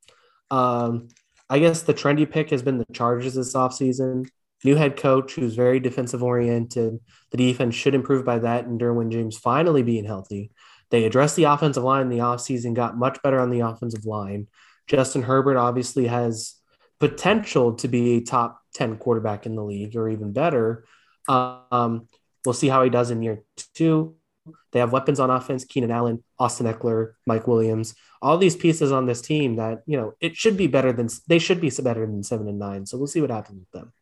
um, 0.51 1.09
I 1.49 1.59
guess 1.59 1.83
the 1.83 1.95
trendy 1.95 2.29
pick 2.29 2.51
has 2.51 2.63
been 2.63 2.79
the 2.79 2.87
Chargers 2.93 3.35
this 3.35 3.55
offseason. 3.55 4.29
New 4.65 4.75
head 4.75 4.97
coach 4.97 5.35
who's 5.35 5.55
very 5.55 5.79
defensive 5.81 6.23
oriented. 6.23 6.99
The 7.31 7.37
defense 7.37 7.75
should 7.75 7.95
improve 7.95 8.25
by 8.25 8.39
that, 8.41 8.67
and 8.67 8.81
Derwin 8.81 9.13
James 9.13 9.37
finally 9.37 9.83
being 9.83 10.05
healthy. 10.05 10.51
They 10.91 11.05
addressed 11.05 11.37
the 11.37 11.45
offensive 11.45 11.83
line 11.83 12.03
in 12.03 12.09
the 12.09 12.19
offseason, 12.19 12.75
got 12.75 12.97
much 12.97 13.21
better 13.23 13.41
on 13.41 13.51
the 13.51 13.61
offensive 13.61 14.07
line. 14.07 14.49
Justin 14.87 15.23
Herbert 15.23 15.57
obviously 15.57 16.07
has 16.07 16.55
potential 17.01 17.75
to 17.75 17.89
be 17.89 18.17
a 18.17 18.21
top 18.21 18.61
10 18.75 18.97
quarterback 18.99 19.47
in 19.47 19.57
the 19.57 19.65
league 19.65 19.97
or 19.97 20.09
even 20.09 20.33
better. 20.33 20.85
Um, 21.29 22.09
we'll 22.45 22.53
see 22.55 22.69
how 22.69 22.83
he 22.83 22.91
does 22.91 23.11
in 23.11 23.23
year 23.23 23.43
two. 23.75 24.17
They 24.73 24.81
have 24.81 24.93
weapons 24.93 25.21
on 25.21 25.31
offense: 25.31 25.65
Keenan 25.65 25.91
Allen, 25.91 26.23
Austin 26.39 26.67
Ekeler, 26.67 27.15
Mike 27.27 27.47
Williams. 27.47 27.95
All 28.23 28.39
these 28.39 28.57
pieces 28.57 28.93
on 28.93 29.07
this 29.07 29.21
team 29.21 29.57
that 29.57 29.83
you 29.87 29.97
know 29.97 30.15
it 30.21 30.37
should 30.37 30.57
be 30.57 30.67
better 30.67 30.93
than 30.93 31.09
they 31.29 31.39
should 31.39 31.61
be 31.61 31.71
better 31.83 32.07
than 32.07 32.23
seven 32.23 32.49
and 32.49 32.59
nine. 32.59 32.87
So 32.87 32.99
we'll 32.99 33.07
see 33.07 33.21
what 33.21 33.31
happens 33.31 33.61
with 33.61 33.71
them. 33.71 33.93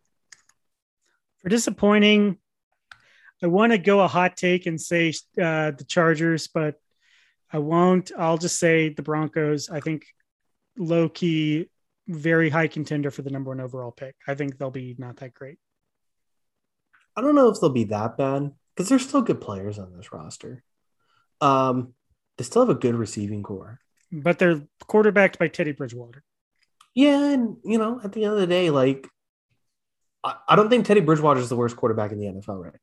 For 1.38 1.48
disappointing, 1.48 2.38
I 3.42 3.46
want 3.46 3.72
to 3.72 3.78
go 3.78 4.00
a 4.00 4.08
hot 4.08 4.36
take 4.36 4.66
and 4.66 4.80
say 4.80 5.10
uh, 5.40 5.72
the 5.72 5.84
Chargers, 5.86 6.48
but 6.48 6.76
I 7.52 7.58
won't. 7.58 8.12
I'll 8.16 8.38
just 8.38 8.58
say 8.58 8.88
the 8.88 9.02
Broncos. 9.02 9.70
I 9.70 9.80
think 9.80 10.06
low 10.76 11.08
key, 11.08 11.68
very 12.08 12.50
high 12.50 12.68
contender 12.68 13.10
for 13.10 13.22
the 13.22 13.30
number 13.30 13.50
one 13.50 13.60
overall 13.60 13.92
pick. 13.92 14.16
I 14.26 14.34
think 14.34 14.58
they'll 14.58 14.70
be 14.70 14.96
not 14.98 15.16
that 15.16 15.34
great. 15.34 15.58
I 17.16 17.20
don't 17.20 17.34
know 17.34 17.48
if 17.48 17.60
they'll 17.60 17.70
be 17.70 17.84
that 17.84 18.16
bad 18.16 18.52
because 18.74 18.88
there's 18.88 19.06
still 19.06 19.22
good 19.22 19.40
players 19.40 19.78
on 19.78 19.96
this 19.96 20.12
roster. 20.12 20.62
Um, 21.40 21.94
they 22.36 22.44
still 22.44 22.62
have 22.62 22.76
a 22.76 22.78
good 22.78 22.94
receiving 22.94 23.42
corps, 23.42 23.80
but 24.10 24.38
they're 24.38 24.62
quarterbacked 24.86 25.38
by 25.38 25.48
Teddy 25.48 25.72
Bridgewater. 25.72 26.22
Yeah, 26.94 27.30
and 27.30 27.56
you 27.64 27.78
know, 27.78 28.00
at 28.02 28.12
the 28.12 28.24
end 28.24 28.34
of 28.34 28.40
the 28.40 28.46
day, 28.46 28.70
like 28.70 29.08
I, 30.22 30.36
I 30.48 30.56
don't 30.56 30.70
think 30.70 30.86
Teddy 30.86 31.00
Bridgewater 31.00 31.40
is 31.40 31.48
the 31.48 31.56
worst 31.56 31.76
quarterback 31.76 32.12
in 32.12 32.18
the 32.18 32.26
NFL 32.26 32.62
right 32.62 32.74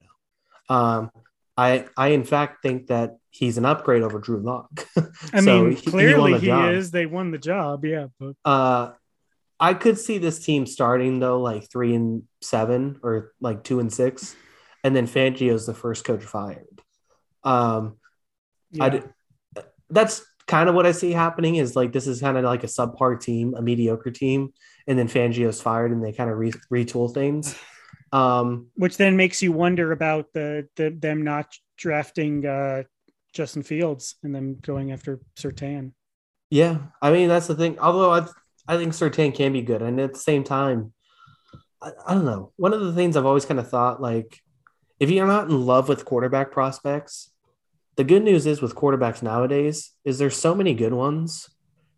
now. 0.69 0.75
Um, 0.75 1.11
I 1.57 1.85
I 1.97 2.09
in 2.09 2.23
fact 2.23 2.61
think 2.61 2.87
that 2.87 3.17
he's 3.29 3.57
an 3.57 3.65
upgrade 3.65 4.03
over 4.03 4.19
Drew 4.19 4.39
Lock. 4.39 4.87
I 5.33 5.41
so 5.41 5.65
mean, 5.65 5.75
clearly 5.75 6.39
he, 6.39 6.51
he 6.51 6.51
is. 6.51 6.91
They 6.91 7.05
won 7.05 7.31
the 7.31 7.37
job, 7.37 7.83
yeah. 7.85 8.07
But 8.19 8.35
uh, 8.45 8.91
I 9.59 9.73
could 9.73 9.97
see 9.97 10.17
this 10.17 10.39
team 10.39 10.65
starting 10.65 11.19
though, 11.19 11.41
like 11.41 11.69
three 11.69 11.93
and 11.93 12.23
seven 12.41 12.99
or 13.03 13.33
like 13.39 13.63
two 13.63 13.79
and 13.79 13.91
six, 13.91 14.35
and 14.83 14.95
then 14.95 15.07
Fangio's 15.07 15.65
the 15.65 15.73
first 15.73 16.05
coach 16.05 16.23
fired. 16.23 16.81
Um, 17.43 17.97
yeah. 18.71 18.85
I 18.85 19.03
that's 19.89 20.25
kind 20.47 20.69
of 20.69 20.75
what 20.75 20.85
I 20.85 20.91
see 20.91 21.11
happening. 21.11 21.55
Is 21.55 21.75
like 21.75 21.91
this 21.91 22.07
is 22.07 22.21
kind 22.21 22.37
of 22.37 22.43
like 22.43 22.63
a 22.63 22.67
subpar 22.67 23.19
team, 23.19 23.55
a 23.55 23.61
mediocre 23.61 24.11
team, 24.11 24.53
and 24.87 24.97
then 24.97 25.07
Fangio's 25.07 25.61
fired, 25.61 25.91
and 25.91 26.03
they 26.03 26.13
kind 26.13 26.29
of 26.29 26.37
re- 26.37 26.53
retool 26.71 27.13
things. 27.13 27.55
Um, 28.13 28.67
Which 28.75 28.97
then 28.97 29.15
makes 29.15 29.41
you 29.41 29.51
wonder 29.51 29.91
about 29.91 30.33
the, 30.33 30.67
the 30.75 30.89
them 30.89 31.23
not 31.23 31.53
drafting 31.77 32.45
uh, 32.45 32.83
Justin 33.33 33.63
Fields 33.63 34.15
and 34.23 34.35
then 34.35 34.57
going 34.61 34.91
after 34.91 35.21
Surtain. 35.37 35.93
Yeah, 36.49 36.79
I 37.01 37.11
mean 37.11 37.29
that's 37.29 37.47
the 37.47 37.55
thing. 37.55 37.79
Although 37.79 38.11
I 38.11 38.27
I 38.67 38.77
think 38.77 38.93
Surtain 38.93 39.33
can 39.33 39.53
be 39.53 39.61
good, 39.61 39.81
and 39.81 39.99
at 39.99 40.13
the 40.13 40.19
same 40.19 40.43
time, 40.43 40.93
I, 41.81 41.91
I 42.05 42.13
don't 42.13 42.25
know. 42.25 42.51
One 42.57 42.73
of 42.73 42.81
the 42.81 42.93
things 42.93 43.15
I've 43.15 43.25
always 43.25 43.45
kind 43.45 43.59
of 43.59 43.69
thought, 43.69 44.01
like, 44.01 44.39
if 45.01 45.09
you're 45.09 45.25
not 45.25 45.49
in 45.49 45.65
love 45.65 45.89
with 45.89 46.05
quarterback 46.05 46.51
prospects, 46.51 47.31
the 47.95 48.03
good 48.03 48.23
news 48.23 48.45
is 48.45 48.61
with 48.61 48.75
quarterbacks 48.75 49.23
nowadays 49.23 49.93
is 50.05 50.19
there's 50.19 50.37
so 50.37 50.53
many 50.53 50.75
good 50.75 50.93
ones, 50.93 51.49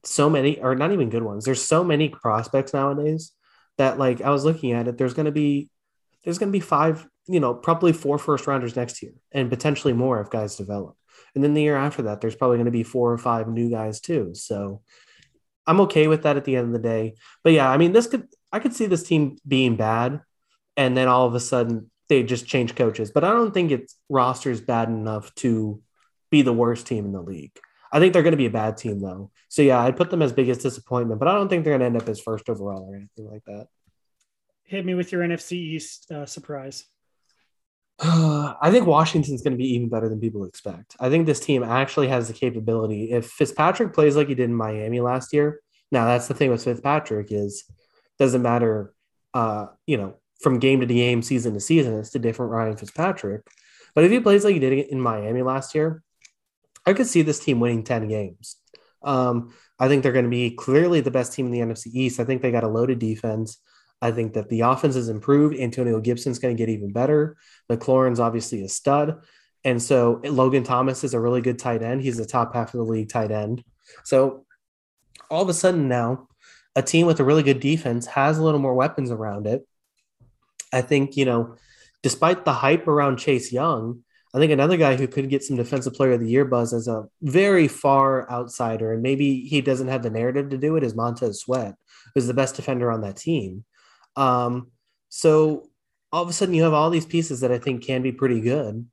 so 0.03 0.29
many, 0.29 0.57
or 0.61 0.73
not 0.73 0.93
even 0.93 1.09
good 1.09 1.21
ones. 1.21 1.43
There's 1.43 1.61
so 1.61 1.83
many 1.83 2.07
prospects 2.07 2.73
nowadays 2.73 3.33
that, 3.77 3.99
like, 3.99 4.21
I 4.21 4.29
was 4.29 4.45
looking 4.45 4.71
at 4.71 4.87
it. 4.87 4.97
There's 4.97 5.13
going 5.13 5.25
to 5.25 5.33
be 5.33 5.69
there's 6.23 6.37
going 6.37 6.47
to 6.49 6.57
be 6.57 6.61
five, 6.61 7.05
you 7.27 7.41
know, 7.41 7.53
probably 7.53 7.91
four 7.91 8.17
first 8.17 8.47
rounders 8.47 8.77
next 8.77 9.03
year, 9.03 9.11
and 9.33 9.49
potentially 9.49 9.91
more 9.91 10.21
if 10.21 10.29
guys 10.29 10.55
develop. 10.55 10.95
And 11.35 11.43
then 11.43 11.53
the 11.53 11.61
year 11.61 11.75
after 11.75 12.03
that, 12.03 12.21
there's 12.21 12.37
probably 12.37 12.55
going 12.55 12.65
to 12.65 12.71
be 12.71 12.83
four 12.83 13.11
or 13.11 13.17
five 13.17 13.49
new 13.49 13.69
guys 13.69 13.99
too. 13.99 14.33
So 14.33 14.81
I'm 15.67 15.81
okay 15.81 16.07
with 16.07 16.23
that 16.23 16.37
at 16.37 16.45
the 16.45 16.55
end 16.55 16.67
of 16.67 16.73
the 16.73 16.87
day. 16.87 17.15
But 17.43 17.51
yeah, 17.51 17.69
I 17.69 17.75
mean, 17.75 17.91
this 17.91 18.07
could 18.07 18.29
I 18.49 18.59
could 18.59 18.73
see 18.73 18.85
this 18.85 19.03
team 19.03 19.39
being 19.45 19.75
bad, 19.75 20.21
and 20.77 20.95
then 20.95 21.09
all 21.09 21.27
of 21.27 21.35
a 21.35 21.41
sudden 21.41 21.89
they 22.13 22.23
just 22.23 22.45
change 22.47 22.75
coaches. 22.75 23.11
But 23.11 23.23
I 23.23 23.31
don't 23.31 23.53
think 23.53 23.71
its 23.71 23.97
roster 24.09 24.51
is 24.51 24.61
bad 24.61 24.87
enough 24.89 25.33
to 25.35 25.81
be 26.29 26.41
the 26.41 26.53
worst 26.53 26.87
team 26.87 27.05
in 27.05 27.11
the 27.11 27.21
league. 27.21 27.57
I 27.91 27.99
think 27.99 28.13
they're 28.13 28.23
going 28.23 28.31
to 28.31 28.37
be 28.37 28.47
a 28.47 28.51
bad 28.51 28.77
team 28.77 28.99
though. 28.99 29.31
So 29.49 29.61
yeah, 29.61 29.79
I'd 29.79 29.97
put 29.97 30.09
them 30.09 30.21
as 30.21 30.33
biggest 30.33 30.61
disappointment, 30.61 31.19
but 31.19 31.27
I 31.27 31.33
don't 31.33 31.47
think 31.47 31.63
they're 31.63 31.77
going 31.77 31.81
to 31.81 31.85
end 31.85 32.01
up 32.01 32.09
as 32.09 32.19
first 32.19 32.49
overall 32.49 32.89
or 32.89 32.95
anything 32.95 33.29
like 33.29 33.43
that. 33.45 33.67
Hit 34.63 34.85
me 34.85 34.95
with 34.95 35.11
your 35.11 35.21
NFC 35.21 35.53
East 35.53 36.11
uh, 36.11 36.25
surprise. 36.25 36.85
I 37.99 38.69
think 38.71 38.87
Washington's 38.87 39.43
going 39.43 39.51
to 39.51 39.57
be 39.57 39.75
even 39.75 39.89
better 39.89 40.09
than 40.09 40.19
people 40.19 40.45
expect. 40.45 40.95
I 40.99 41.09
think 41.09 41.25
this 41.25 41.39
team 41.39 41.63
actually 41.63 42.07
has 42.07 42.27
the 42.27 42.33
capability. 42.33 43.11
If 43.11 43.27
Fitzpatrick 43.27 43.93
plays 43.93 44.15
like 44.15 44.27
he 44.27 44.35
did 44.35 44.45
in 44.45 44.55
Miami 44.55 44.99
last 44.99 45.33
year, 45.33 45.61
now 45.91 46.05
that's 46.05 46.27
the 46.27 46.33
thing 46.33 46.49
with 46.49 46.63
Fitzpatrick 46.63 47.27
is 47.31 47.65
doesn't 48.17 48.41
matter, 48.41 48.93
uh, 49.35 49.67
you 49.85 49.97
know, 49.97 50.15
from 50.43 50.59
game 50.59 50.81
to 50.81 50.85
game, 50.85 51.21
season 51.21 51.53
to 51.53 51.59
season. 51.59 51.97
It's 51.97 52.11
the 52.11 52.19
different 52.19 52.51
Ryan 52.51 52.77
Fitzpatrick. 52.77 53.41
But 53.95 54.03
if 54.03 54.11
he 54.11 54.19
plays 54.19 54.43
like 54.43 54.53
he 54.53 54.59
did 54.59 54.73
in 54.73 54.99
Miami 54.99 55.41
last 55.41 55.73
year, 55.73 56.03
I 56.85 56.93
could 56.93 57.07
see 57.07 57.21
this 57.21 57.39
team 57.39 57.59
winning 57.59 57.83
ten 57.83 58.07
games. 58.07 58.57
Um, 59.01 59.53
I 59.79 59.87
think 59.87 60.03
they're 60.03 60.11
going 60.11 60.25
to 60.25 60.29
be 60.29 60.51
clearly 60.51 61.01
the 61.01 61.11
best 61.11 61.33
team 61.33 61.45
in 61.45 61.51
the 61.51 61.59
NFC 61.59 61.87
East. 61.87 62.19
I 62.19 62.25
think 62.25 62.41
they 62.41 62.51
got 62.51 62.63
a 62.63 62.67
loaded 62.67 62.99
defense. 62.99 63.57
I 64.01 64.11
think 64.11 64.33
that 64.33 64.49
the 64.49 64.61
offense 64.61 64.95
has 64.95 65.09
improved. 65.09 65.57
Antonio 65.57 65.99
Gibson's 65.99 66.39
going 66.39 66.55
to 66.55 66.61
get 66.61 66.69
even 66.69 66.91
better. 66.91 67.37
McLaurin's 67.71 68.19
obviously 68.19 68.63
a 68.63 68.69
stud. 68.69 69.21
And 69.63 69.81
so 69.81 70.19
Logan 70.23 70.63
Thomas 70.63 71.03
is 71.03 71.13
a 71.13 71.19
really 71.19 71.41
good 71.41 71.57
tight 71.57 71.81
end. 71.81 72.01
He's 72.01 72.17
the 72.17 72.25
top 72.25 72.53
half 72.53 72.73
of 72.73 72.79
the 72.79 72.91
league 72.91 73.09
tight 73.09 73.31
end. 73.31 73.63
So 74.03 74.45
all 75.29 75.41
of 75.41 75.49
a 75.49 75.53
sudden 75.53 75.87
now, 75.87 76.27
a 76.75 76.81
team 76.81 77.07
with 77.07 77.19
a 77.19 77.23
really 77.23 77.43
good 77.43 77.59
defense 77.59 78.05
has 78.07 78.37
a 78.37 78.43
little 78.43 78.59
more 78.59 78.73
weapons 78.73 79.11
around 79.11 79.47
it. 79.47 79.65
I 80.73 80.81
think, 80.81 81.15
you 81.15 81.25
know, 81.25 81.55
despite 82.01 82.43
the 82.43 82.53
hype 82.53 82.87
around 82.87 83.17
Chase 83.17 83.51
Young, 83.51 84.03
I 84.33 84.39
think 84.39 84.51
another 84.51 84.77
guy 84.77 84.95
who 84.95 85.07
could 85.07 85.29
get 85.29 85.43
some 85.43 85.57
defensive 85.57 85.93
player 85.93 86.13
of 86.13 86.19
the 86.19 86.29
year 86.29 86.43
buzz 86.43 86.73
as 86.73 86.87
a 86.87 87.05
very 87.21 87.67
far 87.67 88.29
outsider, 88.31 88.91
and 88.91 89.03
maybe 89.03 89.41
he 89.41 89.61
doesn't 89.61 89.89
have 89.89 90.01
the 90.01 90.09
narrative 90.09 90.49
to 90.49 90.57
do 90.57 90.75
it, 90.75 90.83
is 90.83 90.95
Montez 90.95 91.39
Sweat, 91.39 91.75
who's 92.13 92.25
the 92.25 92.33
best 92.33 92.55
defender 92.55 92.91
on 92.91 93.01
that 93.01 93.17
team. 93.17 93.63
Um, 94.15 94.71
so 95.09 95.69
all 96.11 96.23
of 96.23 96.29
a 96.29 96.33
sudden 96.33 96.55
you 96.55 96.63
have 96.63 96.73
all 96.73 96.89
these 96.89 97.05
pieces 97.05 97.41
that 97.41 97.51
I 97.51 97.59
think 97.59 97.85
can 97.85 98.01
be 98.01 98.11
pretty 98.11 98.41
good. 98.41 98.87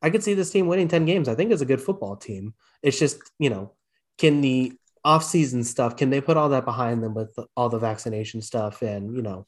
I 0.00 0.08
could 0.08 0.24
see 0.24 0.34
this 0.34 0.50
team 0.50 0.66
winning 0.66 0.88
10 0.88 1.04
games. 1.04 1.28
I 1.28 1.34
think 1.34 1.52
it's 1.52 1.62
a 1.62 1.66
good 1.66 1.80
football 1.80 2.16
team. 2.16 2.54
It's 2.82 2.98
just, 2.98 3.18
you 3.38 3.50
know, 3.50 3.74
can 4.18 4.40
the 4.40 4.72
off-season 5.04 5.62
stuff, 5.62 5.96
can 5.96 6.10
they 6.10 6.20
put 6.20 6.36
all 6.36 6.48
that 6.48 6.64
behind 6.64 7.02
them 7.02 7.14
with 7.14 7.34
all 7.56 7.68
the 7.68 7.78
vaccination 7.78 8.42
stuff 8.42 8.82
and, 8.82 9.14
you 9.14 9.22
know, 9.22 9.46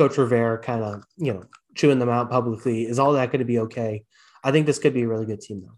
Coach 0.00 0.16
Rivera 0.16 0.56
kind 0.56 0.82
of, 0.82 1.04
you 1.18 1.34
know, 1.34 1.44
chewing 1.74 1.98
them 1.98 2.08
out 2.08 2.30
publicly? 2.30 2.86
Is 2.86 2.98
all 2.98 3.12
that 3.12 3.26
going 3.26 3.40
to 3.40 3.44
be 3.44 3.58
okay? 3.58 4.02
I 4.42 4.50
think 4.50 4.64
this 4.64 4.78
could 4.78 4.94
be 4.94 5.02
a 5.02 5.08
really 5.08 5.26
good 5.26 5.42
team 5.42 5.60
though. 5.60 5.76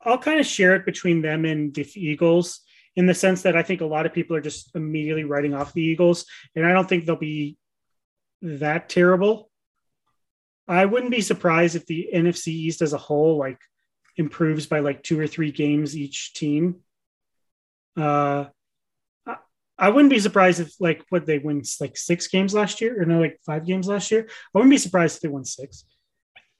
I'll 0.00 0.16
kind 0.16 0.40
of 0.40 0.46
share 0.46 0.74
it 0.74 0.86
between 0.86 1.20
them 1.20 1.44
and 1.44 1.74
the 1.74 1.86
Eagles 1.94 2.60
in 2.96 3.04
the 3.04 3.12
sense 3.12 3.42
that 3.42 3.54
I 3.54 3.62
think 3.62 3.82
a 3.82 3.86
lot 3.86 4.06
of 4.06 4.14
people 4.14 4.34
are 4.34 4.40
just 4.40 4.74
immediately 4.74 5.24
writing 5.24 5.52
off 5.52 5.74
the 5.74 5.82
Eagles, 5.82 6.24
and 6.56 6.64
I 6.64 6.72
don't 6.72 6.88
think 6.88 7.04
they'll 7.04 7.16
be 7.16 7.58
that 8.40 8.88
terrible. 8.88 9.50
I 10.66 10.86
wouldn't 10.86 11.10
be 11.10 11.20
surprised 11.20 11.76
if 11.76 11.84
the 11.84 12.08
NFC 12.14 12.48
East 12.48 12.80
as 12.80 12.94
a 12.94 12.98
whole 12.98 13.36
like 13.36 13.58
improves 14.16 14.64
by 14.64 14.78
like 14.78 15.02
two 15.02 15.20
or 15.20 15.26
three 15.26 15.52
games 15.52 15.94
each 15.94 16.32
team. 16.32 16.76
Uh, 17.94 18.46
I 19.78 19.90
wouldn't 19.90 20.10
be 20.10 20.18
surprised 20.18 20.60
if 20.60 20.72
like 20.80 21.04
what 21.10 21.24
they 21.24 21.38
win 21.38 21.62
like 21.80 21.96
six 21.96 22.26
games 22.26 22.52
last 22.52 22.80
year 22.80 23.00
or 23.00 23.04
no 23.04 23.20
like 23.20 23.38
five 23.46 23.64
games 23.64 23.86
last 23.86 24.10
year. 24.10 24.28
I 24.28 24.58
wouldn't 24.58 24.70
be 24.70 24.78
surprised 24.78 25.16
if 25.16 25.22
they 25.22 25.28
won 25.28 25.44
six, 25.44 25.84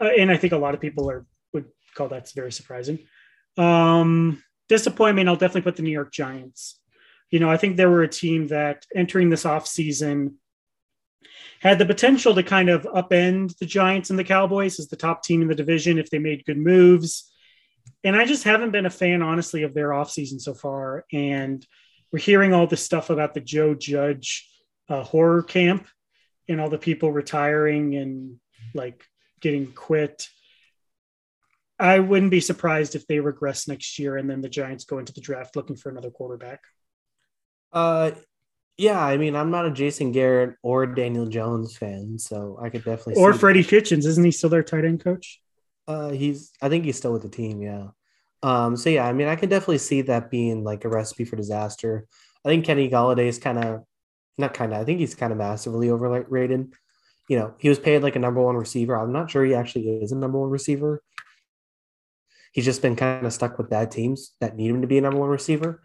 uh, 0.00 0.10
and 0.18 0.30
I 0.30 0.36
think 0.36 0.52
a 0.52 0.58
lot 0.58 0.74
of 0.74 0.80
people 0.80 1.10
are 1.10 1.26
would 1.52 1.66
call 1.94 2.08
that 2.08 2.30
very 2.34 2.52
surprising. 2.52 3.00
Um, 3.56 4.42
disappointment. 4.68 5.28
I'll 5.28 5.36
definitely 5.36 5.62
put 5.62 5.76
the 5.76 5.82
New 5.82 5.90
York 5.90 6.12
Giants. 6.12 6.80
You 7.30 7.40
know, 7.40 7.50
I 7.50 7.56
think 7.56 7.76
they 7.76 7.86
were 7.86 8.02
a 8.02 8.08
team 8.08 8.46
that 8.48 8.86
entering 8.94 9.30
this 9.30 9.44
off 9.44 9.66
season 9.66 10.36
had 11.60 11.78
the 11.78 11.86
potential 11.86 12.34
to 12.34 12.42
kind 12.42 12.68
of 12.68 12.82
upend 12.82 13.56
the 13.58 13.66
Giants 13.66 14.10
and 14.10 14.18
the 14.18 14.24
Cowboys 14.24 14.78
as 14.78 14.88
the 14.88 14.96
top 14.96 15.22
team 15.22 15.42
in 15.42 15.48
the 15.48 15.54
division 15.54 15.98
if 15.98 16.08
they 16.08 16.18
made 16.18 16.44
good 16.44 16.58
moves. 16.58 17.30
And 18.04 18.14
I 18.14 18.24
just 18.24 18.44
haven't 18.44 18.70
been 18.70 18.86
a 18.86 18.90
fan, 18.90 19.22
honestly, 19.22 19.64
of 19.64 19.74
their 19.74 19.88
offseason 19.88 20.40
so 20.40 20.54
far. 20.54 21.04
And 21.12 21.66
we're 22.12 22.18
hearing 22.18 22.52
all 22.52 22.66
this 22.66 22.84
stuff 22.84 23.10
about 23.10 23.34
the 23.34 23.40
Joe 23.40 23.74
Judge 23.74 24.48
uh, 24.88 25.02
horror 25.02 25.42
camp 25.42 25.86
and 26.48 26.60
all 26.60 26.70
the 26.70 26.78
people 26.78 27.12
retiring 27.12 27.94
and 27.94 28.38
like 28.74 29.04
getting 29.40 29.66
quit. 29.72 30.28
I 31.78 32.00
wouldn't 32.00 32.30
be 32.30 32.40
surprised 32.40 32.94
if 32.94 33.06
they 33.06 33.20
regress 33.20 33.68
next 33.68 33.98
year 33.98 34.16
and 34.16 34.28
then 34.28 34.40
the 34.40 34.48
Giants 34.48 34.84
go 34.84 34.98
into 34.98 35.12
the 35.12 35.20
draft 35.20 35.54
looking 35.54 35.76
for 35.76 35.90
another 35.90 36.10
quarterback. 36.10 36.60
Uh, 37.72 38.12
yeah, 38.78 39.04
I 39.04 39.16
mean, 39.16 39.36
I'm 39.36 39.50
not 39.50 39.66
a 39.66 39.70
Jason 39.70 40.12
Garrett 40.12 40.56
or 40.62 40.86
Daniel 40.86 41.26
Jones 41.26 41.76
fan, 41.76 42.18
so 42.18 42.58
I 42.60 42.70
could 42.70 42.84
definitely. 42.84 43.22
Or 43.22 43.34
Freddie 43.34 43.62
that. 43.62 43.68
Kitchens, 43.68 44.06
isn't 44.06 44.24
he 44.24 44.30
still 44.30 44.50
their 44.50 44.62
tight 44.62 44.84
end 44.84 45.02
coach? 45.02 45.40
Uh, 45.86 46.10
he's. 46.10 46.52
I 46.62 46.68
think 46.68 46.84
he's 46.84 46.96
still 46.96 47.12
with 47.12 47.22
the 47.22 47.28
team. 47.28 47.60
Yeah. 47.60 47.88
Um. 48.42 48.76
So 48.76 48.90
yeah, 48.90 49.06
I 49.06 49.12
mean, 49.12 49.28
I 49.28 49.36
can 49.36 49.48
definitely 49.48 49.78
see 49.78 50.02
that 50.02 50.30
being 50.30 50.64
like 50.64 50.84
a 50.84 50.88
recipe 50.88 51.24
for 51.24 51.36
disaster. 51.36 52.06
I 52.44 52.48
think 52.48 52.64
Kenny 52.64 52.88
Golladay 52.88 53.26
is 53.26 53.38
kind 53.38 53.58
of, 53.58 53.84
not 54.36 54.54
kind 54.54 54.72
of. 54.72 54.80
I 54.80 54.84
think 54.84 55.00
he's 55.00 55.14
kind 55.14 55.32
of 55.32 55.38
massively 55.38 55.90
overrated. 55.90 56.72
You 57.28 57.38
know, 57.38 57.54
he 57.58 57.68
was 57.68 57.78
paid 57.78 58.02
like 58.02 58.16
a 58.16 58.20
number 58.20 58.40
one 58.42 58.56
receiver. 58.56 58.96
I'm 58.96 59.12
not 59.12 59.30
sure 59.30 59.44
he 59.44 59.54
actually 59.54 59.88
is 59.88 60.12
a 60.12 60.16
number 60.16 60.38
one 60.38 60.50
receiver. 60.50 61.02
he's 62.52 62.64
just 62.64 62.82
been 62.82 62.96
kind 62.96 63.26
of 63.26 63.32
stuck 63.32 63.58
with 63.58 63.70
bad 63.70 63.90
teams 63.90 64.32
that 64.40 64.56
need 64.56 64.70
him 64.70 64.80
to 64.82 64.86
be 64.88 64.98
a 64.98 65.00
number 65.00 65.18
one 65.18 65.28
receiver. 65.28 65.82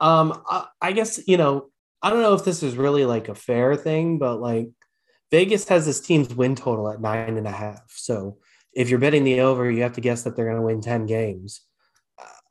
Um, 0.00 0.42
I, 0.48 0.66
I 0.80 0.92
guess 0.92 1.20
you 1.26 1.36
know 1.36 1.70
I 2.02 2.10
don't 2.10 2.22
know 2.22 2.34
if 2.34 2.44
this 2.44 2.62
is 2.62 2.76
really 2.76 3.04
like 3.04 3.28
a 3.28 3.34
fair 3.34 3.76
thing, 3.76 4.18
but 4.18 4.40
like 4.40 4.70
Vegas 5.30 5.68
has 5.68 5.86
this 5.86 6.00
team's 6.00 6.34
win 6.34 6.56
total 6.56 6.90
at 6.90 7.00
nine 7.00 7.38
and 7.38 7.46
a 7.46 7.52
half. 7.52 7.82
So 7.88 8.38
if 8.74 8.90
you're 8.90 8.98
betting 8.98 9.24
the 9.24 9.40
over, 9.40 9.70
you 9.70 9.82
have 9.82 9.94
to 9.94 10.00
guess 10.00 10.22
that 10.22 10.36
they're 10.36 10.46
going 10.46 10.56
to 10.56 10.62
win 10.62 10.80
10 10.80 11.06
games. 11.06 11.62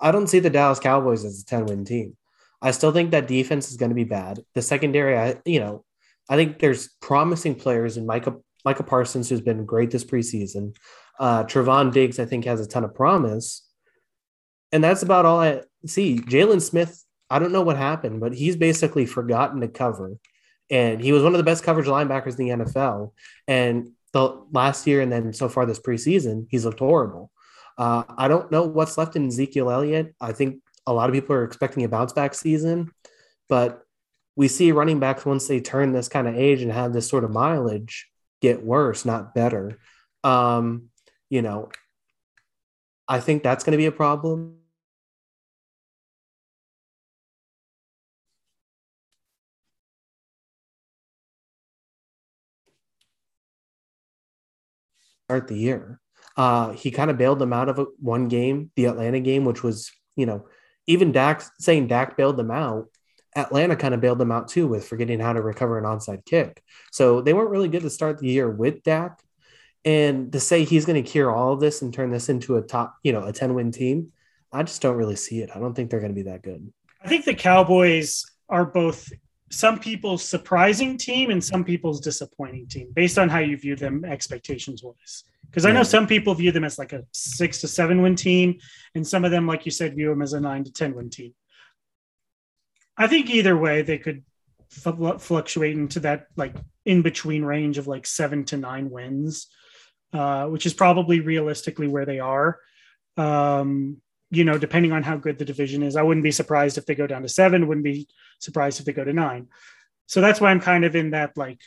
I 0.01 0.11
don't 0.11 0.27
see 0.27 0.39
the 0.39 0.49
Dallas 0.49 0.79
Cowboys 0.79 1.23
as 1.23 1.41
a 1.41 1.45
10 1.45 1.67
win 1.67 1.85
team. 1.85 2.17
I 2.61 2.71
still 2.71 2.91
think 2.91 3.11
that 3.11 3.27
defense 3.27 3.71
is 3.71 3.77
going 3.77 3.89
to 3.89 3.95
be 3.95 4.03
bad. 4.03 4.39
The 4.53 4.61
secondary, 4.61 5.17
I, 5.17 5.39
you 5.45 5.59
know, 5.59 5.83
I 6.29 6.35
think 6.35 6.59
there's 6.59 6.89
promising 7.01 7.55
players 7.55 7.97
in 7.97 8.05
Micah, 8.05 8.35
Micah 8.65 8.83
Parsons, 8.83 9.29
who's 9.29 9.41
been 9.41 9.65
great 9.65 9.91
this 9.91 10.03
preseason. 10.03 10.75
Uh, 11.19 11.43
Trevon 11.43 11.91
Diggs, 11.91 12.19
I 12.19 12.25
think, 12.25 12.45
has 12.45 12.61
a 12.61 12.67
ton 12.67 12.83
of 12.83 12.93
promise. 12.93 13.67
And 14.71 14.83
that's 14.83 15.03
about 15.03 15.25
all 15.25 15.39
I 15.39 15.61
see. 15.85 16.17
Jaylon 16.17 16.61
Smith, 16.61 17.03
I 17.29 17.39
don't 17.39 17.51
know 17.51 17.61
what 17.61 17.77
happened, 17.77 18.19
but 18.19 18.33
he's 18.33 18.55
basically 18.55 19.05
forgotten 19.05 19.61
to 19.61 19.67
cover. 19.67 20.17
And 20.69 21.01
he 21.01 21.11
was 21.11 21.23
one 21.23 21.33
of 21.33 21.37
the 21.37 21.43
best 21.43 21.63
coverage 21.63 21.87
linebackers 21.87 22.39
in 22.39 22.47
the 22.47 22.65
NFL. 22.65 23.11
And 23.47 23.89
the 24.13 24.41
last 24.51 24.87
year 24.87 25.01
and 25.01 25.11
then 25.11 25.33
so 25.33 25.49
far 25.49 25.65
this 25.65 25.79
preseason, 25.79 26.47
he's 26.49 26.65
looked 26.65 26.79
horrible. 26.79 27.31
Uh, 27.77 28.03
I 28.17 28.27
don't 28.27 28.51
know 28.51 28.63
what's 28.63 28.97
left 28.97 29.15
in 29.15 29.27
Ezekiel 29.27 29.71
Elliott. 29.71 30.13
I 30.21 30.31
think 30.31 30.61
a 30.85 30.93
lot 30.93 31.09
of 31.09 31.13
people 31.13 31.35
are 31.35 31.43
expecting 31.43 31.83
a 31.83 31.89
bounce 31.89 32.13
back 32.13 32.33
season, 32.33 32.91
but 33.49 33.83
we 34.35 34.47
see 34.47 34.71
running 34.71 34.99
backs 34.99 35.25
once 35.25 35.47
they 35.47 35.59
turn 35.59 35.91
this 35.91 36.07
kind 36.07 36.27
of 36.27 36.35
age 36.35 36.61
and 36.61 36.71
have 36.71 36.93
this 36.93 37.09
sort 37.09 37.23
of 37.23 37.31
mileage 37.31 38.07
get 38.41 38.63
worse, 38.63 39.05
not 39.05 39.33
better. 39.35 39.77
Um, 40.23 40.89
you 41.29 41.41
know, 41.41 41.69
I 43.07 43.19
think 43.19 43.43
that's 43.43 43.63
going 43.63 43.73
to 43.73 43.77
be 43.77 43.85
a 43.85 43.91
problem. 43.91 44.57
Start 55.25 55.47
the 55.47 55.55
year. 55.57 56.01
Uh, 56.37 56.71
he 56.71 56.91
kind 56.91 57.11
of 57.11 57.17
bailed 57.17 57.39
them 57.39 57.53
out 57.53 57.69
of 57.69 57.79
a, 57.79 57.85
one 57.99 58.27
game, 58.27 58.71
the 58.75 58.85
Atlanta 58.85 59.19
game, 59.19 59.45
which 59.45 59.63
was, 59.63 59.91
you 60.15 60.25
know, 60.25 60.47
even 60.87 61.11
Dak 61.11 61.43
saying 61.59 61.87
Dak 61.87 62.17
bailed 62.17 62.37
them 62.37 62.51
out. 62.51 62.87
Atlanta 63.35 63.75
kind 63.75 63.93
of 63.93 64.01
bailed 64.01 64.17
them 64.17 64.31
out 64.31 64.49
too 64.49 64.67
with 64.67 64.87
forgetting 64.87 65.19
how 65.19 65.33
to 65.33 65.41
recover 65.41 65.77
an 65.77 65.85
onside 65.85 66.25
kick. 66.25 66.63
So 66.91 67.21
they 67.21 67.33
weren't 67.33 67.49
really 67.49 67.69
good 67.69 67.83
to 67.83 67.89
start 67.89 68.17
the 68.17 68.27
year 68.27 68.49
with 68.49 68.83
Dak. 68.83 69.21
And 69.83 70.31
to 70.33 70.39
say 70.39 70.63
he's 70.63 70.85
going 70.85 71.01
to 71.01 71.09
cure 71.09 71.33
all 71.33 71.53
of 71.53 71.59
this 71.59 71.81
and 71.81 71.93
turn 71.93 72.11
this 72.11 72.29
into 72.29 72.57
a 72.57 72.61
top, 72.61 72.97
you 73.03 73.13
know, 73.13 73.23
a 73.23 73.33
10 73.33 73.53
win 73.53 73.71
team, 73.71 74.11
I 74.51 74.63
just 74.63 74.81
don't 74.81 74.97
really 74.97 75.15
see 75.15 75.39
it. 75.39 75.49
I 75.55 75.59
don't 75.59 75.73
think 75.73 75.89
they're 75.89 75.99
going 75.99 76.11
to 76.11 76.23
be 76.23 76.29
that 76.29 76.43
good. 76.43 76.71
I 77.03 77.07
think 77.07 77.25
the 77.25 77.33
Cowboys 77.33 78.25
are 78.49 78.65
both 78.65 79.11
some 79.49 79.79
people's 79.79 80.23
surprising 80.23 80.97
team 80.97 81.29
and 81.29 81.43
some 81.43 81.63
people's 81.63 81.99
disappointing 81.99 82.67
team 82.67 82.91
based 82.93 83.17
on 83.17 83.27
how 83.29 83.39
you 83.39 83.57
view 83.57 83.75
them 83.75 84.05
expectations 84.05 84.83
wise. 84.83 85.23
Because 85.51 85.65
I 85.65 85.73
know 85.73 85.83
some 85.83 86.07
people 86.07 86.33
view 86.33 86.53
them 86.53 86.63
as 86.63 86.79
like 86.79 86.93
a 86.93 87.03
six 87.11 87.59
to 87.59 87.67
seven 87.67 88.01
win 88.01 88.15
team, 88.15 88.59
and 88.95 89.05
some 89.05 89.25
of 89.25 89.31
them, 89.31 89.45
like 89.45 89.65
you 89.65 89.71
said, 89.71 89.95
view 89.95 90.07
them 90.07 90.21
as 90.21 90.31
a 90.31 90.39
nine 90.39 90.63
to 90.63 90.71
10 90.71 90.95
win 90.95 91.09
team. 91.09 91.33
I 92.97 93.07
think 93.07 93.29
either 93.29 93.57
way, 93.57 93.81
they 93.81 93.97
could 93.97 94.23
fluctuate 94.69 95.75
into 95.75 95.99
that 95.99 96.27
like 96.37 96.55
in 96.85 97.01
between 97.01 97.43
range 97.43 97.77
of 97.77 97.87
like 97.87 98.07
seven 98.07 98.45
to 98.45 98.55
nine 98.55 98.89
wins, 98.89 99.47
uh, 100.13 100.45
which 100.45 100.65
is 100.65 100.73
probably 100.73 101.19
realistically 101.19 101.89
where 101.89 102.05
they 102.05 102.19
are. 102.19 102.59
Um, 103.17 103.97
you 104.29 104.45
know, 104.45 104.57
depending 104.57 104.93
on 104.93 105.03
how 105.03 105.17
good 105.17 105.37
the 105.37 105.43
division 105.43 105.83
is, 105.83 105.97
I 105.97 106.03
wouldn't 106.03 106.23
be 106.23 106.31
surprised 106.31 106.77
if 106.77 106.85
they 106.85 106.95
go 106.95 107.07
down 107.07 107.23
to 107.23 107.29
seven. 107.29 107.67
Wouldn't 107.67 107.83
be 107.83 108.07
surprised 108.39 108.79
if 108.79 108.85
they 108.85 108.93
go 108.93 109.03
to 109.03 109.11
nine. 109.11 109.47
So 110.07 110.21
that's 110.21 110.39
why 110.39 110.51
I'm 110.51 110.61
kind 110.61 110.85
of 110.85 110.95
in 110.95 111.11
that 111.11 111.35
like, 111.35 111.59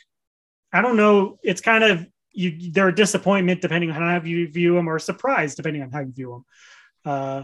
I 0.73 0.81
don't 0.81 0.97
know. 0.97 1.37
It's 1.43 1.61
kind 1.61 1.83
of 1.83 2.07
you 2.35 2.71
they're 2.71 2.89
a 2.89 2.95
disappointment 2.95 3.61
depending 3.61 3.89
on 3.89 3.95
how 3.95 4.21
you 4.21 4.47
view 4.47 4.75
them 4.75 4.89
or 4.89 4.97
a 4.97 4.99
surprise 4.99 5.55
depending 5.55 5.81
on 5.81 5.91
how 5.91 6.01
you 6.01 6.11
view 6.11 6.31
them. 7.03 7.11
Uh, 7.13 7.43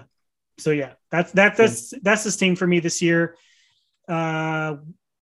so 0.58 0.72
yeah 0.72 0.94
that's 1.10 1.32
that, 1.32 1.58
that's 1.58 1.94
that's 2.02 2.24
this 2.24 2.38
team 2.38 2.56
for 2.56 2.68
me 2.68 2.80
this 2.80 3.02
year. 3.02 3.36
Uh, 4.08 4.76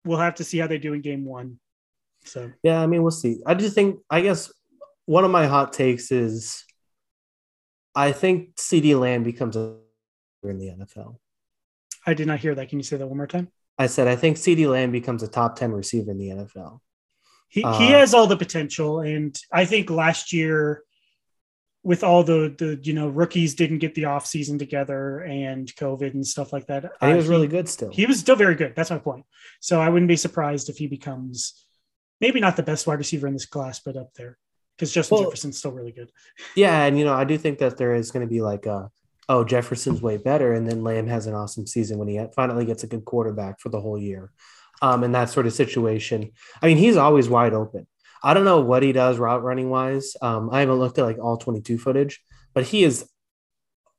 we'll 0.04 0.18
have 0.18 0.34
to 0.36 0.44
see 0.44 0.58
how 0.58 0.66
they 0.66 0.78
do 0.78 0.92
in 0.92 1.00
game 1.00 1.24
one. 1.24 1.58
So. 2.24 2.52
Yeah 2.62 2.80
i 2.80 2.86
mean 2.86 3.02
we'll 3.02 3.10
see. 3.10 3.40
I 3.46 3.54
just 3.54 3.74
think 3.74 4.00
i 4.10 4.20
guess 4.20 4.52
one 5.06 5.24
of 5.24 5.30
my 5.30 5.46
hot 5.46 5.72
takes 5.72 6.12
is 6.12 6.64
i 7.94 8.12
think 8.12 8.56
CeeDee 8.56 8.98
Lamb 8.98 9.22
becomes 9.22 9.56
a 9.56 9.76
in 10.42 10.58
the 10.58 10.68
nfl 10.68 11.16
i 12.06 12.12
did 12.12 12.26
not 12.26 12.38
hear 12.38 12.54
that. 12.54 12.68
Can 12.68 12.78
you 12.78 12.82
say 12.82 12.98
that 12.98 13.06
one 13.06 13.16
more 13.16 13.26
time? 13.26 13.48
I 13.78 13.86
said 13.86 14.08
i 14.08 14.16
think 14.16 14.36
CeeDee 14.36 14.70
Lamb 14.70 14.92
becomes 14.92 15.22
a 15.22 15.28
top 15.28 15.56
10 15.56 15.72
receiver 15.72 16.10
in 16.10 16.18
the 16.18 16.28
nfl 16.28 16.80
he, 17.48 17.62
uh, 17.62 17.78
he 17.78 17.90
has 17.90 18.14
all 18.14 18.26
the 18.26 18.36
potential, 18.36 19.00
and 19.00 19.38
I 19.52 19.64
think 19.64 19.90
last 19.90 20.32
year, 20.32 20.82
with 21.84 22.02
all 22.02 22.24
the 22.24 22.54
the 22.58 22.80
you 22.82 22.94
know 22.94 23.08
rookies 23.08 23.54
didn't 23.54 23.78
get 23.78 23.94
the 23.94 24.06
off 24.06 24.26
season 24.26 24.58
together 24.58 25.20
and 25.20 25.68
COVID 25.76 26.14
and 26.14 26.26
stuff 26.26 26.52
like 26.52 26.66
that. 26.66 26.92
He 27.00 27.12
was 27.12 27.28
uh, 27.28 27.30
really 27.30 27.46
good 27.46 27.68
still. 27.68 27.92
He 27.92 28.06
was 28.06 28.18
still 28.18 28.36
very 28.36 28.54
good. 28.54 28.74
That's 28.74 28.90
my 28.90 28.98
point. 28.98 29.26
So 29.60 29.80
I 29.80 29.90
wouldn't 29.90 30.08
be 30.08 30.16
surprised 30.16 30.68
if 30.68 30.78
he 30.78 30.86
becomes 30.86 31.64
maybe 32.20 32.40
not 32.40 32.56
the 32.56 32.62
best 32.62 32.86
wide 32.86 32.98
receiver 32.98 33.26
in 33.26 33.34
this 33.34 33.46
class, 33.46 33.80
but 33.80 33.96
up 33.96 34.14
there 34.14 34.38
because 34.76 34.92
Justin 34.92 35.16
well, 35.16 35.24
Jefferson's 35.26 35.58
still 35.58 35.72
really 35.72 35.92
good. 35.92 36.10
Yeah, 36.56 36.84
and 36.84 36.98
you 36.98 37.04
know 37.04 37.14
I 37.14 37.24
do 37.24 37.36
think 37.38 37.58
that 37.58 37.76
there 37.76 37.94
is 37.94 38.10
going 38.10 38.26
to 38.26 38.30
be 38.30 38.40
like 38.40 38.66
a 38.66 38.90
oh 39.28 39.44
Jefferson's 39.44 40.02
way 40.02 40.16
better, 40.16 40.54
and 40.54 40.66
then 40.66 40.82
Lamb 40.82 41.06
has 41.06 41.26
an 41.26 41.34
awesome 41.34 41.66
season 41.66 41.98
when 41.98 42.08
he 42.08 42.20
finally 42.34 42.64
gets 42.64 42.82
a 42.82 42.88
good 42.88 43.04
quarterback 43.04 43.60
for 43.60 43.68
the 43.68 43.80
whole 43.80 43.98
year 43.98 44.32
um, 44.82 45.04
in 45.04 45.12
that 45.12 45.30
sort 45.30 45.46
of 45.46 45.52
situation. 45.52 46.30
I 46.62 46.66
mean, 46.66 46.76
he's 46.76 46.96
always 46.96 47.28
wide 47.28 47.54
open. 47.54 47.86
I 48.22 48.34
don't 48.34 48.44
know 48.44 48.60
what 48.60 48.82
he 48.82 48.92
does 48.92 49.18
route 49.18 49.42
running 49.42 49.70
wise. 49.70 50.16
Um, 50.22 50.48
I 50.50 50.60
haven't 50.60 50.76
looked 50.76 50.98
at 50.98 51.04
like 51.04 51.18
all 51.18 51.36
22 51.36 51.78
footage, 51.78 52.22
but 52.54 52.64
he 52.64 52.84
is 52.84 53.08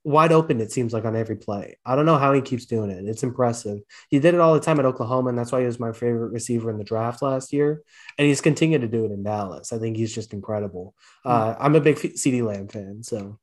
wide 0.05 0.31
open, 0.31 0.61
it 0.61 0.71
seems 0.71 0.93
like 0.93 1.03
on 1.03 1.15
every 1.15 1.35
play. 1.35 1.77
I 1.85 1.95
don't 1.95 2.05
know 2.05 2.17
how 2.17 2.31
he 2.31 2.41
keeps 2.41 2.65
doing 2.65 2.91
it. 2.91 3.05
It's 3.05 3.23
impressive. 3.23 3.79
He 4.09 4.19
did 4.19 4.35
it 4.35 4.39
all 4.39 4.53
the 4.53 4.59
time 4.59 4.79
at 4.79 4.85
Oklahoma, 4.85 5.29
and 5.29 5.37
that's 5.37 5.51
why 5.51 5.61
he 5.61 5.65
was 5.65 5.79
my 5.79 5.91
favorite 5.91 6.31
receiver 6.31 6.69
in 6.69 6.77
the 6.77 6.83
draft 6.83 7.23
last 7.23 7.51
year. 7.51 7.81
And 8.17 8.27
he's 8.27 8.39
continued 8.39 8.81
to 8.81 8.87
do 8.87 9.05
it 9.05 9.11
in 9.11 9.23
Dallas. 9.23 9.73
I 9.73 9.79
think 9.79 9.97
he's 9.97 10.13
just 10.13 10.31
incredible. 10.31 10.93
Uh, 11.25 11.55
I'm 11.59 11.75
a 11.75 11.81
big 11.81 11.97
CeeDee 11.97 12.45
Lamb 12.45 12.67
fan, 12.67 13.03
so. 13.03 13.39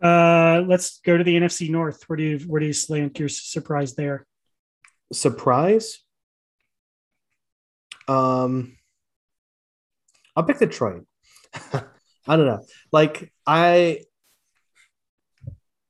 Uh, 0.00 0.62
let's 0.66 1.00
go 1.00 1.16
to 1.16 1.24
the 1.24 1.36
NFC 1.36 1.70
North. 1.70 2.02
Where 2.06 2.16
do 2.16 2.24
you 2.24 2.38
where 2.40 2.60
do 2.60 2.66
you 2.66 2.72
slant 2.72 3.18
your 3.18 3.28
surprise 3.28 3.94
there? 3.94 4.26
Surprise? 5.12 6.00
Um, 8.08 8.76
I'll 10.36 10.44
pick 10.44 10.58
Detroit. 10.58 11.06
I 11.54 12.36
don't 12.36 12.46
know. 12.46 12.64
Like 12.92 13.32
I, 13.46 14.00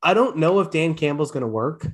I 0.03 0.15
don't 0.15 0.39
know 0.39 0.61
if 0.61 0.71
Dan 0.71 0.95
Campbell's 0.95 1.31
going 1.31 1.43
to 1.43 1.49
work, 1.49 1.87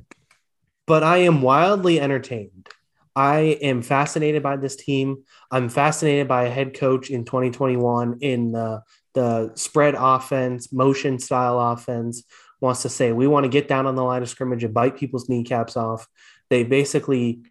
but 0.87 1.03
I 1.03 1.19
am 1.19 1.43
wildly 1.43 2.01
entertained. 2.01 2.69
I 3.15 3.59
am 3.63 3.83
fascinated 3.83 4.45
by 4.45 4.57
this 4.57 4.77
team. 4.77 5.25
I'm 5.51 5.69
fascinated 5.69 6.29
by 6.29 6.45
a 6.45 6.51
head 6.51 6.75
coach 6.75 7.11
in 7.11 7.25
2021 7.25 8.19
in 8.21 8.53
the 8.53 8.83
the 9.15 9.53
spread 9.57 9.97
offense, 9.99 10.73
motion 10.73 11.19
style 11.19 11.59
offense. 11.59 12.23
Wants 12.61 12.83
to 12.83 12.89
say 12.89 13.11
we 13.11 13.27
want 13.27 13.45
to 13.45 13.49
get 13.49 13.67
down 13.67 13.87
on 13.87 13.97
the 13.97 14.05
line 14.05 14.23
of 14.23 14.29
scrimmage 14.29 14.63
and 14.63 14.73
bite 14.73 14.97
people's 14.97 15.29
kneecaps 15.29 15.77
off. 15.77 16.07
They 16.49 16.63
basically 16.63 17.43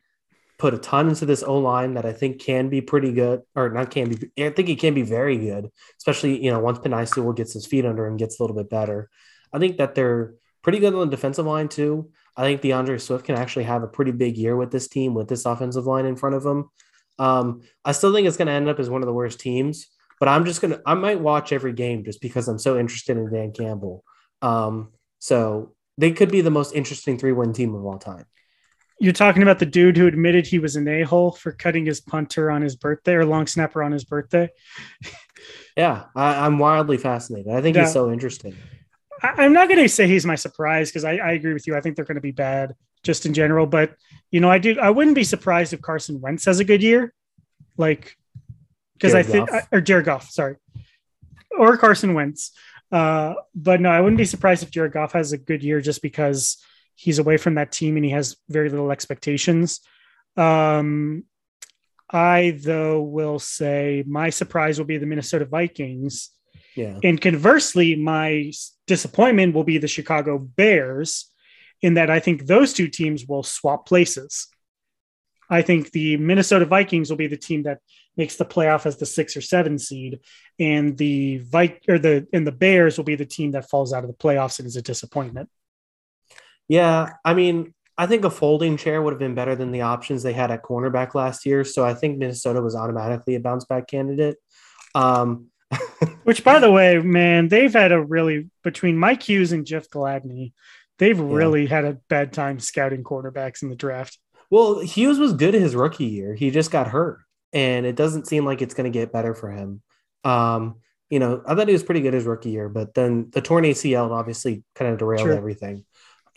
put 0.58 0.74
a 0.74 0.78
ton 0.78 1.08
into 1.08 1.26
this 1.26 1.44
O 1.44 1.58
line 1.60 1.94
that 1.94 2.06
I 2.06 2.14
think 2.14 2.42
can 2.42 2.70
be 2.70 2.82
pretty 2.82 3.12
good, 3.14 3.42
or 3.56 3.70
not 3.70 3.92
can 3.92 4.10
be. 4.10 4.44
I 4.44 4.50
think 4.50 4.70
it 4.70 4.80
can 4.80 4.94
be 4.94 5.04
very 5.04 5.38
good, 5.38 5.70
especially 5.98 6.44
you 6.44 6.52
know 6.52 6.60
once 6.60 6.80
Penei 6.80 7.08
Sewell 7.08 7.34
gets 7.34 7.54
his 7.54 7.66
feet 7.66 7.86
under 7.86 8.06
him, 8.06 8.18
gets 8.18 8.40
a 8.40 8.44
little 8.44 8.56
bit 8.56 8.70
better. 8.70 9.10
I 9.54 9.60
think 9.60 9.78
that 9.78 9.96
they're 9.96 10.34
pretty 10.64 10.80
good 10.80 10.94
on 10.94 11.10
the 11.10 11.16
defensive 11.16 11.46
line 11.46 11.70
too. 11.70 12.12
I 12.36 12.44
think 12.44 12.62
D'Andre 12.62 12.98
Swift 12.98 13.26
can 13.26 13.36
actually 13.36 13.64
have 13.66 13.84
a 13.84 13.88
pretty 13.88 14.12
big 14.12 14.38
year 14.38 14.56
with 14.56 14.72
this 14.72 14.88
team 14.88 15.14
with 15.14 15.28
this 15.28 15.46
offensive 15.46 15.86
line 15.86 16.06
in 16.06 16.16
front 16.16 16.36
of 16.36 16.46
him. 16.46 16.70
Um, 17.20 17.62
I 17.84 17.94
still 17.94 18.14
think 18.14 18.28
it's 18.28 18.38
going 18.38 18.48
to 18.48 18.54
end 18.54 18.70
up 18.70 18.80
as 18.80 18.92
one 18.92 19.02
of 19.02 19.08
the 19.08 19.14
worst 19.14 19.40
teams, 19.40 19.88
but 20.20 20.30
I'm 20.30 20.46
just 20.46 20.62
gonna 20.62 20.80
I 20.86 20.94
might 20.94 21.20
watch 21.20 21.52
every 21.52 21.74
game 21.74 22.04
just 22.04 22.22
because 22.22 22.48
I'm 22.48 22.60
so 22.60 22.78
interested 22.78 23.18
in 23.18 23.32
Dan 23.32 23.52
Campbell. 23.52 24.04
Um, 24.42 24.92
so 25.20 25.76
they 25.98 26.12
could 26.12 26.32
be 26.32 26.42
the 26.42 26.52
most 26.52 26.76
interesting 26.76 27.18
three 27.18 27.32
win 27.32 27.54
team 27.54 27.74
of 27.74 27.86
all 27.86 27.98
time. 27.98 28.26
You're 29.00 29.14
talking 29.14 29.44
about 29.44 29.60
the 29.60 29.66
dude 29.66 29.98
who 29.98 30.08
admitted 30.08 30.48
he 30.48 30.60
was 30.60 30.76
an 30.76 30.88
a 30.88 31.04
hole 31.04 31.32
for 31.32 31.52
cutting 31.52 31.86
his 31.86 32.02
punter 32.02 32.50
on 32.50 32.62
his 32.62 32.76
birthday 32.76 33.14
or 33.14 33.26
long 33.26 33.46
snapper 33.46 33.84
on 33.84 33.92
his 33.92 34.04
birthday. 34.04 34.50
yeah, 35.78 36.06
I, 36.16 36.46
am 36.46 36.58
wildly 36.58 36.98
fascinated. 36.98 37.54
I 37.54 37.62
think 37.62 37.76
yeah. 37.76 37.84
he's 37.84 37.94
so 37.94 38.12
interesting. 38.12 38.56
I, 39.22 39.46
am 39.46 39.54
not 39.54 39.68
going 39.68 39.82
to 39.82 39.90
say 39.90 40.08
he's 40.08 40.26
my 40.26 40.36
surprise 40.36 40.90
because 40.90 41.04
I, 41.04 41.18
I, 41.18 41.32
agree 41.32 41.54
with 41.54 41.68
you. 41.68 41.76
I 41.76 41.82
think 41.82 41.96
they're 41.96 42.06
going 42.06 42.16
to 42.16 42.22
be 42.22 42.32
bad 42.32 42.76
just 43.04 43.26
in 43.26 43.34
general. 43.34 43.66
But 43.66 43.96
you 44.32 44.40
know, 44.40 44.50
I 44.50 44.58
do. 44.58 44.80
I 44.80 44.90
wouldn't 44.90 45.16
be 45.16 45.24
surprised 45.24 45.74
if 45.74 45.82
Carson 45.82 46.20
Wentz 46.22 46.46
has 46.46 46.60
a 46.60 46.66
good 46.66 46.84
year, 46.84 47.14
like 47.78 48.16
because 48.94 49.14
I 49.14 49.24
think 49.24 49.50
or 49.72 49.82
Jared 49.82 50.06
Goff, 50.06 50.30
sorry, 50.30 50.56
or 51.58 51.78
Carson 51.78 52.14
Wentz. 52.14 52.52
Uh, 52.92 53.34
but 53.54 53.82
no, 53.82 53.90
I 53.90 54.02
wouldn't 54.02 54.18
be 54.18 54.26
surprised 54.26 54.64
if 54.64 54.72
Jared 54.72 54.94
Goff 54.94 55.14
has 55.14 55.34
a 55.34 55.38
good 55.38 55.64
year 55.64 55.82
just 55.82 56.02
because 56.02 56.58
he's 56.98 57.20
away 57.20 57.38
from 57.38 57.56
that 57.56 57.72
team 57.72 57.96
and 57.96 58.04
he 58.04 58.12
has 58.12 58.36
very 58.50 58.70
little 58.70 58.92
expectations. 58.92 59.80
Um, 60.36 61.24
I, 62.10 62.58
though, 62.62 63.02
will 63.02 63.40
say 63.40 64.04
my 64.08 64.30
surprise 64.30 64.78
will 64.78 64.86
be 64.86 64.98
the 64.98 65.06
Minnesota 65.06 65.46
Vikings. 65.46 66.32
Yeah. 66.76 67.00
And 67.04 67.22
conversely, 67.22 67.96
my 67.96 68.52
disappointment 68.86 69.54
will 69.54 69.64
be 69.64 69.78
the 69.78 69.88
Chicago 69.88 70.38
Bears, 70.38 71.32
in 71.82 71.94
that 71.94 72.10
I 72.10 72.20
think 72.20 72.46
those 72.46 72.74
two 72.74 72.88
teams 72.88 73.26
will 73.28 73.44
swap 73.44 73.86
places. 73.86 74.48
I 75.50 75.62
think 75.62 75.92
the 75.92 76.18
Minnesota 76.18 76.66
Vikings 76.66 77.10
will 77.10 77.18
be 77.18 77.28
the 77.28 77.38
team 77.38 77.64
that 77.64 77.80
makes 78.16 78.36
the 78.36 78.46
playoff 78.46 78.86
as 78.86 78.98
the 78.98 79.06
six 79.06 79.38
or 79.38 79.42
seven 79.42 79.78
seed, 79.78 80.20
and 80.60 80.98
the 80.98 81.38
Vi- 81.38 81.80
or 81.88 82.00
the 82.00 82.28
and 82.34 82.46
the 82.46 82.52
Bears 82.52 82.98
will 82.98 83.06
be 83.06 83.16
the 83.16 83.26
team 83.26 83.52
that 83.52 83.70
falls 83.70 83.94
out 83.94 84.04
of 84.04 84.10
the 84.10 84.18
playoffs 84.18 84.60
and 84.60 84.68
is 84.68 84.76
a 84.76 84.82
disappointment. 84.82 85.50
Yeah, 86.68 87.14
I 87.24 87.34
mean, 87.34 87.74
I 87.98 88.06
think 88.06 88.26
a 88.26 88.30
folding 88.30 88.78
chair 88.78 89.02
would 89.02 89.14
have 89.14 89.20
been 89.20 89.36
better 89.36 89.56
than 89.56 89.72
the 89.72 89.82
options 89.82 90.22
they 90.22 90.34
had 90.34 90.52
at 90.52 90.64
cornerback 90.64 91.16
last 91.16 91.46
year. 91.46 91.64
So 91.64 91.84
I 91.86 91.94
think 91.94 92.18
Minnesota 92.18 92.62
was 92.62 92.76
automatically 92.76 93.36
a 93.36 93.40
bounce 93.40 93.66
back 93.66 93.88
candidate. 93.88 94.38
Um, 94.94 95.48
Which, 96.24 96.44
by 96.44 96.60
the 96.60 96.72
way, 96.72 96.98
man, 97.00 97.48
they've 97.48 97.74
had 97.74 97.92
a 97.92 98.02
really 98.02 98.50
between 98.64 98.98
Mike 98.98 99.24
Hughes 99.24 99.52
and 99.52 99.66
Jeff 99.66 99.90
Gladney, 99.90 100.54
they've 101.00 101.18
yeah. 101.18 101.26
really 101.26 101.66
had 101.66 101.86
a 101.86 101.98
bad 102.10 102.34
time 102.34 102.60
scouting 102.60 103.04
quarterbacks 103.04 103.64
in 103.64 103.70
the 103.70 103.76
draft. 103.76 104.18
Well, 104.50 104.80
Hughes 104.80 105.20
was 105.20 105.34
good 105.34 105.54
his 105.54 105.76
rookie 105.76 106.06
year. 106.06 106.34
He 106.36 106.52
just 106.52 106.72
got 106.72 106.88
hurt, 106.88 107.20
and 107.52 107.86
it 107.86 107.96
doesn't 107.96 108.28
seem 108.28 108.46
like 108.46 108.62
it's 108.62 108.74
going 108.74 108.92
to 108.92 108.98
get 108.98 109.12
better 109.12 109.34
for 109.34 109.52
him. 109.52 109.82
Um, 110.24 110.76
you 111.10 111.20
know, 111.20 111.42
I 111.46 111.56
thought 111.56 111.68
he 111.68 111.74
was 111.74 111.84
pretty 111.84 112.02
good 112.02 112.14
his 112.14 112.26
rookie 112.26 112.52
year, 112.52 112.70
but 112.70 112.94
then 112.94 113.30
the 113.32 113.42
torn 113.42 113.64
ACL 113.64 114.12
obviously 114.12 114.64
kind 114.76 114.92
of 114.92 115.00
derailed 115.00 115.30
everything. 115.30 115.86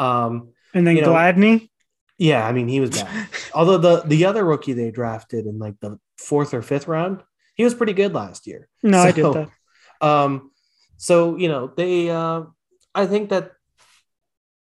Um, 0.01 0.53
and 0.75 0.87
then 0.87 0.97
Gladney. 0.97 1.61
Know, 1.61 1.67
yeah, 2.19 2.47
I 2.47 2.53
mean 2.53 2.69
he 2.69 2.81
was 2.81 2.91
bad. 2.91 3.29
Although 3.55 3.79
the 3.79 4.03
the 4.07 4.25
other 4.27 4.45
rookie 4.45 4.73
they 4.73 4.91
drafted 4.91 5.47
in 5.47 5.59
like 5.59 5.79
the 5.81 5.99
fourth 6.19 6.53
or 6.55 6.63
fifth 6.63 6.89
round, 6.89 7.23
he 7.55 7.65
was 7.65 7.75
pretty 7.75 7.93
good 7.93 8.15
last 8.15 8.47
year. 8.47 8.69
No, 8.83 9.03
so, 9.03 9.09
I 9.09 9.13
did 9.13 9.25
that. 9.35 10.07
Um, 10.07 10.51
so 10.97 11.37
you 11.37 11.49
know 11.49 11.73
they, 11.77 12.11
uh, 12.11 12.43
I 12.95 13.07
think 13.07 13.31
that 13.31 13.53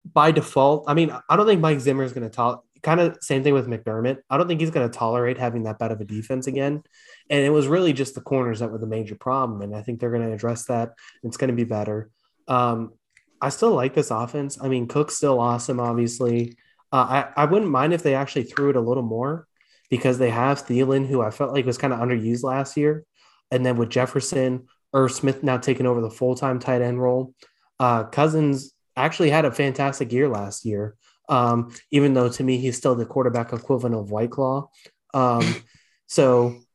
by 0.05 0.31
default, 0.32 0.85
I 0.89 0.94
mean 0.94 1.11
I 1.28 1.36
don't 1.36 1.47
think 1.47 1.61
Mike 1.61 1.81
Zimmer 1.81 2.05
is 2.05 2.12
going 2.12 2.28
to 2.28 2.35
talk 2.35 2.65
kind 2.82 3.01
of 3.01 3.19
same 3.20 3.43
thing 3.43 3.55
with 3.55 3.66
McDermott. 3.66 4.19
I 4.28 4.36
don't 4.36 4.48
think 4.48 4.61
he's 4.61 4.70
going 4.70 4.89
to 4.89 4.98
tolerate 4.98 5.39
having 5.39 5.65
that 5.65 5.78
bad 5.78 5.93
of 5.93 6.01
a 6.01 6.05
defense 6.05 6.47
again. 6.47 6.82
And 7.28 7.40
it 7.40 7.51
was 7.51 7.66
really 7.66 7.93
just 7.93 8.15
the 8.15 8.20
corners 8.20 8.61
that 8.61 8.70
were 8.70 8.78
the 8.78 8.86
major 8.86 9.15
problem. 9.15 9.62
And 9.62 9.77
I 9.77 9.82
think 9.82 10.01
they're 10.01 10.11
going 10.11 10.27
to 10.27 10.32
address 10.32 10.66
that. 10.66 10.94
It's 11.23 11.36
going 11.36 11.51
to 11.51 11.57
be 11.57 11.65
better. 11.65 12.11
Um, 12.48 12.94
I 13.40 13.48
still 13.48 13.74
like 13.74 13.94
this 13.94 14.10
offense. 14.10 14.58
I 14.60 14.68
mean, 14.68 14.86
Cook's 14.86 15.16
still 15.16 15.40
awesome, 15.40 15.80
obviously. 15.80 16.56
Uh, 16.92 17.24
I, 17.36 17.42
I 17.42 17.44
wouldn't 17.46 17.70
mind 17.70 17.92
if 17.92 18.02
they 18.02 18.14
actually 18.14 18.44
threw 18.44 18.70
it 18.70 18.76
a 18.76 18.80
little 18.80 19.02
more 19.02 19.46
because 19.88 20.18
they 20.18 20.30
have 20.30 20.66
Thielen, 20.66 21.06
who 21.06 21.22
I 21.22 21.30
felt 21.30 21.52
like 21.52 21.66
was 21.66 21.78
kind 21.78 21.92
of 21.92 22.00
underused 22.00 22.42
last 22.42 22.76
year. 22.76 23.04
And 23.50 23.64
then 23.64 23.76
with 23.76 23.90
Jefferson, 23.90 24.66
Irv 24.92 25.12
Smith 25.12 25.42
now 25.42 25.58
taking 25.58 25.86
over 25.86 26.00
the 26.00 26.10
full 26.10 26.34
time 26.34 26.58
tight 26.58 26.82
end 26.82 27.00
role. 27.00 27.34
Uh, 27.78 28.04
Cousins 28.04 28.72
actually 28.96 29.30
had 29.30 29.44
a 29.44 29.52
fantastic 29.52 30.12
year 30.12 30.28
last 30.28 30.64
year. 30.64 30.96
Um, 31.28 31.72
even 31.92 32.12
though 32.14 32.28
to 32.28 32.42
me 32.42 32.58
he's 32.58 32.76
still 32.76 32.96
the 32.96 33.06
quarterback 33.06 33.52
equivalent 33.52 33.94
of 33.94 34.10
White 34.10 34.32
Claw. 34.32 34.68
Um, 35.14 35.62
so 36.06 36.56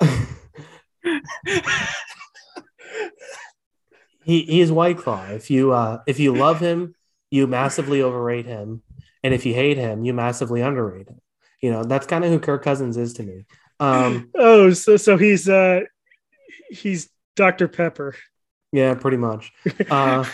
he, 4.24 4.42
he 4.42 4.60
is 4.60 4.70
White 4.72 4.98
Claw. 4.98 5.26
If 5.26 5.50
you 5.50 5.72
uh, 5.72 6.02
if 6.06 6.18
you 6.18 6.34
love 6.34 6.60
him, 6.60 6.94
you 7.30 7.46
massively 7.46 8.02
overrate 8.02 8.46
him, 8.46 8.82
and 9.22 9.34
if 9.34 9.46
you 9.46 9.54
hate 9.54 9.76
him, 9.76 10.04
you 10.04 10.12
massively 10.12 10.60
underrate 10.60 11.08
him. 11.08 11.20
You 11.60 11.70
know 11.72 11.84
that's 11.84 12.06
kind 12.06 12.24
of 12.24 12.30
who 12.30 12.38
Kirk 12.38 12.64
Cousins 12.64 12.96
is 12.96 13.14
to 13.14 13.22
me. 13.22 13.44
Um, 13.78 14.30
oh, 14.34 14.70
so 14.72 14.96
so 14.96 15.16
he's 15.16 15.48
uh, 15.48 15.80
he's 16.70 17.08
Dr 17.36 17.68
Pepper. 17.68 18.14
Yeah, 18.72 18.94
pretty 18.94 19.16
much. 19.16 19.52
Uh, 19.90 20.24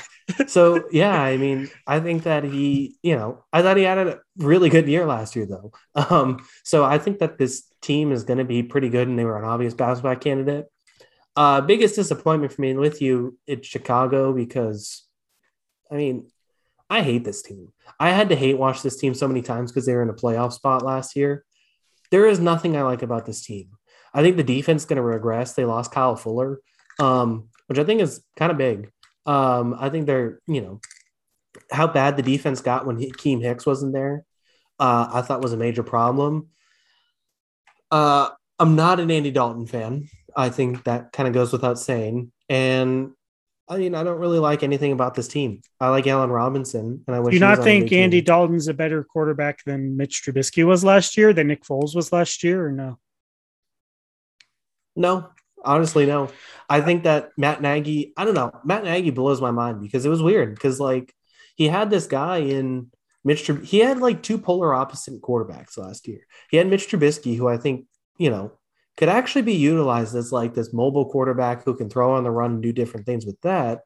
so 0.46 0.84
yeah, 0.90 1.20
I 1.20 1.36
mean, 1.36 1.70
I 1.86 2.00
think 2.00 2.24
that 2.24 2.44
he, 2.44 2.96
you 3.02 3.16
know, 3.16 3.44
I 3.52 3.62
thought 3.62 3.76
he 3.76 3.84
had 3.84 3.98
a 3.98 4.20
really 4.36 4.68
good 4.68 4.88
year 4.88 5.06
last 5.06 5.36
year 5.36 5.46
though. 5.46 5.72
Um, 5.94 6.44
so 6.64 6.84
I 6.84 6.98
think 6.98 7.20
that 7.20 7.38
this 7.38 7.64
team 7.80 8.12
is 8.12 8.24
going 8.24 8.38
to 8.38 8.44
be 8.44 8.62
pretty 8.62 8.88
good, 8.88 9.08
and 9.08 9.18
they 9.18 9.24
were 9.24 9.38
an 9.38 9.44
obvious 9.44 9.74
bounce 9.74 10.00
back 10.00 10.20
candidate. 10.20 10.66
Uh, 11.36 11.60
biggest 11.60 11.94
disappointment 11.94 12.52
for 12.52 12.62
me 12.62 12.74
with 12.74 13.02
you, 13.02 13.38
it's 13.46 13.68
Chicago 13.68 14.32
because, 14.32 15.04
I 15.90 15.96
mean, 15.96 16.28
I 16.88 17.02
hate 17.02 17.24
this 17.24 17.42
team. 17.42 17.72
I 18.00 18.10
had 18.10 18.30
to 18.30 18.36
hate 18.36 18.58
watch 18.58 18.82
this 18.82 18.96
team 18.96 19.12
so 19.12 19.28
many 19.28 19.42
times 19.42 19.70
because 19.70 19.86
they 19.86 19.94
were 19.94 20.02
in 20.02 20.08
a 20.08 20.14
playoff 20.14 20.52
spot 20.52 20.82
last 20.82 21.14
year. 21.16 21.44
There 22.10 22.26
is 22.26 22.40
nothing 22.40 22.76
I 22.76 22.82
like 22.82 23.02
about 23.02 23.26
this 23.26 23.44
team. 23.44 23.70
I 24.14 24.22
think 24.22 24.36
the 24.36 24.44
defense 24.44 24.82
is 24.82 24.86
going 24.86 24.96
to 24.96 25.02
regress. 25.02 25.52
They 25.52 25.64
lost 25.64 25.92
Kyle 25.92 26.16
Fuller, 26.16 26.60
um, 26.98 27.48
which 27.66 27.78
I 27.78 27.84
think 27.84 28.00
is 28.00 28.24
kind 28.36 28.50
of 28.50 28.56
big. 28.56 28.90
Um, 29.26 29.76
I 29.78 29.90
think 29.90 30.06
they're, 30.06 30.40
you 30.46 30.62
know, 30.62 30.80
how 31.70 31.86
bad 31.86 32.16
the 32.16 32.22
defense 32.22 32.60
got 32.60 32.86
when 32.86 32.98
Keem 32.98 33.42
Hicks 33.42 33.66
wasn't 33.66 33.92
there, 33.92 34.24
uh, 34.78 35.08
I 35.12 35.22
thought 35.22 35.42
was 35.42 35.52
a 35.52 35.58
major 35.58 35.82
problem. 35.82 36.48
Uh, 37.90 38.30
I'm 38.58 38.76
not 38.76 39.00
an 39.00 39.10
Andy 39.10 39.30
Dalton 39.30 39.66
fan. 39.66 40.08
I 40.36 40.50
think 40.50 40.84
that 40.84 41.12
kind 41.12 41.26
of 41.26 41.34
goes 41.34 41.50
without 41.50 41.78
saying. 41.78 42.30
And 42.48 43.12
I 43.68 43.78
mean, 43.78 43.94
I 43.94 44.04
don't 44.04 44.20
really 44.20 44.38
like 44.38 44.62
anything 44.62 44.92
about 44.92 45.14
this 45.14 45.26
team. 45.26 45.62
I 45.80 45.88
like 45.88 46.06
Allen 46.06 46.30
Robinson, 46.30 47.02
and 47.06 47.16
I 47.16 47.20
wish. 47.20 47.32
Do 47.32 47.36
you 47.36 47.40
not 47.40 47.64
think 47.64 47.90
Andy 47.90 48.20
Dalton's 48.20 48.68
a 48.68 48.74
better 48.74 49.02
quarterback 49.02 49.64
than 49.64 49.96
Mitch 49.96 50.22
Trubisky 50.24 50.64
was 50.64 50.84
last 50.84 51.16
year, 51.16 51.32
than 51.32 51.48
Nick 51.48 51.64
Foles 51.64 51.96
was 51.96 52.12
last 52.12 52.44
year, 52.44 52.66
or 52.66 52.70
no? 52.70 52.98
No, 54.94 55.30
honestly, 55.64 56.06
no. 56.06 56.30
I 56.68 56.80
think 56.80 57.02
that 57.04 57.30
Matt 57.36 57.60
Nagy, 57.60 58.12
I 58.16 58.24
don't 58.24 58.34
know, 58.34 58.52
Matt 58.64 58.84
Nagy 58.84 59.10
blows 59.10 59.40
my 59.40 59.50
mind 59.50 59.80
because 59.80 60.06
it 60.06 60.10
was 60.10 60.22
weird 60.22 60.54
because 60.54 60.78
like 60.78 61.12
he 61.56 61.66
had 61.66 61.90
this 61.90 62.06
guy 62.06 62.38
in 62.38 62.92
Mitch, 63.24 63.46
Trub- 63.46 63.64
he 63.64 63.80
had 63.80 63.98
like 63.98 64.22
two 64.22 64.38
polar 64.38 64.72
opposite 64.72 65.20
quarterbacks 65.20 65.76
last 65.76 66.06
year. 66.06 66.20
He 66.50 66.56
had 66.56 66.68
Mitch 66.68 66.88
Trubisky, 66.88 67.36
who 67.36 67.48
I 67.48 67.56
think 67.56 67.86
you 68.16 68.30
know 68.30 68.52
could 68.96 69.08
actually 69.08 69.42
be 69.42 69.54
utilized 69.54 70.14
as 70.14 70.32
like 70.32 70.54
this 70.54 70.72
mobile 70.72 71.10
quarterback 71.10 71.64
who 71.64 71.76
can 71.76 71.90
throw 71.90 72.14
on 72.14 72.24
the 72.24 72.30
run 72.30 72.52
and 72.52 72.62
do 72.62 72.72
different 72.72 73.06
things 73.06 73.26
with 73.26 73.40
that. 73.42 73.82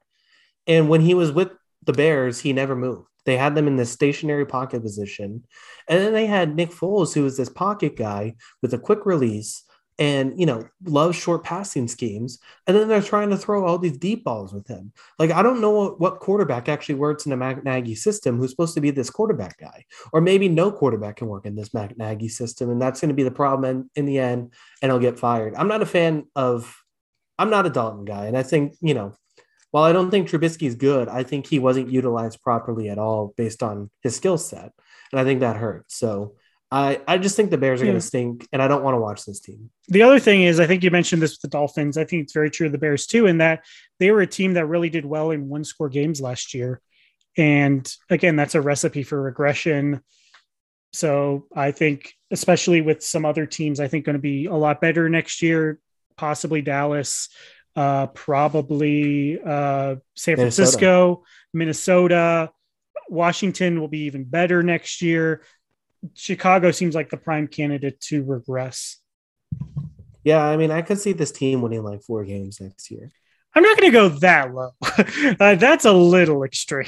And 0.67 0.89
when 0.89 1.01
he 1.01 1.13
was 1.13 1.31
with 1.31 1.49
the 1.83 1.93
Bears, 1.93 2.39
he 2.39 2.53
never 2.53 2.75
moved. 2.75 3.07
They 3.25 3.37
had 3.37 3.55
them 3.55 3.67
in 3.67 3.75
this 3.75 3.91
stationary 3.91 4.45
pocket 4.45 4.81
position. 4.81 5.43
And 5.87 5.99
then 5.99 6.13
they 6.13 6.25
had 6.25 6.55
Nick 6.55 6.71
Foles, 6.71 7.13
who 7.13 7.23
was 7.23 7.37
this 7.37 7.49
pocket 7.49 7.95
guy 7.95 8.35
with 8.61 8.73
a 8.73 8.79
quick 8.79 9.05
release 9.05 9.63
and 9.99 10.39
you 10.39 10.45
know 10.45 10.67
loves 10.85 11.15
short 11.15 11.43
passing 11.43 11.87
schemes 11.87 12.39
and 12.65 12.75
then 12.75 12.87
they're 12.87 13.01
trying 13.01 13.29
to 13.29 13.37
throw 13.37 13.65
all 13.65 13.77
these 13.77 13.97
deep 13.97 14.23
balls 14.23 14.53
with 14.53 14.67
him. 14.67 14.91
Like 15.19 15.31
i 15.31 15.43
don't 15.43 15.61
know 15.61 15.71
what, 15.71 15.99
what 15.99 16.19
quarterback 16.19 16.69
actually 16.69 16.95
works 16.95 17.25
in 17.25 17.33
a 17.33 17.61
Nagy 17.63 17.95
system 17.95 18.37
who's 18.37 18.51
supposed 18.51 18.73
to 18.75 18.81
be 18.81 18.91
this 18.91 19.09
quarterback 19.09 19.59
guy 19.59 19.85
or 20.13 20.21
maybe 20.21 20.49
no 20.49 20.71
quarterback 20.71 21.17
can 21.17 21.27
work 21.27 21.45
in 21.45 21.55
this 21.55 21.73
Nagy 21.73 22.29
system 22.29 22.69
and 22.69 22.81
that's 22.81 23.01
going 23.01 23.09
to 23.09 23.15
be 23.15 23.23
the 23.23 23.31
problem 23.31 23.69
in, 23.69 23.89
in 23.95 24.05
the 24.05 24.19
end 24.19 24.53
and 24.81 24.91
he'll 24.91 24.99
get 24.99 25.19
fired. 25.19 25.55
I'm 25.55 25.67
not 25.67 25.81
a 25.81 25.85
fan 25.85 26.25
of 26.35 26.75
i'm 27.41 27.49
not 27.49 27.65
a 27.65 27.69
dalton 27.69 28.05
guy 28.05 28.25
and 28.25 28.37
i 28.37 28.43
think 28.43 28.75
you 28.81 28.93
know 28.93 29.13
while 29.71 29.83
i 29.83 29.91
don't 29.91 30.11
think 30.11 30.29
Trubisky's 30.29 30.75
good 30.75 31.09
i 31.09 31.23
think 31.23 31.47
he 31.47 31.59
wasn't 31.59 31.89
utilized 31.89 32.41
properly 32.41 32.89
at 32.89 32.99
all 32.99 33.33
based 33.35 33.63
on 33.63 33.89
his 34.01 34.15
skill 34.15 34.37
set 34.37 34.71
and 35.11 35.19
i 35.19 35.23
think 35.23 35.39
that 35.39 35.57
hurt 35.57 35.85
so 35.91 36.35
I, 36.71 37.01
I 37.05 37.17
just 37.17 37.35
think 37.35 37.51
the 37.51 37.57
Bears 37.57 37.81
are 37.81 37.85
yeah. 37.85 37.91
going 37.91 37.99
to 37.99 38.05
stink, 38.05 38.47
and 38.53 38.61
I 38.61 38.67
don't 38.69 38.81
want 38.81 38.95
to 38.95 39.01
watch 39.01 39.25
this 39.25 39.41
team. 39.41 39.69
The 39.89 40.03
other 40.03 40.19
thing 40.19 40.43
is, 40.43 40.59
I 40.59 40.67
think 40.67 40.83
you 40.83 40.91
mentioned 40.91 41.21
this 41.21 41.31
with 41.31 41.41
the 41.41 41.49
Dolphins. 41.49 41.97
I 41.97 42.05
think 42.05 42.23
it's 42.23 42.33
very 42.33 42.49
true 42.49 42.67
of 42.67 42.71
the 42.71 42.77
Bears 42.77 43.05
too, 43.05 43.27
in 43.27 43.39
that 43.39 43.65
they 43.99 44.09
were 44.11 44.21
a 44.21 44.27
team 44.27 44.53
that 44.53 44.67
really 44.67 44.89
did 44.89 45.05
well 45.05 45.31
in 45.31 45.49
one 45.49 45.65
score 45.65 45.89
games 45.89 46.21
last 46.21 46.53
year. 46.53 46.79
And 47.37 47.93
again, 48.09 48.37
that's 48.37 48.55
a 48.55 48.61
recipe 48.61 49.03
for 49.03 49.21
regression. 49.21 50.01
So 50.93 51.47
I 51.55 51.71
think, 51.71 52.13
especially 52.31 52.81
with 52.81 53.03
some 53.03 53.25
other 53.25 53.45
teams, 53.45 53.79
I 53.79 53.87
think 53.87 54.05
going 54.05 54.15
to 54.15 54.19
be 54.19 54.45
a 54.45 54.55
lot 54.55 54.79
better 54.81 55.09
next 55.09 55.41
year, 55.41 55.79
possibly 56.15 56.61
Dallas, 56.61 57.29
uh, 57.75 58.07
probably 58.07 59.41
uh, 59.41 59.95
San 60.15 60.37
Francisco, 60.37 61.23
Minnesota. 61.53 62.15
Minnesota. 62.45 62.51
Washington 63.09 63.81
will 63.81 63.89
be 63.89 64.03
even 64.03 64.23
better 64.23 64.63
next 64.63 65.01
year. 65.01 65.43
Chicago 66.13 66.71
seems 66.71 66.95
like 66.95 67.09
the 67.09 67.17
prime 67.17 67.47
candidate 67.47 67.99
to 68.01 68.23
regress. 68.23 68.97
Yeah, 70.23 70.43
I 70.43 70.57
mean, 70.57 70.71
I 70.71 70.81
could 70.81 70.99
see 70.99 71.13
this 71.13 71.31
team 71.31 71.61
winning 71.61 71.83
like 71.83 72.03
four 72.03 72.23
games 72.23 72.61
next 72.61 72.91
year. 72.91 73.09
I'm 73.53 73.63
not 73.63 73.77
going 73.77 73.91
to 73.91 73.97
go 73.97 74.09
that 74.19 74.53
low. 74.53 74.71
uh, 75.39 75.55
that's 75.55 75.85
a 75.85 75.91
little 75.91 76.43
extreme. 76.43 76.85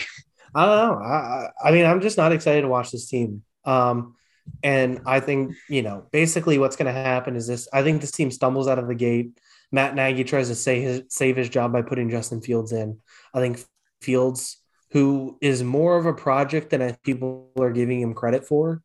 I 0.56 0.66
don't 0.66 0.78
know. 0.78 1.04
I, 1.04 1.50
I 1.64 1.72
mean, 1.72 1.86
I'm 1.86 2.02
just 2.02 2.18
not 2.18 2.32
excited 2.32 2.62
to 2.62 2.68
watch 2.68 2.92
this 2.92 3.10
team. 3.10 3.44
Um, 3.66 4.16
and 4.62 5.02
I 5.06 5.20
think, 5.20 5.56
you 5.70 5.82
know, 5.82 6.06
basically 6.12 6.58
what's 6.60 6.76
going 6.76 6.94
to 6.94 7.00
happen 7.00 7.36
is 7.36 7.48
this 7.48 7.68
I 7.74 7.82
think 7.82 8.02
this 8.02 8.12
team 8.12 8.30
stumbles 8.30 8.68
out 8.68 8.80
of 8.80 8.88
the 8.88 8.96
gate. 8.96 9.40
Matt 9.72 9.96
Nagy 9.96 10.24
tries 10.24 10.50
to 10.50 10.56
save 10.56 10.84
his, 10.84 11.02
save 11.10 11.36
his 11.36 11.50
job 11.50 11.74
by 11.74 11.82
putting 11.82 12.10
Justin 12.10 12.42
Fields 12.42 12.72
in. 12.72 13.00
I 13.34 13.40
think 13.40 13.64
Fields, 14.02 14.58
who 14.92 15.38
is 15.42 15.64
more 15.64 15.98
of 15.98 16.06
a 16.06 16.14
project 16.14 16.70
than 16.70 16.96
people 17.04 17.50
are 17.58 17.72
giving 17.72 18.00
him 18.00 18.14
credit 18.14 18.46
for, 18.46 18.84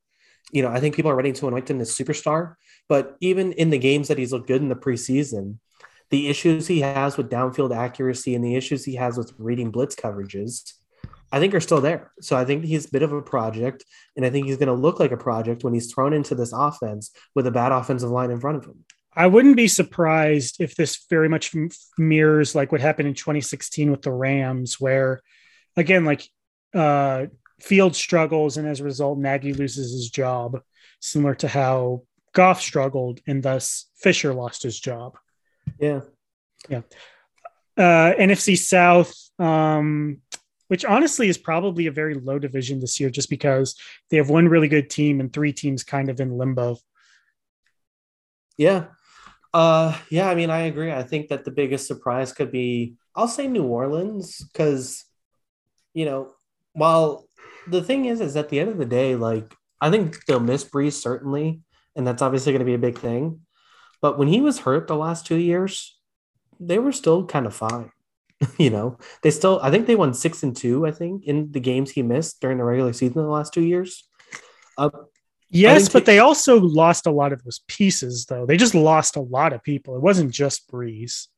you 0.52 0.62
know, 0.62 0.68
I 0.68 0.80
think 0.80 0.94
people 0.94 1.10
are 1.10 1.16
ready 1.16 1.32
to 1.32 1.48
anoint 1.48 1.70
him 1.70 1.80
as 1.80 1.96
superstar. 1.96 2.54
But 2.88 3.16
even 3.20 3.52
in 3.52 3.70
the 3.70 3.78
games 3.78 4.08
that 4.08 4.18
he's 4.18 4.32
looked 4.32 4.48
good 4.48 4.62
in 4.62 4.68
the 4.68 4.76
preseason, 4.76 5.58
the 6.10 6.28
issues 6.28 6.66
he 6.66 6.80
has 6.80 7.16
with 7.16 7.30
downfield 7.30 7.76
accuracy 7.76 8.34
and 8.34 8.44
the 8.44 8.54
issues 8.54 8.84
he 8.84 8.94
has 8.94 9.18
with 9.18 9.32
reading 9.36 9.70
blitz 9.70 9.94
coverages, 9.94 10.72
I 11.30 11.38
think 11.38 11.54
are 11.54 11.60
still 11.60 11.82
there. 11.82 12.10
So 12.20 12.36
I 12.36 12.46
think 12.46 12.64
he's 12.64 12.86
a 12.86 12.90
bit 12.90 13.02
of 13.02 13.12
a 13.12 13.20
project, 13.20 13.84
and 14.16 14.24
I 14.24 14.30
think 14.30 14.46
he's 14.46 14.56
going 14.56 14.68
to 14.68 14.72
look 14.74 14.98
like 14.98 15.12
a 15.12 15.18
project 15.18 15.64
when 15.64 15.74
he's 15.74 15.92
thrown 15.92 16.14
into 16.14 16.34
this 16.34 16.52
offense 16.54 17.10
with 17.34 17.46
a 17.46 17.50
bad 17.50 17.72
offensive 17.72 18.10
line 18.10 18.30
in 18.30 18.40
front 18.40 18.56
of 18.56 18.64
him. 18.64 18.84
I 19.14 19.26
wouldn't 19.26 19.56
be 19.56 19.68
surprised 19.68 20.60
if 20.60 20.76
this 20.76 21.04
very 21.10 21.28
much 21.28 21.54
mirrors 21.98 22.54
like 22.54 22.72
what 22.72 22.80
happened 22.80 23.08
in 23.08 23.14
2016 23.14 23.90
with 23.90 24.02
the 24.02 24.12
Rams, 24.12 24.80
where 24.80 25.20
again, 25.76 26.04
like 26.04 26.26
uh, 26.74 27.26
Field 27.60 27.97
struggles, 27.97 28.56
and 28.56 28.68
as 28.68 28.80
a 28.80 28.85
result, 28.85 29.18
Nagy 29.18 29.52
loses 29.52 29.93
his 29.93 30.10
job, 30.10 30.60
similar 31.01 31.35
to 31.36 31.48
how 31.48 32.02
Goff 32.32 32.60
struggled, 32.60 33.20
and 33.26 33.43
thus 33.43 33.86
Fisher 33.97 34.32
lost 34.32 34.62
his 34.62 34.78
job. 34.78 35.16
Yeah, 35.78 36.01
yeah. 36.68 36.82
Uh, 37.76 38.14
NFC 38.14 38.56
South, 38.56 39.14
um, 39.39 40.18
which 40.68 40.85
honestly 40.85 41.28
is 41.28 41.39
probably 41.39 41.86
a 41.86 41.93
very 41.93 42.14
low 42.14 42.39
division 42.39 42.80
this 42.80 43.01
year, 43.01 43.10
just 43.10 43.30
because 43.30 43.76
they 44.10 44.16
have 44.16 44.30
one 44.30 44.48
really 44.48 44.68
good 44.68 44.90
team 44.90 45.20
and 45.20 45.32
three 45.32 45.52
teams 45.52 45.82
kind 45.85 46.09
of 46.09 46.20
in 46.20 46.36
limbo. 46.36 46.76
Yeah, 48.56 48.86
uh, 49.55 49.97
yeah, 50.10 50.28
I 50.28 50.35
mean, 50.35 50.51
I 50.51 50.62
agree. 50.62 50.93
I 50.93 51.02
think 51.02 51.28
that 51.28 51.44
the 51.44 51.51
biggest 51.51 51.86
surprise 51.86 52.32
could 52.32 52.52
be, 52.52 52.94
I'll 53.14 53.28
say 53.28 53.47
New 53.47 53.64
Orleans, 53.64 54.44
because, 54.44 55.05
you 55.94 56.05
know, 56.05 56.32
while 56.72 57.27
the 57.70 57.82
thing 57.82 58.06
is, 58.06 58.20
is 58.20 58.36
at 58.36 58.48
the 58.48 58.60
end 58.60 58.70
of 58.70 58.78
the 58.78 58.86
day, 58.86 59.16
like, 59.16 59.54
I 59.80 59.90
think 59.90 60.24
they'll 60.26 60.40
miss 60.40 60.64
Brees 60.64 60.94
certainly, 60.94 61.60
and 61.94 62.06
that's 62.06 62.22
obviously 62.22 62.52
going 62.52 62.60
to 62.60 62.66
be 62.66 62.74
a 62.74 62.78
big 62.78 62.98
thing. 62.98 63.40
But 64.00 64.18
when 64.18 64.28
he 64.28 64.40
was 64.40 64.60
hurt 64.60 64.86
the 64.86 64.96
last 64.96 65.26
two 65.26 65.36
years, 65.36 65.98
they 66.60 66.78
were 66.78 66.92
still 66.92 67.26
kind 67.26 67.46
of 67.46 67.54
fine. 67.54 67.90
you 68.58 68.70
know, 68.70 68.98
they 69.22 69.30
still, 69.30 69.60
I 69.62 69.70
think 69.70 69.86
they 69.86 69.96
won 69.96 70.14
six 70.14 70.42
and 70.42 70.56
two, 70.56 70.86
I 70.86 70.92
think, 70.92 71.24
in 71.24 71.50
the 71.52 71.60
games 71.60 71.90
he 71.90 72.02
missed 72.02 72.40
during 72.40 72.58
the 72.58 72.64
regular 72.64 72.92
season 72.92 73.22
the 73.22 73.28
last 73.28 73.52
two 73.52 73.64
years. 73.64 74.08
Uh, 74.76 74.90
Yes, 75.50 75.88
but 75.88 76.04
they 76.04 76.18
also 76.18 76.60
lost 76.60 77.06
a 77.06 77.10
lot 77.10 77.32
of 77.32 77.42
those 77.42 77.60
pieces, 77.68 78.26
though. 78.26 78.44
They 78.44 78.58
just 78.58 78.74
lost 78.74 79.16
a 79.16 79.20
lot 79.20 79.52
of 79.52 79.62
people. 79.62 79.96
It 79.96 80.02
wasn't 80.02 80.30
just 80.30 80.70
Brees. 80.70 81.28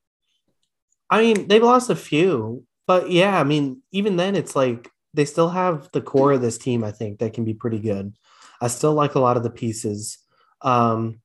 I 1.09 1.23
mean, 1.23 1.47
they've 1.47 1.63
lost 1.63 1.91
a 1.91 1.97
few, 1.97 2.65
but 2.87 3.11
yeah, 3.11 3.39
I 3.39 3.45
mean, 3.45 3.83
even 3.93 4.17
then, 4.17 4.35
it's 4.35 4.57
like 4.57 4.91
they 5.15 5.25
still 5.25 5.49
have 5.49 5.89
the 5.93 6.01
core 6.01 6.33
of 6.33 6.41
this 6.41 6.59
team. 6.59 6.85
I 6.85 6.93
think 6.93 7.19
that 7.19 7.33
can 7.33 7.45
be 7.45 7.55
pretty 7.55 7.79
good. 7.79 8.15
I 8.61 8.69
still 8.69 8.93
like 8.93 9.15
a 9.15 9.21
lot 9.21 9.37
of 9.37 9.43
the 9.43 9.51
pieces. 9.51 10.19
Um, 10.63 11.21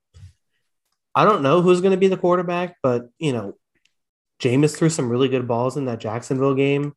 I 1.13 1.25
don't 1.25 1.43
know 1.43 1.61
who's 1.61 1.81
going 1.81 1.91
to 1.91 1.97
be 1.97 2.07
the 2.07 2.17
quarterback, 2.17 2.77
but 2.81 3.09
you 3.19 3.33
know, 3.33 3.57
Jameis 4.39 4.75
threw 4.75 4.89
some 4.89 5.09
really 5.09 5.29
good 5.29 5.47
balls 5.47 5.77
in 5.77 5.85
that 5.85 5.99
Jacksonville 5.99 6.55
game. 6.55 6.93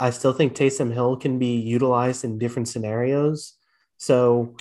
I 0.00 0.10
still 0.10 0.32
think 0.32 0.54
Taysom 0.54 0.92
Hill 0.92 1.16
can 1.16 1.38
be 1.38 1.56
utilized 1.56 2.24
in 2.24 2.38
different 2.38 2.68
scenarios. 2.68 3.54
So 3.98 4.56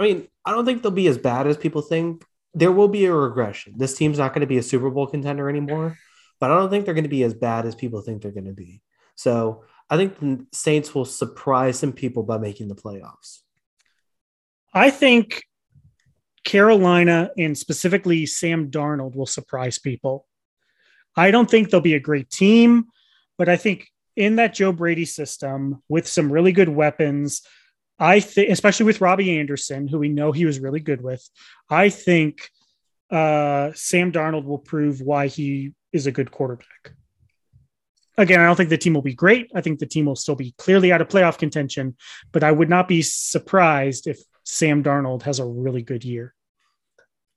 I 0.00 0.02
mean, 0.02 0.28
I 0.44 0.52
don't 0.52 0.64
think 0.64 0.82
they'll 0.82 0.92
be 0.92 1.08
as 1.08 1.18
bad 1.18 1.46
as 1.46 1.56
people 1.56 1.82
think. 1.82 2.24
There 2.54 2.72
will 2.72 2.88
be 2.88 3.04
a 3.04 3.12
regression. 3.12 3.74
This 3.76 3.94
team's 3.96 4.18
not 4.18 4.32
going 4.32 4.40
to 4.40 4.46
be 4.46 4.58
a 4.58 4.62
Super 4.62 4.90
Bowl 4.90 5.06
contender 5.06 5.48
anymore, 5.48 5.98
but 6.40 6.50
I 6.50 6.54
don't 6.54 6.70
think 6.70 6.84
they're 6.84 6.94
going 6.94 7.04
to 7.04 7.10
be 7.10 7.22
as 7.22 7.34
bad 7.34 7.66
as 7.66 7.74
people 7.74 8.00
think 8.00 8.22
they're 8.22 8.32
going 8.32 8.46
to 8.46 8.52
be. 8.52 8.80
So 9.14 9.64
I 9.90 9.96
think 9.96 10.18
the 10.20 10.46
Saints 10.52 10.94
will 10.94 11.04
surprise 11.04 11.80
some 11.80 11.92
people 11.92 12.22
by 12.22 12.38
making 12.38 12.68
the 12.68 12.76
playoffs. 12.76 13.40
I 14.72 14.90
think 14.90 15.42
Carolina 16.44 17.30
and 17.36 17.58
specifically 17.58 18.24
Sam 18.24 18.70
Darnold 18.70 19.16
will 19.16 19.26
surprise 19.26 19.80
people. 19.80 20.26
I 21.16 21.32
don't 21.32 21.50
think 21.50 21.70
they'll 21.70 21.80
be 21.80 21.94
a 21.94 22.00
great 22.00 22.30
team, 22.30 22.86
but 23.36 23.48
I 23.48 23.56
think 23.56 23.88
in 24.16 24.36
that 24.36 24.54
Joe 24.54 24.72
Brady 24.72 25.04
system 25.04 25.82
with 25.88 26.06
some 26.06 26.32
really 26.32 26.52
good 26.52 26.68
weapons, 26.68 27.42
I 27.98 28.20
think, 28.20 28.50
especially 28.50 28.86
with 28.86 29.00
Robbie 29.00 29.38
Anderson, 29.38 29.88
who 29.88 29.98
we 29.98 30.08
know 30.08 30.30
he 30.30 30.46
was 30.46 30.60
really 30.60 30.80
good 30.80 31.02
with, 31.02 31.28
I 31.68 31.88
think 31.88 32.48
uh, 33.10 33.72
Sam 33.74 34.12
Darnold 34.12 34.44
will 34.44 34.58
prove 34.58 35.00
why 35.00 35.26
he 35.26 35.74
is 35.92 36.06
a 36.06 36.12
good 36.12 36.30
quarterback. 36.30 36.92
Again, 38.20 38.38
I 38.38 38.44
don't 38.44 38.56
think 38.56 38.68
the 38.68 38.76
team 38.76 38.92
will 38.92 39.00
be 39.00 39.14
great. 39.14 39.50
I 39.54 39.62
think 39.62 39.78
the 39.78 39.86
team 39.86 40.04
will 40.04 40.14
still 40.14 40.34
be 40.34 40.54
clearly 40.58 40.92
out 40.92 41.00
of 41.00 41.08
playoff 41.08 41.38
contention, 41.38 41.96
but 42.32 42.44
I 42.44 42.52
would 42.52 42.68
not 42.68 42.86
be 42.86 43.00
surprised 43.00 44.06
if 44.06 44.18
Sam 44.44 44.82
Darnold 44.82 45.22
has 45.22 45.38
a 45.38 45.46
really 45.46 45.80
good 45.80 46.04
year. 46.04 46.34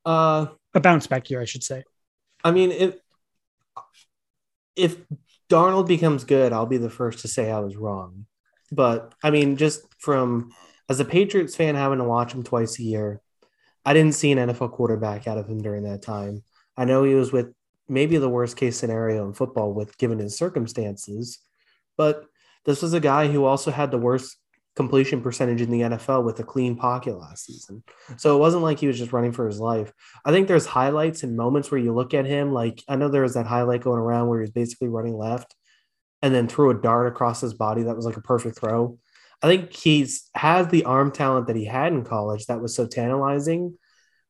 Uh, 0.06 0.48
a 0.74 0.82
bounce 0.82 1.08
back 1.08 1.30
year, 1.30 1.42
I 1.42 1.46
should 1.46 1.64
say. 1.64 1.86
I 2.44 2.52
mean, 2.52 2.72
if 2.72 2.96
if 4.76 4.98
Darnold 5.50 5.88
becomes 5.88 6.26
good, 6.26 6.52
I'll 6.52 6.66
be 6.66 6.78
the 6.78 6.90
first 6.90 7.20
to 7.20 7.30
say 7.30 7.50
I 7.50 7.60
was 7.60 7.78
wrong. 7.78 8.26
But 8.70 9.14
I 9.24 9.30
mean, 9.30 9.56
just 9.56 9.84
from 10.00 10.52
as 10.90 11.00
a 11.00 11.06
Patriots 11.06 11.56
fan 11.56 11.76
having 11.76 12.00
to 12.00 12.04
watch 12.04 12.34
him 12.34 12.44
twice 12.44 12.78
a 12.78 12.84
year, 12.84 13.22
I 13.86 13.94
didn't 13.94 14.16
see 14.16 14.34
an 14.34 14.50
NFL 14.50 14.74
quarterback 14.74 15.28
out 15.28 15.38
of 15.38 15.48
him 15.48 15.62
during 15.62 15.84
that 15.84 16.02
time. 16.02 16.44
I 16.76 16.84
know 16.84 17.04
he 17.04 17.14
was 17.14 17.32
with 17.32 17.54
maybe 17.88 18.18
the 18.18 18.30
worst 18.30 18.58
case 18.58 18.78
scenario 18.78 19.26
in 19.26 19.34
football 19.34 19.74
with 19.74 19.98
given 19.98 20.20
his 20.20 20.38
circumstances, 20.38 21.40
but 21.98 22.26
this 22.66 22.82
was 22.82 22.94
a 22.94 23.00
guy 23.00 23.28
who 23.28 23.46
also 23.46 23.72
had 23.72 23.92
the 23.92 23.98
worst 23.98 24.38
completion 24.76 25.22
percentage 25.22 25.62
in 25.62 25.70
the 25.70 25.82
NFL 25.82 26.24
with 26.24 26.40
a 26.40 26.44
clean 26.44 26.76
pocket 26.76 27.20
last 27.20 27.46
season. 27.46 27.84
So 28.18 28.36
it 28.36 28.40
wasn't 28.40 28.64
like 28.64 28.80
he 28.80 28.88
was 28.88 28.98
just 28.98 29.14
running 29.14 29.32
for 29.32 29.46
his 29.46 29.60
life. 29.60 29.92
I 30.26 30.32
think 30.32 30.48
there's 30.48 30.66
highlights 30.66 31.24
and 31.24 31.38
moments 31.38 31.70
where 31.70 31.80
you 31.80 31.94
look 31.94 32.14
at 32.14 32.26
him 32.26 32.52
like 32.52 32.82
I 32.88 32.96
know 32.96 33.10
there 33.10 33.22
was 33.22 33.36
that 33.36 33.46
highlight 33.46 33.84
going 33.84 34.00
around 34.00 34.28
where 34.28 34.40
he 34.40 34.44
was 34.44 34.52
basically 34.52 34.88
running 34.88 35.16
left 35.16 35.56
and 36.22 36.34
then 36.34 36.48
threw 36.48 36.72
a 36.72 36.82
dart 36.82 37.08
across 37.08 37.42
his 37.42 37.54
body 37.54 37.84
that 37.84 37.96
was 37.96 38.06
like 38.06 38.18
a 38.18 38.22
perfect 38.22 38.58
throw. 38.58 38.98
I 39.44 39.48
think 39.48 39.74
he's 39.74 40.30
has 40.34 40.70
the 40.70 40.86
arm 40.86 41.12
talent 41.12 41.48
that 41.48 41.56
he 41.56 41.66
had 41.66 41.94
in 41.94 42.06
college 42.06 42.46
that 42.46 42.62
was 42.62 42.74
so 42.74 42.88
tantalizing, 42.88 43.78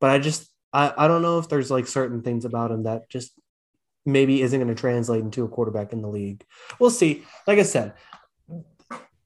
but 0.01 0.09
I 0.09 0.19
just 0.19 0.51
I, 0.73 0.91
I 0.97 1.07
don't 1.07 1.21
know 1.21 1.37
if 1.39 1.47
there's 1.47 1.71
like 1.71 1.87
certain 1.87 2.21
things 2.21 2.45
about 2.45 2.71
him 2.71 2.83
that 2.83 3.09
just 3.09 3.31
maybe 4.05 4.41
isn't 4.41 4.59
going 4.59 4.73
to 4.73 4.79
translate 4.79 5.21
into 5.21 5.45
a 5.45 5.49
quarterback 5.49 5.93
in 5.93 6.01
the 6.01 6.07
league. 6.07 6.43
We'll 6.79 6.89
see. 6.89 7.23
Like 7.47 7.59
I 7.59 7.63
said, 7.63 7.93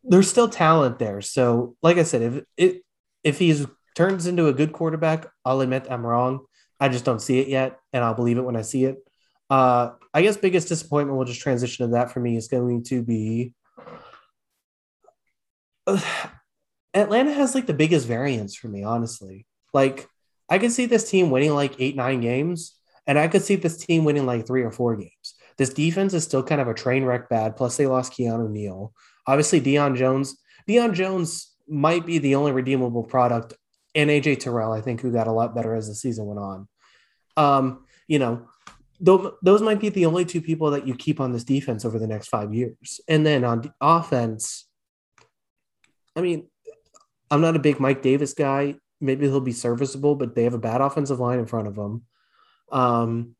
there's 0.04 0.30
still 0.30 0.49
talent 0.49 0.99
there. 0.99 1.22
So, 1.22 1.76
like 1.82 1.98
I 1.98 2.04
said, 2.04 2.22
if 2.22 2.44
it 2.56 2.82
if 3.24 3.40
he's 3.40 3.66
turns 3.95 4.28
into 4.28 4.48
a 4.48 4.54
good 4.54 4.72
quarterback, 4.72 5.28
I'll 5.44 5.62
admit 5.62 5.88
I'm 5.90 6.06
wrong. 6.06 6.45
I 6.80 6.90
just 6.90 7.06
don't 7.06 7.22
see 7.22 7.40
it 7.40 7.48
yet, 7.48 7.80
and 7.91 8.04
I'll 8.04 8.14
believe 8.14 8.38
it 8.38 8.44
when 8.44 8.56
I 8.56 8.62
see 8.62 8.86
it. 8.86 8.98
Uh, 9.49 9.91
I 10.14 10.22
guess 10.22 10.38
biggest 10.38 10.68
disappointment, 10.68 11.18
we'll 11.18 11.26
just 11.26 11.41
transition 11.41 11.88
to 11.88 11.94
that 11.94 12.12
for 12.12 12.20
me, 12.20 12.38
is 12.38 12.48
going 12.48 12.84
to 12.84 13.02
be 13.02 13.54
Atlanta 16.94 17.34
has 17.34 17.56
like 17.56 17.66
the 17.66 17.74
biggest 17.74 18.08
variance 18.08 18.56
for 18.56 18.68
me, 18.68 18.84
honestly. 18.84 19.45
Like, 19.74 20.08
I 20.49 20.60
could 20.60 20.72
see 20.72 20.86
this 20.86 21.10
team 21.10 21.30
winning 21.30 21.54
like 21.54 21.76
eight, 21.80 21.95
nine 21.95 22.22
games, 22.22 22.77
and 23.08 23.18
I 23.18 23.28
could 23.28 23.42
see 23.42 23.56
this 23.56 23.78
team 23.78 24.04
winning 24.04 24.26
like 24.26 24.46
three 24.46 24.64
or 24.64 24.72
four 24.72 24.96
games. 24.96 25.34
This 25.58 25.74
defense 25.74 26.14
is 26.14 26.24
still 26.24 26.44
kind 26.44 26.62
of 26.62 26.68
a 26.68 26.74
train 26.74 27.04
wreck 27.04 27.30
bad. 27.30 27.56
Plus, 27.56 27.78
they 27.78 27.88
lost 27.88 28.14
Keanu 28.14 28.50
Neal. 28.50 28.94
Obviously, 29.26 29.60
Deion 29.60 29.96
Jones. 29.96 30.38
Deion 30.68 30.94
Jones 30.94 31.56
might 31.68 32.06
be 32.06 32.20
the 32.20 32.36
only 32.36 32.52
redeemable 32.52 33.04
product, 33.04 33.54
and 33.96 34.10
AJ 34.10 34.40
Terrell, 34.42 34.74
I 34.74 34.82
think, 34.82 35.02
who 35.02 35.12
got 35.12 35.28
a 35.28 35.32
lot 35.32 35.56
better 35.56 35.74
as 35.74 35.88
the 35.88 35.96
season 35.96 36.26
went 36.26 36.40
on. 36.40 36.68
Um, 37.36 37.86
you 38.08 38.20
know, 38.20 38.48
those 39.00 39.62
might 39.62 39.80
be 39.80 39.90
the 39.90 40.06
only 40.06 40.26
two 40.26 40.42
people 40.42 40.72
that 40.72 40.88
you 40.88 40.96
keep 40.96 41.20
on 41.20 41.32
this 41.32 41.44
defense 41.44 41.86
over 41.86 42.00
the 42.00 42.08
next 42.08 42.28
five 42.28 42.54
years. 42.54 43.00
And 43.08 43.26
then 43.26 43.44
on 43.44 43.62
the 43.62 43.74
offense, 43.80 44.66
I 46.16 46.22
mean, 46.22 46.48
I'm 47.30 47.42
not 47.42 47.56
a 47.56 47.60
big 47.60 47.80
Mike 47.80 48.02
Davis 48.02 48.34
guy. 48.34 48.76
Maybe 49.00 49.28
he'll 49.28 49.40
be 49.40 49.52
serviceable, 49.52 50.16
but 50.16 50.34
they 50.34 50.46
have 50.46 50.56
a 50.56 50.60
bad 50.60 50.82
offensive 50.82 51.20
line 51.20 51.40
in 51.40 51.46
front 51.46 51.68
of 51.68 51.76
them. 51.76 52.04
Um, 52.72 53.35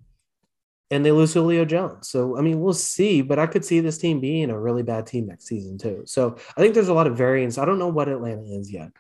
and 0.90 1.06
they 1.06 1.12
lose 1.12 1.34
Julio 1.34 1.66
Jones. 1.66 2.10
So, 2.10 2.38
I 2.38 2.42
mean, 2.42 2.62
we'll 2.62 2.74
see, 2.74 3.22
but 3.22 3.40
I 3.40 3.48
could 3.48 3.66
see 3.66 3.82
this 3.82 3.98
team 3.98 4.22
being 4.22 4.50
a 4.50 4.60
really 4.60 4.84
bad 4.84 5.06
team 5.06 5.28
next 5.28 5.46
season, 5.46 5.78
too. 5.78 6.04
So, 6.06 6.38
I 6.56 6.62
think 6.62 6.74
there's 6.74 6.88
a 6.88 6.94
lot 6.94 7.08
of 7.08 7.18
variance. 7.18 7.58
I 7.58 7.66
don't 7.66 7.80
know 7.80 7.90
what 7.90 8.08
Atlanta 8.08 8.44
is 8.44 8.72
yet. 8.72 8.92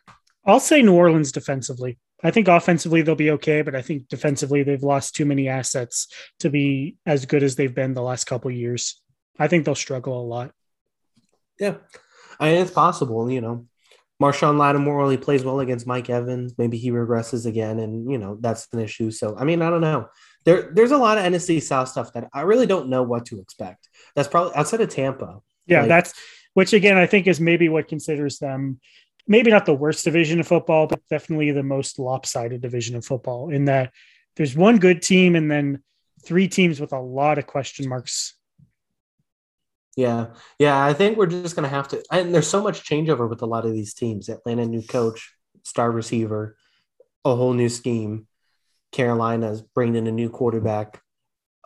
I'll 0.45 0.59
say 0.59 0.81
New 0.81 0.95
Orleans 0.95 1.31
defensively. 1.31 1.97
I 2.23 2.31
think 2.31 2.47
offensively 2.47 3.01
they'll 3.03 3.15
be 3.15 3.31
okay, 3.31 3.61
but 3.61 3.75
I 3.75 3.81
think 3.81 4.07
defensively 4.07 4.63
they've 4.63 4.81
lost 4.81 5.15
too 5.15 5.25
many 5.25 5.47
assets 5.47 6.07
to 6.39 6.49
be 6.49 6.95
as 7.05 7.25
good 7.25 7.43
as 7.43 7.55
they've 7.55 7.73
been 7.73 7.93
the 7.93 8.01
last 8.01 8.25
couple 8.25 8.49
years. 8.49 9.01
I 9.37 9.47
think 9.47 9.65
they'll 9.65 9.75
struggle 9.75 10.19
a 10.19 10.25
lot. 10.25 10.51
Yeah, 11.59 11.75
I 12.39 12.51
mean, 12.51 12.61
it's 12.61 12.71
possible. 12.71 13.29
You 13.29 13.41
know, 13.41 13.67
Marshon 14.21 14.57
Lattimore 14.57 15.01
only 15.01 15.17
plays 15.17 15.43
well 15.43 15.59
against 15.59 15.85
Mike 15.85 16.09
Evans. 16.09 16.55
Maybe 16.57 16.77
he 16.77 16.89
regresses 16.89 17.45
again, 17.45 17.79
and 17.79 18.11
you 18.11 18.17
know 18.17 18.37
that's 18.39 18.67
an 18.73 18.79
issue. 18.79 19.11
So 19.11 19.35
I 19.37 19.43
mean, 19.43 19.61
I 19.61 19.69
don't 19.69 19.81
know. 19.81 20.07
there 20.45 20.71
there's 20.73 20.91
a 20.91 20.97
lot 20.97 21.17
of 21.17 21.23
NFC 21.23 21.61
South 21.61 21.89
stuff 21.89 22.13
that 22.13 22.27
I 22.33 22.41
really 22.41 22.65
don't 22.65 22.89
know 22.89 23.03
what 23.03 23.25
to 23.27 23.39
expect. 23.39 23.87
That's 24.15 24.27
probably 24.27 24.55
outside 24.55 24.81
of 24.81 24.89
Tampa. 24.89 25.39
Yeah, 25.67 25.81
like, 25.81 25.89
that's 25.89 26.13
which 26.53 26.73
again 26.73 26.97
I 26.97 27.05
think 27.05 27.27
is 27.27 27.39
maybe 27.39 27.69
what 27.69 27.87
considers 27.87 28.39
them 28.39 28.79
maybe 29.27 29.51
not 29.51 29.65
the 29.65 29.73
worst 29.73 30.03
division 30.05 30.39
of 30.39 30.47
football, 30.47 30.87
but 30.87 31.01
definitely 31.09 31.51
the 31.51 31.63
most 31.63 31.99
lopsided 31.99 32.61
division 32.61 32.95
of 32.95 33.05
football. 33.05 33.49
In 33.49 33.65
that 33.65 33.91
there's 34.35 34.55
one 34.55 34.77
good 34.77 35.01
team 35.01 35.35
and 35.35 35.51
then 35.51 35.83
three 36.23 36.47
teams 36.47 36.79
with 36.79 36.93
a 36.93 36.99
lot 36.99 37.37
of 37.37 37.47
question 37.47 37.89
marks. 37.89 38.35
Yeah, 39.97 40.27
yeah, 40.59 40.85
I 40.85 40.93
think 40.93 41.17
we're 41.17 41.25
just 41.25 41.55
gonna 41.55 41.67
have 41.67 41.87
to. 41.89 42.03
And 42.11 42.33
there's 42.33 42.47
so 42.47 42.61
much 42.61 42.87
changeover 42.87 43.27
with 43.27 43.41
a 43.41 43.47
lot 43.47 43.65
of 43.65 43.73
these 43.73 43.95
teams. 43.95 44.29
Atlanta, 44.29 44.65
new 44.65 44.83
coach, 44.83 45.33
star 45.63 45.91
receiver, 45.91 46.55
a 47.25 47.35
whole 47.35 47.53
new 47.53 47.67
scheme. 47.67 48.27
Carolina's 48.91 49.63
bringing 49.63 49.95
in 49.95 50.07
a 50.07 50.11
new 50.11 50.29
quarterback. 50.29 51.01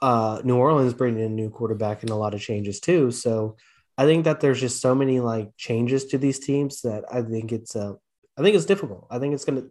Uh, 0.01 0.41
new 0.45 0.55
Orleans 0.55 0.93
bringing 0.93 1.19
in 1.19 1.31
a 1.33 1.35
new 1.35 1.49
quarterback 1.49 2.03
and 2.03 2.09
a 2.09 2.15
lot 2.15 2.33
of 2.33 2.41
changes 2.41 2.79
too. 2.79 3.11
So 3.11 3.57
I 3.97 4.05
think 4.05 4.23
that 4.23 4.39
there's 4.39 4.61
just 4.61 4.81
so 4.81 4.95
many 4.95 5.19
like 5.19 5.49
changes 5.57 6.05
to 6.05 6.17
these 6.17 6.39
teams 6.39 6.81
that 6.83 7.03
I 7.11 7.21
think 7.21 7.51
it's 7.51 7.75
uh, 7.75 7.93
I 8.37 8.41
think 8.41 8.55
it's 8.55 8.65
difficult. 8.65 9.07
I 9.11 9.19
think 9.19 9.33
it's 9.33 9.45
gonna 9.45 9.63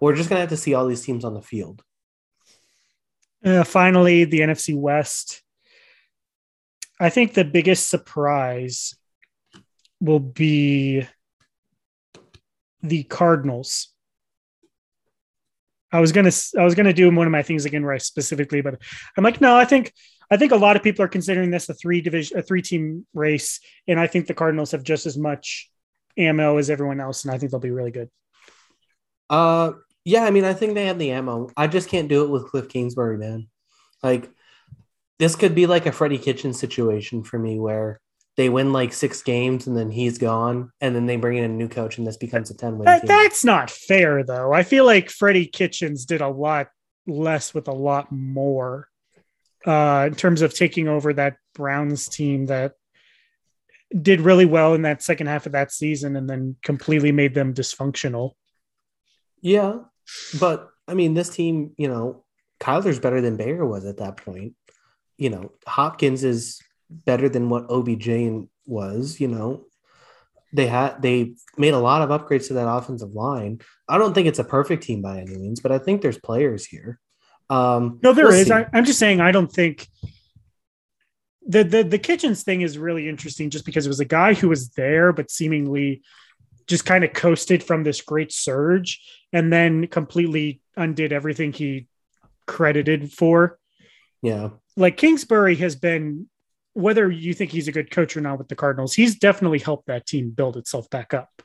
we're 0.00 0.16
just 0.16 0.30
gonna 0.30 0.40
have 0.40 0.48
to 0.48 0.56
see 0.56 0.72
all 0.72 0.86
these 0.86 1.04
teams 1.04 1.26
on 1.26 1.34
the 1.34 1.42
field. 1.42 1.82
Uh, 3.44 3.64
finally, 3.64 4.24
the 4.24 4.40
NFC 4.40 4.74
West. 4.74 5.42
I 7.00 7.10
think 7.10 7.34
the 7.34 7.44
biggest 7.44 7.88
surprise 7.88 8.94
will 10.00 10.20
be 10.20 11.06
the 12.82 13.02
Cardinals. 13.04 13.88
I 15.92 16.00
was 16.00 16.12
gonna 16.12 16.30
I 16.58 16.64
was 16.64 16.74
gonna 16.74 16.92
do 16.92 17.10
one 17.14 17.26
of 17.26 17.30
my 17.30 17.42
things 17.42 17.64
again 17.64 17.84
right 17.84 18.02
specifically, 18.02 18.60
but 18.60 18.80
I'm 19.16 19.24
like, 19.24 19.40
no, 19.40 19.56
I 19.56 19.64
think 19.64 19.92
I 20.30 20.36
think 20.36 20.52
a 20.52 20.56
lot 20.56 20.76
of 20.76 20.82
people 20.82 21.04
are 21.04 21.08
considering 21.08 21.50
this 21.50 21.68
a 21.68 21.74
three 21.74 22.00
division 22.00 22.38
a 22.38 22.42
three 22.42 22.62
team 22.62 23.06
race, 23.14 23.60
and 23.86 23.98
I 23.98 24.06
think 24.06 24.26
the 24.26 24.34
Cardinals 24.34 24.72
have 24.72 24.82
just 24.82 25.06
as 25.06 25.16
much 25.16 25.70
ammo 26.16 26.58
as 26.58 26.68
everyone 26.68 27.00
else, 27.00 27.24
and 27.24 27.32
I 27.32 27.38
think 27.38 27.52
they'll 27.52 27.60
be 27.60 27.70
really 27.70 27.90
good. 27.90 28.10
Uh 29.30 29.72
yeah, 30.04 30.24
I 30.24 30.30
mean 30.30 30.44
I 30.44 30.52
think 30.52 30.74
they 30.74 30.86
have 30.86 30.98
the 30.98 31.12
ammo. 31.12 31.50
I 31.56 31.66
just 31.66 31.88
can't 31.88 32.08
do 32.08 32.24
it 32.24 32.30
with 32.30 32.48
Cliff 32.50 32.68
Kingsbury, 32.68 33.18
man. 33.18 33.48
Like 34.02 34.30
this 35.18 35.36
could 35.36 35.54
be 35.54 35.66
like 35.66 35.86
a 35.86 35.92
Freddie 35.92 36.18
Kitchen 36.18 36.52
situation 36.52 37.22
for 37.22 37.38
me 37.38 37.58
where 37.58 38.00
they 38.36 38.48
win 38.48 38.72
like 38.72 38.92
six 38.92 39.22
games 39.22 39.66
and 39.66 39.76
then 39.76 39.90
he's 39.90 40.18
gone 40.18 40.70
and 40.80 40.94
then 40.94 41.06
they 41.06 41.16
bring 41.16 41.38
in 41.38 41.44
a 41.44 41.48
new 41.48 41.68
coach 41.68 41.98
and 41.98 42.06
this 42.06 42.16
becomes 42.16 42.50
a 42.50 42.56
10 42.56 42.78
win 42.78 42.84
that, 42.84 43.06
that's 43.06 43.44
not 43.44 43.68
fair 43.70 44.22
though. 44.22 44.52
I 44.52 44.62
feel 44.62 44.86
like 44.86 45.10
freddie 45.10 45.46
kitchens 45.46 46.04
did 46.04 46.20
a 46.20 46.28
lot 46.28 46.68
less 47.06 47.52
with 47.52 47.66
a 47.66 47.72
lot 47.72 48.12
more 48.12 48.86
uh, 49.66 50.04
in 50.06 50.14
terms 50.14 50.40
of 50.42 50.54
taking 50.54 50.86
over 50.86 51.12
that 51.14 51.36
browns 51.54 52.08
team 52.08 52.46
that 52.46 52.74
did 54.00 54.20
really 54.20 54.44
well 54.44 54.74
in 54.74 54.82
that 54.82 55.02
second 55.02 55.26
half 55.26 55.46
of 55.46 55.52
that 55.52 55.72
season 55.72 56.14
and 56.14 56.30
then 56.30 56.54
completely 56.62 57.10
made 57.10 57.34
them 57.34 57.54
dysfunctional. 57.54 58.32
Yeah 59.40 59.78
but 60.38 60.70
i 60.86 60.94
mean 60.94 61.14
this 61.14 61.28
team 61.28 61.72
you 61.76 61.88
know 61.88 62.24
kyler's 62.60 62.98
better 62.98 63.20
than 63.20 63.36
baker 63.36 63.66
was 63.66 63.84
at 63.84 63.98
that 63.98 64.16
point 64.16 64.54
you 65.18 65.30
know 65.30 65.52
hopkins 65.66 66.24
is 66.24 66.60
better 66.90 67.28
than 67.28 67.50
what 67.50 67.70
OBJ 67.70 68.48
was, 68.66 69.20
you 69.20 69.28
know. 69.28 69.64
They 70.52 70.66
had 70.66 71.02
they 71.02 71.34
made 71.58 71.74
a 71.74 71.78
lot 71.78 72.00
of 72.00 72.08
upgrades 72.08 72.46
to 72.48 72.54
that 72.54 72.68
offensive 72.68 73.12
line. 73.12 73.60
I 73.86 73.98
don't 73.98 74.14
think 74.14 74.26
it's 74.28 74.38
a 74.38 74.44
perfect 74.44 74.82
team 74.82 75.02
by 75.02 75.18
any 75.18 75.36
means, 75.36 75.60
but 75.60 75.72
I 75.72 75.78
think 75.78 76.00
there's 76.00 76.18
players 76.18 76.64
here. 76.64 76.98
Um, 77.50 77.98
no, 78.02 78.12
there 78.14 78.26
we'll 78.26 78.34
is. 78.34 78.50
I, 78.50 78.66
I'm 78.72 78.84
just 78.84 78.98
saying 78.98 79.20
I 79.20 79.30
don't 79.32 79.52
think 79.52 79.86
the, 81.46 81.64
the 81.64 81.82
the 81.82 81.98
kitchens 81.98 82.44
thing 82.44 82.62
is 82.62 82.78
really 82.78 83.08
interesting 83.08 83.50
just 83.50 83.66
because 83.66 83.84
it 83.84 83.90
was 83.90 84.00
a 84.00 84.06
guy 84.06 84.34
who 84.34 84.48
was 84.48 84.70
there 84.70 85.12
but 85.12 85.30
seemingly 85.30 86.02
just 86.66 86.84
kind 86.84 87.04
of 87.04 87.12
coasted 87.14 87.62
from 87.62 87.82
this 87.82 88.02
great 88.02 88.30
surge 88.30 89.00
and 89.32 89.52
then 89.52 89.86
completely 89.86 90.60
undid 90.76 91.12
everything 91.12 91.52
he 91.52 91.86
credited 92.46 93.12
for. 93.12 93.58
Yeah. 94.22 94.50
Like 94.76 94.96
Kingsbury 94.96 95.56
has 95.56 95.76
been 95.76 96.28
whether 96.78 97.10
you 97.10 97.34
think 97.34 97.50
he's 97.50 97.66
a 97.66 97.72
good 97.72 97.90
coach 97.90 98.16
or 98.16 98.20
not 98.20 98.38
with 98.38 98.48
the 98.48 98.54
Cardinals, 98.54 98.94
he's 98.94 99.18
definitely 99.18 99.58
helped 99.58 99.86
that 99.86 100.06
team 100.06 100.30
build 100.30 100.56
itself 100.56 100.88
back 100.90 101.12
up. 101.12 101.42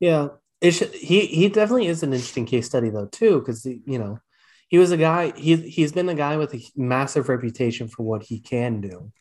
Yeah, 0.00 0.28
it 0.60 0.70
should, 0.72 0.94
he 0.94 1.26
he 1.26 1.48
definitely 1.48 1.88
is 1.88 2.02
an 2.02 2.12
interesting 2.12 2.46
case 2.46 2.66
study 2.66 2.88
though 2.88 3.06
too, 3.06 3.40
because 3.40 3.66
you 3.66 3.98
know 3.98 4.20
he 4.68 4.78
was 4.78 4.90
a 4.90 4.96
guy 4.96 5.32
he 5.36 5.56
he's 5.56 5.92
been 5.92 6.08
a 6.08 6.14
guy 6.14 6.36
with 6.36 6.54
a 6.54 6.62
massive 6.76 7.28
reputation 7.28 7.88
for 7.88 8.04
what 8.04 8.22
he 8.22 8.40
can 8.40 8.80
do, 8.80 9.12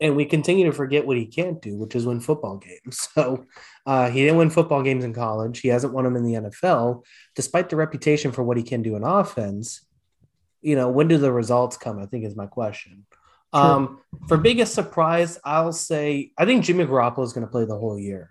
and 0.00 0.16
we 0.16 0.24
continue 0.24 0.66
to 0.66 0.72
forget 0.72 1.06
what 1.06 1.16
he 1.16 1.26
can't 1.26 1.62
do, 1.62 1.76
which 1.76 1.94
is 1.94 2.04
win 2.04 2.20
football 2.20 2.58
games. 2.58 3.08
So 3.14 3.44
uh, 3.86 4.10
he 4.10 4.22
didn't 4.22 4.38
win 4.38 4.50
football 4.50 4.82
games 4.82 5.04
in 5.04 5.12
college. 5.12 5.60
He 5.60 5.68
hasn't 5.68 5.92
won 5.92 6.04
them 6.04 6.16
in 6.16 6.24
the 6.24 6.34
NFL, 6.34 7.04
despite 7.36 7.68
the 7.68 7.76
reputation 7.76 8.32
for 8.32 8.42
what 8.42 8.56
he 8.56 8.62
can 8.62 8.82
do 8.82 8.96
in 8.96 9.04
offense. 9.04 9.86
You 10.62 10.76
know, 10.76 10.88
when 10.88 11.08
do 11.08 11.18
the 11.18 11.32
results 11.32 11.76
come? 11.76 11.98
I 11.98 12.06
think 12.06 12.24
is 12.24 12.36
my 12.36 12.46
question. 12.46 13.04
Um, 13.52 14.00
for 14.28 14.38
biggest 14.38 14.74
surprise, 14.74 15.38
I'll 15.44 15.72
say 15.72 16.32
I 16.38 16.46
think 16.46 16.64
Jimmy 16.64 16.86
Garoppolo 16.86 17.24
is 17.24 17.32
going 17.32 17.46
to 17.46 17.50
play 17.50 17.66
the 17.66 17.78
whole 17.78 17.98
year, 17.98 18.30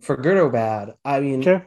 for 0.00 0.16
good 0.16 0.38
or 0.38 0.48
bad. 0.48 0.94
I 1.04 1.20
mean, 1.20 1.46
okay. 1.46 1.66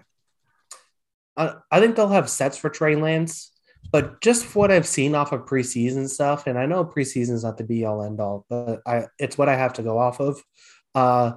I, 1.35 1.55
I 1.71 1.79
think 1.79 1.95
they'll 1.95 2.07
have 2.07 2.29
sets 2.29 2.57
for 2.57 2.69
Trey 2.69 2.95
Lance, 2.95 3.51
but 3.91 4.21
just 4.21 4.55
what 4.55 4.71
I've 4.71 4.87
seen 4.87 5.13
off 5.13 5.31
of 5.31 5.45
preseason 5.45 6.09
stuff, 6.09 6.47
and 6.47 6.57
I 6.57 6.65
know 6.65 6.83
preseason 6.85 7.33
is 7.33 7.43
not 7.43 7.57
the 7.57 7.63
be 7.63 7.85
all 7.85 8.01
end 8.01 8.19
all, 8.19 8.45
but 8.49 8.81
I 8.87 9.05
it's 9.19 9.37
what 9.37 9.49
I 9.49 9.55
have 9.55 9.73
to 9.73 9.83
go 9.83 9.99
off 9.99 10.19
of. 10.19 10.41
Uh, 10.95 11.33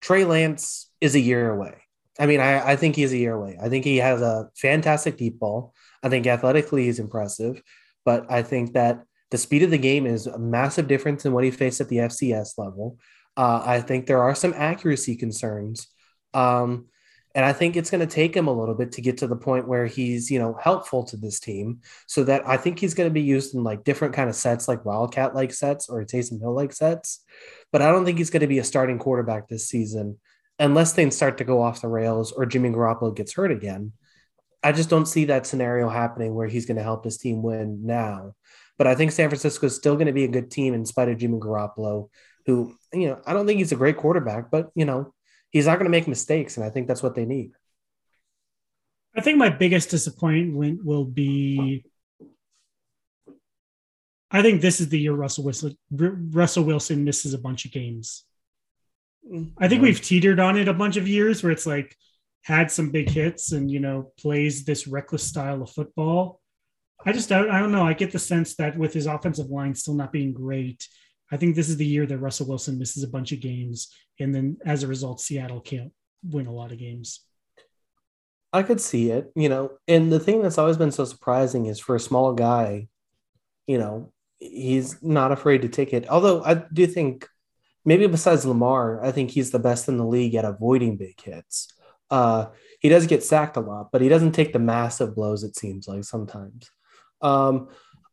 Trey 0.00 0.24
Lance 0.24 0.90
is 1.00 1.14
a 1.14 1.20
year 1.20 1.50
away. 1.50 1.76
I 2.18 2.26
mean, 2.26 2.40
I, 2.40 2.72
I 2.72 2.76
think 2.76 2.96
he's 2.96 3.12
a 3.12 3.16
year 3.16 3.34
away. 3.34 3.58
I 3.62 3.68
think 3.68 3.84
he 3.84 3.98
has 3.98 4.20
a 4.20 4.50
fantastic 4.56 5.16
deep 5.16 5.38
ball. 5.38 5.72
I 6.02 6.08
think 6.08 6.26
athletically 6.26 6.84
he's 6.84 6.98
impressive, 6.98 7.62
but 8.04 8.30
I 8.30 8.42
think 8.42 8.72
that 8.74 9.04
the 9.30 9.38
speed 9.38 9.62
of 9.62 9.70
the 9.70 9.78
game 9.78 10.06
is 10.06 10.26
a 10.26 10.38
massive 10.38 10.88
difference 10.88 11.24
in 11.24 11.32
what 11.32 11.44
he 11.44 11.50
faced 11.50 11.80
at 11.80 11.88
the 11.88 11.98
FCS 11.98 12.58
level. 12.58 12.98
Uh, 13.36 13.62
I 13.64 13.80
think 13.80 14.06
there 14.06 14.22
are 14.22 14.34
some 14.34 14.54
accuracy 14.56 15.16
concerns. 15.16 15.86
Um, 16.34 16.86
and 17.34 17.44
I 17.44 17.52
think 17.52 17.76
it's 17.76 17.90
going 17.90 18.06
to 18.06 18.12
take 18.12 18.34
him 18.34 18.48
a 18.48 18.52
little 18.52 18.74
bit 18.74 18.92
to 18.92 19.02
get 19.02 19.18
to 19.18 19.28
the 19.28 19.36
point 19.36 19.68
where 19.68 19.86
he's, 19.86 20.30
you 20.30 20.40
know, 20.40 20.58
helpful 20.60 21.04
to 21.04 21.16
this 21.16 21.38
team. 21.38 21.80
So 22.08 22.24
that 22.24 22.46
I 22.46 22.56
think 22.56 22.80
he's 22.80 22.94
going 22.94 23.08
to 23.08 23.14
be 23.14 23.22
used 23.22 23.54
in 23.54 23.62
like 23.62 23.84
different 23.84 24.14
kind 24.14 24.28
of 24.28 24.34
sets, 24.34 24.66
like 24.66 24.84
Wildcat 24.84 25.34
like 25.34 25.52
sets 25.52 25.88
or 25.88 26.04
Taysom 26.04 26.40
Hill 26.40 26.54
like 26.54 26.72
sets. 26.72 27.24
But 27.70 27.82
I 27.82 27.92
don't 27.92 28.04
think 28.04 28.18
he's 28.18 28.30
going 28.30 28.40
to 28.40 28.48
be 28.48 28.58
a 28.58 28.64
starting 28.64 28.98
quarterback 28.98 29.48
this 29.48 29.68
season 29.68 30.18
unless 30.58 30.92
things 30.92 31.14
start 31.14 31.38
to 31.38 31.44
go 31.44 31.62
off 31.62 31.82
the 31.82 31.88
rails 31.88 32.32
or 32.32 32.46
Jimmy 32.46 32.70
Garoppolo 32.70 33.14
gets 33.14 33.34
hurt 33.34 33.52
again. 33.52 33.92
I 34.62 34.72
just 34.72 34.90
don't 34.90 35.06
see 35.06 35.26
that 35.26 35.46
scenario 35.46 35.88
happening 35.88 36.34
where 36.34 36.46
he's 36.46 36.66
going 36.66 36.76
to 36.76 36.82
help 36.82 37.04
his 37.04 37.18
team 37.18 37.42
win 37.42 37.86
now. 37.86 38.34
But 38.78 38.86
I 38.86 38.94
think 38.94 39.12
San 39.12 39.28
Francisco 39.28 39.66
is 39.66 39.76
still 39.76 39.94
going 39.94 40.06
to 40.06 40.12
be 40.12 40.24
a 40.24 40.28
good 40.28 40.50
team 40.50 40.74
in 40.74 40.86
spite 40.86 41.08
of 41.08 41.18
Jimmy 41.18 41.38
Garoppolo, 41.38 42.08
who, 42.46 42.74
you 42.92 43.08
know, 43.08 43.20
I 43.26 43.32
don't 43.32 43.46
think 43.46 43.58
he's 43.58 43.72
a 43.72 43.76
great 43.76 43.96
quarterback, 43.96 44.50
but, 44.50 44.70
you 44.74 44.84
know, 44.84 45.12
he's 45.50 45.66
not 45.66 45.76
going 45.76 45.84
to 45.84 45.90
make 45.90 46.08
mistakes. 46.08 46.56
And 46.56 46.64
I 46.64 46.70
think 46.70 46.88
that's 46.88 47.02
what 47.02 47.14
they 47.14 47.24
need. 47.24 47.52
I 49.14 49.20
think 49.20 49.38
my 49.38 49.48
biggest 49.48 49.90
disappointment 49.90 50.84
will 50.84 51.04
be 51.04 51.84
I 54.30 54.42
think 54.42 54.60
this 54.60 54.80
is 54.80 54.88
the 54.88 54.98
year 54.98 55.12
Russell 55.12 55.44
Wilson 55.44 55.76
Russell 55.90 56.64
Wilson 56.64 57.04
misses 57.04 57.34
a 57.34 57.38
bunch 57.38 57.64
of 57.64 57.72
games. 57.72 58.24
Mm. 59.30 59.52
I 59.58 59.68
think 59.68 59.82
we've 59.82 60.00
teetered 60.00 60.38
on 60.38 60.56
it 60.56 60.68
a 60.68 60.74
bunch 60.74 60.96
of 60.96 61.08
years 61.08 61.42
where 61.42 61.52
it's 61.52 61.66
like 61.66 61.96
had 62.42 62.70
some 62.70 62.90
big 62.90 63.08
hits 63.08 63.52
and 63.52 63.70
you 63.70 63.80
know 63.80 64.12
plays 64.18 64.64
this 64.64 64.86
reckless 64.86 65.22
style 65.22 65.62
of 65.62 65.70
football 65.70 66.40
I 67.04 67.12
just 67.12 67.32
I, 67.32 67.40
I 67.48 67.60
don't 67.60 67.72
know. 67.72 67.86
I 67.86 67.94
get 67.94 68.12
the 68.12 68.18
sense 68.18 68.54
that 68.56 68.76
with 68.76 68.92
his 68.92 69.06
offensive 69.06 69.48
line 69.48 69.74
still 69.74 69.94
not 69.94 70.12
being 70.12 70.32
great, 70.32 70.86
I 71.32 71.36
think 71.36 71.54
this 71.56 71.68
is 71.68 71.76
the 71.76 71.86
year 71.86 72.06
that 72.06 72.18
Russell 72.18 72.48
Wilson 72.48 72.78
misses 72.78 73.02
a 73.02 73.08
bunch 73.08 73.32
of 73.32 73.40
games, 73.40 73.94
and 74.18 74.34
then 74.34 74.58
as 74.66 74.82
a 74.82 74.88
result, 74.88 75.20
Seattle 75.20 75.60
can't 75.60 75.92
win 76.22 76.46
a 76.46 76.52
lot 76.52 76.72
of 76.72 76.78
games. 76.78 77.20
I 78.52 78.62
could 78.62 78.80
see 78.80 79.10
it, 79.10 79.30
you 79.34 79.48
know. 79.48 79.72
And 79.86 80.12
the 80.12 80.20
thing 80.20 80.42
that's 80.42 80.58
always 80.58 80.76
been 80.76 80.90
so 80.90 81.04
surprising 81.04 81.66
is 81.66 81.78
for 81.78 81.94
a 81.94 82.00
small 82.00 82.34
guy, 82.34 82.88
you 83.66 83.78
know, 83.78 84.12
he's 84.38 85.02
not 85.02 85.32
afraid 85.32 85.62
to 85.62 85.68
take 85.68 85.92
it. 85.94 86.08
Although 86.08 86.42
I 86.42 86.54
do 86.54 86.86
think 86.86 87.28
maybe 87.84 88.08
besides 88.08 88.44
Lamar, 88.44 89.02
I 89.02 89.12
think 89.12 89.30
he's 89.30 89.52
the 89.52 89.58
best 89.58 89.88
in 89.88 89.96
the 89.96 90.04
league 90.04 90.34
at 90.34 90.44
avoiding 90.44 90.96
big 90.96 91.20
hits. 91.20 91.72
Uh, 92.10 92.46
he 92.80 92.88
does 92.88 93.06
get 93.06 93.22
sacked 93.22 93.56
a 93.56 93.60
lot, 93.60 93.90
but 93.92 94.00
he 94.00 94.08
doesn't 94.08 94.32
take 94.32 94.52
the 94.52 94.58
massive 94.58 95.14
blows. 95.14 95.44
It 95.44 95.56
seems 95.56 95.86
like 95.86 96.04
sometimes. 96.04 96.70
Um, 97.20 97.68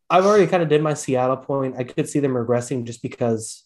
I've 0.10 0.26
already 0.26 0.48
kind 0.48 0.64
of 0.64 0.70
did 0.70 0.82
my 0.82 0.94
Seattle 0.94 1.38
point. 1.38 1.76
I 1.78 1.84
could 1.84 2.08
see 2.08 2.20
them 2.20 2.34
regressing 2.34 2.86
just 2.86 3.02
because, 3.02 3.64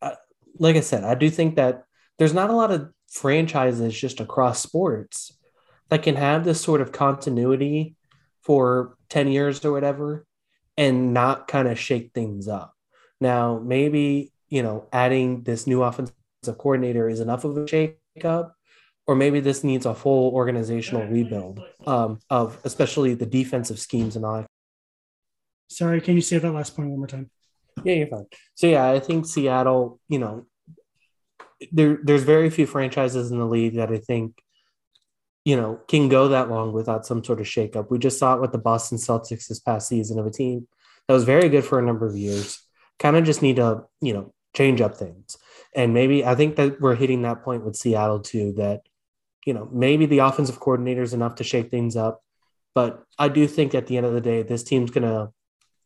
uh, 0.00 0.14
like 0.58 0.76
I 0.76 0.80
said, 0.80 1.04
I 1.04 1.14
do 1.14 1.28
think 1.30 1.56
that 1.56 1.84
there's 2.18 2.34
not 2.34 2.50
a 2.50 2.54
lot 2.54 2.70
of 2.70 2.90
franchises 3.08 3.98
just 3.98 4.20
across 4.20 4.62
sports 4.62 5.36
that 5.90 6.02
can 6.02 6.16
have 6.16 6.44
this 6.44 6.60
sort 6.60 6.80
of 6.80 6.92
continuity 6.92 7.96
for 8.42 8.96
10 9.10 9.28
years 9.28 9.64
or 9.64 9.72
whatever 9.72 10.26
and 10.76 11.12
not 11.12 11.48
kind 11.48 11.68
of 11.68 11.78
shake 11.78 12.12
things 12.14 12.48
up. 12.48 12.74
Now, 13.20 13.58
maybe, 13.58 14.32
you 14.48 14.62
know, 14.62 14.88
adding 14.92 15.42
this 15.42 15.66
new 15.66 15.82
offensive 15.82 16.14
coordinator 16.46 17.08
is 17.08 17.20
enough 17.20 17.44
of 17.44 17.56
a 17.56 17.68
shake 17.68 17.98
up, 18.24 18.54
or 19.06 19.14
maybe 19.14 19.40
this 19.40 19.64
needs 19.64 19.86
a 19.86 19.94
full 19.94 20.32
organizational 20.32 21.06
rebuild 21.06 21.60
um, 21.86 22.18
of 22.30 22.58
especially 22.64 23.14
the 23.14 23.26
defensive 23.26 23.78
schemes 23.78 24.16
and 24.16 24.24
all. 24.24 24.36
that. 24.42 24.46
Sorry, 25.68 26.00
can 26.00 26.14
you 26.14 26.20
say 26.20 26.38
that 26.38 26.52
last 26.52 26.76
point 26.76 26.90
one 26.90 26.98
more 26.98 27.06
time? 27.06 27.30
Yeah, 27.84 27.94
you're 27.94 28.06
fine. 28.06 28.26
So 28.54 28.66
yeah, 28.66 28.90
I 28.90 29.00
think 29.00 29.26
Seattle, 29.26 30.00
you 30.08 30.18
know, 30.18 30.46
there 31.70 31.98
there's 32.02 32.24
very 32.24 32.50
few 32.50 32.66
franchises 32.66 33.30
in 33.30 33.38
the 33.38 33.46
league 33.46 33.76
that 33.76 33.90
I 33.90 33.98
think, 33.98 34.38
you 35.44 35.56
know, 35.56 35.80
can 35.88 36.08
go 36.08 36.28
that 36.28 36.50
long 36.50 36.72
without 36.72 37.06
some 37.06 37.24
sort 37.24 37.40
of 37.40 37.46
shakeup. 37.46 37.90
We 37.90 37.98
just 37.98 38.18
saw 38.18 38.34
it 38.34 38.40
with 38.40 38.52
the 38.52 38.58
Boston 38.58 38.98
Celtics 38.98 39.48
this 39.48 39.60
past 39.60 39.88
season 39.88 40.18
of 40.18 40.26
a 40.26 40.30
team 40.30 40.68
that 41.08 41.14
was 41.14 41.24
very 41.24 41.48
good 41.48 41.64
for 41.64 41.78
a 41.78 41.82
number 41.82 42.06
of 42.06 42.16
years. 42.16 42.60
Kind 42.98 43.16
of 43.16 43.24
just 43.24 43.42
need 43.42 43.56
to, 43.56 43.84
you 44.00 44.12
know, 44.12 44.34
change 44.54 44.80
up 44.80 44.96
things. 44.96 45.36
And 45.74 45.94
maybe 45.94 46.24
I 46.24 46.34
think 46.34 46.56
that 46.56 46.80
we're 46.80 46.94
hitting 46.94 47.22
that 47.22 47.42
point 47.42 47.64
with 47.64 47.76
Seattle 47.76 48.20
too, 48.20 48.52
that, 48.56 48.82
you 49.46 49.54
know, 49.54 49.68
maybe 49.72 50.06
the 50.06 50.18
offensive 50.18 50.60
coordinator 50.60 51.02
is 51.02 51.14
enough 51.14 51.36
to 51.36 51.44
shake 51.44 51.70
things 51.70 51.96
up. 51.96 52.22
But 52.74 53.02
I 53.18 53.28
do 53.28 53.46
think 53.46 53.74
at 53.74 53.86
the 53.86 53.96
end 53.96 54.06
of 54.06 54.12
the 54.12 54.20
day, 54.20 54.42
this 54.42 54.62
team's 54.62 54.90
going 54.90 55.08
to 55.08 55.32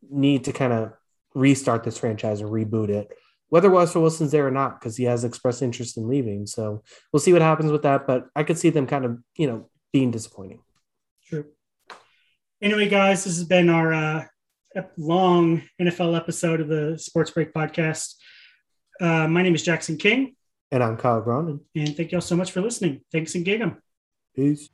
need 0.08 0.44
to 0.44 0.52
kind 0.52 0.72
of 0.72 0.92
restart 1.34 1.84
this 1.84 1.98
franchise 1.98 2.40
or 2.40 2.46
reboot 2.46 2.88
it, 2.88 3.08
whether 3.48 3.68
Russell 3.68 4.02
Wilson's 4.02 4.32
there 4.32 4.46
or 4.46 4.50
not, 4.50 4.80
because 4.80 4.96
he 4.96 5.04
has 5.04 5.24
expressed 5.24 5.62
interest 5.62 5.96
in 5.96 6.08
leaving. 6.08 6.46
So 6.46 6.82
we'll 7.12 7.20
see 7.20 7.32
what 7.32 7.42
happens 7.42 7.70
with 7.72 7.82
that. 7.82 8.06
But 8.06 8.26
I 8.34 8.42
could 8.42 8.58
see 8.58 8.70
them 8.70 8.86
kind 8.86 9.04
of, 9.04 9.18
you 9.36 9.46
know, 9.46 9.68
being 9.92 10.10
disappointing. 10.10 10.60
True. 11.24 11.46
Anyway, 12.62 12.88
guys, 12.88 13.24
this 13.24 13.36
has 13.36 13.44
been 13.44 13.68
our 13.68 13.92
uh, 13.92 14.24
long 14.96 15.62
NFL 15.80 16.16
episode 16.16 16.60
of 16.60 16.68
the 16.68 16.98
Sports 16.98 17.30
Break 17.30 17.52
podcast. 17.52 18.14
Uh, 19.00 19.28
my 19.28 19.42
name 19.42 19.54
is 19.54 19.62
Jackson 19.62 19.96
King. 19.96 20.34
And 20.70 20.82
I'm 20.82 20.96
Kyle 20.96 21.20
Brown. 21.20 21.60
And 21.74 21.96
thank 21.96 22.12
you 22.12 22.18
all 22.18 22.22
so 22.22 22.36
much 22.36 22.50
for 22.52 22.60
listening. 22.60 23.02
Thanks 23.12 23.34
and 23.34 23.44
gig 23.44 23.60
'em. 23.60 23.80
Peace. 24.34 24.68